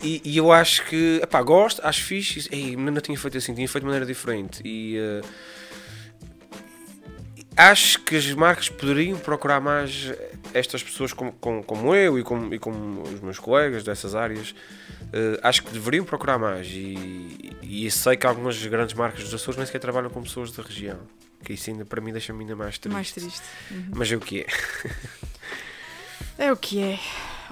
e, 0.00 0.22
e 0.24 0.36
eu 0.36 0.52
acho 0.52 0.84
que, 0.86 1.18
epá, 1.20 1.42
gosto, 1.42 1.80
acho 1.84 2.04
fixe, 2.04 2.48
ei, 2.52 2.76
não 2.76 3.00
tinha 3.00 3.18
feito 3.18 3.36
assim, 3.36 3.52
tinha 3.52 3.66
feito 3.66 3.82
de 3.82 3.86
maneira 3.86 4.06
diferente. 4.06 4.62
E 4.64 4.96
uh, 4.96 5.26
acho 7.56 8.00
que 8.00 8.16
as 8.16 8.30
marcas 8.32 8.68
poderiam 8.68 9.18
procurar 9.18 9.60
mais 9.60 10.12
estas 10.52 10.82
pessoas 10.82 11.12
como, 11.12 11.32
como, 11.32 11.62
como 11.62 11.94
eu 11.94 12.18
e 12.18 12.22
como, 12.22 12.54
e 12.54 12.58
como 12.58 13.02
os 13.02 13.20
meus 13.20 13.38
colegas 13.38 13.82
dessas 13.82 14.14
áreas. 14.14 14.54
Uh, 15.06 15.38
acho 15.42 15.62
que 15.62 15.72
deveriam 15.72 16.04
procurar 16.04 16.36
mais 16.36 16.66
e, 16.68 17.56
e 17.62 17.90
sei 17.90 18.16
que 18.16 18.26
algumas 18.26 18.64
grandes 18.66 18.94
marcas 18.94 19.22
dos 19.22 19.32
Açores 19.32 19.56
nem 19.56 19.64
sequer 19.64 19.78
trabalham 19.78 20.10
com 20.10 20.20
pessoas 20.20 20.50
da 20.50 20.62
região 20.62 20.98
que 21.44 21.52
isso 21.52 21.70
ainda 21.70 21.84
para 21.84 22.00
mim 22.00 22.12
deixa-me 22.12 22.40
ainda 22.40 22.56
mais 22.56 22.76
triste, 22.76 22.92
mais 22.92 23.12
triste. 23.12 23.42
Uhum. 23.70 23.90
mas 23.94 24.10
é 24.10 24.16
o 24.16 24.20
que 24.20 24.40
é 24.40 24.46
é 26.46 26.52
o 26.52 26.56
que 26.56 26.82
é 26.82 26.98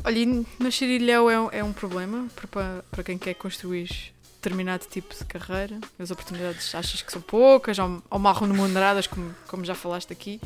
olha, 0.02 0.44
nascer 0.58 0.88
ilhéu 0.88 1.30
é, 1.30 1.58
é 1.58 1.64
um 1.64 1.72
problema 1.72 2.26
para, 2.50 2.84
para 2.90 3.04
quem 3.04 3.16
quer 3.16 3.34
construir 3.34 4.13
determinado 4.44 4.84
tipo 4.86 5.14
de 5.14 5.24
carreira? 5.24 5.78
As 5.98 6.10
oportunidades 6.10 6.74
achas 6.74 7.00
que 7.00 7.10
são 7.10 7.22
poucas 7.22 7.78
ou, 7.78 8.02
ou 8.10 8.18
mal 8.18 8.34
remuneradas, 8.34 9.06
como, 9.06 9.34
como 9.48 9.64
já 9.64 9.74
falaste 9.74 10.12
aqui? 10.12 10.38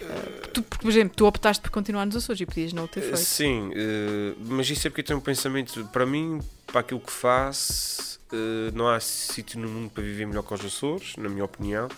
Uh, 0.00 0.48
tu, 0.48 0.62
por 0.62 0.90
exemplo, 0.90 1.16
tu 1.16 1.26
optaste 1.26 1.62
por 1.62 1.70
continuar 1.70 2.04
nos 2.04 2.16
Açores 2.16 2.40
e 2.40 2.46
podias 2.46 2.72
não 2.72 2.84
o 2.84 2.88
ter 2.88 3.00
feito. 3.00 3.16
Sim, 3.16 3.70
uh, 3.70 4.36
mas 4.40 4.68
isso 4.68 4.86
é 4.86 4.90
porque 4.90 5.00
eu 5.00 5.06
tenho 5.06 5.18
um 5.18 5.22
pensamento, 5.22 5.84
para 5.86 6.04
mim, 6.04 6.40
para 6.66 6.80
aquilo 6.80 7.00
que 7.00 7.10
faço, 7.10 8.20
uh, 8.32 8.76
não 8.76 8.88
há 8.88 9.00
sítio 9.00 9.58
no 9.58 9.68
mundo 9.68 9.90
para 9.90 10.02
viver 10.02 10.26
melhor 10.26 10.42
que 10.42 10.52
os 10.52 10.64
Açores, 10.64 11.16
na 11.16 11.28
minha 11.28 11.44
opinião. 11.44 11.88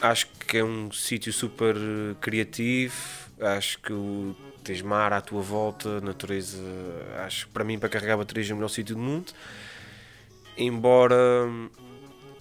Acho 0.00 0.26
que 0.48 0.56
é 0.56 0.64
um 0.64 0.90
sítio 0.90 1.32
super 1.32 1.76
criativo, 2.20 2.94
acho 3.40 3.78
que 3.78 3.92
o, 3.92 4.34
tens 4.64 4.82
mar 4.82 5.12
à 5.12 5.20
tua 5.20 5.40
volta, 5.40 6.00
natureza, 6.00 6.58
acho 7.24 7.46
que 7.46 7.52
para 7.52 7.62
mim, 7.62 7.78
para 7.78 7.88
carregar 7.88 8.16
baterias, 8.16 8.50
é 8.50 8.52
o 8.52 8.56
melhor 8.56 8.68
sítio 8.68 8.96
do 8.96 9.00
mundo 9.00 9.32
embora 10.56 11.48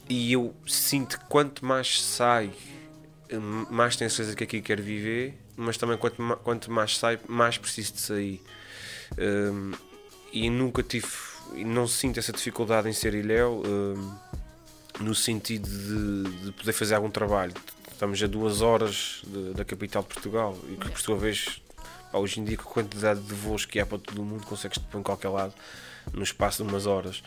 e 0.09 0.33
eu 0.33 0.53
sinto 0.67 1.19
que 1.19 1.25
quanto 1.25 1.65
mais 1.65 2.01
sai 2.01 2.51
mais 3.69 3.95
tenho 3.95 4.09
certeza 4.09 4.35
que 4.35 4.43
aqui 4.43 4.61
quero 4.61 4.83
viver 4.83 5.41
mas 5.61 5.77
também 5.77 5.97
quanto, 5.97 6.17
quanto 6.43 6.71
mais 6.71 6.97
sai 6.97 7.19
mais 7.27 7.57
preciso 7.57 7.93
de 7.93 8.01
sair. 8.01 8.41
Um, 9.17 9.71
e 10.31 10.49
nunca 10.49 10.81
tive 10.81 11.07
não 11.65 11.87
sinto 11.87 12.17
essa 12.17 12.31
dificuldade 12.31 12.87
em 12.87 12.93
ser 12.93 13.13
ilhéu 13.13 13.61
um, 13.65 15.03
no 15.03 15.13
sentido 15.13 15.67
de, 15.67 16.45
de, 16.45 16.51
poder 16.53 16.71
fazer 16.71 16.95
algum 16.95 17.09
trabalho. 17.09 17.53
Estamos 17.91 18.21
a 18.23 18.27
duas 18.27 18.61
horas 18.61 19.21
de, 19.27 19.53
da 19.53 19.65
capital 19.65 20.01
de 20.01 20.07
Portugal 20.07 20.57
e 20.69 20.75
que 20.77 20.89
por 20.89 20.99
sua 20.99 21.17
vez 21.17 21.61
hoje 22.13 22.39
em 22.39 22.45
dia 22.45 22.57
com 22.57 22.69
a 22.69 22.73
quantidade 22.73 23.21
de 23.21 23.33
voos 23.33 23.65
que 23.65 23.79
há 23.79 23.85
para 23.85 23.97
todo 23.97 24.21
o 24.21 24.25
mundo 24.25 24.45
consegues 24.45 24.77
te 24.77 24.85
pôr 24.85 24.99
em 24.99 25.03
qualquer 25.03 25.29
lado 25.29 25.53
no 26.13 26.23
espaço 26.23 26.63
de 26.63 26.69
umas 26.69 26.85
horas 26.85 27.21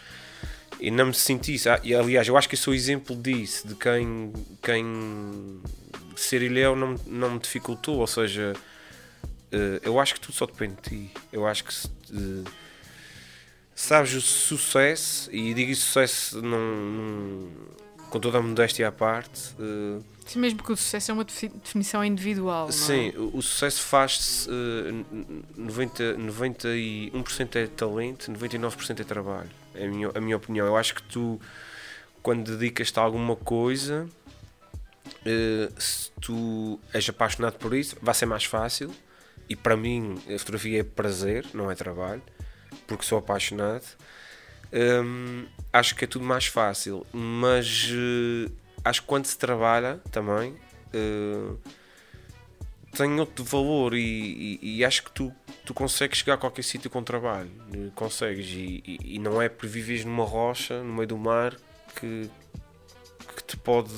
e 0.81 0.91
não 0.91 1.07
me 1.07 1.14
senti 1.14 1.55
isso. 1.55 1.68
Ah, 1.70 1.81
e, 1.83 1.95
aliás, 1.95 2.29
eu 2.29 2.37
acho 2.37 2.49
que 2.49 2.55
eu 2.55 2.59
sou 2.59 2.75
exemplo 2.75 3.16
disso, 3.16 3.66
de 3.68 3.75
quem, 3.75 4.33
quem 4.62 5.61
ser 6.16 6.43
ilhéu 6.43 6.77
não, 6.77 6.95
não 7.07 7.31
me 7.33 7.39
dificultou. 7.39 7.99
Ou 7.99 8.07
seja, 8.07 8.53
uh, 9.53 9.81
eu 9.83 9.99
acho 10.01 10.14
que 10.14 10.20
tudo 10.20 10.35
só 10.35 10.47
depende 10.47 10.77
de 10.77 10.83
ti. 10.83 11.11
Eu 11.33 11.47
acho 11.47 11.64
que 11.64 11.72
uh, 11.72 12.45
sabes 13.75 14.14
o 14.14 14.20
sucesso, 14.20 15.29
e 15.33 15.55
digo 15.55 15.75
sucesso 15.75 16.41
num, 16.43 17.51
com 18.11 18.20
toda 18.20 18.39
a 18.39 18.43
modéstia 18.43 18.89
à 18.89 18.93
parte. 18.93 19.55
Uh, 19.59 20.03
Sim, 20.27 20.39
mesmo 20.39 20.62
que 20.62 20.72
o 20.72 20.77
sucesso 20.77 21.11
é 21.11 21.14
uma 21.14 21.25
definição 21.25 22.03
individual. 22.03 22.72
Sim, 22.72 23.12
é? 23.14 23.18
o, 23.18 23.37
o, 23.37 23.43
sucesso 23.43 23.83
faz-se 23.83 24.49
uh, 24.49 25.45
90, 25.57 26.14
91% 26.14 27.57
é 27.57 27.66
talento, 27.66 28.33
99% 28.33 29.01
é 29.01 29.05
trabalho. 29.05 29.64
É 29.75 29.87
a 29.87 29.89
minha, 29.89 30.11
a 30.14 30.20
minha 30.20 30.37
opinião. 30.37 30.66
Eu 30.66 30.77
acho 30.77 30.95
que 30.95 31.03
tu, 31.03 31.41
quando 32.22 32.57
dedicas-te 32.57 32.99
a 32.99 33.03
alguma 33.03 33.37
coisa, 33.37 34.09
uh, 35.07 35.81
se 35.81 36.11
tu 36.20 36.81
és 36.93 37.09
apaixonado 37.09 37.59
por 37.59 37.75
isso, 37.75 37.97
vai 38.01 38.14
ser 38.14 38.27
mais 38.27 38.45
fácil. 38.45 38.95
E 39.49 39.55
para 39.55 39.77
mim, 39.77 40.20
a 40.35 40.39
fotografia 40.39 40.81
é 40.81 40.85
prazer, 40.85 41.45
não 41.53 41.70
é 41.70 41.75
trabalho, 41.75 42.22
porque 42.87 43.05
sou 43.05 43.18
apaixonado. 43.18 43.85
Um, 44.72 45.47
acho 45.72 45.95
que 45.95 46.05
é 46.05 46.09
tudo 46.09 46.25
mais 46.25 46.47
fácil, 46.47 47.07
mas 47.12 47.91
uh, 47.91 48.51
acho 48.85 49.03
que 49.03 49.07
quando 49.07 49.27
se 49.27 49.39
trabalha 49.39 50.01
também 50.11 50.57
uh, 50.93 51.59
tem 52.95 53.20
outro 53.20 53.45
valor 53.45 53.95
e, 53.95 54.59
e, 54.62 54.78
e, 54.78 54.84
acho 54.84 55.03
que 55.05 55.11
tu, 55.12 55.34
tu 55.64 55.74
consegues 55.74 56.18
chegar 56.18 56.34
a 56.34 56.36
qualquer 56.38 56.62
sítio 56.62 56.88
com 56.88 57.03
trabalho, 57.03 57.51
consegues 57.95 58.47
e, 58.51 58.99
e, 59.05 59.18
não 59.18 59.42
é 59.42 59.49
por 59.49 59.68
viveres 59.68 60.05
numa 60.05 60.24
rocha 60.24 60.82
no 60.82 60.95
meio 60.95 61.09
do 61.09 61.18
mar 61.18 61.55
que, 61.97 62.30
que 63.36 63.45
te 63.45 63.57
pode 63.57 63.90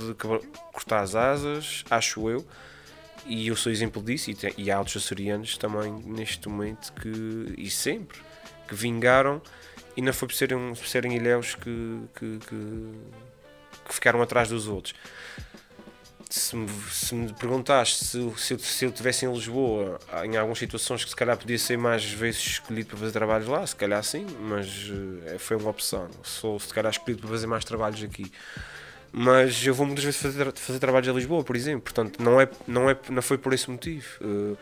cortar 0.72 1.00
as 1.00 1.14
asas, 1.14 1.84
acho 1.90 2.28
eu. 2.28 2.46
E 3.28 3.48
eu 3.48 3.56
sou 3.56 3.72
exemplo 3.72 4.00
disso, 4.00 4.30
e, 4.30 4.34
tem, 4.34 4.52
e 4.56 4.70
há 4.70 4.78
outros 4.78 4.96
açorianos 4.96 5.58
também 5.58 5.92
neste 5.92 6.48
momento 6.48 6.92
que, 6.92 7.54
e 7.58 7.68
sempre, 7.68 8.18
que 8.68 8.74
vingaram 8.74 9.42
e 9.96 10.02
não 10.02 10.12
foi 10.12 10.28
por 10.28 10.34
serem, 10.34 10.74
por 10.74 10.86
serem 10.86 11.16
ilhéus 11.16 11.54
que, 11.54 12.00
que, 12.14 12.38
que, 12.38 12.92
que, 13.86 13.94
ficaram 13.94 14.20
atrás 14.20 14.50
dos 14.50 14.68
outros. 14.68 14.94
Se 16.28 16.56
me, 16.56 16.68
se 16.90 17.14
me 17.14 17.32
perguntaste 17.32 18.04
se, 18.04 18.32
se, 18.36 18.54
eu, 18.54 18.58
se 18.58 18.84
eu 18.84 18.90
estivesse 18.90 19.24
em 19.24 19.32
Lisboa, 19.32 19.98
em 20.24 20.36
algumas 20.36 20.58
situações 20.58 21.04
que 21.04 21.10
se 21.10 21.16
calhar 21.16 21.36
podia 21.36 21.58
ser 21.58 21.78
mais 21.78 22.04
vezes 22.04 22.40
escolhido 22.40 22.88
para 22.88 22.98
fazer 22.98 23.12
trabalhos 23.12 23.46
lá, 23.48 23.64
se 23.66 23.76
calhar 23.76 24.02
sim, 24.02 24.26
mas 24.40 24.90
uh, 24.90 25.38
foi 25.38 25.56
uma 25.56 25.70
opção. 25.70 26.08
Sou 26.22 26.58
se 26.58 26.74
calhar 26.74 26.90
escolhido 26.90 27.20
para 27.20 27.30
fazer 27.30 27.46
mais 27.46 27.64
trabalhos 27.64 28.02
aqui. 28.02 28.30
Mas 29.12 29.64
eu 29.64 29.72
vou 29.72 29.86
muitas 29.86 30.04
vezes 30.04 30.20
fazer, 30.20 30.52
fazer 30.52 30.78
trabalhos 30.78 31.08
a 31.08 31.12
Lisboa, 31.12 31.44
por 31.44 31.54
exemplo, 31.54 31.82
portanto 31.82 32.22
não, 32.22 32.40
é, 32.40 32.48
não, 32.66 32.90
é, 32.90 32.96
não 33.08 33.22
foi 33.22 33.38
por 33.38 33.52
esse 33.54 33.70
motivo. 33.70 34.06
Uh, 34.20 34.56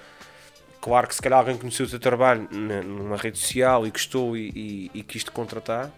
Claro 0.84 1.08
que 1.08 1.14
se 1.14 1.22
calhar 1.22 1.38
alguém 1.38 1.56
conheceu 1.56 1.86
o 1.86 1.88
teu 1.88 1.98
trabalho 1.98 2.46
numa 2.52 3.16
rede 3.16 3.38
social 3.38 3.86
e 3.86 3.90
gostou 3.90 4.36
e, 4.36 4.50
e, 4.54 4.90
e 4.92 5.02
quis 5.02 5.24
te 5.24 5.30
contratar, 5.30 5.90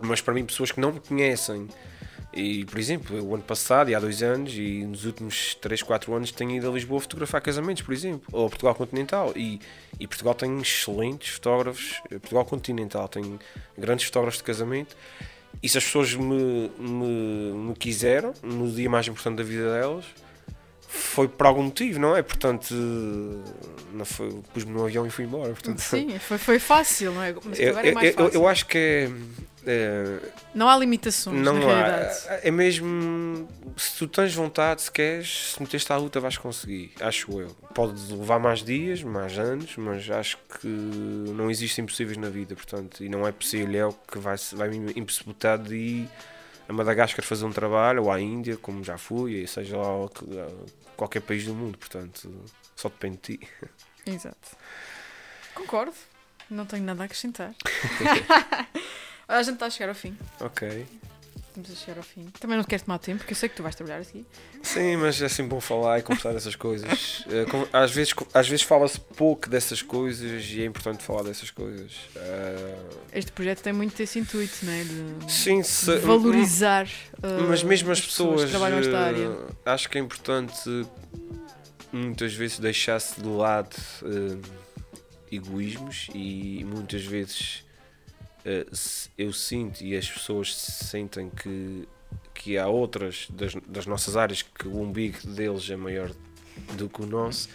mas 0.00 0.22
para 0.22 0.32
mim, 0.32 0.46
pessoas 0.46 0.72
que 0.72 0.80
não 0.80 0.92
me 0.92 1.00
conhecem 1.00 1.68
E, 2.32 2.64
por 2.66 2.78
exemplo, 2.78 3.22
o 3.24 3.34
ano 3.34 3.42
passado 3.42 3.90
e 3.90 3.94
há 3.94 4.00
dois 4.00 4.22
anos 4.22 4.52
e 4.54 4.84
nos 4.84 5.04
últimos 5.06 5.54
3, 5.56 5.82
4 5.82 6.14
anos 6.14 6.30
tenho 6.30 6.50
ido 6.50 6.68
a 6.68 6.72
Lisboa 6.72 7.00
fotografar 7.00 7.40
casamentos, 7.40 7.82
por 7.82 7.92
exemplo, 7.94 8.28
ou 8.32 8.46
a 8.46 8.48
Portugal 8.48 8.74
Continental. 8.74 9.32
E, 9.34 9.60
e 9.98 10.06
Portugal 10.06 10.34
tem 10.34 10.60
excelentes 10.60 11.30
fotógrafos, 11.30 12.00
Portugal 12.08 12.44
Continental 12.44 13.08
tem 13.08 13.38
grandes 13.76 14.06
fotógrafos 14.06 14.38
de 14.38 14.44
casamento. 14.44 14.94
E 15.62 15.68
se 15.68 15.78
as 15.78 15.84
pessoas 15.84 16.14
me, 16.14 16.70
me, 16.78 17.52
me 17.54 17.74
quiseram, 17.74 18.34
no 18.42 18.70
dia 18.70 18.88
mais 18.88 19.08
importante 19.08 19.38
da 19.38 19.42
vida 19.42 19.72
delas, 19.72 20.04
foi 20.86 21.28
por 21.28 21.46
algum 21.46 21.64
motivo, 21.64 21.98
não 21.98 22.16
é? 22.16 22.22
Portanto, 22.22 22.74
não 23.92 24.04
foi, 24.04 24.30
pus-me 24.54 24.72
no 24.72 24.84
avião 24.84 25.06
e 25.06 25.10
fui 25.10 25.24
embora. 25.24 25.50
Portanto, 25.50 25.80
Sim, 25.80 26.18
foi, 26.18 26.38
foi 26.38 26.58
fácil, 26.58 27.12
não 27.12 27.22
é? 27.22 27.34
Mas 27.44 27.60
agora 27.60 27.88
é 27.88 27.92
mais 27.92 28.08
eu, 28.08 28.14
fácil. 28.14 28.34
eu, 28.34 28.42
eu 28.42 28.48
acho 28.48 28.66
que 28.66 28.78
é, 28.78 29.10
é, 29.70 30.18
Não 30.54 30.68
há 30.68 30.76
limitações, 30.76 31.40
não 31.44 31.56
há, 31.56 31.74
realidade. 31.86 32.20
é 32.42 32.50
mesmo 32.50 33.48
se 33.76 33.96
tu 33.98 34.08
tens 34.08 34.34
vontade, 34.34 34.82
se 34.82 34.90
queres, 34.90 35.52
se 35.54 35.60
meteste 35.62 35.92
à 35.92 35.96
luta 35.96 36.18
vais 36.20 36.36
conseguir, 36.38 36.92
acho 37.00 37.40
eu. 37.40 37.48
Pode 37.74 38.12
levar 38.12 38.38
mais 38.38 38.62
dias, 38.62 39.02
mais 39.02 39.38
anos, 39.38 39.76
mas 39.76 40.08
acho 40.10 40.38
que 40.60 40.66
não 40.66 41.50
existem 41.50 41.84
impossíveis 41.84 42.16
na 42.18 42.28
vida, 42.28 42.54
portanto, 42.54 43.04
e 43.04 43.08
não 43.08 43.26
é 43.26 43.32
possível 43.32 43.96
que 44.10 44.18
vai, 44.18 44.36
vai 44.52 44.68
me 44.70 44.92
impossibilitar 44.96 45.58
de 45.58 45.74
ir 45.76 46.08
a 46.68 46.72
Madagascar 46.72 47.24
fazer 47.24 47.44
um 47.44 47.52
trabalho, 47.52 48.04
ou 48.04 48.12
à 48.12 48.20
Índia, 48.20 48.56
como 48.56 48.82
já 48.84 48.98
fui, 48.98 49.34
e 49.42 49.46
seja 49.48 49.76
lá 49.76 50.04
o 50.04 50.08
que- 50.08 50.24
qualquer 50.96 51.20
país 51.20 51.44
do 51.46 51.54
mundo, 51.54 51.78
portanto, 51.78 52.30
só 52.76 52.88
depende 52.88 53.16
de 53.22 53.38
ti. 53.38 53.48
Exato. 54.04 54.56
Concordo. 55.54 55.94
Não 56.50 56.64
tenho 56.66 56.82
nada 56.84 57.02
a 57.02 57.06
acrescentar. 57.06 57.52
a 59.36 59.42
gente 59.42 59.54
está 59.54 59.66
a 59.66 59.70
chegar 59.70 59.88
ao 59.90 59.94
fim. 59.94 60.16
Ok. 60.40 60.86
Estamos 61.48 61.70
a 61.72 61.74
chegar 61.74 61.96
ao 61.98 62.04
fim. 62.04 62.24
Também 62.38 62.56
não 62.56 62.62
te 62.64 62.68
quero 62.68 62.84
tomar 62.84 62.98
tempo, 62.98 63.18
porque 63.18 63.32
eu 63.32 63.36
sei 63.36 63.48
que 63.48 63.56
tu 63.56 63.62
vais 63.64 63.74
trabalhar 63.74 64.00
aqui. 64.00 64.24
Sim, 64.62 64.96
mas 64.96 65.20
é 65.20 65.28
sempre 65.28 65.50
bom 65.50 65.60
falar 65.60 65.98
e 65.98 66.02
conversar 66.02 66.32
dessas 66.32 66.54
coisas. 66.56 67.24
Eh, 67.28 67.44
Às 67.72 67.90
vezes, 67.90 68.14
às 68.32 68.48
vezes 68.48 68.64
fala-se 68.64 68.98
pouco 68.98 69.50
dessas 69.50 69.82
coisas 69.82 70.44
e 70.50 70.62
é 70.62 70.64
importante 70.64 71.02
falar 71.02 71.22
dessas 71.24 71.50
coisas. 71.50 71.92
Eh, 72.16 72.76
Este 73.12 73.32
projeto 73.32 73.60
tem 73.60 73.72
muito 73.72 74.00
esse 74.00 74.18
intuito, 74.18 74.64
não 74.64 74.72
é? 74.72 74.84
De, 74.84 75.32
Sim, 75.32 75.60
de 75.60 75.66
se, 75.66 75.96
valorizar. 75.98 76.88
mas 77.48 77.62
uh, 77.62 77.66
mesmo 77.66 77.90
as 77.90 78.00
pessoas, 78.00 78.44
que 78.44 78.50
trabalham 78.50 78.78
nesta 78.78 78.98
área. 78.98 79.30
acho 79.66 79.88
que 79.90 79.98
é 79.98 80.00
importante 80.00 80.86
muitas 81.92 82.32
vezes 82.34 82.58
deixar-se 82.60 83.20
de 83.20 83.26
lado 83.28 83.76
eh, 84.04 84.38
egoísmos 85.32 86.08
e 86.14 86.64
muitas 86.64 87.04
vezes 87.04 87.64
eu 89.16 89.32
sinto 89.32 89.82
e 89.82 89.96
as 89.96 90.10
pessoas 90.10 90.54
sentem 90.54 91.30
que, 91.30 91.88
que 92.34 92.58
há 92.58 92.66
outras 92.66 93.28
das, 93.30 93.54
das 93.66 93.86
nossas 93.86 94.16
áreas 94.16 94.42
que 94.42 94.66
o 94.66 94.80
umbigo 94.80 95.18
deles 95.26 95.68
é 95.70 95.76
maior 95.76 96.10
do 96.76 96.88
que 96.88 97.02
o 97.02 97.06
nosso 97.06 97.48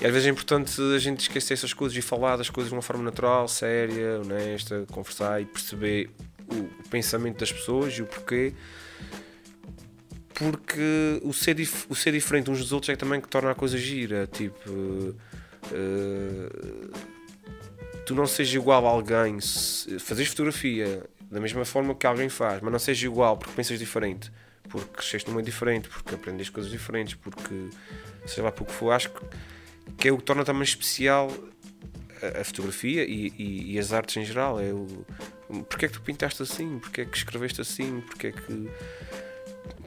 e 0.00 0.06
às 0.06 0.12
vezes 0.12 0.26
é 0.26 0.30
importante 0.30 0.80
a 0.80 0.98
gente 0.98 1.20
esquecer 1.20 1.54
essas 1.54 1.72
coisas 1.72 1.96
e 1.96 2.02
falar 2.02 2.36
das 2.36 2.50
coisas 2.50 2.70
de 2.70 2.74
uma 2.74 2.82
forma 2.82 3.02
natural, 3.02 3.46
séria, 3.46 4.20
honesta, 4.20 4.86
conversar 4.90 5.40
e 5.40 5.44
perceber 5.44 6.10
o 6.50 6.88
pensamento 6.88 7.38
das 7.40 7.52
pessoas 7.52 7.94
e 7.94 8.02
o 8.02 8.06
porquê 8.06 8.54
porque 10.38 11.20
o 11.24 11.32
ser, 11.32 11.56
o 11.88 11.94
ser 11.96 12.12
diferente 12.12 12.48
uns 12.48 12.60
dos 12.60 12.72
outros 12.72 12.90
é 12.90 12.96
também 12.96 13.20
que 13.20 13.28
torna 13.28 13.50
a 13.50 13.54
coisa 13.56 13.76
gira. 13.76 14.24
Tipo, 14.28 15.16
eh, 15.72 16.48
tu 18.08 18.14
não 18.14 18.26
sejas 18.26 18.54
igual 18.54 18.86
a 18.86 18.90
alguém, 18.90 19.38
fazes 20.00 20.28
fotografia 20.28 21.04
da 21.30 21.38
mesma 21.40 21.62
forma 21.64 21.94
que 21.94 22.06
alguém 22.06 22.28
faz, 22.30 22.62
mas 22.62 22.72
não 22.72 22.78
seja 22.78 23.06
igual 23.06 23.36
porque 23.36 23.52
pensas 23.54 23.78
diferente, 23.78 24.32
porque 24.68 24.88
cresceste 24.94 25.30
meio 25.30 25.42
diferente, 25.42 25.88
porque 25.90 26.14
aprendeste 26.14 26.50
coisas 26.50 26.72
diferentes, 26.72 27.14
porque 27.14 27.68
sei 28.26 28.42
lá 28.42 28.50
porque 28.50 28.72
for. 28.72 28.92
Acho 28.92 29.10
que, 29.10 29.20
que 29.98 30.08
é 30.08 30.12
o 30.12 30.16
que 30.16 30.24
torna 30.24 30.42
também 30.42 30.62
especial 30.62 31.30
a, 32.22 32.40
a 32.40 32.44
fotografia 32.44 33.04
e, 33.04 33.32
e- 33.38 33.72
e 33.74 33.78
as 33.78 33.92
artes 33.92 34.16
em 34.16 34.24
geral. 34.24 34.58
É 34.58 34.72
o, 34.72 35.04
porque 35.68 35.84
é 35.84 35.88
que 35.88 35.94
tu 35.94 36.00
pintaste 36.00 36.42
assim? 36.42 36.78
Porque 36.78 37.02
é 37.02 37.04
que 37.04 37.16
escreveste 37.16 37.60
assim? 37.60 38.02
Porque 38.06 38.28
é 38.28 38.32
que 38.32 38.70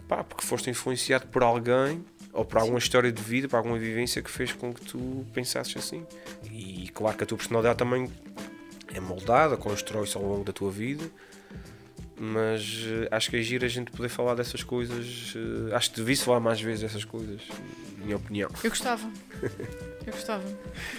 pá, 0.08 0.24
porque 0.24 0.46
foste 0.46 0.70
influenciado 0.70 1.26
por 1.28 1.42
alguém 1.44 2.06
ou 2.34 2.46
por 2.46 2.58
alguma 2.60 2.80
história 2.80 3.12
de 3.12 3.22
vida, 3.22 3.48
por 3.48 3.58
alguma 3.58 3.78
vivência 3.78 4.22
que 4.22 4.30
fez 4.30 4.54
com 4.54 4.74
que 4.74 4.82
tu 4.82 5.26
pensasses 5.34 5.76
assim. 5.78 6.06
E 6.52 6.90
claro 6.94 7.18
que 7.18 7.24
a 7.24 7.28
tua 7.28 7.38
personalidade 7.38 7.78
também 7.78 8.10
é 8.94 9.00
moldada, 9.00 9.58
constrói-se 9.58 10.16
ao 10.18 10.24
longo 10.24 10.44
da 10.44 10.54
tua 10.54 10.72
vida, 10.72 11.04
mas 12.20 12.86
eh, 12.86 13.08
acho 13.10 13.30
que 13.30 13.38
é 13.38 13.42
giro 13.42 13.66
a 13.66 13.68
gente 13.68 13.92
poder 13.92 14.10
falar 14.10 14.36
dessas 14.36 14.64
coisas. 14.64 15.34
eh, 15.36 15.76
acho 15.76 15.90
que 15.90 15.96
devia-se 15.98 16.24
falar 16.24 16.40
mais 16.40 16.62
vezes 16.62 16.82
dessas 16.82 17.04
coisas, 17.04 17.42
minha 17.98 18.18
opinião. 18.18 18.50
Eu 18.64 18.70
gostava. 18.70 19.10
Eu 20.06 20.14
gostava. 20.14 20.44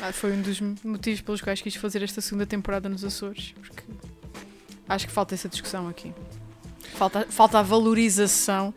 Ah, 0.00 0.12
foi 0.12 0.32
um 0.32 0.40
dos 0.40 0.60
motivos 0.60 1.20
pelos 1.20 1.40
quais 1.40 1.60
quis 1.60 1.74
fazer 1.74 2.02
esta 2.02 2.20
segunda 2.20 2.46
temporada 2.46 2.88
nos 2.88 3.04
Açores. 3.04 3.52
Porque 3.60 3.82
acho 4.88 5.06
que 5.06 5.12
falta 5.12 5.34
essa 5.34 5.48
discussão 5.48 5.88
aqui. 5.88 6.14
Falta, 6.94 7.26
falta 7.28 7.58
a 7.58 7.62
valorização 7.62 8.72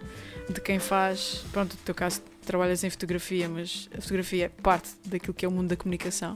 de 0.49 0.59
quem 0.61 0.79
faz. 0.79 1.43
Pronto, 1.51 1.73
no 1.73 1.81
teu 1.83 1.93
caso, 1.93 2.21
trabalhas 2.45 2.83
em 2.83 2.89
fotografia, 2.89 3.49
mas 3.49 3.89
a 3.97 4.01
fotografia 4.01 4.45
é 4.45 4.49
parte 4.49 4.89
daquilo 5.05 5.33
que 5.33 5.45
é 5.45 5.47
o 5.47 5.51
mundo 5.51 5.69
da 5.69 5.75
comunicação. 5.75 6.33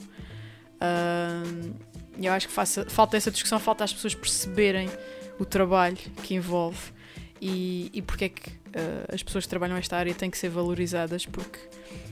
E 2.18 2.26
eu 2.26 2.34
acho 2.34 2.48
que 2.48 2.54
faça- 2.54 2.86
falta 2.90 3.18
essa 3.18 3.32
discussão, 3.32 3.60
falta 3.60 3.84
as 3.84 3.94
pessoas 3.94 4.14
perceberem 4.16 4.90
o 5.40 5.46
trabalho 5.46 5.98
que 6.24 6.34
envolve 6.36 6.92
e, 7.42 7.90
e 7.94 8.02
porque 8.02 8.26
é 8.26 8.30
que 8.30 8.52
ah, 8.76 9.14
as 9.14 9.24
pessoas 9.24 9.46
que 9.46 9.50
trabalham 9.50 9.76
nesta 9.76 9.96
área 9.96 10.14
têm 10.14 10.30
que 10.30 10.38
ser 10.38 10.50
valorizadas, 10.50 11.26
porque 11.26 11.58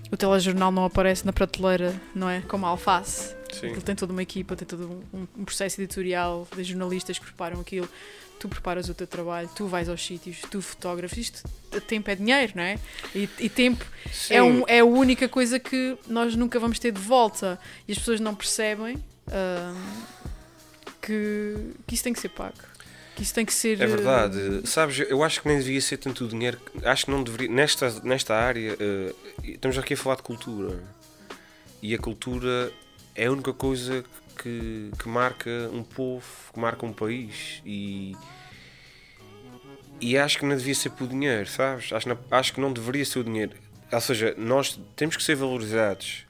o 0.10 0.16
telejornal 0.16 0.72
não 0.72 0.86
aparece 0.86 1.26
na 1.26 1.34
prateleira, 1.34 1.94
não 2.16 2.30
é? 2.30 2.42
Como 2.42 2.66
a 2.66 2.70
alface. 2.70 3.36
Sim. 3.52 3.68
Ele 3.68 3.82
tem 3.82 3.96
toda 3.96 4.14
uma 4.14 4.22
equipa, 4.24 4.56
tem 4.56 4.66
todo 4.68 5.04
um, 5.14 5.28
um 5.38 5.44
processo 5.46 5.82
editorial 5.82 6.48
de 6.56 6.64
jornalistas 6.64 7.20
que 7.20 7.26
preparam 7.26 7.60
aquilo. 7.60 7.88
Tu 8.40 8.48
preparas 8.48 8.88
o 8.88 8.94
teu 8.94 9.08
trabalho, 9.08 9.50
tu 9.56 9.66
vais 9.66 9.90
aos 9.90 10.06
sítios, 10.06 10.42
tu 10.52 10.62
fotografas. 10.62 11.18
Isto, 11.18 11.44
tempo 11.88 12.10
é 12.10 12.16
dinheiro, 12.16 12.54
não 12.56 12.64
é? 12.64 12.80
E, 13.16 13.30
e 13.40 13.50
tempo 13.50 13.84
é, 14.30 14.42
um, 14.42 14.64
é 14.68 14.80
a 14.80 14.86
única 14.86 15.28
coisa 15.28 15.60
que 15.60 15.98
nós 16.08 16.36
nunca 16.36 16.60
vamos 16.60 16.80
ter 16.80 16.92
de 16.92 17.02
volta. 17.02 17.60
E 17.88 17.92
as 17.92 17.98
pessoas 17.98 18.20
não 18.20 18.36
percebem 18.36 19.04
ahm, 19.28 19.76
que, 21.02 21.74
que 21.86 21.96
isso 21.96 22.04
tem 22.04 22.14
que 22.14 22.20
ser 22.20 22.30
pago. 22.30 22.58
Que 23.16 23.24
isso 23.24 23.34
tem 23.34 23.46
que 23.46 23.54
ser. 23.54 23.82
É 23.82 23.88
verdade, 23.88 24.62
sabes, 24.66 25.00
eu 25.00 25.24
acho 25.24 25.42
que 25.42 25.48
nem 25.48 25.58
devia 25.58 25.82
ser 25.82 25.98
tanto 25.98 26.28
dinheiro, 26.28 26.60
acho 26.84 27.06
que 27.06 27.12
não 27.12 27.24
deveria, 27.24 27.50
nesta, 27.50 27.90
nesta 28.04 28.36
área, 28.36 28.78
eh, 28.80 29.14
estamos 29.44 29.76
aqui 29.80 29.96
a 29.96 29.98
falar 29.98 30.18
de 30.18 30.22
cultura, 30.22 30.80
e 31.82 31.96
a 31.96 31.98
cultura 31.98 32.72
é 33.16 33.26
a 33.26 33.32
única 33.32 33.54
coisa 33.54 34.06
que, 34.38 34.92
que 35.00 35.08
marca 35.10 35.50
um 35.72 35.84
povo, 35.84 36.26
que 36.54 36.60
marca 36.60 36.86
um 36.86 36.94
país, 36.94 37.62
e, 37.66 38.16
e 40.00 40.18
acho 40.18 40.38
que 40.40 40.46
não 40.46 40.56
devia 40.56 40.76
ser 40.76 40.92
por 40.92 41.08
dinheiro, 41.08 41.48
sabes, 41.50 41.92
acho, 41.92 42.08
acho 42.32 42.54
que 42.54 42.62
não 42.62 42.72
deveria 42.72 43.04
ser 43.06 43.20
o 43.20 43.24
dinheiro, 43.24 43.56
ou 43.92 44.02
seja, 44.02 44.34
nós 44.38 44.80
temos 44.96 45.16
que 45.18 45.24
ser 45.24 45.36
valorizados 45.36 46.26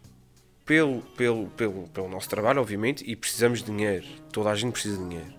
pelo, 0.66 1.02
pelo, 1.16 1.48
pelo, 1.52 1.88
pelo 1.90 2.10
nosso 2.10 2.30
trabalho, 2.30 2.62
obviamente, 2.62 3.04
e 3.10 3.16
precisamos 3.16 3.60
de 3.60 3.66
dinheiro, 3.66 4.06
toda 4.32 4.50
a 4.50 4.56
gente 4.56 4.74
precisa 4.74 4.98
de 4.98 5.04
dinheiro. 5.04 5.34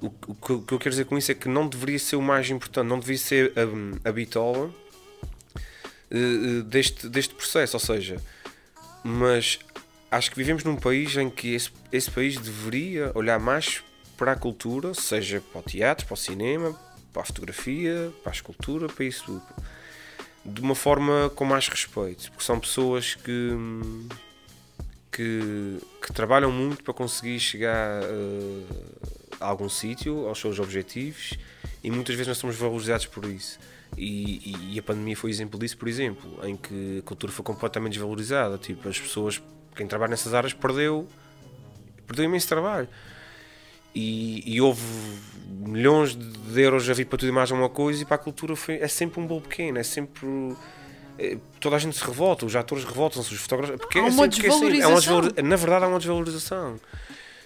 O, 0.00 0.06
o 0.06 0.34
que- 0.34 0.52
o 0.52 0.62
que 0.62 0.74
eu 0.74 0.78
quero 0.78 0.90
dizer 0.90 1.04
com 1.04 1.16
isso 1.16 1.30
é 1.30 1.34
que 1.34 1.48
não 1.48 1.68
deveria 1.68 1.98
ser 1.98 2.16
o 2.16 2.22
mais 2.22 2.50
importante, 2.50 2.86
não 2.88 2.98
deveria 2.98 3.18
ser 3.18 3.52
hum, 3.56 3.92
a, 4.04 4.10
bitola 4.10 4.68
eh, 6.10 6.16
eh, 6.18 6.62
deste, 6.64 7.08
deste 7.08 7.34
processo, 7.34 7.76
ou 7.76 7.80
seja, 7.80 8.20
mas 9.04 9.58
acho 10.12 10.30
que 10.30 10.36
vivemos 10.36 10.62
num 10.62 10.76
país 10.76 11.16
em 11.16 11.28
que 11.28 11.54
esse, 11.54 11.70
esse 11.90 12.10
país 12.10 12.36
deveria 12.38 13.10
olhar 13.14 13.40
mais 13.40 13.82
para 14.16 14.32
a 14.32 14.36
cultura, 14.36 14.94
seja 14.94 15.40
para 15.52 15.60
o 15.60 15.62
teatro, 15.64 16.06
para 16.06 16.14
o 16.14 16.16
cinema, 16.16 16.78
para 17.12 17.22
a 17.22 17.24
fotografia, 17.24 18.12
para 18.22 18.30
a 18.30 18.34
escultura, 18.34 18.86
para 18.88 19.04
isso 19.04 19.24
tudo, 19.24 19.42
de 20.44 20.60
uma 20.60 20.74
forma 20.74 21.30
com 21.34 21.44
mais 21.44 21.66
respeito, 21.66 22.30
porque 22.30 22.44
são 22.44 22.60
pessoas 22.60 23.14
que, 23.16 23.50
que, 25.10 25.78
que 26.00 26.12
trabalham 26.12 26.50
muito 26.50 26.82
para 26.82 26.94
conseguir 26.94 27.38
chegar 27.40 28.02
eh, 28.02 28.62
a 29.40 29.46
algum 29.46 29.68
sítio, 29.68 30.26
aos 30.28 30.38
seus 30.40 30.58
objetivos, 30.58 31.34
e 31.82 31.90
muitas 31.90 32.14
vezes 32.14 32.28
nós 32.28 32.38
somos 32.38 32.56
valorizados 32.56 33.06
por 33.06 33.24
isso. 33.24 33.58
E, 33.96 34.52
e- 34.52 34.74
e 34.74 34.78
a 34.78 34.82
pandemia 34.82 35.16
foi 35.16 35.30
exemplo 35.30 35.58
disso, 35.58 35.76
por 35.76 35.86
exemplo, 35.88 36.38
em 36.46 36.56
que 36.56 36.98
a 37.00 37.02
cultura 37.02 37.30
foi 37.32 37.44
completamente 37.44 37.92
desvalorizada. 37.94 38.56
Tipo, 38.56 38.88
as 38.88 38.98
pessoas, 38.98 39.42
quem 39.76 39.86
trabalha 39.86 40.10
nessas 40.10 40.34
áreas, 40.34 40.52
perdeu, 40.52 41.06
perdeu 42.06 42.24
imenso 42.24 42.48
trabalho. 42.48 42.88
E, 43.94 44.42
e 44.54 44.60
houve 44.60 44.80
milhões 45.48 46.14
de 46.14 46.60
euros 46.62 46.88
a 46.88 46.94
vir 46.94 47.04
para 47.06 47.18
tudo 47.18 47.28
e 47.28 47.32
mais 47.32 47.50
uma 47.50 47.68
coisa, 47.68 48.02
e 48.02 48.06
para 48.06 48.14
a 48.16 48.18
cultura 48.18 48.56
foi, 48.56 48.76
é 48.76 48.88
sempre 48.88 49.20
um 49.20 49.26
bolo 49.26 49.42
pequeno, 49.42 49.78
é 49.78 49.82
sempre. 49.82 50.26
é, 51.18 51.36
toda 51.60 51.76
a 51.76 51.78
gente 51.78 51.96
se 51.96 52.04
revolta, 52.04 52.46
os 52.46 52.56
atores 52.56 52.84
revoltam-se, 52.84 53.32
os 53.34 53.40
fotógrafos. 53.40 53.76
Porque 53.76 53.98
Há 53.98 54.02
é 54.02 54.04
uma 54.04 54.10
sempre 54.12 54.40
que 54.40 54.46
é 54.46 54.48
assim, 54.48 54.58
é 54.64 54.66
uma 54.66 54.70
desvalorização. 54.72 55.20
desvalor- 55.20 55.44
Na 55.50 55.56
verdade, 55.56 55.84
há 55.84 55.88
uma 55.88 55.98
desvalorização. 55.98 56.80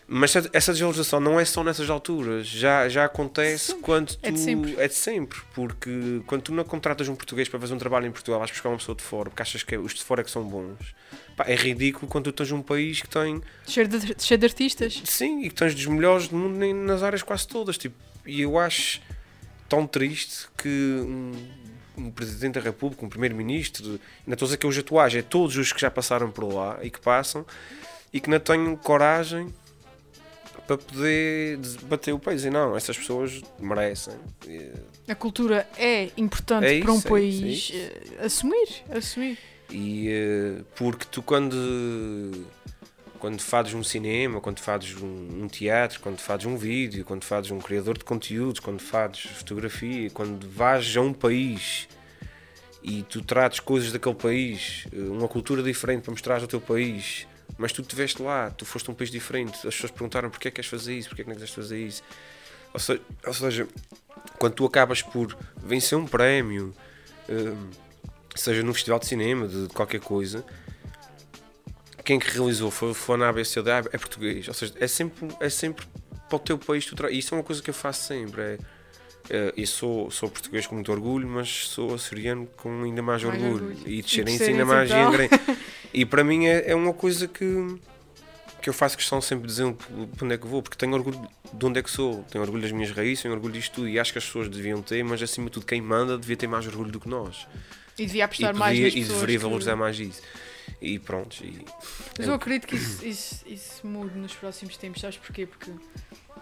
Mas 0.08 0.36
essa 0.52 0.72
desvalorização 0.72 1.18
não 1.18 1.38
é 1.40 1.44
só 1.44 1.64
nessas 1.64 1.90
alturas, 1.90 2.46
já, 2.46 2.88
já 2.88 3.06
acontece 3.06 3.66
sempre. 3.66 3.82
quando 3.82 4.14
tu. 4.14 4.18
É 4.22 4.30
de 4.30 4.38
sempre. 4.38 4.76
É 4.78 4.86
de 4.86 4.94
sempre, 4.94 5.40
porque 5.52 6.22
quando 6.26 6.42
tu 6.42 6.54
não 6.54 6.62
contratas 6.62 7.08
um 7.08 7.16
português 7.16 7.48
para 7.48 7.58
fazer 7.58 7.74
um 7.74 7.78
trabalho 7.78 8.06
em 8.06 8.12
Portugal, 8.12 8.38
vais 8.38 8.52
buscar 8.52 8.68
uma 8.68 8.78
pessoa 8.78 8.94
de 8.94 9.02
fora, 9.02 9.30
porque 9.30 9.42
achas 9.42 9.64
que 9.64 9.76
os 9.76 9.94
de 9.94 10.04
fora 10.04 10.20
é 10.20 10.24
que 10.24 10.30
são 10.30 10.44
bons. 10.44 10.94
Pá, 11.36 11.44
é 11.48 11.56
ridículo 11.56 12.06
quando 12.06 12.30
tu 12.30 12.32
tens 12.32 12.52
um 12.52 12.62
país 12.62 13.02
que 13.02 13.08
tem. 13.08 13.42
Cheio 13.66 13.88
de, 13.88 14.14
cheio 14.22 14.38
de 14.38 14.46
artistas. 14.46 15.02
Sim, 15.04 15.42
e 15.42 15.48
que 15.48 15.56
tens 15.56 15.74
dos 15.74 15.86
melhores 15.86 16.28
do 16.28 16.36
mundo 16.36 16.56
nas 16.74 17.02
áreas 17.02 17.24
quase 17.24 17.48
todas. 17.48 17.76
Tipo, 17.76 17.96
e 18.24 18.40
eu 18.40 18.56
acho 18.60 19.00
tão 19.68 19.88
triste 19.88 20.46
que 20.56 20.68
um, 20.68 21.32
um 21.98 22.10
Presidente 22.12 22.54
da 22.54 22.60
República, 22.60 23.04
um 23.04 23.08
Primeiro-Ministro, 23.08 23.98
não 24.24 24.34
estou 24.34 24.46
a 24.46 24.48
dizer 24.48 24.56
que 24.56 24.66
é 24.66 24.68
os 24.68 24.78
atuais, 24.78 25.14
é 25.16 25.22
todos 25.22 25.56
os 25.56 25.72
que 25.72 25.80
já 25.80 25.90
passaram 25.90 26.30
por 26.30 26.44
lá 26.44 26.78
e 26.80 26.90
que 26.90 27.00
passam, 27.00 27.44
e 28.12 28.20
que 28.20 28.30
não 28.30 28.38
tenham 28.38 28.76
coragem 28.76 29.52
para 30.66 30.78
poder 30.78 31.58
bater 31.84 32.12
o 32.12 32.18
país. 32.18 32.44
E 32.44 32.50
não, 32.50 32.76
essas 32.76 32.96
pessoas 32.96 33.42
merecem. 33.58 34.14
A 35.08 35.14
cultura 35.14 35.68
é 35.78 36.10
importante 36.16 36.66
É 36.66 36.80
para 36.80 36.92
um 36.92 36.96
isso, 36.98 37.06
é 37.06 37.10
país 37.10 37.34
isso, 37.34 37.72
é 38.18 38.24
assumir. 38.24 38.68
assumir. 38.90 39.38
E 39.70 40.08
eh, 40.08 40.62
porque 40.76 41.06
tu 41.10 41.22
quando 41.22 42.46
quando 43.18 43.40
fazes 43.40 43.72
um 43.74 43.82
cinema, 43.82 44.40
quando 44.40 44.60
fazes 44.60 44.94
um, 45.02 45.42
um 45.42 45.48
teatro, 45.48 46.00
quando 46.00 46.18
fazes 46.20 46.46
um 46.46 46.56
vídeo, 46.56 47.04
quando 47.04 47.24
fazes 47.24 47.50
um 47.50 47.58
criador 47.58 47.96
de 47.98 48.04
conteúdos, 48.04 48.60
quando 48.60 48.80
fazes 48.80 49.20
fotografia, 49.22 50.10
quando 50.10 50.48
vais 50.48 50.96
a 50.96 51.00
um 51.00 51.12
país 51.12 51.88
e 52.82 53.02
tu 53.02 53.22
trates 53.22 53.58
coisas 53.58 53.90
daquele 53.90 54.14
país, 54.14 54.86
eh, 54.92 54.98
uma 54.98 55.26
cultura 55.26 55.62
diferente 55.62 56.02
para 56.02 56.12
mostrar 56.12 56.40
ao 56.40 56.46
teu 56.46 56.60
país, 56.60 57.26
mas 57.58 57.72
tu 57.72 57.82
estiveste 57.82 58.22
lá, 58.22 58.50
tu 58.50 58.64
foste 58.64 58.88
a 58.88 58.92
um 58.92 58.94
país 58.94 59.10
diferente, 59.10 59.54
as 59.66 59.74
pessoas 59.74 59.90
perguntaram 59.90 60.30
porquê 60.30 60.48
é 60.48 60.50
que 60.50 60.56
queres 60.56 60.70
fazer 60.70 60.94
isso, 60.96 61.08
porquê 61.08 61.22
é 61.22 61.24
que 61.24 61.30
não 61.30 61.36
queres 61.36 61.52
fazer 61.52 61.78
isso. 61.78 62.02
Ou 62.72 62.80
seja, 62.80 63.00
ou 63.26 63.32
seja, 63.34 63.68
quando 64.38 64.54
tu 64.54 64.66
acabas 64.66 65.00
por 65.02 65.36
vencer 65.56 65.96
um 65.96 66.06
prémio, 66.06 66.74
eh, 67.28 67.52
seja 68.34 68.62
num 68.62 68.74
festival 68.74 68.98
de 68.98 69.06
cinema, 69.06 69.48
de 69.48 69.68
qualquer 69.68 70.00
coisa, 70.00 70.44
quem 72.04 72.18
que 72.18 72.30
realizou 72.30 72.70
foi, 72.70 73.16
na 73.16 73.28
ABCD, 73.28 73.70
é 73.70 73.78
é 73.92 73.98
português. 73.98 74.46
Ou 74.46 74.54
seja, 74.54 74.74
é 74.78 74.86
sempre, 74.86 75.28
é 75.40 75.48
sempre 75.48 75.86
para 76.28 76.36
o 76.36 76.38
teu 76.38 76.56
país. 76.58 76.86
Tu 76.86 76.94
tra... 76.94 77.10
Isso 77.10 77.34
é 77.34 77.38
uma 77.38 77.42
coisa 77.44 77.60
que 77.60 77.70
eu 77.70 77.74
faço 77.74 78.04
sempre. 78.06 78.40
É, 78.42 78.58
é, 79.28 79.52
eu 79.56 79.66
sou, 79.66 80.08
sou 80.10 80.30
português 80.30 80.66
com 80.68 80.76
muito 80.76 80.92
orgulho, 80.92 81.26
mas 81.26 81.48
sou 81.68 81.94
açoriano 81.94 82.46
com 82.56 82.84
ainda 82.84 83.02
mais, 83.02 83.24
Mais 83.24 83.42
orgulho. 83.42 83.66
orgulho. 83.70 83.88
E 83.88 83.98
E 83.98 84.02
de 84.02 84.22
de 84.24 84.44
ainda 84.44 84.64
mais. 84.64 84.88
então. 84.90 85.56
E 85.96 86.04
para 86.04 86.22
mim 86.22 86.46
é, 86.46 86.70
é 86.70 86.74
uma 86.74 86.92
coisa 86.92 87.26
que, 87.26 87.44
que 88.60 88.68
eu 88.68 88.72
faço 88.74 88.96
questão 88.98 89.18
sempre 89.20 89.46
de 89.48 89.54
dizer 89.54 89.72
para 90.16 90.24
onde 90.26 90.34
é 90.34 90.38
que 90.38 90.46
vou, 90.46 90.62
porque 90.62 90.76
tenho 90.76 90.92
orgulho 90.92 91.26
de 91.52 91.64
onde 91.66 91.78
é 91.80 91.82
que 91.82 91.90
sou, 91.90 92.22
tenho 92.30 92.44
orgulho 92.44 92.60
das 92.62 92.70
minhas 92.70 92.90
raízes, 92.90 93.22
tenho 93.22 93.32
orgulho 93.34 93.54
disto 93.54 93.72
tudo. 93.76 93.88
E 93.88 93.98
acho 93.98 94.12
que 94.12 94.18
as 94.18 94.24
pessoas 94.26 94.48
deviam 94.50 94.82
ter, 94.82 95.02
mas 95.02 95.22
acima 95.22 95.46
de 95.46 95.52
tudo, 95.52 95.64
quem 95.64 95.80
manda 95.80 96.18
devia 96.18 96.36
ter 96.36 96.46
mais 96.46 96.66
orgulho 96.66 96.92
do 96.92 97.00
que 97.00 97.08
nós. 97.08 97.46
E 97.98 98.04
devia 98.04 98.20
E, 98.20 98.22
apostar 98.24 98.48
podia, 98.50 98.58
mais 98.60 98.78
nas 98.78 98.92
e 98.94 99.04
deveria 99.04 99.38
que- 99.38 99.42
valorizar 99.42 99.74
mais 99.74 99.98
isso. 99.98 100.20
E 100.82 100.98
pronto. 100.98 101.42
E, 101.42 101.64
Mas 102.18 102.28
eu 102.28 102.34
acredito 102.34 102.66
que 102.66 102.76
isso, 102.76 103.06
isso, 103.06 103.44
isso 103.46 103.86
mude 103.86 104.18
nos 104.18 104.34
próximos 104.34 104.76
tempos, 104.76 105.00
sabes 105.00 105.16
porquê? 105.16 105.46
Porque 105.46 105.70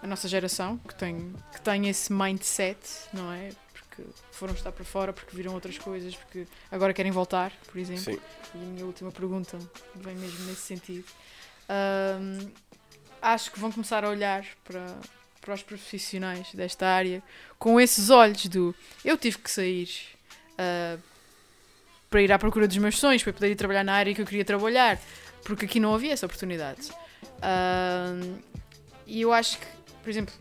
a 0.02 0.06
nossa 0.08 0.26
geração, 0.26 0.78
que 0.78 0.94
tem, 0.96 1.32
que 1.52 1.60
tem 1.62 1.88
esse 1.88 2.12
mindset, 2.12 2.78
não 3.12 3.30
é? 3.32 3.50
Porque 3.94 4.10
foram 4.32 4.54
estar 4.54 4.72
para 4.72 4.84
fora, 4.84 5.12
porque 5.12 5.36
viram 5.36 5.54
outras 5.54 5.78
coisas, 5.78 6.14
porque 6.16 6.46
agora 6.70 6.92
querem 6.92 7.12
voltar, 7.12 7.52
por 7.70 7.78
exemplo. 7.78 8.02
sim. 8.02 8.18
E 8.54 8.58
a 8.58 8.66
minha 8.66 8.86
última 8.86 9.12
pergunta 9.12 9.58
vem 9.94 10.14
mesmo 10.16 10.46
nesse 10.46 10.62
sentido. 10.62 11.04
Ahm, 11.68 12.50
acho 13.22 13.52
que 13.52 13.58
vão 13.60 13.70
começar 13.70 14.04
a 14.04 14.08
olhar 14.08 14.44
para, 14.64 14.96
para 15.40 15.54
os 15.54 15.62
profissionais 15.62 16.52
desta 16.54 16.86
área 16.86 17.22
com 17.58 17.80
esses 17.80 18.10
olhos 18.10 18.46
do 18.46 18.74
eu 19.04 19.16
tive 19.16 19.38
que 19.38 19.50
sair 19.50 19.88
ah, 20.58 20.98
para 22.10 22.22
ir 22.22 22.32
à 22.32 22.38
procura 22.38 22.68
dos 22.68 22.76
meus 22.76 22.98
sonhos, 22.98 23.22
para 23.22 23.32
poder 23.32 23.50
ir 23.50 23.56
trabalhar 23.56 23.84
na 23.84 23.94
área 23.94 24.14
que 24.14 24.22
eu 24.22 24.26
queria 24.26 24.44
trabalhar, 24.44 25.00
porque 25.44 25.64
aqui 25.64 25.80
não 25.80 25.94
havia 25.94 26.12
essa 26.12 26.26
oportunidade. 26.26 26.90
E 29.06 29.20
eu 29.20 29.32
acho 29.32 29.58
que, 29.58 29.66
por 30.02 30.10
exemplo, 30.10 30.34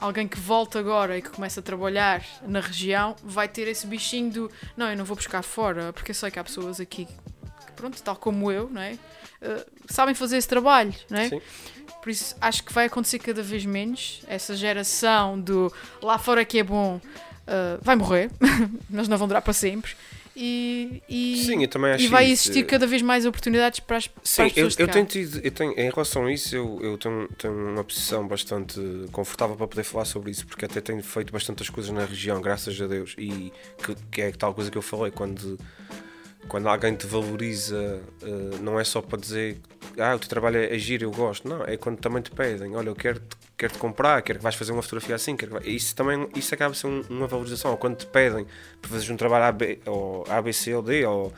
alguém 0.00 0.26
que 0.26 0.38
volta 0.38 0.78
agora 0.78 1.18
e 1.18 1.22
que 1.22 1.28
começa 1.28 1.60
a 1.60 1.62
trabalhar 1.62 2.24
na 2.42 2.60
região 2.60 3.14
vai 3.22 3.46
ter 3.46 3.68
esse 3.68 3.86
bichinho 3.86 4.32
do 4.32 4.50
não, 4.76 4.90
eu 4.90 4.96
não 4.96 5.04
vou 5.04 5.16
buscar 5.16 5.42
fora, 5.42 5.92
porque 5.92 6.10
eu 6.10 6.14
sei 6.14 6.30
que 6.30 6.38
há 6.38 6.44
pessoas 6.44 6.80
aqui 6.80 7.04
que, 7.04 7.72
pronto, 7.76 8.02
tal 8.02 8.16
como 8.16 8.50
eu, 8.50 8.68
não 8.70 8.80
é? 8.80 8.92
Uh, 9.42 9.64
sabem 9.88 10.14
fazer 10.14 10.38
esse 10.38 10.48
trabalho, 10.48 10.94
não 11.08 11.18
é? 11.18 11.28
Sim. 11.28 11.40
Por 12.02 12.08
isso 12.08 12.34
acho 12.40 12.64
que 12.64 12.72
vai 12.72 12.86
acontecer 12.86 13.18
cada 13.18 13.42
vez 13.42 13.64
menos 13.66 14.22
essa 14.26 14.56
geração 14.56 15.38
do 15.38 15.72
lá 16.02 16.18
fora 16.18 16.44
que 16.44 16.58
é 16.58 16.62
bom 16.62 16.96
uh, 16.96 17.78
vai 17.82 17.94
morrer, 17.94 18.30
mas 18.88 19.06
não 19.06 19.18
vão 19.18 19.28
durar 19.28 19.42
para 19.42 19.52
sempre. 19.52 19.94
E, 20.42 21.02
e, 21.06 21.44
Sim, 21.44 21.62
eu 21.62 21.68
também 21.68 21.92
acho 21.92 22.02
e 22.02 22.08
vai 22.08 22.24
isso. 22.24 22.48
existir 22.48 22.64
cada 22.64 22.86
vez 22.86 23.02
mais 23.02 23.26
oportunidades 23.26 23.78
para 23.78 23.98
as, 23.98 24.06
para 24.06 24.22
Sim, 24.24 24.42
as 24.44 24.48
eu, 24.48 24.54
pessoas 24.54 24.78
eu 24.78 24.86
cá. 24.86 24.92
tenho 24.94 25.04
tido, 25.04 25.40
eu 25.44 25.50
tenho, 25.50 25.72
em 25.72 25.90
relação 25.90 26.24
a 26.24 26.32
isso, 26.32 26.56
eu, 26.56 26.80
eu 26.82 26.96
tenho, 26.96 27.28
tenho 27.36 27.52
uma 27.52 27.84
posição 27.84 28.26
bastante 28.26 28.80
confortável 29.12 29.54
para 29.54 29.68
poder 29.68 29.84
falar 29.84 30.06
sobre 30.06 30.30
isso, 30.30 30.46
porque 30.46 30.64
até 30.64 30.80
tenho 30.80 31.02
feito 31.02 31.30
bastantes 31.30 31.68
coisas 31.68 31.92
na 31.92 32.06
região, 32.06 32.40
graças 32.40 32.80
a 32.80 32.86
Deus, 32.86 33.14
e 33.18 33.52
que, 33.84 33.94
que 34.10 34.22
é 34.22 34.32
tal 34.32 34.54
coisa 34.54 34.70
que 34.70 34.78
eu 34.78 34.82
falei, 34.82 35.10
quando, 35.10 35.58
quando 36.48 36.68
alguém 36.68 36.94
te 36.94 37.06
valoriza, 37.06 38.00
eh, 38.22 38.56
não 38.60 38.78
é 38.80 38.84
só 38.84 39.00
para 39.00 39.18
dizer, 39.20 39.58
ah, 39.98 40.14
o 40.14 40.18
teu 40.18 40.28
trabalho 40.28 40.56
é, 40.58 40.74
é 40.74 40.78
giro, 40.78 41.04
eu 41.04 41.10
gosto, 41.10 41.48
não, 41.48 41.64
é 41.64 41.76
quando 41.76 41.98
também 41.98 42.22
te 42.22 42.30
pedem, 42.30 42.74
olha, 42.74 42.88
eu 42.88 42.94
quero 42.96 43.20
-te, 43.20 43.36
quero 43.56 43.72
-te 43.72 43.78
comprar, 43.78 44.20
quero 44.22 44.38
que 44.38 44.42
vais 44.42 44.54
fazer 44.56 44.72
uma 44.72 44.82
fotografia 44.82 45.14
assim, 45.14 45.36
isso 45.64 45.94
também, 45.94 46.28
isso 46.34 46.52
acaba 46.54 46.74
um- 46.84 47.02
uma 47.08 47.26
valorização, 47.26 47.70
ou 47.70 47.76
quando 47.76 47.96
te 47.96 48.06
pedem 48.06 48.46
para 48.80 48.90
fazeres 48.90 49.10
um 49.10 49.16
trabalho 49.16 49.44
AB, 49.44 49.80
ou 49.86 50.24
ABC 50.28 50.74
ou 50.74 50.82
D, 50.82 51.04
ou, 51.06 51.32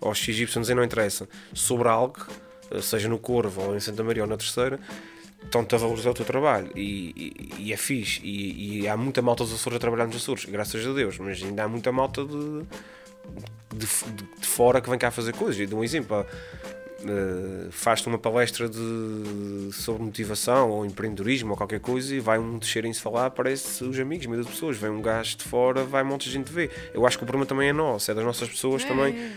ou 0.00 0.14
XYZ, 0.14 0.68
não 0.76 0.84
interessa, 0.84 1.28
sobre 1.54 1.88
algo, 1.88 2.24
eh, 2.70 2.80
seja 2.80 3.08
no 3.08 3.18
Corvo, 3.18 3.62
ou 3.62 3.76
em 3.76 3.80
Santa 3.80 4.04
Maria, 4.04 4.22
ou 4.22 4.28
na 4.28 4.36
Terceira, 4.36 4.78
estão-te 5.42 5.74
a 5.74 5.78
valorizar 5.78 6.10
o 6.10 6.14
teu 6.14 6.24
trabalho. 6.24 6.70
E, 6.76 7.12
e- 7.16 7.64
e 7.64 7.72
é 7.72 7.76
fixe. 7.76 8.20
E, 8.22 8.82
e 8.82 8.88
há 8.88 8.96
muita 8.96 9.20
malta 9.20 9.42
dos 9.42 9.52
Açores 9.54 9.76
a 9.76 9.80
trabalhar 9.80 10.06
nos 10.06 10.16
Açores, 10.16 10.44
graças 10.44 10.86
a 10.86 10.92
Deus, 10.92 11.18
mas 11.18 11.42
ainda 11.42 11.64
há 11.64 11.68
muita 11.68 11.90
malta 11.90 12.24
de, 12.24 12.62
de, 13.74 13.86
de- 13.86 14.40
de 14.40 14.46
fora 14.46 14.80
que 14.80 14.88
vem 14.90 14.98
cá 14.98 15.10
fazer 15.10 15.32
coisas. 15.34 15.58
E 15.60 15.66
dou 15.66 15.80
um 15.80 15.84
exemplo. 15.84 16.24
eh, 17.04 17.66
faz-te 17.72 18.06
uma 18.06 18.18
palestra 18.18 18.68
de, 18.68 19.70
sobre 19.72 20.04
motivação 20.04 20.70
ou 20.70 20.86
empreendedorismo 20.86 21.50
ou 21.50 21.56
qualquer 21.56 21.80
coisa 21.80 22.14
e 22.14 22.20
vai 22.20 22.38
um 22.38 22.58
descerem-se 22.58 23.00
falar, 23.00 23.26
aparece 23.26 23.82
os 23.82 23.98
amigos, 23.98 24.26
meio 24.26 24.44
de 24.44 24.48
pessoas, 24.48 24.76
vem 24.76 24.88
um 24.90 25.02
gajo 25.02 25.36
de 25.36 25.42
fora, 25.44 25.82
vai 25.82 26.02
um 26.04 26.06
monte 26.06 26.26
de 26.26 26.30
gente 26.32 26.52
ver. 26.52 26.70
Eu 26.94 27.04
acho 27.04 27.18
que 27.18 27.24
o 27.24 27.26
problema 27.26 27.44
também 27.44 27.68
é 27.70 27.72
nosso, 27.72 28.08
é 28.10 28.14
das 28.14 28.24
nossas 28.24 28.48
pessoas 28.48 28.84
É, 28.84 28.86
também. 28.86 29.32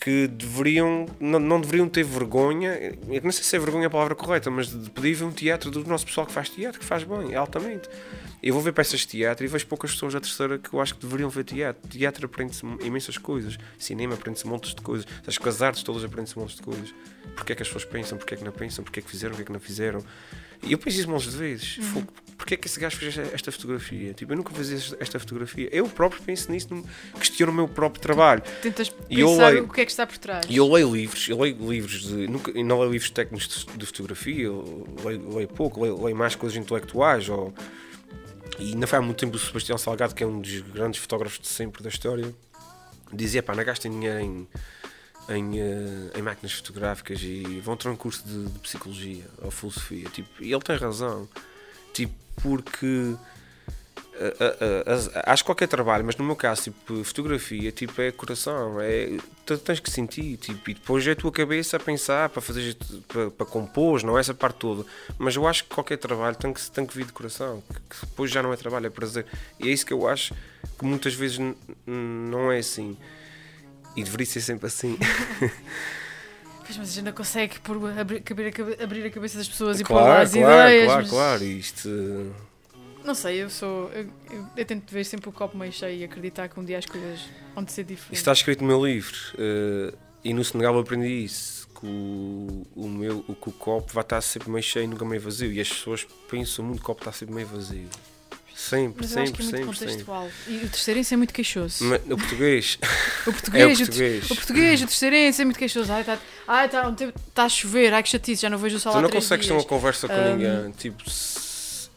Que 0.00 0.26
deveriam, 0.28 1.04
não, 1.20 1.38
não 1.38 1.60
deveriam 1.60 1.86
ter 1.86 2.02
vergonha, 2.02 2.70
eu 3.06 3.20
não 3.22 3.30
sei 3.30 3.44
se 3.44 3.54
é 3.54 3.58
vergonha 3.58 3.86
a 3.86 3.90
palavra 3.90 4.14
correta, 4.14 4.50
mas 4.50 4.68
de 4.68 4.88
pedir 4.88 5.12
ver 5.12 5.24
um 5.24 5.30
teatro 5.30 5.70
do 5.70 5.84
nosso 5.84 6.06
pessoal 6.06 6.26
que 6.26 6.32
faz 6.32 6.48
teatro, 6.48 6.80
que 6.80 6.86
faz 6.86 7.04
bem, 7.04 7.34
altamente. 7.34 7.86
Eu 8.42 8.54
vou 8.54 8.62
ver 8.62 8.72
peças 8.72 9.00
de 9.00 9.08
teatro 9.08 9.44
e 9.44 9.48
vejo 9.48 9.66
poucas 9.66 9.92
pessoas 9.92 10.14
da 10.14 10.20
terceira 10.20 10.58
que 10.58 10.72
eu 10.72 10.80
acho 10.80 10.94
que 10.94 11.04
deveriam 11.04 11.28
ver 11.28 11.44
teatro. 11.44 11.86
Teatro 11.86 12.24
aprende-se 12.24 12.64
imensas 12.82 13.18
coisas, 13.18 13.58
cinema 13.78 14.14
aprende-se 14.14 14.46
montes 14.46 14.74
de 14.74 14.80
coisas, 14.80 15.06
acho 15.26 15.38
que 15.38 15.48
as 15.48 15.60
artes 15.60 15.82
todas 15.82 16.02
aprende-se 16.02 16.38
montes 16.38 16.56
de 16.56 16.62
coisas. 16.62 16.94
Porque 17.36 17.52
é 17.52 17.56
que 17.56 17.62
as 17.62 17.68
pessoas 17.68 17.84
pensam, 17.84 18.16
porque 18.16 18.32
é 18.32 18.36
que 18.38 18.44
não 18.44 18.52
pensam, 18.52 18.82
porque 18.82 19.00
é 19.00 19.02
que 19.02 19.10
fizeram, 19.10 19.32
porque 19.32 19.42
é 19.42 19.46
que 19.46 19.52
não 19.52 19.60
fizeram. 19.60 20.02
E 20.62 20.72
eu 20.72 20.78
penso 20.78 20.98
isso 20.98 21.10
montes 21.10 21.30
de 21.30 21.36
vezes. 21.36 21.76
Fogo, 21.76 22.10
Porque 22.40 22.54
é 22.54 22.56
que 22.56 22.66
esse 22.66 22.80
gajo 22.80 22.96
fez 22.96 23.18
esta- 23.18 23.52
fotografia? 23.52 24.14
Tipo, 24.14 24.32
eu 24.32 24.36
nunca 24.38 24.50
fazia 24.54 24.78
esta 24.98 25.20
fotografia. 25.20 25.68
Eu 25.70 25.86
próprio 25.86 26.22
penso 26.22 26.50
nisso, 26.50 26.68
questiono 27.18 27.52
o 27.52 27.54
meu 27.54 27.68
próprio 27.68 28.00
trabalho. 28.00 28.42
Tentas 28.62 28.90
E 29.10 29.20
eu 29.20 29.28
pensar 29.28 29.48
leio- 29.50 29.64
o 29.64 29.68
que 29.68 29.82
é 29.82 29.84
que 29.84 29.90
está 29.90 30.06
por 30.06 30.16
trás. 30.16 30.46
E 30.48 30.56
eu 30.56 30.66
leio 30.72 30.90
livros, 30.90 31.28
eu 31.28 31.38
leio 31.38 31.70
livros 31.70 32.00
de. 32.00 32.26
Nunca, 32.26 32.50
não 32.64 32.78
leio 32.80 32.92
livros 32.92 33.10
técnicos 33.10 33.46
de, 33.66 33.76
de 33.76 33.84
fotografia, 33.84 34.44
eu 34.46 34.88
leio, 35.04 35.34
leio 35.36 35.48
pouco, 35.48 35.82
leio, 35.82 36.02
leio 36.02 36.16
mais 36.16 36.34
coisas 36.34 36.56
intelectuais. 36.56 37.28
Ou, 37.28 37.52
e 38.58 38.70
ainda 38.72 38.86
foi 38.86 38.98
há 38.98 39.02
muito 39.02 39.18
tempo 39.18 39.36
o 39.36 39.38
Sebastião 39.38 39.76
Salgado, 39.76 40.14
que 40.14 40.24
é 40.24 40.26
um 40.26 40.40
dos 40.40 40.60
grandes 40.62 40.98
fotógrafos 40.98 41.38
de 41.40 41.46
sempre 41.48 41.82
da 41.82 41.90
história, 41.90 42.34
dizia: 43.12 43.42
pá, 43.42 43.54
não 43.54 43.62
gastem 43.64 43.92
dinheiro 43.92 44.18
em, 44.18 44.48
em, 45.28 45.60
eh, 45.60 46.18
em 46.18 46.22
máquinas 46.22 46.52
fotográficas 46.52 47.20
e 47.22 47.60
vão 47.62 47.76
ter 47.76 47.88
um 47.90 47.96
curso 47.96 48.26
de, 48.26 48.46
de 48.46 48.58
psicologia 48.60 49.24
ou 49.42 49.50
filosofia. 49.50 50.08
Tipo, 50.08 50.42
e 50.42 50.50
ele 50.52 50.62
tem 50.62 50.76
razão. 50.76 51.28
Porque. 52.42 53.16
eh, 54.14 54.34
eh, 54.40 54.84
eh, 54.86 55.22
acho 55.26 55.42
que 55.42 55.48
qualquer 55.48 55.68
trabalho, 55.68 56.04
mas 56.04 56.16
no 56.16 56.24
meu 56.24 56.36
caso, 56.36 56.64
tipo, 56.64 57.02
fotografia, 57.04 57.72
tipo, 57.72 58.00
é 58.02 58.10
coração, 58.12 58.78
é, 58.80 59.16
tens 59.64 59.80
que 59.80 59.90
sentir, 59.90 60.36
tipo, 60.36 60.70
e 60.70 60.74
depois 60.74 61.06
é 61.06 61.12
a 61.12 61.16
tua 61.16 61.32
cabeça 61.32 61.76
a 61.76 61.80
pensar 61.80 62.28
para 62.28 62.42
fazer, 62.42 62.76
para, 63.08 63.30
para 63.30 63.46
compor, 63.46 64.02
não 64.02 64.16
é 64.18 64.20
essa 64.20 64.34
parte 64.34 64.56
toda. 64.58 64.84
Mas 65.18 65.36
eu 65.36 65.46
acho 65.46 65.64
que 65.64 65.74
qualquer 65.74 65.96
trabalho 65.96 66.36
tem 66.36 66.52
que, 66.52 66.70
tem 66.70 66.84
que 66.86 66.94
vir 66.96 67.06
de 67.06 67.12
coração, 67.12 67.62
que, 67.88 68.06
depois 68.06 68.30
já 68.30 68.42
não 68.42 68.52
é 68.52 68.56
trabalho, 68.56 68.86
é 68.86 68.90
prazer. 68.90 69.26
E 69.58 69.68
é 69.68 69.72
isso 69.72 69.86
que 69.86 69.92
eu 69.92 70.06
acho 70.06 70.34
que 70.78 70.84
muitas 70.84 71.14
vezes 71.14 71.38
não 71.86 72.52
é 72.52 72.58
assim. 72.58 72.96
E 73.96 74.04
deveria 74.04 74.26
ser 74.26 74.40
sempre 74.40 74.66
assim. 74.66 74.98
Pois, 76.70 76.78
mas 76.78 76.90
a 76.90 76.92
gente 76.92 77.04
não 77.04 77.12
consegue 77.12 77.58
por 77.60 77.76
abrir, 77.98 78.22
abrir, 78.80 79.06
a 79.06 79.10
cabeça 79.10 79.38
das 79.38 79.48
pessoas 79.48 79.80
e 79.80 79.84
claro, 79.84 80.04
pôr 80.04 80.08
lá 80.08 80.22
as 80.22 80.32
claro, 80.32 80.52
ideias. 80.52 80.84
Claro, 80.84 81.02
mas... 81.02 81.10
claro, 81.10 81.44
isto. 81.44 82.34
Não 83.04 83.14
sei, 83.14 83.42
eu 83.42 83.50
sou. 83.50 83.90
Eu, 83.92 84.06
eu, 84.30 84.46
eu, 84.56 84.64
tento 84.64 84.88
ver 84.88 85.04
sempre 85.04 85.28
o 85.28 85.32
copo 85.32 85.58
meio 85.58 85.72
cheio 85.72 85.98
e 85.98 86.04
acreditar 86.04 86.48
que 86.48 86.60
um 86.60 86.64
dia 86.64 86.78
as 86.78 86.86
coisas 86.86 87.22
vão 87.56 87.64
de 87.64 87.72
ser 87.72 87.82
diferentes. 87.82 88.12
Isso 88.12 88.20
está 88.20 88.32
escrito 88.32 88.60
no 88.60 88.68
meu 88.68 88.86
livro. 88.86 89.16
Uh, 89.34 89.96
e 90.22 90.32
no 90.32 90.44
Senegal 90.44 90.74
eu 90.74 90.80
aprendi 90.80 91.24
isso. 91.24 91.68
Que 91.74 91.86
o, 91.86 92.66
o, 92.76 92.88
meu, 92.88 93.22
que 93.22 93.48
o 93.48 93.52
copo 93.52 93.92
vai 93.92 94.02
estar 94.02 94.20
sempre 94.20 94.48
meio 94.48 94.62
cheio 94.62 94.84
e 94.84 94.86
nunca 94.86 95.04
meio 95.04 95.20
vazio. 95.20 95.50
E 95.50 95.60
as 95.60 95.68
pessoas 95.68 96.06
pensam 96.30 96.64
muito 96.64 96.78
que 96.78 96.84
o 96.84 96.86
copo 96.86 97.00
está 97.00 97.10
sempre 97.10 97.34
meio 97.34 97.48
vazio. 97.48 97.88
Sempre, 98.60 98.96
Mas 99.00 99.10
sempre, 99.10 99.22
acho 99.22 99.32
que 99.32 99.40
é 99.40 99.44
muito 99.44 99.74
sempre, 99.74 99.86
contextual. 99.86 100.28
E 100.46 100.56
o 100.58 100.68
terceirense 100.68 101.14
é 101.14 101.16
muito 101.16 101.32
queixoso. 101.32 101.82
Mas, 101.84 102.02
o 102.02 102.16
português. 102.16 102.78
o 103.26 103.32
português, 103.32 103.62
é 103.62 103.72
o 103.72 103.86
português. 103.86 104.30
O, 104.30 104.32
o 104.32 104.36
português, 104.36 104.82
o 104.82 104.86
terceirense 104.86 105.40
é 105.40 105.44
muito 105.46 105.58
queixoso. 105.58 105.90
Ai, 105.90 106.00
está 106.02 106.18
ai, 106.46 106.68
tá, 106.68 106.86
um 106.86 106.94
tá 107.34 107.44
a 107.44 107.48
chover, 107.48 107.94
ai 107.94 108.02
que 108.02 108.10
chatice, 108.10 108.42
já 108.42 108.50
não 108.50 108.58
vejo 108.58 108.76
o 108.76 108.80
sol 108.80 108.92
Tu 108.92 109.00
não 109.00 109.08
consegues 109.08 109.46
dias. 109.46 109.56
ter 109.56 109.62
uma 109.62 109.66
conversa 109.66 110.06
com 110.06 110.14
Um, 110.14 110.36
ninguém. 110.36 110.72
Tipo, 110.72 111.02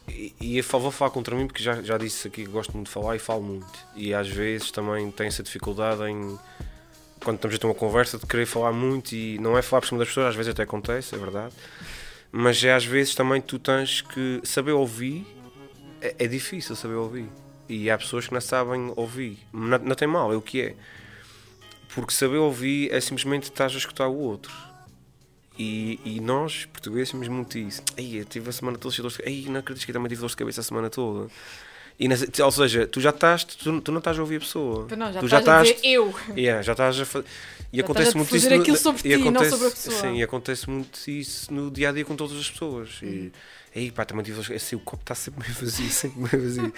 e, 0.07 0.33
e 0.39 0.57
eu 0.57 0.63
vou 0.63 0.89
falar 0.89 1.11
contra 1.11 1.35
mim 1.35 1.47
porque 1.47 1.61
já, 1.61 1.81
já 1.81 1.97
disse 1.97 2.29
aqui 2.29 2.45
que 2.45 2.49
gosto 2.49 2.71
muito 2.73 2.87
de 2.87 2.93
falar 2.93 3.17
e 3.17 3.19
falo 3.19 3.41
muito. 3.43 3.67
E 3.93 4.13
às 4.13 4.29
vezes 4.29 4.71
também 4.71 5.11
tenho 5.11 5.27
essa 5.27 5.43
dificuldade 5.43 6.01
em. 6.03 6.39
Quando 7.21 7.35
estamos 7.35 7.55
a 7.55 7.59
ter 7.59 7.67
uma 7.67 7.75
conversa 7.75 8.17
de 8.17 8.25
querer 8.25 8.45
falar 8.45 8.71
muito 8.71 9.13
e 9.13 9.37
não 9.37 9.57
é 9.57 9.61
falar 9.61 9.81
por 9.81 9.87
cima 9.87 9.99
das 9.99 10.07
pessoas, 10.07 10.27
às 10.27 10.35
vezes 10.35 10.51
até 10.51 10.63
acontece, 10.63 11.13
é 11.13 11.17
verdade. 11.17 11.53
Mas 12.31 12.63
é 12.63 12.73
às 12.73 12.85
vezes 12.85 13.13
também 13.13 13.41
tu 13.41 13.59
tens 13.59 14.01
que 14.01 14.39
saber 14.43 14.71
ouvir. 14.71 15.25
É, 16.03 16.15
é 16.19 16.27
difícil 16.27 16.75
saber 16.75 16.95
ouvir. 16.95 17.25
E 17.69 17.89
há 17.89 17.97
pessoas 17.97 18.27
que 18.27 18.33
não 18.33 18.41
sabem 18.41 18.91
ouvir. 18.95 19.39
Não, 19.53 19.77
não 19.79 19.95
tem 19.95 20.07
mal, 20.07 20.31
é 20.33 20.35
o 20.35 20.41
que 20.41 20.61
é. 20.61 20.75
Porque 21.95 22.13
saber 22.13 22.37
ouvir 22.37 22.91
é 22.91 22.99
simplesmente 22.99 23.43
estás 23.43 23.73
a 23.73 23.77
escutar 23.77 24.07
o 24.07 24.17
outro. 24.17 24.51
E, 25.57 25.99
e 26.03 26.19
nós, 26.19 26.65
portugueses, 26.65 27.11
temos 27.11 27.27
muito 27.27 27.57
isso. 27.57 27.81
Aí, 27.97 28.17
eu 28.17 28.25
tive 28.25 28.49
a 28.49 28.51
semana 28.51 28.77
toda 28.77 28.93
cheia 28.93 29.07
de 29.07 29.15
dor. 29.15 29.25
Aí, 29.27 29.45
não 29.49 29.59
acredito 29.59 29.85
que 29.85 29.91
eu 29.91 29.93
também 29.93 30.09
tive 30.09 30.21
dor 30.21 30.29
de 30.29 30.35
cabeça 30.35 30.61
a 30.61 30.63
semana 30.63 30.89
toda. 30.89 31.29
E, 31.99 32.07
na- 32.07 32.15
ou 32.43 32.51
seja, 32.51 32.87
tu 32.87 32.99
já 32.99 33.11
estás, 33.11 33.43
tu, 33.43 33.79
tu 33.81 33.91
não 33.91 33.99
estás 33.99 34.17
a 34.17 34.21
ouvir 34.21 34.37
a 34.37 34.39
pessoa. 34.39 34.87
Não, 34.97 35.13
já 35.13 35.19
tu 35.19 35.25
estás 35.27 35.47
a 35.47 35.61
dizer 35.61 35.79
eu. 35.83 36.13
Yeah, 36.35 36.63
já 36.63 36.71
estás 36.71 36.99
a 36.99 37.05
fazer. 37.05 37.27
E 37.71 37.77
Já 37.77 37.83
acontece 37.83 38.09
estás 38.09 38.15
muito 38.15 38.35
isso. 38.35 38.49
no- 38.71 38.77
sobre 38.77 38.99
e 38.99 39.17
ti, 39.17 39.23
não 39.23 39.29
acontece, 39.29 39.51
sobre 39.51 39.67
a 39.67 39.71
pessoa. 39.71 39.95
Sim, 40.01 40.15
e 40.17 40.23
acontece 40.23 40.69
muito 40.69 40.99
isso 41.11 41.53
no 41.53 41.69
dia 41.69 41.89
a 41.89 41.91
dia 41.91 42.03
com 42.03 42.15
todas 42.15 42.35
as 42.37 42.49
pessoas. 42.49 42.99
Uhum. 43.03 43.07
E 43.09 43.31
aí, 43.75 43.91
pá, 43.91 44.05
também 44.05 44.23
tive. 44.23 44.53
Assim, 44.55 44.75
o 44.75 44.79
copo 44.79 45.01
está 45.03 45.15
sempre 45.15 45.41
meio 45.43 45.53
vazio, 45.59 45.89
sempre 45.91 46.19
meio 46.19 46.43
vazio. 46.43 46.73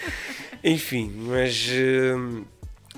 Enfim, 0.63 1.11
mas. 1.27 1.67
hum, 2.15 2.45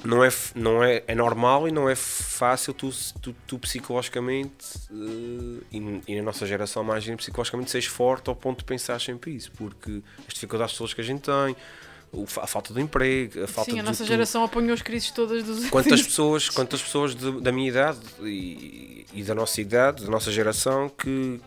não 0.05 0.23
é, 0.23 0.29
não 0.53 0.83
é, 0.83 1.03
é 1.07 1.15
normal 1.15 1.67
e 1.67 1.71
não 1.71 1.89
é 1.89 1.95
fácil 1.95 2.71
tu, 2.71 2.91
tu, 3.19 3.35
tu 3.47 3.57
psicologicamente 3.57 4.53
eh, 4.91 5.63
e, 5.71 6.01
e 6.07 6.15
na 6.17 6.21
nossa 6.21 6.45
geração 6.45 6.83
mais 6.83 7.03
psicologicamente 7.15 7.71
seres 7.71 7.87
forte 7.87 8.29
ao 8.29 8.35
ponto 8.35 8.59
de 8.59 8.65
pensar 8.65 9.01
sempre 9.01 9.35
isso, 9.35 9.51
porque 9.53 10.03
as 10.27 10.33
dificuldades 10.35 10.77
todas 10.77 10.93
que 10.93 11.01
a 11.01 11.03
gente 11.03 11.21
tem, 11.21 11.55
a 12.39 12.45
falta 12.47 12.75
de 12.75 12.79
emprego, 12.81 13.43
a 13.43 13.47
falta 13.47 13.71
Sim, 13.71 13.79
a 13.79 13.81
de 13.81 13.87
nossa 13.89 14.03
tu- 14.03 14.07
geração 14.07 14.43
apanhou 14.43 14.73
as 14.73 14.83
crises 14.83 15.09
todas 15.09 15.43
dos 15.43 15.67
Quantas 15.71 16.03
pessoas, 16.03 16.47
quantas 16.47 16.79
pessoas 16.81 17.15
de- 17.15 17.41
da 17.41 17.51
minha 17.51 17.67
idade 17.67 17.99
e, 18.21 19.03
e 19.13 19.23
da 19.23 19.33
nossa 19.33 19.59
idade, 19.59 20.05
da 20.05 20.11
nossa 20.11 20.31
geração, 20.31 20.89
que, 20.89 21.41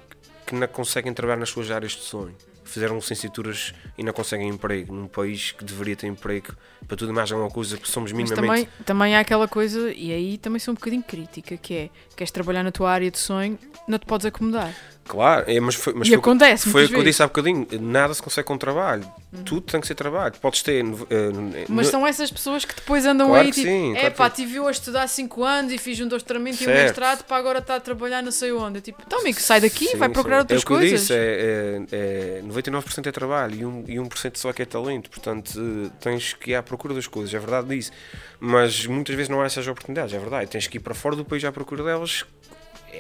que 0.50 0.56
não 0.56 0.66
conseguem 0.66 1.14
trabalhar 1.14 1.38
nas 1.38 1.48
suas 1.48 1.70
áreas 1.70 1.92
de 1.92 2.02
sonho? 2.02 2.34
Fizeram 2.64 2.96
licenciaturas 2.96 3.72
e 3.96 4.02
não 4.02 4.12
conseguem 4.12 4.48
emprego 4.48 4.92
num 4.92 5.06
país 5.06 5.52
que 5.52 5.64
deveria 5.64 5.96
ter 5.96 6.06
emprego 6.08 6.54
para 6.86 6.96
tudo 6.96 7.10
e 7.10 7.14
mais 7.14 7.30
alguma 7.30 7.50
coisa, 7.50 7.76
que 7.76 7.88
somos 7.88 8.12
Mas 8.12 8.30
minimamente. 8.30 8.64
também, 8.66 8.84
também 8.84 9.16
há 9.16 9.20
aquela 9.20 9.48
coisa, 9.48 9.92
e 9.92 10.12
aí 10.12 10.38
também 10.38 10.58
sou 10.58 10.72
um 10.72 10.74
bocadinho 10.74 11.02
crítica, 11.02 11.56
que 11.56 11.74
é, 11.74 11.90
queres 12.16 12.30
trabalhar 12.30 12.62
na 12.62 12.70
tua 12.72 12.90
área 12.90 13.10
de 13.10 13.18
sonho, 13.18 13.58
não 13.88 13.98
te 13.98 14.06
podes 14.06 14.26
acomodar. 14.26 14.74
Claro, 15.10 15.44
é, 15.50 15.58
mas 15.58 15.74
foi, 15.74 15.92
mas 15.92 16.06
E 16.06 16.10
foi, 16.10 16.18
o 16.18 16.22
que- 16.22 16.28
acontece 16.28 16.70
foi 16.70 16.84
o 16.84 16.88
que 16.88 16.94
eu 16.94 17.02
disse 17.02 17.20
há 17.20 17.26
bocadinho: 17.26 17.66
nada 17.80 18.14
se 18.14 18.22
consegue 18.22 18.46
com 18.46 18.56
trabalho, 18.56 19.04
tudo 19.44 19.62
tem 19.62 19.80
que 19.80 19.86
ser 19.88 19.96
trabalho. 19.96 20.34
Podes 20.40 20.62
ter. 20.62 20.84
eh, 20.84 21.64
Mas 21.68 21.86
no- 21.86 21.90
são 21.90 22.06
essas 22.06 22.30
pessoas 22.30 22.64
que 22.64 22.74
depois 22.76 23.04
andam 23.04 23.26
Claro 23.26 23.44
aí 23.44 23.50
tipo, 23.50 23.66
sim, 23.66 23.92
é 23.96 24.00
claro 24.02 24.14
pá, 24.14 24.30
que- 24.30 24.36
tive 24.36 24.56
eu 24.56 24.68
a 24.68 24.70
estudar 24.70 25.08
5 25.08 25.42
anos 25.42 25.72
e 25.72 25.78
fiz 25.78 25.98
um 26.00 26.06
doutoramento 26.06 26.62
e 26.62 26.66
um 26.68 26.70
mestrado 26.70 27.24
para 27.24 27.36
agora 27.38 27.58
estar 27.58 27.74
a 27.74 27.80
trabalhar 27.80 28.22
não 28.22 28.30
sei 28.30 28.52
onde. 28.52 28.78
Eu, 28.78 28.82
Tipo, 28.82 29.02
então 29.04 29.18
amigo, 29.20 29.40
sai 29.40 29.60
daqui, 29.60 29.88
Sim, 29.88 29.96
vai 29.96 30.08
procurar 30.08 30.36
sim. 30.36 30.40
outras 30.42 30.62
é 30.62 30.64
que 30.64 30.72
eu 30.72 30.76
coisas. 30.76 31.00
disse, 31.00 31.12
é, 31.12 31.82
é, 31.90 32.38
é 32.38 32.42
99% 32.44 33.08
é 33.08 33.12
trabalho 33.12 33.54
e, 33.56 33.64
um, 33.66 33.84
e 33.88 33.98
1% 33.98 34.36
só 34.38 34.50
é 34.50 34.52
que 34.52 34.62
é 34.62 34.64
talento. 34.64 35.10
Portanto, 35.10 35.52
tens 36.00 36.34
que 36.34 36.52
ir 36.52 36.54
à 36.54 36.62
procura 36.62 36.94
das 36.94 37.08
coisas, 37.08 37.34
é 37.34 37.38
verdade 37.40 37.66
disso. 37.68 37.90
Mas 38.38 38.86
muitas 38.86 39.16
vezes 39.16 39.28
não 39.28 39.40
há 39.40 39.46
essas 39.46 39.66
oportunidades, 39.66 40.14
é 40.14 40.18
verdade. 40.20 40.48
Tens 40.50 40.68
que 40.68 40.76
ir 40.76 40.80
para 40.80 40.94
fora 40.94 41.16
do 41.16 41.24
país 41.24 41.44
à 41.44 41.50
procura 41.50 41.82
delas. 41.82 42.24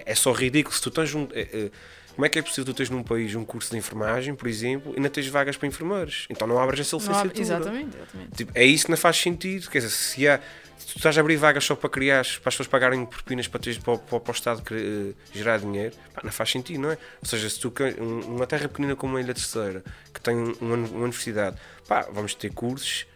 É 0.06 0.14
só 0.14 0.30
ridículo 0.32 0.72
se 0.74 0.80
tu 0.82 0.90
tens 0.90 1.12
um. 1.14 1.26
é, 1.32 1.70
como 2.14 2.26
é 2.26 2.28
que 2.28 2.38
é 2.38 2.42
possível 2.42 2.64
tu 2.66 2.74
teres 2.74 2.90
num 2.90 3.02
país 3.02 3.34
um 3.34 3.44
curso 3.44 3.70
de 3.70 3.76
enfermagem, 3.78 4.34
por 4.34 4.48
exemplo, 4.48 4.92
e 4.92 4.96
ainda 4.96 5.08
tens 5.10 5.26
vagas 5.28 5.56
para 5.56 5.68
enfermeiros? 5.68 6.26
Então 6.30 6.46
não 6.46 6.58
abres 6.58 6.80
essa 6.80 6.96
Não 6.96 7.00
licenciatura. 7.00 7.40
exatamente, 7.40 7.96
exatamente. 7.96 8.30
Tipo, 8.36 8.52
é 8.54 8.64
isso 8.64 8.84
que 8.86 8.90
não 8.90 8.98
faz 8.98 9.16
sentido. 9.16 9.70
Quer 9.70 9.78
dizer, 9.78 9.90
se, 9.90 10.28
há, 10.28 10.38
tu 10.38 10.96
estás 10.96 11.16
a 11.16 11.20
abrir 11.20 11.36
vagas 11.36 11.64
só 11.64 11.74
para 11.74 11.88
criar, 11.88 12.22
para 12.24 12.30
as 12.48 12.54
pessoas 12.54 12.66
pagarem 12.68 13.06
propinas 13.06 13.46
para, 13.48 13.60
teres, 13.60 13.78
para, 13.78 13.96
para, 13.98 14.20
para 14.20 14.30
o 14.32 14.34
Estado 14.34 14.62
eh, 14.72 15.12
gerar 15.32 15.58
dinheiro, 15.58 15.94
pá, 16.14 16.20
não 16.24 16.32
faz 16.32 16.50
sentido, 16.50 16.80
não 16.80 16.90
é? 16.90 16.98
Ou 17.22 17.28
seja, 17.28 17.48
se 17.48 17.58
tu 17.60 17.72
um- 18.00 18.36
uma 18.36 18.46
terra 18.46 18.68
pequenina 18.68 18.94
como 18.96 19.16
a 19.16 19.20
Ilha 19.20 19.32
Terceira, 19.34 19.82
que 20.12 20.20
tem 20.20 20.34
um- 20.36 20.54
uma, 20.60 20.76
uma 20.76 20.98
universidade, 21.04 21.56
pá, 21.88 22.06
vamos 22.12 22.34
ter 22.34 22.50
cursos 22.52 23.06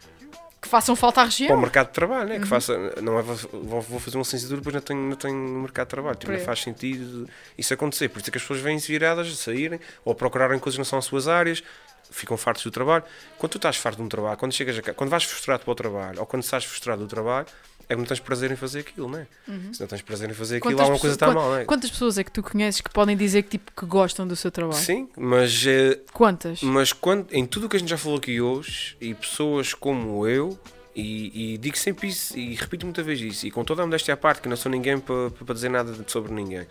Que 0.64 0.70
façam 0.70 0.96
falta 0.96 1.20
à 1.20 1.24
para 1.24 1.28
o 1.28 1.30
região. 1.30 1.60
mercado 1.60 1.88
de 1.88 1.92
trabalho, 1.92 2.28
né? 2.28 2.34
que 2.36 2.40
Uhum. 2.42 2.46
faça, 2.46 2.76
não 3.02 3.18
é 3.18 3.22
vou, 3.22 3.82
vou 3.82 4.00
fazer 4.00 4.16
uma 4.16 4.22
licenciatura 4.22 4.60
depois 4.60 4.74
não 4.74 4.80
tenho, 4.80 5.00
não 5.10 5.16
tenho 5.16 5.36
mercado 5.36 5.86
de 5.86 5.90
trabalho, 5.90 6.16
tipo, 6.16 6.32
não 6.32 6.38
faz 6.40 6.62
sentido 6.62 7.28
isso 7.58 7.74
acontecer, 7.74 8.08
por 8.08 8.18
isso 8.20 8.30
é 8.30 8.32
que 8.32 8.38
as 8.38 8.42
pessoas 8.42 8.60
vêm-se 8.60 8.88
viradas 8.90 9.28
a 9.28 9.34
saírem 9.34 9.78
ou 10.04 10.12
a 10.12 10.14
procurarem 10.16 10.58
coisas 10.58 10.76
que 10.76 10.80
não 10.80 10.84
são 10.86 10.98
as 10.98 11.04
suas 11.04 11.28
áreas, 11.28 11.62
ficam 12.10 12.36
fartos 12.38 12.64
do 12.64 12.70
trabalho. 12.70 13.04
Quando 13.36 13.52
tu 13.52 13.58
estás 13.58 13.76
farto 13.76 13.96
de 13.98 14.02
um 14.04 14.08
trabalho, 14.08 14.38
quando 14.38 14.52
chegas 14.52 14.78
a 14.78 14.94
quando 14.94 15.10
vais 15.10 15.24
frustrado 15.24 15.64
para 15.64 15.72
o 15.72 15.74
trabalho 15.74 16.20
ou 16.20 16.26
quando 16.26 16.42
estás 16.42 16.64
frustrado 16.64 17.02
do 17.02 17.08
trabalho, 17.08 17.46
é 17.88 17.94
que 17.94 17.96
não 17.96 18.04
tens 18.04 18.20
prazer 18.20 18.50
em 18.50 18.56
fazer 18.56 18.80
aquilo, 18.80 19.08
não 19.08 19.18
é? 19.18 19.26
Se 19.72 19.80
não 19.80 19.86
tens 19.86 20.02
prazer 20.02 20.30
em 20.30 20.34
fazer 20.34 20.56
aquilo, 20.56 20.72
Quantas 20.72 20.80
alguma 20.80 21.00
coisa 21.00 21.14
está 21.16 21.30
mal, 21.30 21.50
não 21.50 21.56
é? 21.58 21.64
Quantas 21.64 21.90
pessoas 21.90 22.18
é 22.18 22.24
que 22.24 22.30
tu 22.30 22.42
conheces 22.42 22.80
que 22.80 22.90
podem 22.90 23.16
dizer 23.16 23.42
que, 23.42 23.50
tipo, 23.50 23.72
que 23.72 23.86
gostam 23.86 24.26
do 24.26 24.34
seu 24.36 24.50
trabalho? 24.50 24.78
Sim, 24.80 25.08
mas 25.16 25.64
eh, 25.66 26.00
Quantas? 26.12 26.62
Mas 26.62 26.92
quando, 26.92 27.26
em 27.32 27.44
tudo 27.44 27.66
o 27.66 27.68
que 27.68 27.76
a 27.76 27.78
gente 27.78 27.88
já 27.88 27.98
falou 27.98 28.18
aqui 28.18 28.40
hoje, 28.40 28.96
e 29.00 29.14
pessoas 29.14 29.74
como 29.74 30.26
eu, 30.26 30.58
e, 30.94 31.54
e 31.54 31.58
digo 31.58 31.76
sempre 31.76 32.08
isso, 32.08 32.38
e 32.38 32.54
repito 32.54 32.86
muitas 32.86 33.04
vezes 33.04 33.34
isso, 33.34 33.46
e 33.46 33.50
com 33.50 33.64
toda 33.64 33.82
a 33.82 33.86
modéstia 33.86 34.14
à 34.14 34.16
parte, 34.16 34.40
que 34.40 34.48
não 34.48 34.56
sou 34.56 34.70
ninguém 34.70 34.98
para, 34.98 35.30
para 35.30 35.54
dizer 35.54 35.68
nada 35.68 35.94
sobre 36.06 36.32
ninguém, 36.32 36.66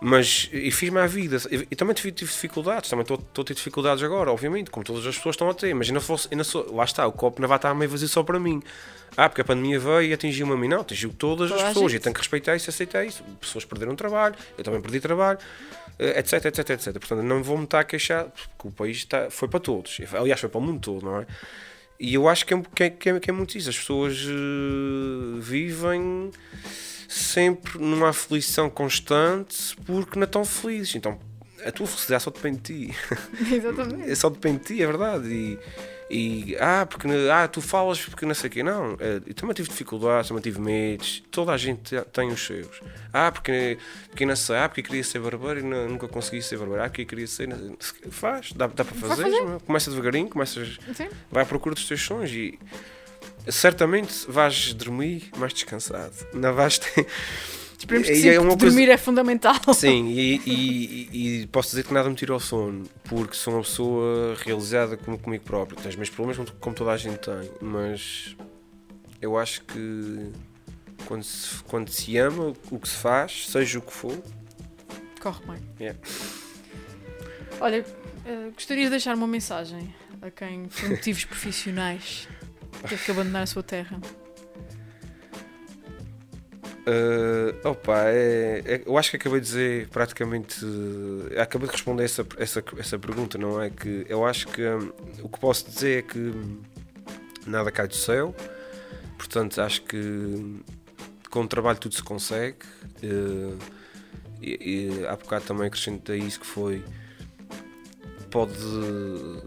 mas 0.00 0.48
e 0.52 0.70
fiz-me 0.70 0.98
à 1.00 1.06
vida, 1.06 1.38
e, 1.50 1.74
também 1.74 1.94
tive, 1.94 2.12
tive 2.12 2.30
dificuldades, 2.30 2.88
também 2.88 3.02
estou 3.02 3.42
a 3.42 3.44
ter 3.44 3.54
dificuldades 3.54 4.02
agora, 4.02 4.30
obviamente, 4.30 4.70
como 4.70 4.84
todas 4.84 5.04
as 5.04 5.16
pessoas 5.16 5.34
estão 5.34 5.50
a 5.50 5.54
ter, 5.54 5.74
mas 5.74 5.88
ainda 5.88 6.00
fosse, 6.00 6.28
ainda 6.30 6.44
sou, 6.44 6.72
lá 6.74 6.84
está, 6.84 7.06
o 7.06 7.12
copo 7.12 7.40
não 7.40 7.48
vai 7.48 7.56
estar 7.56 7.74
meio 7.74 7.90
vazio 7.90 8.08
só 8.08 8.22
para 8.22 8.38
mim. 8.38 8.62
Ah, 9.16 9.28
porque 9.28 9.40
a 9.40 9.44
pandemia 9.44 9.80
veio 9.80 10.02
e 10.02 10.12
atingiu-me 10.12 10.52
a 10.52 10.56
mim, 10.56 10.68
não, 10.68 10.82
atingiu 10.82 11.12
todas 11.12 11.50
Toda 11.50 11.62
as 11.62 11.68
pessoas, 11.68 11.92
e 11.92 11.96
eu 11.96 12.00
tenho 12.00 12.14
que 12.14 12.20
respeitar 12.20 12.54
isso, 12.54 12.70
aceitar 12.70 13.04
isso. 13.04 13.24
Pessoas 13.40 13.64
perderam 13.64 13.96
trabalho, 13.96 14.36
eu 14.56 14.62
também 14.62 14.80
perdi 14.80 15.00
trabalho, 15.00 15.38
eh, 15.98 16.20
etc, 16.20 16.44
etc, 16.44 16.70
etc. 16.70 16.92
Portanto, 16.92 17.22
não 17.22 17.42
vou-me 17.42 17.64
estar 17.64 17.80
a 17.80 17.84
queixar, 17.84 18.26
porque 18.26 18.68
o 18.68 18.70
país 18.70 18.98
está, 18.98 19.28
foi 19.30 19.48
para 19.48 19.58
todos. 19.58 19.98
Aliás, 20.12 20.38
foi 20.38 20.48
para 20.48 20.58
o 20.58 20.62
mundo 20.62 20.80
todo, 20.80 21.04
não 21.04 21.20
é? 21.20 21.26
E 21.98 22.14
eu 22.14 22.28
acho 22.28 22.46
que 22.46 22.54
é, 22.54 22.62
que 22.62 22.84
é, 22.84 22.90
que 22.90 23.08
é, 23.08 23.20
que 23.20 23.30
é 23.30 23.32
muito 23.32 23.58
isso. 23.58 23.68
As 23.68 23.76
pessoas 23.76 24.24
eh, 24.24 25.40
vivem 25.40 26.30
sempre 27.08 27.78
numa 27.78 28.10
aflição 28.10 28.68
constante 28.70 29.74
porque 29.86 30.18
não 30.18 30.24
estão 30.26 30.44
felizes. 30.44 30.94
Então, 30.94 31.18
a 31.64 31.72
tua 31.72 31.86
felicidade 31.86 32.22
só 32.22 32.30
depende 32.30 32.58
de 32.58 32.88
ti. 32.90 32.96
Exatamente. 33.52 34.10
É 34.10 34.14
só 34.14 34.28
depende 34.28 34.58
de 34.60 34.64
ti, 34.76 34.82
é 34.82 34.86
verdade. 34.86 35.26
E, 35.28 35.58
e 36.10 36.56
ah, 36.60 36.86
porque 36.88 37.08
ah, 37.32 37.48
tu 37.48 37.60
falas 37.60 38.00
porque 38.00 38.24
não 38.24 38.34
sei 38.34 38.48
o 38.48 38.52
quê. 38.52 38.62
Não, 38.62 38.92
eh, 39.00 39.20
eu 39.26 39.34
também 39.34 39.54
tive 39.54 39.68
dificuldades, 39.68 40.28
também 40.28 40.42
tive 40.42 40.60
medos. 40.60 41.22
Toda 41.30 41.52
a 41.52 41.56
gente 41.56 41.82
te- 41.82 42.04
tem 42.10 42.28
os 42.28 42.46
seus. 42.46 42.80
Ah, 43.12 43.30
porque, 43.32 43.76
porque 44.08 44.24
não 44.24 44.36
sei, 44.36 44.56
ah, 44.56 44.68
porque 44.68 44.82
queria 44.82 45.02
ser 45.04 45.18
barbeiro 45.18 45.60
e 45.60 45.62
não- 45.62 45.88
nunca 45.88 46.06
consegui 46.08 46.40
ser 46.42 46.56
barbeiro. 46.58 46.82
Ah, 46.82 46.88
porque 46.88 47.04
queria 47.04 47.26
ser. 47.26 47.48
Faz, 48.10 48.52
dá, 48.52 48.66
dá 48.68 48.84
para 48.84 48.94
fazer. 48.94 49.22
fazer. 49.24 49.36
é? 49.36 49.58
Começa 49.66 49.90
devagarinho, 49.90 50.28
começas, 50.28 50.78
Sim. 50.94 51.08
vai 51.30 51.42
à 51.42 51.46
procura 51.46 51.74
dos 51.74 51.86
teus 51.86 52.00
sonhos 52.02 52.30
e 52.30 52.58
certamente 53.48 54.26
vais 54.28 54.72
dormir 54.74 55.30
mais 55.36 55.52
descansado. 55.52 56.14
Não 56.32 56.54
vais 56.54 56.78
ter. 56.78 57.06
Esperemos 57.78 58.08
que 58.08 58.28
é 58.28 58.40
uma 58.40 58.48
coisa- 58.56 58.66
dormir 58.74 58.90
é 58.90 58.96
fundamental. 58.96 59.54
Sim, 59.72 60.08
e, 60.08 60.40
e- 60.44 61.42
e- 61.42 61.46
posso 61.46 61.68
dizer 61.70 61.84
que 61.84 61.94
nada 61.94 62.08
me 62.08 62.16
tira 62.16 62.34
o 62.34 62.40
sono, 62.40 62.84
porque 63.04 63.34
sou 63.36 63.54
uma 63.54 63.62
pessoa 63.62 64.34
realizada 64.44 64.96
como 64.96 65.16
comigo 65.18 65.44
próprio. 65.44 65.76
Tenho 65.76 65.90
os 65.90 65.96
meus 65.96 66.10
problemas, 66.10 66.50
como- 66.58 66.74
toda 66.74 66.90
a 66.90 66.96
gente 66.96 67.18
tem, 67.18 67.50
mas 67.60 68.36
eu 69.22 69.38
acho 69.38 69.62
que 69.64 70.32
quando 71.06 71.22
se, 71.22 71.62
quando 71.64 71.88
se 71.90 72.16
ama 72.18 72.52
o 72.70 72.78
que 72.80 72.88
se 72.88 72.96
faz, 72.96 73.46
seja 73.48 73.78
o 73.78 73.82
que 73.82 73.92
for, 73.92 74.20
Corre 75.20 75.40
bem. 75.46 75.58
Yeah. 75.80 75.98
Olha, 77.60 77.84
gostarias 78.54 78.86
de 78.86 78.90
deixar 78.90 79.14
uma 79.16 79.26
mensagem 79.26 79.92
a 80.22 80.30
quem, 80.30 80.66
por 80.66 80.90
motivos 80.90 81.24
profissionais, 81.24 82.28
teve 82.88 83.04
que 83.04 83.10
abandonar 83.10 83.42
a 83.42 83.46
sua 83.46 83.62
terra. 83.62 84.00
Uh, 86.88 87.68
opa, 87.68 88.04
é, 88.06 88.62
é, 88.64 88.82
eu 88.86 88.96
acho 88.96 89.10
que 89.10 89.16
acabei 89.16 89.40
de 89.40 89.46
dizer 89.46 89.88
praticamente. 89.88 90.64
Uh, 90.64 91.38
acabei 91.38 91.66
de 91.68 91.72
responder 91.72 92.04
essa, 92.04 92.26
essa, 92.38 92.64
essa 92.78 92.98
pergunta, 92.98 93.36
não 93.36 93.60
é? 93.60 93.68
Que 93.68 94.06
eu 94.08 94.24
acho 94.24 94.48
que 94.48 94.66
um, 94.66 94.90
o 95.22 95.28
que 95.28 95.38
posso 95.38 95.68
dizer 95.68 95.98
é 95.98 96.02
que 96.02 96.32
nada 97.46 97.70
cai 97.70 97.86
do 97.86 97.94
céu, 97.94 98.34
portanto, 99.18 99.60
acho 99.60 99.82
que 99.82 100.62
com 101.28 101.40
o 101.42 101.48
trabalho 101.48 101.78
tudo 101.78 101.94
se 101.94 102.02
consegue. 102.02 102.64
Uh, 103.02 103.58
e, 104.40 105.00
e 105.00 105.06
há 105.06 105.16
bocado 105.16 105.44
também 105.44 105.66
acrescentei 105.66 106.18
isso 106.18 106.40
que 106.40 106.46
foi. 106.46 106.82
Pode, 108.30 108.54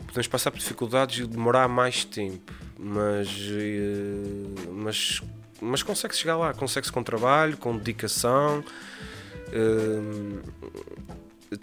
podemos 0.08 0.28
passar 0.28 0.52
por 0.52 0.60
dificuldades 0.60 1.20
e 1.20 1.28
demorar 1.28 1.68
mais 1.68 2.04
tempo, 2.04 2.54
mas, 2.82 3.30
uh, 3.30 4.72
mas 4.74 5.22
mas 5.62 5.84
consegue 5.84 6.16
chegar 6.16 6.36
lá, 6.38 6.54
consegue-se 6.56 6.92
com 6.92 7.04
trabalho, 7.04 7.56
com 7.56 7.78
dedicação, 7.78 8.64
uh, 9.50 10.42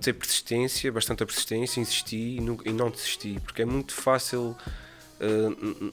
ter 0.01 0.13
persistência, 0.13 0.93
bastante 0.93 1.25
persistência, 1.25 1.81
insistir 1.81 2.39
e, 2.65 2.73
não 2.73 2.91
desistir, 2.91 3.41
porque 3.41 3.63
é 3.63 3.65
muito 3.65 3.93
fácil 3.93 4.57
uh, 5.21 5.93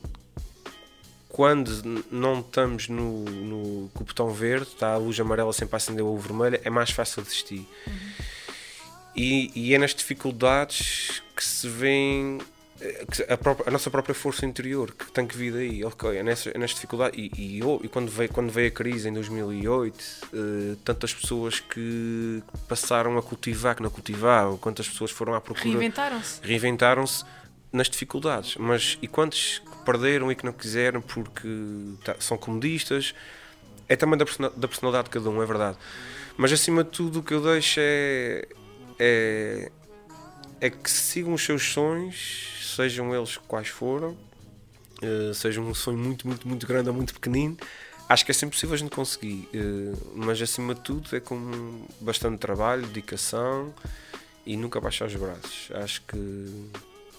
quando 1.28 2.04
não 2.12 2.42
estamos 2.42 2.88
no, 2.88 3.26
no 3.26 3.90
com 3.94 4.04
o 4.04 4.06
botão 4.06 4.30
verde, 4.30 4.68
está 4.68 4.94
a 4.94 4.98
luz 4.98 5.20
amarela 5.20 5.52
sempre 5.52 5.76
a 5.76 5.78
acender 5.78 6.06
o 6.06 6.16
vermelho, 6.18 6.60
é 6.64 6.70
mais 6.70 6.92
fácil 6.92 7.24
desistir. 7.24 7.68
Uhum. 7.88 7.94
E, 9.16 9.52
e 9.56 9.74
é 9.74 9.78
nas 9.78 9.96
dificuldades 9.96 11.24
que 11.36 11.44
se 11.44 11.68
vêem 11.68 12.40
a, 13.30 13.38
própria, 13.38 13.70
a, 13.70 13.72
nossa 13.72 13.90
própria 13.90 14.16
força 14.16 14.46
interior 14.46 14.92
que 14.92 15.12
tem 15.12 15.26
que 15.26 15.38
vir 15.38 15.54
daí, 15.54 15.84
ok, 15.84 16.18
é 16.18 16.24
nessa, 16.24 16.50
é 16.50 16.58
nessa 16.58 16.74
dificuldade. 16.74 17.20
E, 17.20 17.32
e, 17.38 17.60
e, 17.60 17.88
quando, 17.88 18.10
veio, 18.10 18.30
quando 18.32 18.52
veio 18.52 18.68
a 18.68 18.72
crise 18.72 19.10
em 19.10 19.14
2008, 19.14 20.00
uh, 20.00 20.04
eh, 20.34 20.76
tantas 20.84 21.14
pessoas 21.14 21.60
que 21.60 22.44
passaram 22.68 23.18
a 23.18 23.24
cultivar, 23.24 23.76
que 23.76 23.84
não 23.84 23.90
cultivavam, 23.90 24.58
quantas 24.58 24.88
pessoas 24.88 25.12
foram 25.12 25.34
à 25.34 25.42
procura. 25.42 25.70
Reinventaram-se. 25.70 26.40
Reinventaram-se 26.42 27.26
nas 27.72 27.90
dificuldades. 27.90 28.56
Mas 28.56 28.98
e 29.02 29.08
quantos 29.08 29.60
que 29.60 29.86
perderam 29.86 30.32
e 30.32 30.36
que 30.36 30.46
não 30.46 30.54
quiseram 30.54 31.02
porque 31.02 31.48
tá, 32.04 32.16
são 32.20 32.38
comodistas? 32.38 33.14
É 33.88 33.96
também 33.96 34.18
da, 34.18 34.26
da 34.56 34.68
personalidade 34.68 35.06
de 35.06 35.12
cada 35.12 35.30
um, 35.30 35.44
é 35.44 35.46
verdade. 35.46 35.78
Mas 36.38 36.52
acima 36.52 36.84
de 36.84 36.90
tudo, 36.90 37.20
o 37.20 37.24
que 37.24 37.34
eu 37.34 37.42
deixo 37.42 37.80
é. 37.80 38.48
é 39.00 39.72
é 40.60 40.70
que 40.70 40.90
sigam 40.90 41.34
os 41.34 41.44
seus 41.44 41.64
sonhos 41.64 42.56
sejam 42.76 43.16
eles 43.16 43.38
quais 43.38 43.70
foram, 43.70 44.18
uh, 45.02 45.34
seja 45.34 45.62
um 45.62 45.74
sonho 45.74 45.98
muito, 45.98 46.28
muito, 46.28 46.48
muito 46.48 46.68
grande 46.68 46.90
ou 46.90 46.96
muito 46.96 47.14
pequenino, 47.14 47.58
acho 48.10 48.26
que 48.26 48.32
é 48.32 48.34
sempre 48.34 48.56
possível 48.56 48.76
a 48.76 48.78
gente 48.78 48.92
conseguir. 48.92 49.48
Uh, 49.54 50.12
mas 50.16 50.42
acima 50.42 50.76
de 50.76 50.82
tudo 50.82 51.16
é 51.16 51.20
com 51.20 51.86
bastante 52.02 52.38
trabalho, 52.38 52.86
dedicação 52.88 53.74
e 54.46 54.58
nunca 54.58 54.80
baixar 54.82 55.08
os 55.08 55.16
braços. 55.16 55.70
Acho 55.74 56.02
que, 56.02 56.70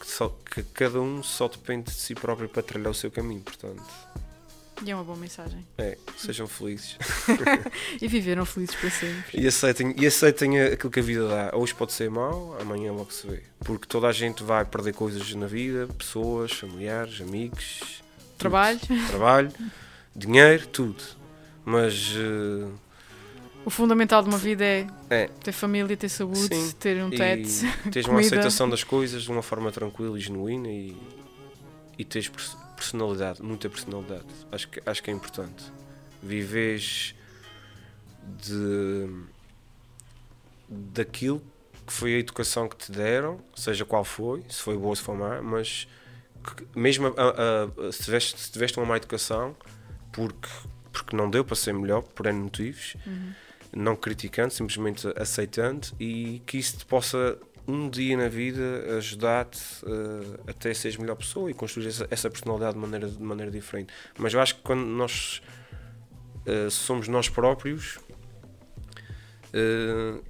que, 0.00 0.06
só, 0.06 0.28
que 0.50 0.62
cada 0.62 1.00
um 1.00 1.22
só 1.22 1.48
depende 1.48 1.86
de 1.86 1.92
si 1.92 2.14
próprio 2.14 2.48
para 2.48 2.62
trilhar 2.62 2.90
o 2.90 2.94
seu 2.94 3.10
caminho, 3.10 3.40
portanto. 3.40 3.82
E 4.84 4.90
é 4.90 4.94
uma 4.94 5.04
boa 5.04 5.16
mensagem. 5.16 5.66
É, 5.78 5.96
sejam 6.18 6.46
felizes. 6.46 6.98
e 8.00 8.06
viveram 8.06 8.44
felizes 8.44 8.74
para 8.74 8.90
sempre. 8.90 9.40
E 9.40 9.46
aceitem, 9.46 9.94
e 9.98 10.06
aceitem 10.06 10.60
aquilo 10.60 10.90
que 10.90 11.00
a 11.00 11.02
vida 11.02 11.28
dá. 11.28 11.56
Hoje 11.56 11.74
pode 11.74 11.92
ser 11.92 12.10
mau, 12.10 12.56
amanhã 12.60 12.92
logo 12.92 13.10
se 13.10 13.26
vê. 13.26 13.42
Porque 13.60 13.86
toda 13.86 14.06
a 14.06 14.12
gente 14.12 14.42
vai 14.42 14.64
perder 14.64 14.92
coisas 14.92 15.34
na 15.34 15.46
vida, 15.46 15.88
pessoas, 15.96 16.52
familiares, 16.52 17.20
amigos. 17.20 18.02
Trabalho. 18.36 18.78
Tudo. 18.78 19.06
Trabalho, 19.06 19.52
dinheiro, 20.14 20.66
tudo. 20.66 21.02
Mas. 21.64 22.14
Uh... 22.14 22.72
O 23.64 23.70
fundamental 23.70 24.22
de 24.22 24.28
uma 24.28 24.38
vida 24.38 24.64
é, 24.64 24.86
é, 25.10 25.28
ter 25.42 25.50
família, 25.50 25.96
ter 25.96 26.08
saúde, 26.08 26.54
Sim, 26.54 26.70
ter 26.78 27.02
um 27.02 27.10
teto. 27.10 27.48
Teres 27.90 28.06
uma 28.06 28.20
aceitação 28.20 28.68
das 28.70 28.84
coisas 28.84 29.24
de 29.24 29.30
uma 29.30 29.42
forma 29.42 29.72
tranquila 29.72 30.16
e 30.16 30.20
genuína 30.20 30.68
e, 30.68 30.96
e 31.98 32.04
teres 32.04 32.28
personalidade, 32.76 33.42
muita 33.42 33.68
personalidade. 33.68 34.26
Acho 34.52 34.68
que, 34.68 34.82
acho 34.84 35.02
que 35.02 35.10
é 35.10 35.14
importante. 35.14 35.72
Vives 36.22 37.14
de 38.44 39.08
daquilo 40.68 41.42
que 41.86 41.92
foi 41.92 42.16
a 42.16 42.18
educação 42.18 42.68
que 42.68 42.76
te 42.76 42.90
deram, 42.90 43.40
seja 43.54 43.84
qual 43.84 44.04
foi, 44.04 44.44
se 44.48 44.60
foi 44.60 44.76
boa 44.76 44.88
ou 44.88 44.96
se 44.96 45.02
foi 45.02 45.16
má, 45.16 45.40
mas 45.40 45.86
que, 46.42 46.78
mesmo 46.78 47.06
a, 47.06 47.10
a, 47.10 47.88
a, 47.88 47.92
se, 47.92 48.02
tiveste, 48.02 48.40
se 48.40 48.50
tiveste 48.50 48.78
uma 48.78 48.86
má 48.86 48.96
educação, 48.96 49.56
porque, 50.12 50.48
porque 50.92 51.16
não 51.16 51.30
deu 51.30 51.44
para 51.44 51.54
ser 51.54 51.72
melhor, 51.72 52.02
por 52.02 52.26
N 52.26 52.40
motivos, 52.40 52.96
uhum. 53.06 53.32
não 53.74 53.94
criticando, 53.94 54.52
simplesmente 54.52 55.06
aceitando, 55.16 55.88
e 56.00 56.42
que 56.44 56.58
isso 56.58 56.78
te 56.78 56.84
possa 56.84 57.38
um 57.66 57.88
dia 57.88 58.16
na 58.16 58.28
vida 58.28 58.96
ajudar-te 58.96 59.58
uh, 59.84 60.40
até 60.46 60.72
seres 60.72 60.96
melhor 60.96 61.16
pessoa 61.16 61.50
e 61.50 61.54
construir 61.54 61.88
essa, 61.88 62.06
essa, 62.10 62.30
personalidade 62.30 62.74
de 62.74 62.80
maneira, 62.80 63.08
de 63.08 63.22
maneira 63.22 63.50
diferente. 63.50 63.92
Mas 64.18 64.32
eu 64.32 64.40
acho 64.40 64.56
que 64.56 64.62
quando 64.62 64.84
nós 64.84 65.42
uh, 66.46 66.70
somos 66.70 67.08
nós 67.08 67.28
próprios, 67.28 67.98
uh, 69.52 70.22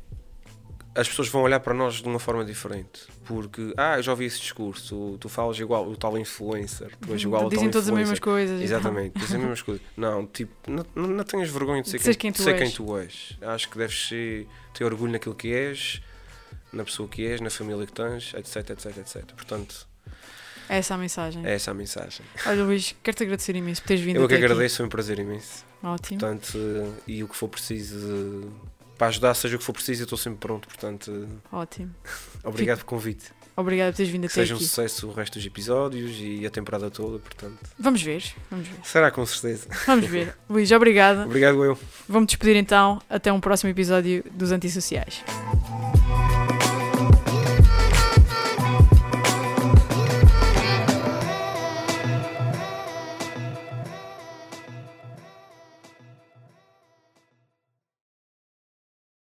as 0.95 1.07
pessoas 1.07 1.29
vão 1.29 1.43
olhar 1.43 1.61
para 1.61 1.75
nós 1.75 1.97
de 1.97 2.09
uma 2.09 2.19
forma 2.19 2.43
diferente. 2.43 3.03
Porque, 3.27 3.75
ah, 3.77 3.99
eu 3.99 4.03
já 4.03 4.13
ouvi 4.13 4.25
esse 4.25 4.41
discurso, 4.41 5.19
tu, 5.21 5.29
falas 5.29 5.59
igual, 5.59 5.87
o 5.87 5.95
tal 5.95 6.17
influencer, 6.17 6.91
tu 7.01 7.13
és 7.13 7.23
igual 7.23 7.43
ao 7.43 7.51
Dizem 7.51 7.71
todas 7.71 7.89
as 7.89 7.95
mesmas 7.95 8.19
coisas. 8.19 8.63
Exatamente, 8.63 9.19
dizem 9.19 9.37
as 9.37 9.43
mesmas 9.43 9.63
coisas. 9.63 9.85
Não, 9.95 10.27
tipo, 10.27 10.55
não, 10.67 11.07
não 11.07 11.25
tenhas 11.25 11.51
vergonha 11.51 11.83
de 11.83 11.91
ser, 11.91 11.99
quem, 11.99 12.15
quem, 12.15 12.33
tu 12.33 12.43
ser 12.43 12.57
quem 12.57 12.71
tu 12.71 12.97
és. 12.97 13.37
Acho 13.43 13.69
que 13.69 13.77
deves 13.77 14.09
ser, 14.09 14.47
ter 14.73 14.85
orgulho 14.85 15.13
naquilo 15.13 15.35
que 15.35 15.53
és 15.53 16.01
na 16.73 16.85
pessoa 16.85 17.09
que 17.09 17.27
és, 17.27 17.41
na 17.41 17.51
família 17.51 17.87
que 17.87 17.93
tens, 17.93 18.33
etc, 18.35 18.71
etc, 18.71 18.97
etc. 18.99 19.25
Portanto, 19.33 19.87
é 20.69 20.79
essa 20.79 20.95
a 20.95 20.99
mensagem. 20.99 21.47
É 21.47 21.55
essa 21.55 21.71
a 21.71 21.75
mensagem. 21.75 22.25
Olha, 22.45 22.65
Luís, 22.65 22.95
quero-te 23.03 23.23
agradecer 23.23 23.55
imenso 23.55 23.83
por 23.83 23.89
teres 23.89 24.03
vindo 24.03 24.21
Eu 24.21 24.29
que 24.29 24.35
agradeço, 24.35 24.79
foi 24.79 24.87
um 24.87 24.89
prazer 24.89 25.19
imenso. 25.19 25.65
Ótimo. 25.83 26.19
Portanto, 26.19 26.59
e 27.07 27.23
o 27.23 27.29
que 27.29 27.37
for 27.37 27.49
preciso, 27.49 28.51
para 28.99 29.09
ajudar, 29.09 29.35
seja 29.35 29.57
o 29.57 29.59
que 29.59 29.65
for 29.65 29.73
preciso, 29.73 30.03
eu 30.03 30.05
estou 30.05 30.19
sempre 30.19 30.41
pronto. 30.41 30.67
Portanto, 30.67 31.29
Ótimo. 31.53 31.95
obrigado 32.43 32.79
Fico... 32.79 32.91
pelo 32.91 33.01
convite. 33.01 33.37
Obrigado 33.57 33.93
por 33.93 33.97
teres 33.97 34.13
vindo 34.13 34.27
até 34.27 34.35
Seja 34.35 34.55
aqui. 34.55 34.63
um 34.63 34.67
sucesso 34.67 35.09
o 35.09 35.13
resto 35.13 35.39
dos 35.39 35.47
episódios 35.47 36.17
e 36.21 36.45
a 36.45 36.51
temporada 36.51 36.91
toda, 36.91 37.19
portanto. 37.19 37.59
Vamos 37.79 38.03
ver, 38.03 38.23
vamos 38.51 38.69
ver. 38.69 38.77
Será 38.85 39.11
com 39.11 39.25
certeza. 39.25 39.69
Vamos 39.87 40.07
ver. 40.07 40.37
Luís, 40.51 40.71
obrigado. 40.73 41.25
Obrigado 41.25 41.65
eu. 41.65 41.79
Vamos 42.07 42.27
despedir 42.27 42.57
então. 42.57 43.01
Até 43.09 43.33
um 43.33 43.41
próximo 43.41 43.71
episódio 43.71 44.23
dos 44.35 44.53
Antissociais. 44.53 45.25